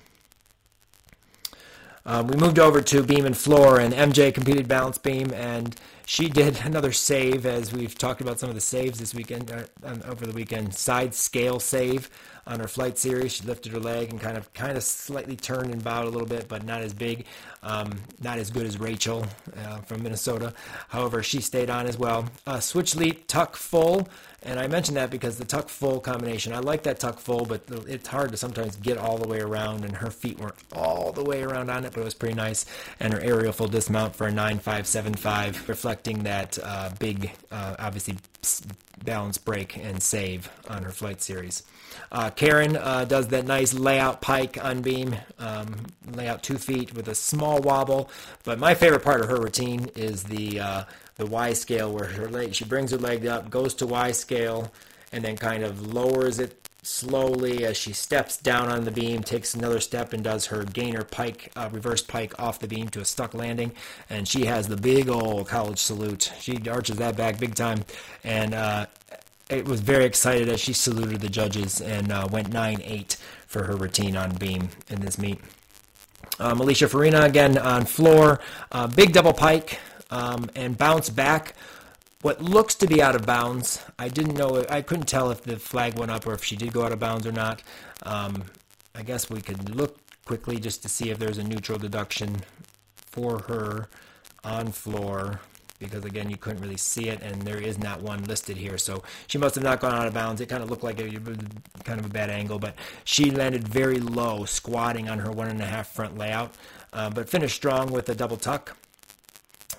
Um, 2.06 2.28
we 2.28 2.36
moved 2.36 2.60
over 2.60 2.82
to 2.82 3.04
beam 3.04 3.26
and 3.26 3.38
floor, 3.38 3.80
and 3.80 3.94
MJ 3.94 4.34
competed 4.34 4.68
balance 4.68 4.98
beam, 4.98 5.32
and 5.34 5.76
she 6.06 6.30
did 6.30 6.60
another 6.64 6.92
save, 6.92 7.46
as 7.46 7.72
we've 7.74 7.98
talked 7.98 8.22
about 8.22 8.40
some 8.40 8.50
of 8.50 8.56
the 8.56 8.62
saves 8.62 9.00
this 9.00 9.14
weekend, 9.14 9.52
uh, 9.52 9.96
over 10.06 10.26
the 10.26 10.34
weekend. 10.34 10.74
Side 10.74 11.14
scale 11.14 11.60
save 11.60 12.10
on 12.46 12.60
her 12.60 12.68
flight 12.68 12.98
series. 12.98 13.34
She 13.34 13.44
lifted 13.46 13.72
her 13.72 13.80
leg 13.80 14.10
and 14.10 14.20
kind 14.20 14.38
of, 14.38 14.52
kind 14.54 14.76
of 14.76 14.84
slightly 14.84 15.36
turned 15.36 15.72
and 15.72 15.84
bowed 15.84 16.06
a 16.06 16.10
little 16.10 16.28
bit, 16.28 16.48
but 16.48 16.66
not 16.66 16.82
as 16.82 16.94
big, 16.94 17.26
um, 17.62 18.02
not 18.22 18.38
as 18.38 18.50
good 18.50 18.66
as 18.66 18.80
Rachel 18.80 19.26
uh, 19.58 19.78
from 19.78 20.04
Minnesota. 20.04 20.54
However, 20.90 21.24
she 21.24 21.40
stayed 21.40 21.70
on 21.70 21.88
as 21.88 21.98
well. 21.98 22.28
Uh, 22.46 22.60
switch 22.60 22.96
leap 22.96 23.28
tuck 23.28 23.56
full. 23.56 24.08
And 24.46 24.60
I 24.60 24.68
mentioned 24.68 24.98
that 24.98 25.10
because 25.10 25.38
the 25.38 25.46
tuck 25.46 25.70
full 25.70 26.02
combination, 26.02 26.52
I 26.52 26.60
like 26.60 26.84
that 26.84 27.00
tuck 27.00 27.18
full, 27.18 27.46
but 27.46 27.62
it's 27.88 28.10
hard 28.10 28.32
to 28.32 28.38
sometimes 28.38 28.76
get 28.76 28.98
all 28.98 29.18
the 29.18 29.28
way 29.28 29.40
around, 29.40 29.86
and 29.86 29.96
her 29.96 30.12
feet 30.12 30.38
weren't 30.38 30.56
all 30.74 31.14
the 31.14 31.24
way 31.24 31.44
around 31.44 31.70
on 31.70 31.86
it, 31.86 31.94
but 31.94 32.02
it 32.02 32.04
was 32.04 32.14
pretty 32.14 32.36
nice. 32.36 32.66
And 33.00 33.14
her 33.14 33.22
aerial 33.22 33.54
full 33.54 33.70
dismount 33.70 34.18
for 34.18 34.28
a 34.28 34.32
9575, 34.32 35.56
that 36.02 36.58
uh, 36.64 36.92
big, 37.00 37.32
uh, 37.52 37.76
obviously, 37.80 38.18
balance 39.04 39.38
break 39.38 39.78
and 39.78 40.02
save 40.02 40.50
on 40.70 40.84
her 40.84 40.92
flight 40.92 41.22
series. 41.22 41.64
Uh, 42.12 42.30
Karen 42.30 42.76
uh, 42.78 43.06
does 43.06 43.28
that 43.30 43.46
nice 43.46 43.74
layout 43.74 44.22
pike 44.22 44.64
on 44.64 44.82
beam, 44.82 45.16
um, 45.40 45.76
layout 46.14 46.44
two 46.44 46.58
feet 46.58 46.94
with 46.94 47.08
a 47.08 47.16
small 47.16 47.60
wobble. 47.60 48.10
But 48.44 48.60
my 48.60 48.74
favorite 48.74 49.04
part 49.04 49.22
of 49.22 49.30
her 49.30 49.40
routine 49.40 49.90
is 49.96 50.24
the 50.24 50.60
uh, 50.60 50.84
the 51.16 51.26
Y 51.26 51.54
scale 51.54 51.94
where 51.94 52.06
her 52.06 52.28
leg, 52.28 52.56
she 52.56 52.66
brings 52.66 52.92
her 52.92 52.98
leg 52.98 53.26
up, 53.28 53.50
goes 53.50 53.74
to 53.76 53.88
Y 53.88 54.12
scale, 54.12 54.72
and 55.12 55.24
then 55.24 55.38
kind 55.38 55.64
of 55.64 55.94
lowers 55.94 56.40
it 56.40 56.63
slowly 56.84 57.66
as 57.66 57.78
she 57.78 57.94
steps 57.94 58.38
down 58.38 58.70
on 58.70 58.84
the 58.84 58.92
beam, 58.92 59.24
takes 59.24 59.54
another 59.54 59.80
step 59.80 60.14
and 60.14 60.24
does 60.24 60.48
her 60.48 60.64
gainer 60.64 61.04
pike, 61.04 61.52
uh, 61.56 61.70
reverse 61.72 62.02
pike 62.02 62.38
off 62.40 62.60
the 62.60 62.68
beam 62.68 62.90
to 62.90 63.00
a 63.00 63.06
stuck 63.06 63.34
landing. 63.34 63.72
And 64.10 64.28
she 64.28 64.46
has 64.46 64.68
the 64.68 64.78
big 64.78 65.10
old 65.10 65.48
college 65.48 65.80
salute. 65.80 66.32
She 66.40 66.62
arches 66.70 66.98
that 66.98 67.18
back 67.18 67.40
big 67.40 67.56
time. 67.56 67.86
And 68.24 68.54
uh, 68.54 68.86
it 69.50 69.66
was 69.66 69.82
very 69.82 70.06
excited 70.06 70.50
as 70.50 70.60
she 70.60 70.74
saluted 70.74 71.22
the 71.22 71.30
judges 71.30 71.82
and 71.82 72.12
uh, 72.12 72.28
went 72.32 72.52
9 72.52 72.82
8 72.84 73.18
for 73.48 73.64
her 73.64 73.76
routine 73.76 74.18
on 74.18 74.36
beam 74.36 74.70
in 74.90 75.02
this 75.02 75.18
meet. 75.18 75.40
Um, 76.40 76.60
Alicia 76.60 76.90
Farina 76.90 77.22
again 77.22 77.58
on 77.58 77.86
floor, 77.86 78.40
uh, 78.72 78.88
big 78.88 79.14
double 79.14 79.34
pike 79.34 79.80
um, 80.10 80.50
and 80.56 80.78
bounce 80.78 81.10
back. 81.10 81.56
What 82.24 82.42
looks 82.42 82.74
to 82.76 82.88
be 82.88 83.02
out 83.02 83.16
of 83.16 83.26
bounds. 83.26 83.84
I 84.00 84.08
didn't 84.08 84.36
know. 84.36 84.66
I 84.70 84.82
couldn't 84.82 85.08
tell 85.08 85.30
if 85.30 85.42
the 85.42 85.60
flag 85.60 86.00
went 86.00 86.10
up 86.10 86.26
or 86.26 86.34
if 86.34 86.42
she 86.42 86.56
did 86.56 86.72
go 86.72 86.86
out 86.86 86.94
of 86.94 87.00
bounds 87.00 87.28
or 87.28 87.34
not. 87.34 87.62
Um, 88.04 88.46
I 88.96 89.04
guess 89.04 89.30
we 89.30 89.42
could 89.42 89.76
look 89.76 89.98
quickly 90.24 90.58
just 90.58 90.82
to 90.84 90.90
see 90.90 91.10
if 91.10 91.20
there's 91.20 91.38
a 91.38 91.44
neutral 91.44 91.78
deduction 91.78 92.38
for 92.96 93.40
her 93.40 93.90
on 94.46 94.72
floor 94.72 95.42
because 95.80 96.06
again 96.06 96.30
you 96.30 96.38
couldn't 96.38 96.62
really 96.62 96.78
see 96.78 97.10
it 97.10 97.22
and 97.22 97.42
there 97.42 97.58
is 97.58 97.78
not 97.78 98.02
one 98.02 98.24
listed 98.24 98.56
here 98.56 98.78
so 98.78 99.04
she 99.28 99.38
must 99.38 99.56
have 99.56 99.64
not 99.64 99.80
gone 99.80 99.94
out 99.94 100.08
of 100.08 100.14
bounds 100.14 100.40
it 100.40 100.48
kind 100.48 100.64
of 100.64 100.70
looked 100.70 100.84
like 100.84 101.00
a 101.00 101.10
kind 101.84 102.00
of 102.00 102.06
a 102.06 102.10
bad 102.10 102.30
angle 102.30 102.58
but 102.58 102.76
she 103.04 103.32
landed 103.32 103.68
very 103.68 104.00
low 104.00 104.46
squatting 104.46 105.10
on 105.10 105.20
her 105.20 105.32
one 105.32 105.50
and 105.50 105.62
a 105.62 105.66
half 105.66 105.88
front 105.88 106.18
layout 106.18 106.54
uh, 106.94 107.10
but 107.10 107.28
finished 107.28 107.56
strong 107.56 107.92
with 107.92 108.08
a 108.10 108.16
double 108.16 108.38
tuck 108.38 108.78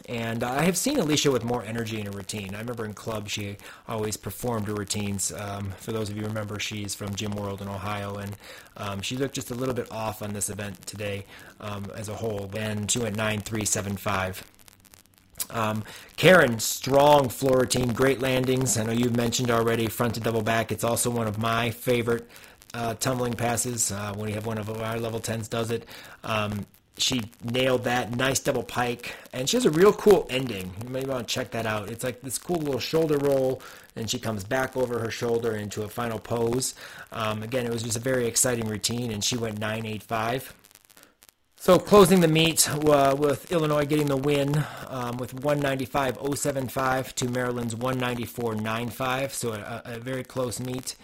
and 0.09 0.43
I 0.43 0.63
have 0.63 0.77
seen 0.77 0.99
Alicia 0.99 1.31
with 1.31 1.45
more 1.45 1.65
energy 1.65 1.99
in 1.99 2.07
her 2.07 2.13
routine. 2.13 2.55
I 2.55 2.59
remember 2.59 2.85
in 2.85 2.93
club 2.93 3.29
she 3.29 3.57
always 3.89 4.17
performed 4.17 4.67
her 4.67 4.75
routines. 4.75 5.33
Um, 5.33 5.73
for 5.79 5.93
those 5.93 6.11
of 6.11 6.17
you 6.17 6.25
remember, 6.25 6.59
she's 6.59 6.95
from 6.95 7.15
Gym 7.15 7.33
World 7.33 7.63
in 7.63 7.69
Ohio, 7.69 8.17
and 8.17 8.37
um, 8.77 9.01
she 9.01 9.17
looked 9.17 9.35
just 9.35 9.51
a 9.51 9.55
little 9.55 9.75
bit 9.75 9.91
off 9.91 10.23
on 10.23 10.35
this 10.35 10.51
event 10.51 10.87
today 10.87 11.25
um, 11.61 11.87
as 11.95 12.09
a 12.11 12.15
whole. 12.15 12.51
And 12.55 12.91
she 12.91 12.99
went 12.99 13.17
9375. 13.17 14.45
Um, 15.51 15.85
Karen, 16.17 16.59
strong 16.59 17.29
floor 17.31 17.61
routine, 17.61 17.93
great 17.93 18.21
landings. 18.21 18.77
I 18.77 18.85
know 18.85 18.93
you've 18.93 19.17
mentioned 19.17 19.51
already 19.51 19.87
front 19.87 20.15
to 20.15 20.21
double 20.21 20.43
back. 20.43 20.71
It's 20.71 20.85
also 20.85 21.11
one 21.11 21.27
of 21.27 21.39
my 21.39 21.71
favorite 21.71 22.29
uh, 22.75 22.95
tumbling 22.95 23.35
passes. 23.35 23.91
Uh, 23.91 24.13
when 24.15 24.29
you 24.29 24.35
have 24.35 24.47
one 24.47 24.59
of 24.59 24.69
our 24.69 24.99
level 24.99 25.21
10s 25.21 25.49
does 25.49 25.71
it. 25.71 25.87
Um, 26.23 26.67
she 26.97 27.23
nailed 27.43 27.85
that. 27.85 28.17
Nice 28.17 28.41
double 28.41 28.63
pike. 28.63 29.15
And 29.33 29.49
she 29.49 29.57
has 29.57 29.67
a 29.67 29.71
real 29.71 29.93
cool 29.93 30.27
ending. 30.31 30.73
You 30.83 30.91
may 30.91 31.05
want 31.05 31.27
to 31.27 31.35
check 31.35 31.51
that 31.53 31.67
out. 31.67 31.91
It's 31.91 32.05
like 32.05 32.21
this 32.21 32.39
cool 32.39 32.59
little 32.59 32.81
shoulder 32.81 33.19
roll 33.19 33.63
and 33.97 34.11
she 34.11 34.19
comes 34.19 34.45
back 34.45 34.77
over 34.77 34.99
her 34.99 35.11
shoulder 35.11 35.55
into 35.57 35.83
a 35.83 35.89
final 35.89 36.19
pose. 36.19 36.75
Um, 37.13 37.43
again 37.43 37.67
it 37.67 37.73
was 37.73 37.83
just 37.83 37.97
a 37.97 38.01
very 38.01 38.27
exciting 38.27 38.69
routine 38.69 39.11
and 39.11 39.23
she 39.23 39.37
went 39.37 39.59
985 39.59 40.55
so 41.65 41.79
closing 41.79 42.21
the 42.21 42.29
meet 42.29 42.69
uh, 42.71 43.17
with 43.19 43.51
Illinois 43.51 43.87
getting 43.87 44.05
the 44.05 44.19
win 44.19 44.67
um, 44.89 45.17
with 45.17 45.35
195.075 45.37 47.15
to 47.15 47.29
Maryland's 47.31 47.75
194.95. 47.75 49.31
So 49.31 49.55
a, 49.55 49.81
a, 49.87 49.99
very 49.99 50.25
close 50.25 50.61
meet 50.61 50.95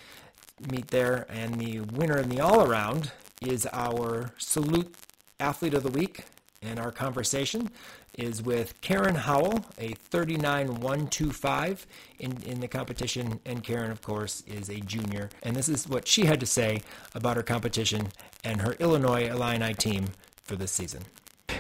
meet 0.71 0.89
there, 0.89 1.25
and 1.31 1.55
the 1.55 1.81
winner 1.81 2.19
in 2.19 2.29
the 2.29 2.41
all 2.41 2.71
around 2.71 3.11
is 3.41 3.67
our 3.73 4.35
salute 4.37 4.95
athlete 5.41 5.75
of 5.75 5.83
the 5.83 5.91
week, 5.91 6.25
and 6.63 6.79
our 6.79 6.93
conversation 6.93 7.71
is 8.19 8.43
with 8.43 8.79
Karen 8.81 9.15
Howell, 9.15 9.65
a 9.79 9.95
39.125 10.11 11.87
in, 12.19 12.43
in 12.43 12.61
the 12.61 12.69
competition. 12.69 13.41
And 13.47 13.63
Karen, 13.63 13.91
of 13.91 14.03
course, 14.03 14.43
is 14.47 14.69
a 14.69 14.81
junior. 14.81 15.31
And 15.43 15.57
this 15.57 15.69
is 15.69 15.89
what 15.89 16.07
she 16.07 16.27
had 16.27 16.41
to 16.41 16.47
say 16.47 16.83
about 17.15 17.37
her 17.37 17.43
competition 17.43 18.09
and 18.45 18.61
her 18.61 18.73
Illinois 18.75 19.29
Illini 19.29 19.75
team 19.75 20.07
for 20.45 20.57
this 20.57 20.73
season. 20.73 21.03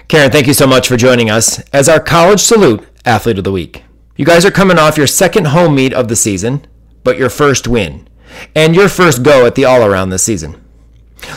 Karen, 0.08 0.30
thank 0.30 0.46
you 0.46 0.54
so 0.54 0.66
much 0.66 0.88
for 0.88 0.96
joining 0.96 1.30
us 1.30 1.60
as 1.70 1.88
our 1.88 2.00
College 2.00 2.40
Salute 2.40 2.86
Athlete 3.04 3.38
of 3.38 3.44
the 3.44 3.52
Week. 3.52 3.84
You 4.16 4.24
guys 4.24 4.44
are 4.44 4.50
coming 4.50 4.78
off 4.78 4.98
your 4.98 5.06
second 5.06 5.46
home 5.46 5.74
meet 5.74 5.94
of 5.94 6.08
the 6.08 6.16
season, 6.16 6.66
but 7.04 7.16
your 7.16 7.30
first 7.30 7.66
win, 7.66 8.08
and 8.54 8.74
your 8.74 8.88
first 8.88 9.22
go 9.22 9.46
at 9.46 9.54
the 9.54 9.64
all 9.64 9.84
around 9.84 10.10
this 10.10 10.22
season. 10.22 10.62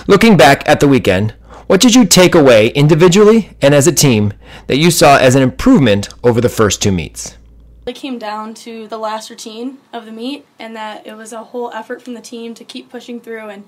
Looking 0.07 0.37
back 0.37 0.67
at 0.67 0.79
the 0.79 0.87
weekend, 0.87 1.35
what 1.67 1.81
did 1.81 1.95
you 1.95 2.05
take 2.05 2.35
away 2.35 2.69
individually 2.69 3.55
and 3.61 3.73
as 3.73 3.87
a 3.87 3.91
team 3.91 4.33
that 4.67 4.77
you 4.77 4.91
saw 4.91 5.17
as 5.17 5.35
an 5.35 5.41
improvement 5.41 6.09
over 6.23 6.41
the 6.41 6.49
first 6.49 6.81
two 6.81 6.91
meets? 6.91 7.37
It 7.85 7.95
came 7.95 8.17
down 8.17 8.53
to 8.55 8.87
the 8.87 8.97
last 8.97 9.29
routine 9.29 9.77
of 9.91 10.05
the 10.05 10.11
meet, 10.11 10.45
and 10.57 10.75
that 10.75 11.05
it 11.05 11.15
was 11.15 11.33
a 11.33 11.43
whole 11.43 11.71
effort 11.71 12.01
from 12.01 12.13
the 12.13 12.21
team 12.21 12.53
to 12.55 12.63
keep 12.63 12.89
pushing 12.89 13.19
through 13.19 13.49
and 13.49 13.65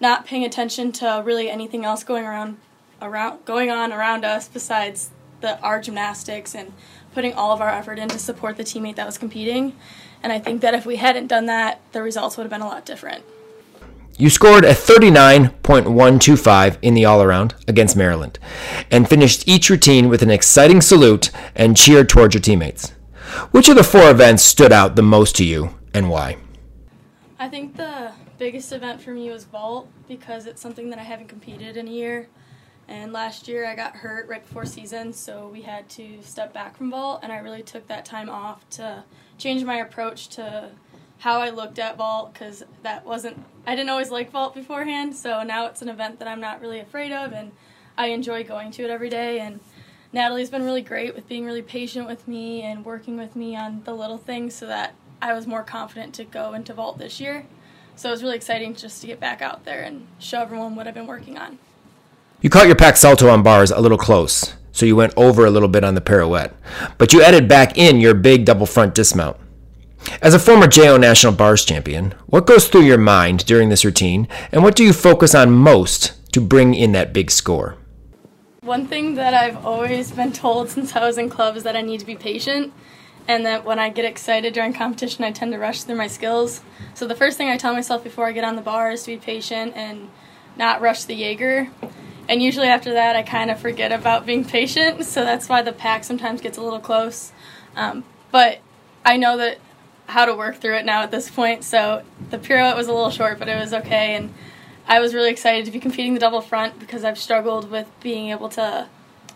not 0.00 0.26
paying 0.26 0.44
attention 0.44 0.90
to 0.92 1.22
really 1.24 1.48
anything 1.48 1.84
else 1.84 2.02
going 2.02 2.24
around, 2.24 2.58
around 3.00 3.44
going 3.44 3.70
on 3.70 3.92
around 3.92 4.24
us 4.24 4.48
besides 4.48 5.10
the 5.40 5.60
our 5.60 5.80
gymnastics 5.80 6.54
and 6.54 6.72
putting 7.14 7.34
all 7.34 7.52
of 7.52 7.60
our 7.60 7.70
effort 7.70 7.98
in 7.98 8.08
to 8.08 8.18
support 8.18 8.56
the 8.56 8.64
teammate 8.64 8.96
that 8.96 9.06
was 9.06 9.18
competing. 9.18 9.76
And 10.22 10.32
I 10.32 10.38
think 10.38 10.60
that 10.62 10.74
if 10.74 10.86
we 10.86 10.96
hadn't 10.96 11.28
done 11.28 11.46
that, 11.46 11.80
the 11.92 12.02
results 12.02 12.36
would 12.36 12.44
have 12.44 12.50
been 12.50 12.62
a 12.62 12.66
lot 12.66 12.84
different. 12.84 13.24
You 14.18 14.28
scored 14.28 14.64
a 14.64 14.74
39.125 14.74 16.78
in 16.82 16.94
the 16.94 17.06
all 17.06 17.22
around 17.22 17.54
against 17.66 17.96
Maryland 17.96 18.38
and 18.90 19.08
finished 19.08 19.48
each 19.48 19.70
routine 19.70 20.10
with 20.10 20.20
an 20.22 20.30
exciting 20.30 20.82
salute 20.82 21.30
and 21.54 21.74
cheer 21.76 22.04
towards 22.04 22.34
your 22.34 22.42
teammates. 22.42 22.90
Which 23.52 23.70
of 23.70 23.76
the 23.76 23.82
four 23.82 24.10
events 24.10 24.42
stood 24.42 24.70
out 24.70 24.96
the 24.96 25.02
most 25.02 25.34
to 25.36 25.44
you 25.44 25.78
and 25.94 26.10
why? 26.10 26.36
I 27.38 27.48
think 27.48 27.76
the 27.76 28.12
biggest 28.36 28.70
event 28.72 29.00
for 29.00 29.12
me 29.12 29.30
was 29.30 29.44
vault 29.44 29.88
because 30.06 30.44
it's 30.46 30.60
something 30.60 30.90
that 30.90 30.98
I 30.98 31.04
haven't 31.04 31.28
competed 31.28 31.78
in 31.78 31.88
a 31.88 31.90
year. 31.90 32.28
And 32.88 33.14
last 33.14 33.48
year 33.48 33.66
I 33.66 33.74
got 33.74 33.96
hurt 33.96 34.28
right 34.28 34.46
before 34.46 34.66
season, 34.66 35.14
so 35.14 35.48
we 35.48 35.62
had 35.62 35.88
to 35.90 36.18
step 36.22 36.52
back 36.52 36.76
from 36.76 36.90
vault, 36.90 37.20
and 37.22 37.32
I 37.32 37.38
really 37.38 37.62
took 37.62 37.88
that 37.88 38.04
time 38.04 38.28
off 38.28 38.68
to 38.70 39.04
change 39.38 39.62
my 39.64 39.76
approach 39.76 40.28
to 40.30 40.72
how 41.22 41.40
I 41.40 41.50
looked 41.50 41.78
at 41.78 41.96
vault 41.96 42.32
because 42.32 42.64
that 42.82 43.06
wasn't 43.06 43.44
I 43.64 43.76
didn't 43.76 43.90
always 43.90 44.10
like 44.10 44.32
vault 44.32 44.56
beforehand. 44.56 45.14
So 45.14 45.44
now 45.44 45.66
it's 45.66 45.80
an 45.80 45.88
event 45.88 46.18
that 46.18 46.26
I'm 46.26 46.40
not 46.40 46.60
really 46.60 46.80
afraid 46.80 47.12
of, 47.12 47.32
and 47.32 47.52
I 47.96 48.08
enjoy 48.08 48.42
going 48.42 48.72
to 48.72 48.82
it 48.82 48.90
every 48.90 49.08
day. 49.08 49.38
And 49.38 49.60
Natalie's 50.12 50.50
been 50.50 50.64
really 50.64 50.82
great 50.82 51.14
with 51.14 51.28
being 51.28 51.44
really 51.44 51.62
patient 51.62 52.08
with 52.08 52.26
me 52.26 52.62
and 52.62 52.84
working 52.84 53.16
with 53.16 53.36
me 53.36 53.54
on 53.54 53.82
the 53.84 53.94
little 53.94 54.18
things 54.18 54.52
so 54.54 54.66
that 54.66 54.94
I 55.22 55.32
was 55.32 55.46
more 55.46 55.62
confident 55.62 56.12
to 56.14 56.24
go 56.24 56.54
into 56.54 56.74
vault 56.74 56.98
this 56.98 57.20
year. 57.20 57.46
So 57.94 58.08
it 58.08 58.12
was 58.12 58.24
really 58.24 58.34
exciting 58.34 58.74
just 58.74 59.00
to 59.02 59.06
get 59.06 59.20
back 59.20 59.40
out 59.40 59.64
there 59.64 59.82
and 59.82 60.08
show 60.18 60.40
everyone 60.40 60.74
what 60.74 60.88
I've 60.88 60.94
been 60.94 61.06
working 61.06 61.38
on. 61.38 61.60
You 62.40 62.50
caught 62.50 62.66
your 62.66 62.74
pack 62.74 62.96
salto 62.96 63.28
on 63.28 63.44
bars 63.44 63.70
a 63.70 63.80
little 63.80 63.96
close, 63.96 64.54
so 64.72 64.86
you 64.86 64.96
went 64.96 65.12
over 65.16 65.46
a 65.46 65.50
little 65.50 65.68
bit 65.68 65.84
on 65.84 65.94
the 65.94 66.00
pirouette, 66.00 66.52
but 66.98 67.12
you 67.12 67.22
added 67.22 67.46
back 67.46 67.78
in 67.78 68.00
your 68.00 68.14
big 68.14 68.44
double 68.44 68.66
front 68.66 68.96
dismount. 68.96 69.36
As 70.20 70.34
a 70.34 70.38
former 70.38 70.66
JO 70.66 70.96
National 70.96 71.32
Bars 71.32 71.64
champion, 71.64 72.14
what 72.26 72.46
goes 72.46 72.68
through 72.68 72.82
your 72.82 72.98
mind 72.98 73.44
during 73.46 73.68
this 73.68 73.84
routine, 73.84 74.28
and 74.52 74.62
what 74.62 74.76
do 74.76 74.84
you 74.84 74.92
focus 74.92 75.34
on 75.34 75.50
most 75.50 76.12
to 76.32 76.40
bring 76.40 76.74
in 76.74 76.92
that 76.92 77.12
big 77.12 77.30
score? 77.30 77.76
One 78.62 78.86
thing 78.86 79.14
that 79.16 79.34
I've 79.34 79.64
always 79.66 80.12
been 80.12 80.32
told 80.32 80.70
since 80.70 80.94
I 80.94 81.04
was 81.04 81.18
in 81.18 81.28
club 81.28 81.56
is 81.56 81.64
that 81.64 81.74
I 81.74 81.82
need 81.82 82.00
to 82.00 82.06
be 82.06 82.14
patient, 82.14 82.72
and 83.26 83.44
that 83.46 83.64
when 83.64 83.78
I 83.78 83.88
get 83.88 84.04
excited 84.04 84.54
during 84.54 84.72
competition, 84.72 85.24
I 85.24 85.32
tend 85.32 85.52
to 85.52 85.58
rush 85.58 85.82
through 85.82 85.96
my 85.96 86.06
skills. 86.06 86.60
So 86.94 87.06
the 87.06 87.14
first 87.14 87.36
thing 87.36 87.48
I 87.48 87.56
tell 87.56 87.72
myself 87.72 88.04
before 88.04 88.26
I 88.26 88.32
get 88.32 88.44
on 88.44 88.56
the 88.56 88.62
bar 88.62 88.92
is 88.92 89.02
to 89.02 89.12
be 89.12 89.16
patient 89.16 89.74
and 89.76 90.08
not 90.56 90.80
rush 90.80 91.04
the 91.04 91.14
Jaeger. 91.14 91.68
And 92.28 92.42
usually 92.42 92.68
after 92.68 92.92
that, 92.92 93.16
I 93.16 93.22
kind 93.22 93.50
of 93.50 93.58
forget 93.58 93.92
about 93.92 94.26
being 94.26 94.44
patient, 94.58 95.04
so 95.04 95.24
that's 95.24 95.48
why 95.48 95.62
the 95.62 95.72
pack 95.72 96.04
sometimes 96.04 96.40
gets 96.40 96.58
a 96.58 96.62
little 96.62 96.80
close. 96.80 97.32
Um, 97.74 98.04
but 98.30 98.60
I 99.04 99.16
know 99.16 99.36
that 99.38 99.58
how 100.12 100.26
to 100.26 100.34
work 100.34 100.56
through 100.56 100.76
it 100.76 100.84
now 100.84 101.02
at 101.02 101.10
this 101.10 101.30
point. 101.30 101.64
So 101.64 102.02
the 102.30 102.38
pirouette 102.38 102.76
was 102.76 102.86
a 102.86 102.92
little 102.92 103.10
short, 103.10 103.38
but 103.38 103.48
it 103.48 103.58
was 103.58 103.72
okay. 103.72 104.14
And 104.14 104.32
I 104.86 105.00
was 105.00 105.14
really 105.14 105.30
excited 105.30 105.64
to 105.64 105.70
be 105.70 105.80
competing 105.80 106.14
the 106.14 106.20
double 106.20 106.40
front 106.40 106.78
because 106.78 107.02
I've 107.02 107.18
struggled 107.18 107.70
with 107.70 107.88
being 108.00 108.28
able 108.28 108.48
to 108.50 108.88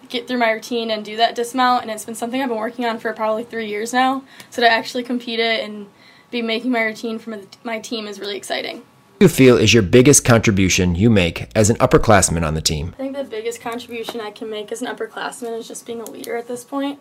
get 0.08 0.28
through 0.28 0.38
my 0.38 0.50
routine 0.50 0.90
and 0.90 1.04
do 1.04 1.16
that 1.16 1.34
dismount. 1.34 1.82
And 1.82 1.90
it's 1.90 2.04
been 2.04 2.14
something 2.14 2.40
I've 2.42 2.48
been 2.48 2.58
working 2.58 2.84
on 2.84 2.98
for 2.98 3.12
probably 3.12 3.44
three 3.44 3.68
years 3.68 3.92
now. 3.92 4.22
So 4.50 4.62
to 4.62 4.68
actually 4.68 5.02
compete 5.02 5.40
it 5.40 5.64
and 5.64 5.86
be 6.30 6.42
making 6.42 6.72
my 6.72 6.82
routine 6.82 7.18
for 7.18 7.40
my 7.64 7.78
team 7.78 8.06
is 8.06 8.20
really 8.20 8.36
exciting. 8.36 8.76
What 8.78 9.20
do 9.20 9.24
you 9.24 9.28
feel 9.30 9.56
is 9.56 9.72
your 9.72 9.82
biggest 9.82 10.26
contribution 10.26 10.94
you 10.94 11.08
make 11.08 11.50
as 11.56 11.70
an 11.70 11.76
upperclassman 11.76 12.46
on 12.46 12.52
the 12.52 12.60
team? 12.60 12.94
I 12.94 12.96
think 12.98 13.16
the 13.16 13.24
biggest 13.24 13.62
contribution 13.62 14.20
I 14.20 14.30
can 14.30 14.50
make 14.50 14.70
as 14.70 14.82
an 14.82 14.88
upperclassman 14.88 15.58
is 15.58 15.66
just 15.66 15.86
being 15.86 16.02
a 16.02 16.10
leader 16.10 16.36
at 16.36 16.48
this 16.48 16.64
point. 16.64 17.00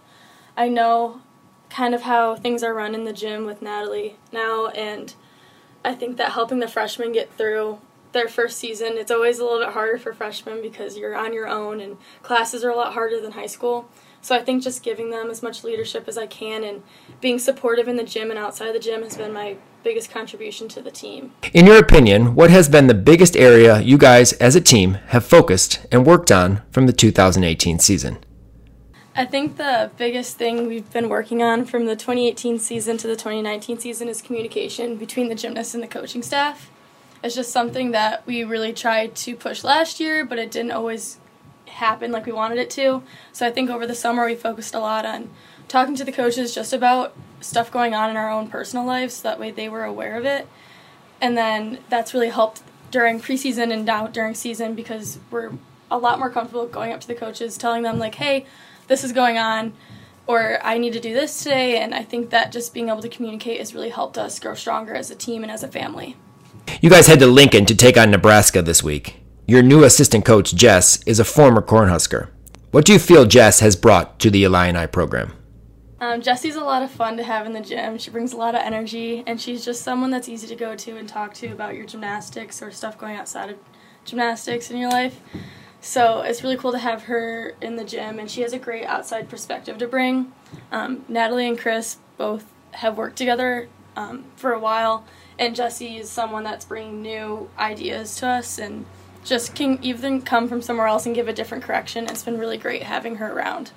I 0.56 0.70
know 0.70 1.20
kind 1.76 1.94
of 1.94 2.04
how 2.04 2.36
things 2.36 2.64
are 2.64 2.74
run 2.74 2.96
in 2.96 3.04
the 3.04 3.12
gym 3.12 3.46
with 3.46 3.62
Natalie 3.62 4.16
now, 4.32 4.68
and 4.68 5.14
I 5.84 5.94
think 5.94 6.16
that 6.18 6.32
helping 6.32 6.60
the 6.60 6.70
freshmen 6.70 7.12
get 7.12 7.34
through 7.34 7.80
their 8.14 8.30
first 8.30 8.58
season, 8.58 8.94
it's 8.94 9.12
always 9.12 9.40
a 9.40 9.44
little 9.44 9.60
bit 9.60 9.74
harder 9.74 9.98
for 9.98 10.14
freshmen 10.14 10.62
because 10.62 10.98
you're 10.98 11.16
on 11.16 11.34
your 11.34 11.48
own 11.48 11.82
and 11.82 11.98
classes 12.24 12.64
are 12.64 12.70
a 12.70 12.76
lot 12.76 12.94
harder 12.94 13.20
than 13.20 13.34
high 13.34 13.46
school. 13.46 13.90
So 14.22 14.36
I 14.36 14.42
think 14.42 14.64
just 14.64 14.84
giving 14.84 15.12
them 15.12 15.30
as 15.30 15.44
much 15.44 15.66
leadership 15.66 16.08
as 16.08 16.18
I 16.18 16.28
can 16.28 16.64
and 16.64 16.82
being 17.20 17.38
supportive 17.40 17.90
in 17.90 17.98
the 17.98 18.04
gym 18.04 18.32
and 18.32 18.40
outside 18.40 18.72
the 18.72 18.80
gym 18.80 19.04
has 19.04 19.18
been 19.18 19.34
my 19.34 19.58
biggest 19.84 20.10
contribution 20.10 20.70
to 20.70 20.82
the 20.82 20.90
team. 20.90 21.34
In 21.54 21.68
your 21.68 21.78
opinion, 21.78 22.36
what 22.36 22.50
has 22.52 22.70
been 22.70 22.88
the 22.88 22.94
biggest 22.94 23.36
area 23.36 23.82
you 23.82 23.98
guys 23.98 24.32
as 24.34 24.56
a 24.56 24.62
team 24.62 24.94
have 25.08 25.26
focused 25.26 25.86
and 25.92 26.08
worked 26.08 26.32
on 26.32 26.62
from 26.72 26.88
the 26.88 26.94
2018 26.94 27.80
season? 27.80 28.25
I 29.18 29.24
think 29.24 29.56
the 29.56 29.92
biggest 29.96 30.38
thing 30.38 30.68
we've 30.68 30.92
been 30.92 31.08
working 31.08 31.42
on 31.42 31.64
from 31.64 31.86
the 31.86 31.96
2018 31.96 32.60
season 32.60 32.98
to 32.98 33.08
the 33.08 33.16
2019 33.16 33.80
season 33.80 34.10
is 34.10 34.22
communication 34.22 34.98
between 34.98 35.30
the 35.30 35.36
gymnasts 35.36 35.74
and 35.74 35.82
the 35.82 35.88
coaching 35.88 36.22
staff. 36.22 36.70
It's 37.24 37.34
just 37.34 37.54
something 37.54 37.92
that 37.92 38.28
we 38.28 38.44
really 38.44 38.74
tried 38.74 39.16
to 39.16 39.38
push 39.38 39.64
last 39.64 40.02
year, 40.02 40.26
but 40.26 40.38
it 40.38 40.52
didn't 40.52 40.74
always 40.74 41.18
happen 41.68 42.12
like 42.12 42.26
we 42.26 42.34
wanted 42.34 42.58
it 42.58 42.70
to. 42.72 43.04
So 43.32 43.48
I 43.48 43.52
think 43.52 43.70
over 43.70 43.88
the 43.88 43.96
summer 43.96 44.26
we 44.26 44.36
focused 44.36 44.76
a 44.76 44.80
lot 44.80 45.06
on 45.06 45.30
talking 45.70 45.96
to 45.96 46.04
the 46.04 46.12
coaches 46.12 46.54
just 46.54 46.74
about 46.74 47.16
stuff 47.40 47.72
going 47.72 47.94
on 47.94 48.10
in 48.10 48.18
our 48.18 48.30
own 48.30 48.50
personal 48.50 48.86
lives 48.86 49.14
so 49.14 49.30
that 49.30 49.40
way 49.40 49.50
they 49.50 49.70
were 49.70 49.86
aware 49.86 50.18
of 50.18 50.26
it. 50.26 50.46
And 51.22 51.38
then 51.38 51.80
that's 51.88 52.14
really 52.14 52.30
helped 52.30 52.64
during 52.92 53.22
preseason 53.22 53.72
and 53.72 53.86
now 53.86 54.08
during 54.08 54.36
season 54.36 54.76
because 54.76 55.20
we're 55.32 55.54
a 55.90 55.98
lot 55.98 56.20
more 56.20 56.30
comfortable 56.30 56.68
going 56.68 56.92
up 56.92 57.00
to 57.00 57.08
the 57.08 57.16
coaches 57.16 57.58
telling 57.58 57.84
them 57.84 57.98
like, 57.98 58.16
"Hey, 58.16 58.46
this 58.88 59.04
is 59.04 59.12
going 59.12 59.38
on 59.38 59.74
or 60.28 60.60
I 60.64 60.78
need 60.78 60.94
to 60.94 61.00
do 61.00 61.14
this 61.14 61.44
today. 61.44 61.80
And 61.80 61.94
I 61.94 62.04
think 62.04 62.30
that 62.32 62.52
just 62.52 62.74
being 62.74 62.90
able 62.90 63.02
to 63.02 63.10
communicate 63.10 63.60
has 63.60 63.74
really 63.74 63.90
helped 63.90 64.18
us 64.18 64.40
grow 64.40 64.54
stronger 64.54 64.94
as 64.94 65.12
a 65.12 65.16
team 65.16 65.44
and 65.44 65.52
as 65.52 65.64
a 65.64 65.68
family. 65.68 66.16
You 66.82 66.90
guys 66.90 67.08
head 67.08 67.20
to 67.20 67.28
Lincoln 67.28 67.66
to 67.66 67.76
take 67.76 67.98
on 67.98 68.12
Nebraska 68.12 68.62
this 68.62 68.84
week. 68.84 69.18
Your 69.48 69.62
new 69.62 69.84
assistant 69.84 70.26
coach, 70.26 70.56
Jess, 70.56 71.04
is 71.04 71.20
a 71.20 71.26
former 71.26 71.62
Cornhusker. 71.62 72.30
What 72.72 72.86
do 72.86 72.94
you 72.94 73.00
feel 73.00 73.26
Jess 73.26 73.60
has 73.60 73.76
brought 73.76 74.20
to 74.20 74.32
the 74.32 74.44
Illini 74.44 74.88
program? 74.88 75.34
Um, 76.00 76.22
Jessie's 76.22 76.56
a 76.56 76.64
lot 76.64 76.82
of 76.82 76.92
fun 76.92 77.16
to 77.18 77.24
have 77.24 77.46
in 77.46 77.54
the 77.54 77.62
gym. 77.62 77.98
She 77.98 78.12
brings 78.12 78.34
a 78.34 78.38
lot 78.38 78.54
of 78.54 78.62
energy, 78.62 79.24
and 79.26 79.40
she's 79.40 79.64
just 79.64 79.84
someone 79.84 80.12
that's 80.12 80.28
easy 80.28 80.48
to 80.48 80.56
go 80.56 80.76
to 80.76 80.98
and 80.98 81.08
talk 81.08 81.34
to 81.36 81.48
about 81.48 81.76
your 81.76 81.86
gymnastics 81.86 82.62
or 82.62 82.72
stuff 82.72 82.98
going 82.98 83.16
outside 83.16 83.52
of 83.52 83.58
gymnastics 84.04 84.72
in 84.72 84.78
your 84.78 84.90
life. 84.90 85.22
So 85.86 86.22
it's 86.22 86.42
really 86.42 86.58
cool 86.58 86.72
to 86.72 86.80
have 86.80 87.04
her 87.04 87.54
in 87.62 87.76
the 87.76 87.84
gym, 87.84 88.18
and 88.18 88.30
she 88.30 88.42
has 88.42 88.54
a 88.54 88.58
great 88.58 88.86
outside 88.86 89.30
perspective 89.30 89.78
to 89.78 89.88
bring. 89.88 90.34
Um, 90.72 91.06
Natalie 91.08 91.48
and 91.48 91.60
Chris 91.60 91.98
both 92.18 92.44
have 92.72 92.98
worked 92.98 93.18
together 93.18 93.70
um, 93.96 94.26
for 94.36 94.52
a 94.52 94.60
while, 94.60 95.06
and 95.38 95.56
Jesse 95.56 95.98
is 95.98 96.10
someone 96.10 96.44
that's 96.44 96.66
bringing 96.66 97.04
new 97.04 97.52
ideas 97.60 98.16
to 98.16 98.28
us 98.28 98.58
and 98.58 98.88
just 99.24 99.54
can 99.54 99.78
even 99.84 100.24
come 100.24 100.48
from 100.48 100.60
somewhere 100.60 100.88
else 100.88 101.06
and 101.06 101.14
give 101.14 101.28
a 101.28 101.34
different 101.34 101.64
correction. 101.64 102.06
It's 102.06 102.24
been 102.24 102.40
really 102.40 102.58
great 102.58 102.82
having 102.82 103.18
her 103.18 103.32
around. 103.32 103.70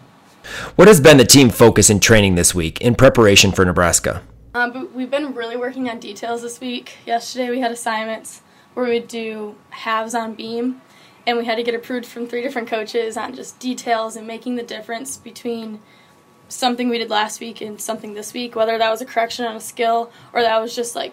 What 0.76 0.88
has 0.88 1.02
been 1.02 1.18
the 1.18 1.26
team 1.26 1.50
focus 1.50 1.90
in 1.90 2.00
training 2.00 2.36
this 2.36 2.54
week 2.54 2.80
in 2.80 2.94
preparation 2.94 3.52
for 3.52 3.66
Nebraska? 3.66 4.22
Um, 4.54 4.88
we've 4.94 5.10
been 5.10 5.34
really 5.34 5.58
working 5.58 5.90
on 5.90 6.00
details 6.00 6.40
this 6.40 6.58
week. 6.58 6.96
Yesterday 7.04 7.50
we 7.50 7.60
had 7.60 7.70
assignments 7.70 8.40
where 8.72 8.86
we'd 8.86 9.08
do 9.08 9.56
halves 9.68 10.14
on 10.14 10.32
beam 10.32 10.80
and 11.28 11.36
we 11.36 11.44
had 11.44 11.56
to 11.56 11.62
get 11.62 11.74
approved 11.74 12.06
from 12.06 12.26
three 12.26 12.40
different 12.40 12.68
coaches 12.68 13.18
on 13.18 13.34
just 13.34 13.58
details 13.58 14.16
and 14.16 14.26
making 14.26 14.56
the 14.56 14.62
difference 14.62 15.18
between 15.18 15.78
something 16.48 16.88
we 16.88 16.96
did 16.96 17.10
last 17.10 17.38
week 17.38 17.60
and 17.60 17.78
something 17.78 18.14
this 18.14 18.32
week, 18.32 18.56
whether 18.56 18.78
that 18.78 18.90
was 18.90 19.02
a 19.02 19.04
correction 19.04 19.44
on 19.44 19.54
a 19.54 19.60
skill 19.60 20.10
or 20.32 20.40
that 20.40 20.58
was 20.58 20.74
just 20.74 20.96
like 20.96 21.12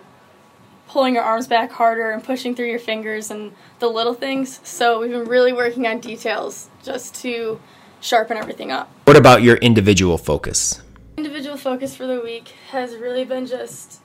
pulling 0.88 1.16
your 1.16 1.24
arms 1.24 1.48
back 1.48 1.70
harder 1.70 2.12
and 2.12 2.24
pushing 2.24 2.56
through 2.56 2.68
your 2.68 2.80
fingers 2.80 3.30
and 3.30 3.52
the 3.80 3.90
little 3.90 4.14
things. 4.14 4.62
So 4.64 5.02
we've 5.02 5.12
been 5.12 5.26
really 5.26 5.52
working 5.52 5.86
on 5.86 6.00
details 6.00 6.70
just 6.82 7.14
to 7.16 7.60
sharpen 8.00 8.38
everything 8.38 8.72
up. 8.72 8.90
What 9.04 9.18
about 9.18 9.44
your 9.44 9.58
individual 9.58 10.18
focus? 10.18 10.82
Individual 11.18 11.58
focus 11.58 11.94
for 11.94 12.08
the 12.08 12.22
week 12.22 12.54
has 12.70 12.96
really 12.96 13.26
been 13.26 13.48
just 13.48 14.00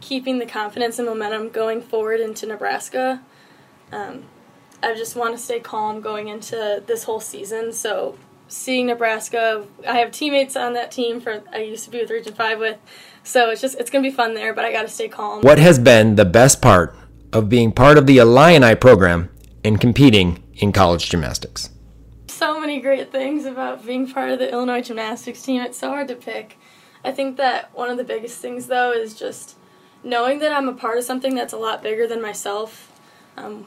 keeping 0.00 0.38
the 0.38 0.46
confidence 0.46 1.00
and 1.00 1.08
momentum 1.08 1.48
going 1.48 1.82
forward 1.82 2.20
into 2.20 2.46
Nebraska. 2.46 3.20
Um, 3.90 4.26
I 4.82 4.94
just 4.94 5.16
want 5.16 5.36
to 5.36 5.42
stay 5.42 5.60
calm 5.60 6.00
going 6.00 6.28
into 6.28 6.82
this 6.86 7.04
whole 7.04 7.20
season. 7.20 7.72
So 7.72 8.16
seeing 8.48 8.86
Nebraska, 8.86 9.66
I 9.86 9.98
have 9.98 10.10
teammates 10.10 10.56
on 10.56 10.72
that 10.74 10.90
team 10.90 11.20
for 11.20 11.42
I 11.52 11.58
used 11.58 11.84
to 11.84 11.90
be 11.90 12.00
with 12.00 12.10
Region 12.10 12.34
Five 12.34 12.58
with, 12.58 12.78
so 13.22 13.50
it's 13.50 13.60
just 13.60 13.78
it's 13.78 13.90
gonna 13.90 14.02
be 14.02 14.10
fun 14.10 14.34
there. 14.34 14.54
But 14.54 14.64
I 14.64 14.72
got 14.72 14.82
to 14.82 14.88
stay 14.88 15.08
calm. 15.08 15.42
What 15.42 15.58
has 15.58 15.78
been 15.78 16.16
the 16.16 16.24
best 16.24 16.60
part 16.62 16.94
of 17.32 17.48
being 17.48 17.72
part 17.72 17.98
of 17.98 18.06
the 18.06 18.18
Illini 18.18 18.74
program 18.74 19.30
and 19.64 19.80
competing 19.80 20.42
in 20.54 20.72
college 20.72 21.08
gymnastics? 21.08 21.70
So 22.28 22.58
many 22.58 22.80
great 22.80 23.12
things 23.12 23.44
about 23.44 23.84
being 23.84 24.10
part 24.10 24.30
of 24.30 24.38
the 24.38 24.50
Illinois 24.50 24.82
gymnastics 24.82 25.42
team. 25.42 25.60
It's 25.62 25.78
so 25.78 25.88
hard 25.88 26.08
to 26.08 26.14
pick. 26.14 26.56
I 27.04 27.12
think 27.12 27.36
that 27.36 27.74
one 27.74 27.90
of 27.90 27.96
the 27.96 28.04
biggest 28.04 28.38
things, 28.38 28.66
though, 28.66 28.92
is 28.92 29.14
just 29.14 29.56
knowing 30.02 30.38
that 30.40 30.52
I'm 30.52 30.68
a 30.68 30.72
part 30.72 30.98
of 30.98 31.04
something 31.04 31.34
that's 31.34 31.52
a 31.52 31.58
lot 31.58 31.82
bigger 31.82 32.06
than 32.06 32.22
myself. 32.22 32.92
Um, 33.36 33.66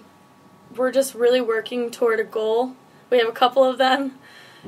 we're 0.77 0.91
just 0.91 1.15
really 1.15 1.41
working 1.41 1.91
toward 1.91 2.19
a 2.19 2.23
goal. 2.23 2.75
We 3.09 3.19
have 3.19 3.27
a 3.27 3.33
couple 3.33 3.63
of 3.63 3.77
them. 3.77 4.19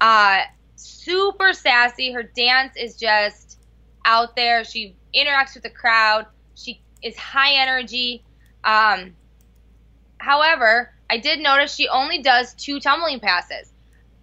Uh, 0.00 0.42
super 0.82 1.52
sassy. 1.52 2.12
Her 2.12 2.22
dance 2.22 2.76
is 2.76 2.96
just 2.96 3.58
out 4.04 4.36
there. 4.36 4.64
She 4.64 4.96
interacts 5.14 5.54
with 5.54 5.62
the 5.62 5.70
crowd. 5.70 6.26
She 6.54 6.82
is 7.02 7.16
high 7.16 7.54
energy. 7.54 8.24
Um, 8.64 9.14
however, 10.18 10.92
I 11.10 11.18
did 11.18 11.40
notice 11.40 11.74
she 11.74 11.88
only 11.88 12.22
does 12.22 12.54
two 12.54 12.80
tumbling 12.80 13.20
passes. 13.20 13.72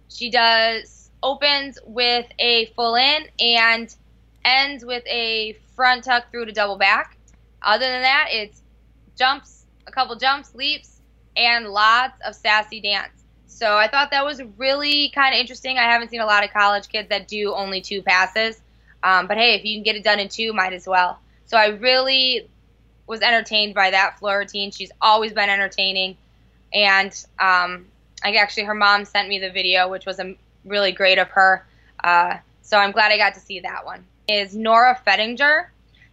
She 0.08 0.30
does 0.30 1.10
opens 1.22 1.78
with 1.84 2.26
a 2.38 2.66
full 2.76 2.96
in 2.96 3.28
and 3.38 3.94
ends 4.44 4.84
with 4.84 5.04
a 5.06 5.58
front 5.76 6.04
tuck 6.04 6.30
through 6.30 6.46
to 6.46 6.52
double 6.52 6.78
back. 6.78 7.16
Other 7.62 7.86
than 7.86 8.02
that, 8.02 8.28
it's 8.30 8.62
jumps, 9.16 9.66
a 9.86 9.92
couple 9.92 10.16
jumps, 10.16 10.54
leaps, 10.54 11.00
and 11.36 11.68
lots 11.68 12.18
of 12.26 12.34
sassy 12.34 12.80
dance. 12.80 13.19
So 13.60 13.76
I 13.76 13.88
thought 13.88 14.10
that 14.12 14.24
was 14.24 14.40
really 14.56 15.10
kind 15.10 15.34
of 15.34 15.38
interesting. 15.38 15.76
I 15.76 15.82
haven't 15.82 16.08
seen 16.08 16.22
a 16.22 16.26
lot 16.26 16.42
of 16.42 16.50
college 16.50 16.88
kids 16.88 17.10
that 17.10 17.28
do 17.28 17.52
only 17.52 17.82
two 17.82 18.00
passes. 18.00 18.58
Um, 19.02 19.26
but 19.26 19.36
hey, 19.36 19.54
if 19.54 19.66
you 19.66 19.76
can 19.76 19.82
get 19.82 19.96
it 19.96 20.02
done 20.02 20.18
in 20.18 20.30
two, 20.30 20.54
might 20.54 20.72
as 20.72 20.86
well. 20.86 21.18
So 21.44 21.58
I 21.58 21.66
really 21.66 22.48
was 23.06 23.20
entertained 23.20 23.74
by 23.74 23.90
that 23.90 24.18
floor 24.18 24.38
routine. 24.38 24.70
She's 24.70 24.90
always 25.02 25.34
been 25.34 25.50
entertaining. 25.50 26.16
And 26.72 27.12
um, 27.38 27.84
I 28.24 28.32
actually, 28.32 28.62
her 28.62 28.74
mom 28.74 29.04
sent 29.04 29.28
me 29.28 29.38
the 29.38 29.50
video, 29.50 29.90
which 29.90 30.06
was 30.06 30.18
a, 30.20 30.34
really 30.64 30.92
great 30.92 31.18
of 31.18 31.28
her. 31.28 31.66
Uh, 32.02 32.38
so 32.62 32.78
I'm 32.78 32.92
glad 32.92 33.12
I 33.12 33.18
got 33.18 33.34
to 33.34 33.40
see 33.40 33.60
that 33.60 33.84
one. 33.84 34.06
Is 34.26 34.56
Nora 34.56 34.98
Fettinger. 35.06 35.66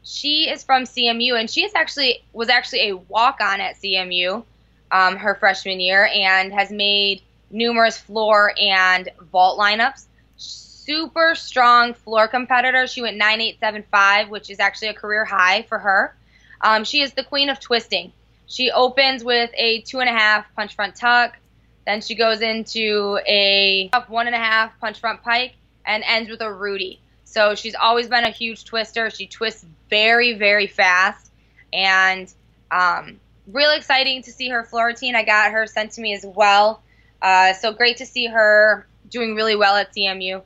She 0.03 0.49
is 0.49 0.65
from 0.65 0.83
CMU, 0.83 1.39
and 1.39 1.49
she 1.49 1.65
actually 1.73 2.25
was 2.33 2.49
actually 2.49 2.89
a 2.89 2.97
walk 2.97 3.39
on 3.39 3.61
at 3.61 3.77
CMU 3.77 4.43
um, 4.91 5.15
her 5.15 5.35
freshman 5.35 5.79
year, 5.79 6.09
and 6.13 6.51
has 6.51 6.71
made 6.71 7.21
numerous 7.49 7.97
floor 7.97 8.53
and 8.59 9.09
vault 9.31 9.59
lineups. 9.59 10.05
Super 10.37 11.35
strong 11.35 11.93
floor 11.93 12.27
competitor. 12.27 12.87
She 12.87 13.01
went 13.01 13.17
9875, 13.17 14.29
which 14.29 14.49
is 14.49 14.59
actually 14.59 14.89
a 14.89 14.93
career 14.93 15.25
high 15.25 15.63
for 15.63 15.77
her. 15.79 16.15
Um, 16.61 16.83
she 16.83 17.01
is 17.01 17.13
the 17.13 17.23
queen 17.23 17.49
of 17.49 17.59
twisting. 17.59 18.11
She 18.47 18.71
opens 18.71 19.23
with 19.23 19.51
a 19.55 19.81
two 19.81 19.99
and 19.99 20.09
a 20.09 20.13
half 20.13 20.45
punch 20.55 20.75
front 20.75 20.95
tuck. 20.95 21.37
Then 21.85 22.01
she 22.01 22.15
goes 22.15 22.41
into 22.41 23.19
a 23.27 23.89
one 24.07 24.27
and 24.27 24.35
a 24.35 24.39
half 24.39 24.79
punch 24.79 24.99
front 24.99 25.21
pike 25.23 25.55
and 25.85 26.03
ends 26.05 26.29
with 26.29 26.41
a 26.41 26.51
Rudy. 26.51 26.99
So 27.25 27.55
she's 27.55 27.75
always 27.75 28.07
been 28.07 28.23
a 28.23 28.29
huge 28.29 28.65
twister. 28.65 29.09
She 29.09 29.27
twists 29.27 29.65
very, 29.89 30.33
very 30.33 30.67
fast. 30.67 31.31
And 31.73 32.31
um, 32.71 33.19
really 33.47 33.77
exciting 33.77 34.23
to 34.23 34.31
see 34.31 34.49
her 34.49 34.63
floor 34.63 34.87
routine. 34.87 35.15
I 35.15 35.23
got 35.23 35.51
her 35.51 35.67
sent 35.67 35.91
to 35.93 36.01
me 36.01 36.13
as 36.13 36.25
well. 36.25 36.81
Uh, 37.21 37.53
so 37.53 37.73
great 37.73 37.97
to 37.97 38.05
see 38.05 38.27
her 38.27 38.87
doing 39.09 39.35
really 39.35 39.55
well 39.55 39.75
at 39.75 39.93
CMU 39.93 40.41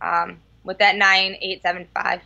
um, 0.00 0.38
with 0.64 0.78
that 0.78 0.96
9875. 0.96 2.20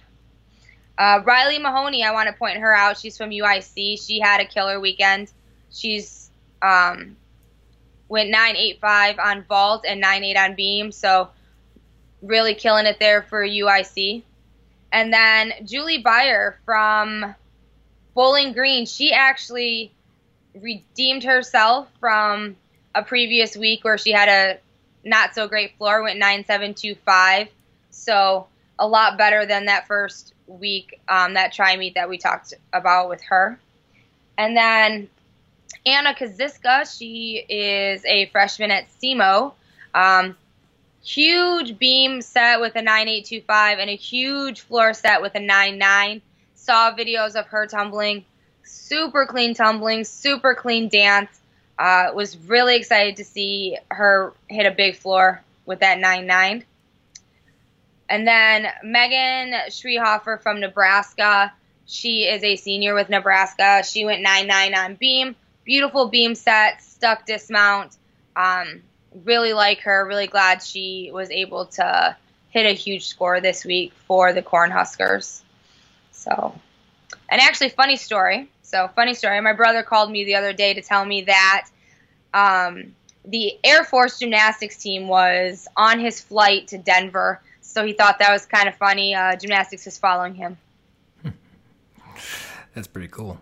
Uh, 0.99 1.23
Riley 1.25 1.59
Mahoney, 1.59 2.05
I 2.05 2.13
want 2.13 2.29
to 2.29 2.35
point 2.35 2.59
her 2.59 2.75
out. 2.75 2.99
She's 2.99 3.17
from 3.17 3.31
UIC. 3.31 4.05
She 4.07 4.21
had 4.21 4.41
a 4.41 4.45
killer 4.45 4.81
weekend. 4.81 5.33
She's 5.73 6.31
um, 6.63 7.17
went 8.09 8.31
985 8.31 9.19
on 9.19 9.45
vault 9.45 9.85
and 9.87 10.01
98 10.01 10.37
on 10.37 10.55
beam. 10.55 10.93
So 10.93 11.31
really 12.23 12.55
killing 12.55 12.87
it 12.87 12.99
there 12.99 13.23
for 13.23 13.43
UIC. 13.43 14.23
And 14.93 15.13
then 15.13 15.53
Julie 15.65 16.03
Byer 16.03 16.55
from 16.65 17.35
Bowling 18.15 18.53
Green, 18.53 18.87
she 18.87 19.13
actually 19.13 19.93
redeemed 20.55 21.25
herself 21.25 21.89
from 22.01 22.57
a 22.95 23.03
previous 23.03 23.57
week 23.57 23.85
where 23.85 23.99
she 23.99 24.13
had 24.13 24.29
a 24.29 24.59
not 25.05 25.35
so 25.35 25.49
great 25.49 25.77
floor, 25.77 26.03
went 26.03 26.19
9725. 26.19 27.49
So 27.91 28.47
a 28.79 28.87
lot 28.87 29.19
better 29.19 29.47
than 29.47 29.67
that 29.67 29.87
first 29.87 30.35
week, 30.47 31.01
um, 31.09 31.35
that 31.35 31.53
tri 31.53 31.77
meet 31.77 31.95
that 31.95 32.09
we 32.09 32.19
talked 32.19 32.55
about 32.73 33.09
with 33.09 33.23
her. 33.23 33.59
And 34.37 34.57
then 34.57 35.09
Anna 35.87 36.15
Kaziska, 36.15 36.97
she 36.97 37.45
is 37.49 38.05
a 38.05 38.27
freshman 38.27 38.71
at 38.71 38.87
SEMO. 39.01 39.53
Um, 39.95 40.37
huge 41.03 41.79
beam 41.79 42.23
set 42.23 42.61
with 42.61 42.75
a 42.77 42.83
9825 42.83 43.79
and 43.79 43.91
a 43.91 43.97
huge 43.97 44.61
floor 44.63 44.93
set 44.95 45.23
with 45.23 45.35
a 45.35 45.41
99. 45.41 46.23
Saw 46.55 46.95
videos 46.95 47.35
of 47.35 47.47
her 47.47 47.67
tumbling. 47.67 48.25
Super 48.65 49.27
clean 49.27 49.55
tumbling, 49.55 50.05
super 50.05 50.55
clean 50.55 50.89
dance. 50.89 51.41
Uh, 51.81 52.13
was 52.15 52.37
really 52.37 52.77
excited 52.77 53.17
to 53.17 53.25
see 53.25 53.79
her 53.91 54.35
hit 54.49 54.67
a 54.67 54.71
big 54.71 54.97
floor 54.97 55.43
with 55.65 55.81
that 55.81 55.97
9-9. 55.97 56.63
And 58.07 58.29
then 58.29 58.67
Megan 58.85 59.59
Schweihofer 59.71 60.43
from 60.43 60.61
Nebraska. 60.61 61.51
She 61.87 62.25
is 62.25 62.45
a 62.45 62.57
senior 62.57 62.95
with 62.95 63.09
Nebraska. 63.09 63.83
She 63.83 64.05
went 64.05 64.23
9-9 64.27 64.77
on 64.77 64.95
beam. 64.97 65.35
Beautiful 65.65 66.09
beam 66.09 66.35
set, 66.35 66.83
stuck 66.83 67.25
dismount. 67.25 67.97
Um, 68.37 68.83
really 69.25 69.55
like 69.55 69.81
her. 69.81 70.07
Really 70.07 70.27
glad 70.27 70.63
she 70.63 71.11
was 71.15 71.31
able 71.31 71.65
to 71.65 72.15
hit 72.51 72.67
a 72.67 72.75
huge 72.75 73.07
score 73.07 73.41
this 73.41 73.65
week 73.65 73.95
for 74.07 74.35
the 74.35 74.43
Cornhuskers. 74.43 75.41
So, 76.13 76.55
and 77.27 77.41
actually, 77.41 77.71
funny 77.71 77.97
story. 77.97 78.51
So, 78.71 78.89
funny 78.95 79.15
story. 79.15 79.41
My 79.41 79.53
brother 79.53 79.83
called 79.83 80.13
me 80.13 80.25
the 80.25 80.37
other 80.37 80.53
day 80.53 80.75
to 80.75 80.81
tell 80.81 81.05
me 81.05 81.23
that 81.23 81.67
um, 82.33 82.95
the 83.25 83.59
Air 83.65 83.83
Force 83.83 84.21
gymnastics 84.21 84.77
team 84.77 85.09
was 85.09 85.67
on 85.77 85.99
his 85.99 86.21
flight 86.21 86.69
to 86.69 86.79
Denver. 86.79 87.43
So 87.63 87.85
he 87.85 87.95
thought 87.95 88.21
that 88.21 88.31
was 88.31 88.47
kind 88.47 88.69
of 88.69 88.77
funny. 88.77 89.13
Uh, 89.13 89.35
gymnastics 89.35 89.89
is 89.89 89.99
following 89.99 90.37
him. 90.37 90.57
That's 92.75 92.87
pretty 92.87 93.09
cool. 93.09 93.41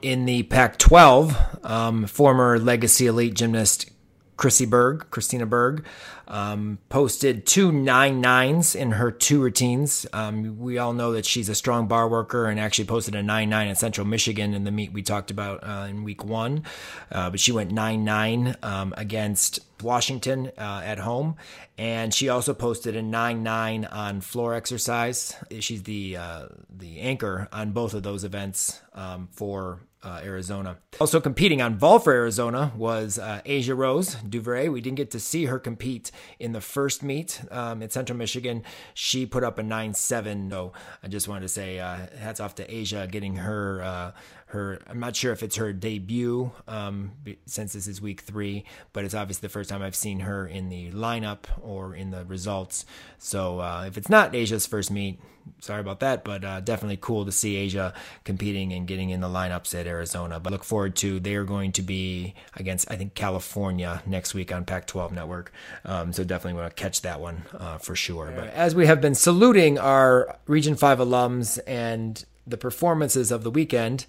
In 0.00 0.24
the 0.24 0.44
Pac 0.44 0.78
12, 0.78 1.64
um, 1.64 2.06
former 2.06 2.58
Legacy 2.58 3.06
Elite 3.06 3.34
gymnast 3.34 3.90
Chrissy 4.38 4.64
Berg, 4.64 5.10
Christina 5.10 5.44
Berg, 5.44 5.84
um, 6.30 6.78
posted 6.88 7.44
two 7.44 7.72
nine 7.72 8.20
nines 8.20 8.74
in 8.74 8.92
her 8.92 9.10
two 9.10 9.42
routines. 9.42 10.06
Um, 10.12 10.58
we 10.60 10.78
all 10.78 10.92
know 10.92 11.12
that 11.12 11.26
she's 11.26 11.48
a 11.48 11.54
strong 11.54 11.88
bar 11.88 12.08
worker 12.08 12.46
and 12.46 12.58
actually 12.58 12.84
posted 12.84 13.16
a 13.16 13.22
nine 13.22 13.50
nine 13.50 13.68
at 13.68 13.78
Central 13.78 14.06
Michigan 14.06 14.54
in 14.54 14.64
the 14.64 14.70
meet 14.70 14.92
we 14.92 15.02
talked 15.02 15.30
about 15.30 15.64
uh, 15.64 15.88
in 15.90 16.04
week 16.04 16.24
one. 16.24 16.62
Uh, 17.10 17.30
but 17.30 17.40
she 17.40 17.50
went 17.50 17.72
nine 17.72 18.04
nine 18.04 18.56
um, 18.62 18.94
against 18.96 19.60
Washington 19.82 20.52
uh, 20.58 20.82
at 20.84 20.98
home, 20.98 21.36
and 21.78 22.12
she 22.12 22.28
also 22.28 22.54
posted 22.54 22.96
a 22.96 23.02
nine 23.02 23.42
nine 23.42 23.84
on 23.84 24.20
floor 24.20 24.54
exercise. 24.54 25.34
She's 25.60 25.82
the 25.84 26.16
uh, 26.16 26.46
the 26.68 27.00
anchor 27.00 27.48
on 27.52 27.72
both 27.72 27.94
of 27.94 28.02
those 28.02 28.24
events 28.24 28.80
um, 28.94 29.28
for 29.32 29.80
uh, 30.02 30.20
Arizona. 30.22 30.78
Also 30.98 31.20
competing 31.20 31.60
on 31.60 31.76
vault 31.76 32.04
for 32.04 32.12
Arizona 32.12 32.72
was 32.74 33.18
uh, 33.18 33.42
Asia 33.44 33.74
Rose 33.74 34.14
Duvray. 34.16 34.72
We 34.72 34.80
didn't 34.80 34.96
get 34.96 35.10
to 35.10 35.20
see 35.20 35.46
her 35.46 35.58
compete 35.58 36.10
in 36.38 36.52
the 36.52 36.60
first 36.60 37.02
meet 37.02 37.42
um, 37.50 37.82
in 37.82 37.90
Central 37.90 38.16
Michigan. 38.16 38.62
She 38.94 39.26
put 39.26 39.44
up 39.44 39.58
a 39.58 39.62
9-7. 39.62 40.50
So 40.50 40.72
I 41.02 41.08
just 41.08 41.28
wanted 41.28 41.42
to 41.42 41.48
say 41.48 41.78
uh, 41.78 41.98
hats 42.18 42.40
off 42.40 42.54
to 42.56 42.74
Asia 42.74 43.08
getting 43.10 43.36
her 43.36 43.82
uh, 43.82 44.12
her 44.50 44.80
i'm 44.88 44.98
not 44.98 45.14
sure 45.14 45.32
if 45.32 45.42
it's 45.42 45.56
her 45.56 45.72
debut 45.72 46.50
um, 46.66 47.12
since 47.46 47.72
this 47.72 47.86
is 47.86 48.00
week 48.00 48.20
three 48.22 48.64
but 48.92 49.04
it's 49.04 49.14
obviously 49.14 49.46
the 49.46 49.52
first 49.52 49.70
time 49.70 49.82
i've 49.82 49.94
seen 49.94 50.20
her 50.20 50.46
in 50.46 50.68
the 50.68 50.90
lineup 50.90 51.44
or 51.62 51.94
in 51.94 52.10
the 52.10 52.24
results. 52.24 52.84
So 53.18 53.60
uh, 53.60 53.84
if 53.86 53.96
it's 53.96 54.08
not 54.08 54.34
asia's 54.34 54.66
first 54.66 54.90
meet 54.90 55.20
sorry 55.60 55.80
about 55.80 56.00
that 56.00 56.24
but 56.24 56.44
uh, 56.44 56.60
definitely 56.60 56.98
cool 57.00 57.24
to 57.24 57.32
see 57.32 57.56
asia 57.56 57.94
competing 58.24 58.72
and 58.72 58.86
getting 58.86 59.10
in 59.10 59.20
the 59.20 59.28
lineups 59.28 59.78
at 59.78 59.86
arizona. 59.86 60.40
But 60.40 60.52
look 60.52 60.64
forward 60.64 60.96
to 60.96 61.20
they 61.20 61.34
are 61.34 61.44
going 61.44 61.72
to 61.72 61.82
be 61.82 62.34
against 62.56 62.90
i 62.90 62.96
think 62.96 63.14
california 63.14 64.02
next 64.06 64.34
week 64.34 64.52
on 64.52 64.64
pac 64.64 64.86
12 64.86 65.12
network. 65.12 65.52
Um, 65.84 66.12
so 66.12 66.24
definitely 66.24 66.60
want 66.60 66.74
to 66.74 66.82
catch 66.82 67.02
that 67.02 67.20
one 67.20 67.44
uh, 67.56 67.78
for 67.78 67.94
sure. 67.94 68.32
But 68.34 68.48
as 68.48 68.74
we 68.74 68.86
have 68.86 69.00
been 69.00 69.14
saluting 69.14 69.78
our 69.78 70.38
region 70.46 70.74
5 70.74 70.98
alums 70.98 71.58
and 71.66 72.24
the 72.46 72.56
performances 72.56 73.30
of 73.30 73.44
the 73.44 73.50
weekend 73.50 74.06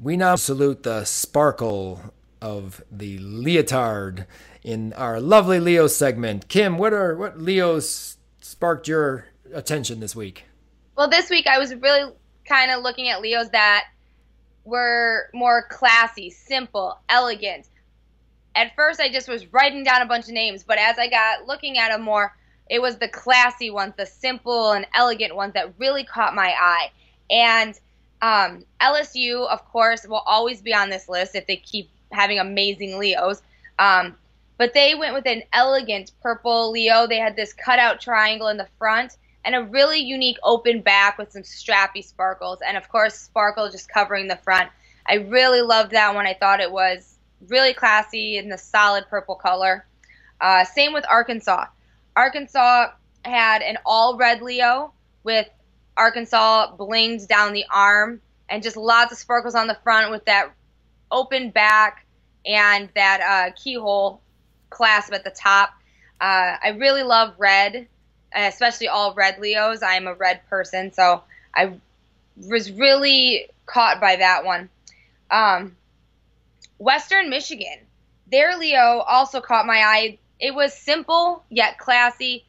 we 0.00 0.16
now 0.16 0.36
salute 0.36 0.82
the 0.82 1.04
sparkle 1.04 2.12
of 2.40 2.82
the 2.90 3.18
leotard 3.18 4.26
in 4.62 4.92
our 4.92 5.20
lovely 5.20 5.58
Leo 5.60 5.86
segment. 5.86 6.48
Kim, 6.48 6.76
what 6.78 6.92
are 6.92 7.16
what 7.16 7.40
Leos 7.40 8.18
sparked 8.40 8.88
your 8.88 9.26
attention 9.52 10.00
this 10.00 10.14
week? 10.14 10.44
Well, 10.96 11.08
this 11.08 11.30
week 11.30 11.46
I 11.46 11.58
was 11.58 11.74
really 11.74 12.12
kind 12.46 12.70
of 12.70 12.82
looking 12.82 13.08
at 13.08 13.20
Leos 13.20 13.48
that 13.50 13.86
were 14.64 15.30
more 15.32 15.66
classy, 15.68 16.30
simple, 16.30 16.98
elegant. 17.08 17.68
At 18.54 18.74
first, 18.74 19.00
I 19.00 19.10
just 19.10 19.28
was 19.28 19.52
writing 19.52 19.84
down 19.84 20.02
a 20.02 20.06
bunch 20.06 20.26
of 20.26 20.32
names, 20.32 20.64
but 20.64 20.78
as 20.78 20.98
I 20.98 21.08
got 21.08 21.46
looking 21.46 21.78
at 21.78 21.90
them 21.90 22.02
more, 22.02 22.34
it 22.68 22.80
was 22.80 22.96
the 22.96 23.08
classy 23.08 23.70
ones, 23.70 23.94
the 23.96 24.06
simple 24.06 24.72
and 24.72 24.86
elegant 24.94 25.36
ones 25.36 25.54
that 25.54 25.74
really 25.78 26.04
caught 26.04 26.34
my 26.34 26.54
eye. 26.58 26.90
And 27.30 27.78
um, 28.22 28.64
LSU, 28.80 29.46
of 29.48 29.64
course, 29.66 30.06
will 30.06 30.22
always 30.26 30.62
be 30.62 30.74
on 30.74 30.90
this 30.90 31.08
list 31.08 31.34
if 31.34 31.46
they 31.46 31.56
keep 31.56 31.90
having 32.12 32.38
amazing 32.38 32.98
Leos. 32.98 33.42
Um, 33.78 34.16
but 34.58 34.72
they 34.72 34.94
went 34.94 35.14
with 35.14 35.26
an 35.26 35.42
elegant 35.52 36.12
purple 36.22 36.70
Leo. 36.70 37.06
They 37.06 37.18
had 37.18 37.36
this 37.36 37.52
cutout 37.52 38.00
triangle 38.00 38.48
in 38.48 38.56
the 38.56 38.68
front 38.78 39.16
and 39.44 39.54
a 39.54 39.62
really 39.62 40.00
unique 40.00 40.38
open 40.42 40.80
back 40.80 41.18
with 41.18 41.30
some 41.30 41.42
strappy 41.42 42.04
sparkles. 42.04 42.58
And 42.66 42.76
of 42.76 42.88
course, 42.88 43.14
sparkle 43.14 43.70
just 43.70 43.88
covering 43.88 44.28
the 44.28 44.36
front. 44.36 44.70
I 45.06 45.14
really 45.14 45.60
loved 45.60 45.92
that 45.92 46.14
one. 46.14 46.26
I 46.26 46.34
thought 46.34 46.60
it 46.60 46.72
was 46.72 47.16
really 47.48 47.74
classy 47.74 48.38
in 48.38 48.48
the 48.48 48.58
solid 48.58 49.04
purple 49.08 49.36
color. 49.36 49.86
Uh, 50.40 50.64
same 50.64 50.92
with 50.92 51.04
Arkansas. 51.08 51.66
Arkansas 52.16 52.88
had 53.24 53.62
an 53.62 53.76
all 53.84 54.16
red 54.16 54.42
Leo 54.42 54.92
with 55.22 55.48
Arkansas 55.96 56.76
blinged 56.76 57.28
down 57.28 57.52
the 57.52 57.64
arm 57.72 58.20
and 58.48 58.62
just 58.62 58.76
lots 58.76 59.12
of 59.12 59.18
sparkles 59.18 59.54
on 59.54 59.66
the 59.66 59.78
front 59.82 60.10
with 60.10 60.24
that 60.26 60.52
open 61.10 61.50
back 61.50 62.06
and 62.44 62.88
that 62.94 63.20
uh, 63.20 63.52
keyhole 63.56 64.20
clasp 64.70 65.12
at 65.12 65.24
the 65.24 65.30
top. 65.30 65.70
Uh, 66.20 66.56
I 66.62 66.76
really 66.78 67.02
love 67.02 67.34
red, 67.38 67.88
especially 68.34 68.88
all 68.88 69.14
red 69.14 69.38
Leos. 69.38 69.82
I'm 69.82 70.06
a 70.06 70.14
red 70.14 70.46
person, 70.48 70.92
so 70.92 71.22
I 71.54 71.74
was 72.36 72.70
really 72.70 73.48
caught 73.66 74.00
by 74.00 74.16
that 74.16 74.44
one. 74.44 74.68
Um, 75.30 75.76
Western 76.78 77.30
Michigan, 77.30 77.78
their 78.30 78.56
Leo 78.58 79.00
also 79.06 79.40
caught 79.40 79.66
my 79.66 79.78
eye. 79.78 80.18
It 80.38 80.54
was 80.54 80.74
simple 80.74 81.44
yet 81.48 81.78
classy. 81.78 82.44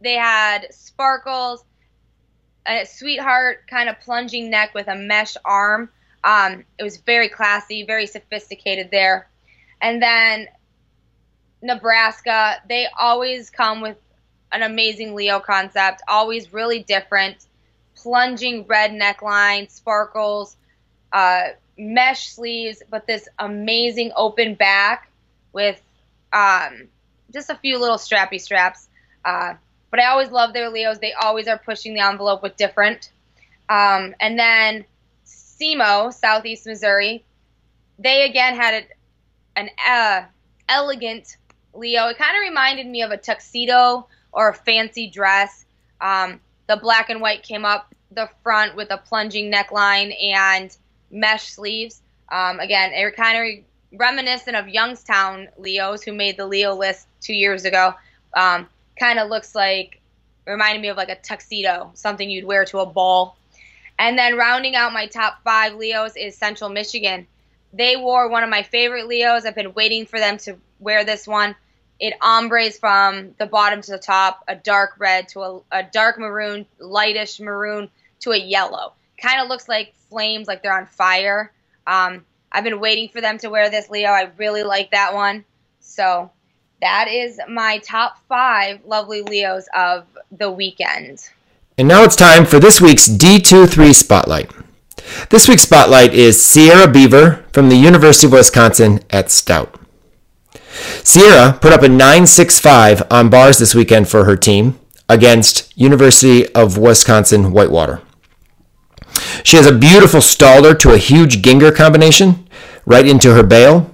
They 0.00 0.14
had 0.14 0.72
sparkles 0.72 1.64
a 2.66 2.84
sweetheart 2.84 3.66
kind 3.68 3.88
of 3.88 4.00
plunging 4.00 4.50
neck 4.50 4.74
with 4.74 4.88
a 4.88 4.96
mesh 4.96 5.36
arm. 5.44 5.90
Um, 6.22 6.64
it 6.78 6.82
was 6.82 6.96
very 6.98 7.28
classy, 7.28 7.84
very 7.84 8.06
sophisticated 8.06 8.90
there. 8.90 9.28
And 9.80 10.02
then 10.02 10.48
Nebraska, 11.60 12.62
they 12.68 12.86
always 12.98 13.50
come 13.50 13.80
with 13.80 13.96
an 14.52 14.62
amazing 14.62 15.14
Leo 15.14 15.40
concept, 15.40 16.02
always 16.08 16.52
really 16.52 16.82
different. 16.82 17.46
Plunging 17.96 18.66
red 18.66 18.92
neckline, 18.92 19.70
sparkles, 19.70 20.56
uh, 21.12 21.48
mesh 21.76 22.28
sleeves, 22.28 22.82
but 22.88 23.06
this 23.06 23.28
amazing 23.38 24.12
open 24.16 24.54
back 24.54 25.10
with 25.52 25.80
um, 26.32 26.88
just 27.32 27.50
a 27.50 27.54
few 27.56 27.78
little 27.78 27.96
strappy 27.96 28.40
straps. 28.40 28.88
Uh, 29.24 29.54
but 29.94 30.02
I 30.02 30.06
always 30.06 30.32
love 30.32 30.52
their 30.52 30.70
Leos. 30.70 30.98
They 30.98 31.12
always 31.12 31.46
are 31.46 31.56
pushing 31.56 31.94
the 31.94 32.00
envelope 32.00 32.42
with 32.42 32.56
different. 32.56 33.12
Um, 33.68 34.12
and 34.18 34.36
then 34.36 34.84
SEMO, 35.24 36.12
Southeast 36.12 36.66
Missouri, 36.66 37.22
they 38.00 38.28
again 38.28 38.56
had 38.56 38.86
an 39.54 39.70
uh, 39.88 40.22
elegant 40.68 41.36
Leo. 41.74 42.08
It 42.08 42.18
kind 42.18 42.36
of 42.36 42.40
reminded 42.40 42.88
me 42.88 43.02
of 43.02 43.12
a 43.12 43.16
tuxedo 43.16 44.08
or 44.32 44.48
a 44.48 44.54
fancy 44.54 45.08
dress. 45.08 45.64
Um, 46.00 46.40
the 46.66 46.76
black 46.76 47.08
and 47.08 47.20
white 47.20 47.44
came 47.44 47.64
up 47.64 47.94
the 48.10 48.28
front 48.42 48.74
with 48.74 48.90
a 48.90 48.98
plunging 48.98 49.52
neckline 49.52 50.12
and 50.20 50.76
mesh 51.12 51.52
sleeves. 51.52 52.02
Um, 52.32 52.58
again, 52.58 52.90
were 53.00 53.12
kind 53.12 53.60
of 53.60 54.00
reminiscent 54.00 54.56
of 54.56 54.68
Youngstown 54.68 55.50
Leos, 55.56 56.02
who 56.02 56.12
made 56.12 56.36
the 56.36 56.46
Leo 56.46 56.74
list 56.74 57.06
two 57.20 57.34
years 57.34 57.64
ago. 57.64 57.94
Um, 58.36 58.66
kind 58.98 59.18
of 59.18 59.28
looks 59.28 59.54
like 59.54 60.00
reminded 60.46 60.82
me 60.82 60.88
of 60.88 60.96
like 60.96 61.08
a 61.08 61.16
tuxedo, 61.16 61.90
something 61.94 62.28
you'd 62.28 62.44
wear 62.44 62.64
to 62.66 62.78
a 62.78 62.86
ball. 62.86 63.36
And 63.98 64.18
then 64.18 64.36
rounding 64.36 64.74
out 64.74 64.92
my 64.92 65.06
top 65.06 65.42
five 65.44 65.74
Leos 65.74 66.16
is 66.16 66.36
Central 66.36 66.70
Michigan. 66.70 67.26
They 67.72 67.96
wore 67.96 68.28
one 68.28 68.42
of 68.42 68.50
my 68.50 68.62
favorite 68.62 69.06
Leos. 69.06 69.44
I've 69.44 69.54
been 69.54 69.74
waiting 69.74 70.06
for 70.06 70.18
them 70.18 70.38
to 70.38 70.56
wear 70.80 71.04
this 71.04 71.26
one. 71.26 71.54
It 72.00 72.14
ombres 72.20 72.78
from 72.78 73.34
the 73.38 73.46
bottom 73.46 73.80
to 73.82 73.92
the 73.92 73.98
top, 73.98 74.44
a 74.48 74.56
dark 74.56 74.96
red 74.98 75.28
to 75.28 75.40
a, 75.42 75.60
a 75.70 75.82
dark 75.84 76.18
maroon, 76.18 76.66
lightish 76.78 77.40
maroon 77.40 77.88
to 78.20 78.32
a 78.32 78.36
yellow. 78.36 78.92
Kind 79.20 79.40
of 79.40 79.48
looks 79.48 79.68
like 79.68 79.94
flames, 80.10 80.48
like 80.48 80.62
they're 80.62 80.76
on 80.76 80.86
fire. 80.86 81.52
Um, 81.86 82.24
I've 82.50 82.64
been 82.64 82.80
waiting 82.80 83.08
for 83.08 83.20
them 83.20 83.38
to 83.38 83.48
wear 83.48 83.70
this 83.70 83.90
Leo. 83.90 84.10
I 84.10 84.30
really 84.36 84.64
like 84.64 84.90
that 84.90 85.14
one. 85.14 85.44
So 85.80 86.30
that 86.84 87.08
is 87.08 87.40
my 87.48 87.78
top 87.78 88.18
five 88.28 88.78
lovely 88.84 89.22
Leos 89.22 89.66
of 89.74 90.04
the 90.30 90.50
weekend. 90.50 91.30
And 91.78 91.88
now 91.88 92.02
it's 92.02 92.14
time 92.14 92.44
for 92.44 92.58
this 92.58 92.78
week's 92.78 93.08
D23 93.08 93.94
Spotlight. 93.94 94.52
This 95.30 95.48
week's 95.48 95.62
Spotlight 95.62 96.12
is 96.12 96.44
Sierra 96.44 96.86
Beaver 96.86 97.42
from 97.52 97.70
the 97.70 97.76
University 97.76 98.26
of 98.26 98.34
Wisconsin 98.34 99.00
at 99.08 99.30
Stout. 99.30 99.80
Sierra 101.02 101.58
put 101.58 101.72
up 101.72 101.80
a 101.82 101.86
9.65 101.86 103.06
on 103.10 103.30
bars 103.30 103.58
this 103.58 103.74
weekend 103.74 104.06
for 104.06 104.26
her 104.26 104.36
team 104.36 104.78
against 105.08 105.76
University 105.78 106.52
of 106.54 106.76
Wisconsin 106.76 107.52
Whitewater. 107.52 108.02
She 109.42 109.56
has 109.56 109.66
a 109.66 109.72
beautiful 109.72 110.20
stalder 110.20 110.78
to 110.80 110.92
a 110.92 110.98
huge 110.98 111.40
Gienger 111.40 111.74
combination 111.74 112.46
right 112.84 113.06
into 113.06 113.32
her 113.32 113.42
bail 113.42 113.93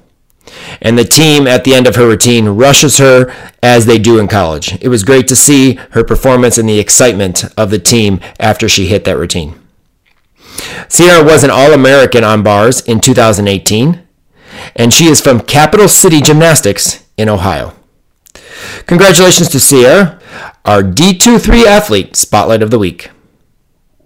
and 0.80 0.98
the 0.98 1.04
team 1.04 1.46
at 1.46 1.64
the 1.64 1.74
end 1.74 1.86
of 1.86 1.96
her 1.96 2.06
routine 2.06 2.48
rushes 2.48 2.98
her 2.98 3.32
as 3.62 3.86
they 3.86 3.98
do 3.98 4.18
in 4.18 4.28
college. 4.28 4.80
It 4.82 4.88
was 4.88 5.04
great 5.04 5.28
to 5.28 5.36
see 5.36 5.74
her 5.90 6.04
performance 6.04 6.58
and 6.58 6.68
the 6.68 6.78
excitement 6.78 7.44
of 7.56 7.70
the 7.70 7.78
team 7.78 8.20
after 8.38 8.68
she 8.68 8.86
hit 8.86 9.04
that 9.04 9.16
routine. 9.16 9.60
Sierra 10.88 11.24
was 11.24 11.44
an 11.44 11.50
All 11.50 11.72
American 11.72 12.24
on 12.24 12.42
bars 12.42 12.80
in 12.82 13.00
2018, 13.00 14.02
and 14.76 14.92
she 14.92 15.06
is 15.06 15.20
from 15.20 15.40
Capital 15.40 15.88
City 15.88 16.20
Gymnastics 16.20 17.06
in 17.16 17.28
Ohio. 17.28 17.74
Congratulations 18.86 19.48
to 19.48 19.60
Sierra, 19.60 20.20
our 20.64 20.82
D23 20.82 21.64
athlete 21.64 22.16
spotlight 22.16 22.62
of 22.62 22.70
the 22.70 22.78
week. 22.78 23.10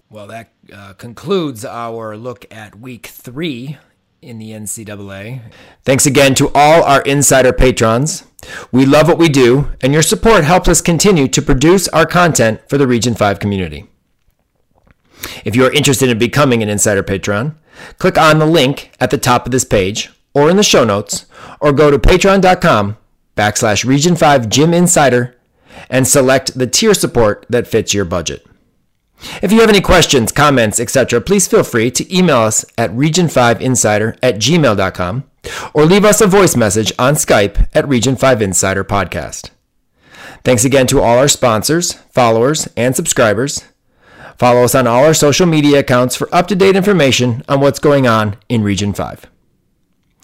Well, 0.09 0.27
that 0.29 0.53
uh, 0.73 0.93
concludes 0.95 1.65
our 1.65 2.17
look 2.17 2.47
at 2.51 2.79
week 2.79 3.07
three 3.07 3.79
in 4.25 4.39
the 4.39 4.51
NCAA. 4.51 5.41
Thanks 5.85 6.07
again 6.07 6.35
to 6.37 6.51
all 6.55 6.83
our 6.83 7.03
insider 7.03 7.53
patrons. 7.53 8.25
We 8.73 8.87
love 8.87 9.09
what 9.09 9.19
we 9.19 9.29
do, 9.29 9.71
and 9.81 9.93
your 9.93 10.03
support 10.03 10.45
helps 10.45 10.69
us 10.69 10.81
continue 10.81 11.29
to 11.29 11.43
produce 11.43 11.89
our 11.89 12.07
content 12.07 12.61
for 12.69 12.79
the 12.79 12.87
Region 12.87 13.15
5 13.15 13.39
community. 13.39 13.87
If 15.45 15.57
you 15.57 15.65
are 15.65 15.73
interested 15.73 16.11
in 16.11 16.19
becoming 16.19 16.63
an 16.63 16.69
insider 16.69 17.03
patron, 17.03 17.57
click 17.99 18.19
on 18.19 18.39
the 18.39 18.47
link 18.47 18.93
at 19.01 19.11
the 19.11 19.19
top 19.19 19.47
of 19.47 19.53
this 19.53 19.65
page 19.65 20.11
or 20.35 20.51
in 20.51 20.57
the 20.57 20.63
show 20.63 20.85
notes, 20.85 21.27
or 21.61 21.73
go 21.73 21.91
to 21.91 21.99
patreon.com 21.99 22.97
backslash 23.37 23.85
region 23.85 24.17
5 24.17 24.49
gym 24.49 24.75
insider 24.75 25.37
and 25.89 26.07
select 26.07 26.59
the 26.59 26.67
tier 26.67 26.93
support 26.93 27.47
that 27.49 27.67
fits 27.67 27.95
your 27.95 28.05
budget. 28.05 28.45
If 29.43 29.53
you 29.53 29.61
have 29.61 29.69
any 29.69 29.81
questions, 29.81 30.33
comments, 30.33 30.81
etc., 30.81 31.21
please 31.21 31.47
feel 31.47 31.65
free 31.65 31.91
to 31.93 32.17
email 32.17 32.39
us 32.39 32.65
at 32.77 32.91
region5insider 32.91 34.19
at 34.23 34.37
gmail.com 34.37 35.25
or 35.73 35.85
leave 35.85 36.05
us 36.05 36.21
a 36.21 36.27
voice 36.27 36.57
message 36.57 36.93
on 36.99 37.15
Skype 37.15 37.69
at 37.75 37.89
Region 37.89 38.17
5 38.17 38.43
Insider 38.43 38.85
Podcast. 38.85 39.51
Thanks 40.43 40.65
again 40.65 40.87
to 40.89 41.01
all 41.01 41.19
our 41.19 41.29
sponsors, 41.29 41.95
followers, 42.11 42.69
and 42.77 42.95
subscribers. 42.95 43.65
Follow 44.39 44.65
us 44.65 44.75
on 44.75 44.87
all 44.87 45.05
our 45.05 45.15
social 45.15 45.47
media 45.47 45.79
accounts 45.79 46.17
for 46.17 46.35
up 46.35 46.49
to 46.49 46.57
date 46.57 46.77
information 46.77 47.43
on 47.49 47.61
what's 47.61 47.79
going 47.79 48.07
on 48.07 48.37
in 48.49 48.63
Region 48.63 48.93
5. 48.93 49.27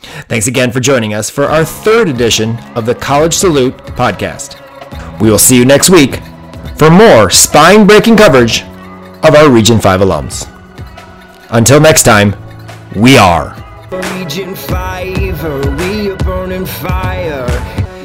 Thanks 0.00 0.46
again 0.46 0.72
for 0.72 0.80
joining 0.80 1.14
us 1.14 1.30
for 1.30 1.44
our 1.44 1.64
third 1.64 2.08
edition 2.08 2.58
of 2.74 2.86
the 2.86 2.94
College 2.94 3.34
Salute 3.34 3.76
podcast. 3.78 4.58
We 5.20 5.30
will 5.30 5.38
see 5.38 5.56
you 5.56 5.64
next 5.64 5.90
week 5.90 6.20
for 6.76 6.90
more 6.90 7.30
spine 7.30 7.86
breaking 7.86 8.16
coverage 8.16 8.64
of 9.22 9.34
our 9.34 9.50
Region 9.50 9.80
5 9.80 10.00
alums. 10.00 10.48
Until 11.50 11.80
next 11.80 12.04
time, 12.04 12.34
we 12.96 13.18
are. 13.18 13.54
Region 14.16 14.54
5, 14.54 15.78
we 15.78 16.10
a 16.10 16.16
burning 16.16 16.66
fire? 16.66 17.48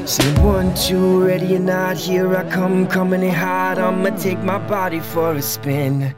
Say 0.06 0.32
one, 0.42 0.76
two, 0.76 1.26
ready 1.26 1.56
or 1.56 1.60
not, 1.60 1.98
here 1.98 2.36
I 2.36 2.50
come, 2.50 2.88
coming 2.88 3.24
in 3.24 3.34
hot. 3.34 3.80
I'ma 3.80 4.10
take 4.18 4.40
my 4.40 4.58
body 4.68 5.00
for 5.00 5.34
a 5.34 5.42
spin. 5.42 6.16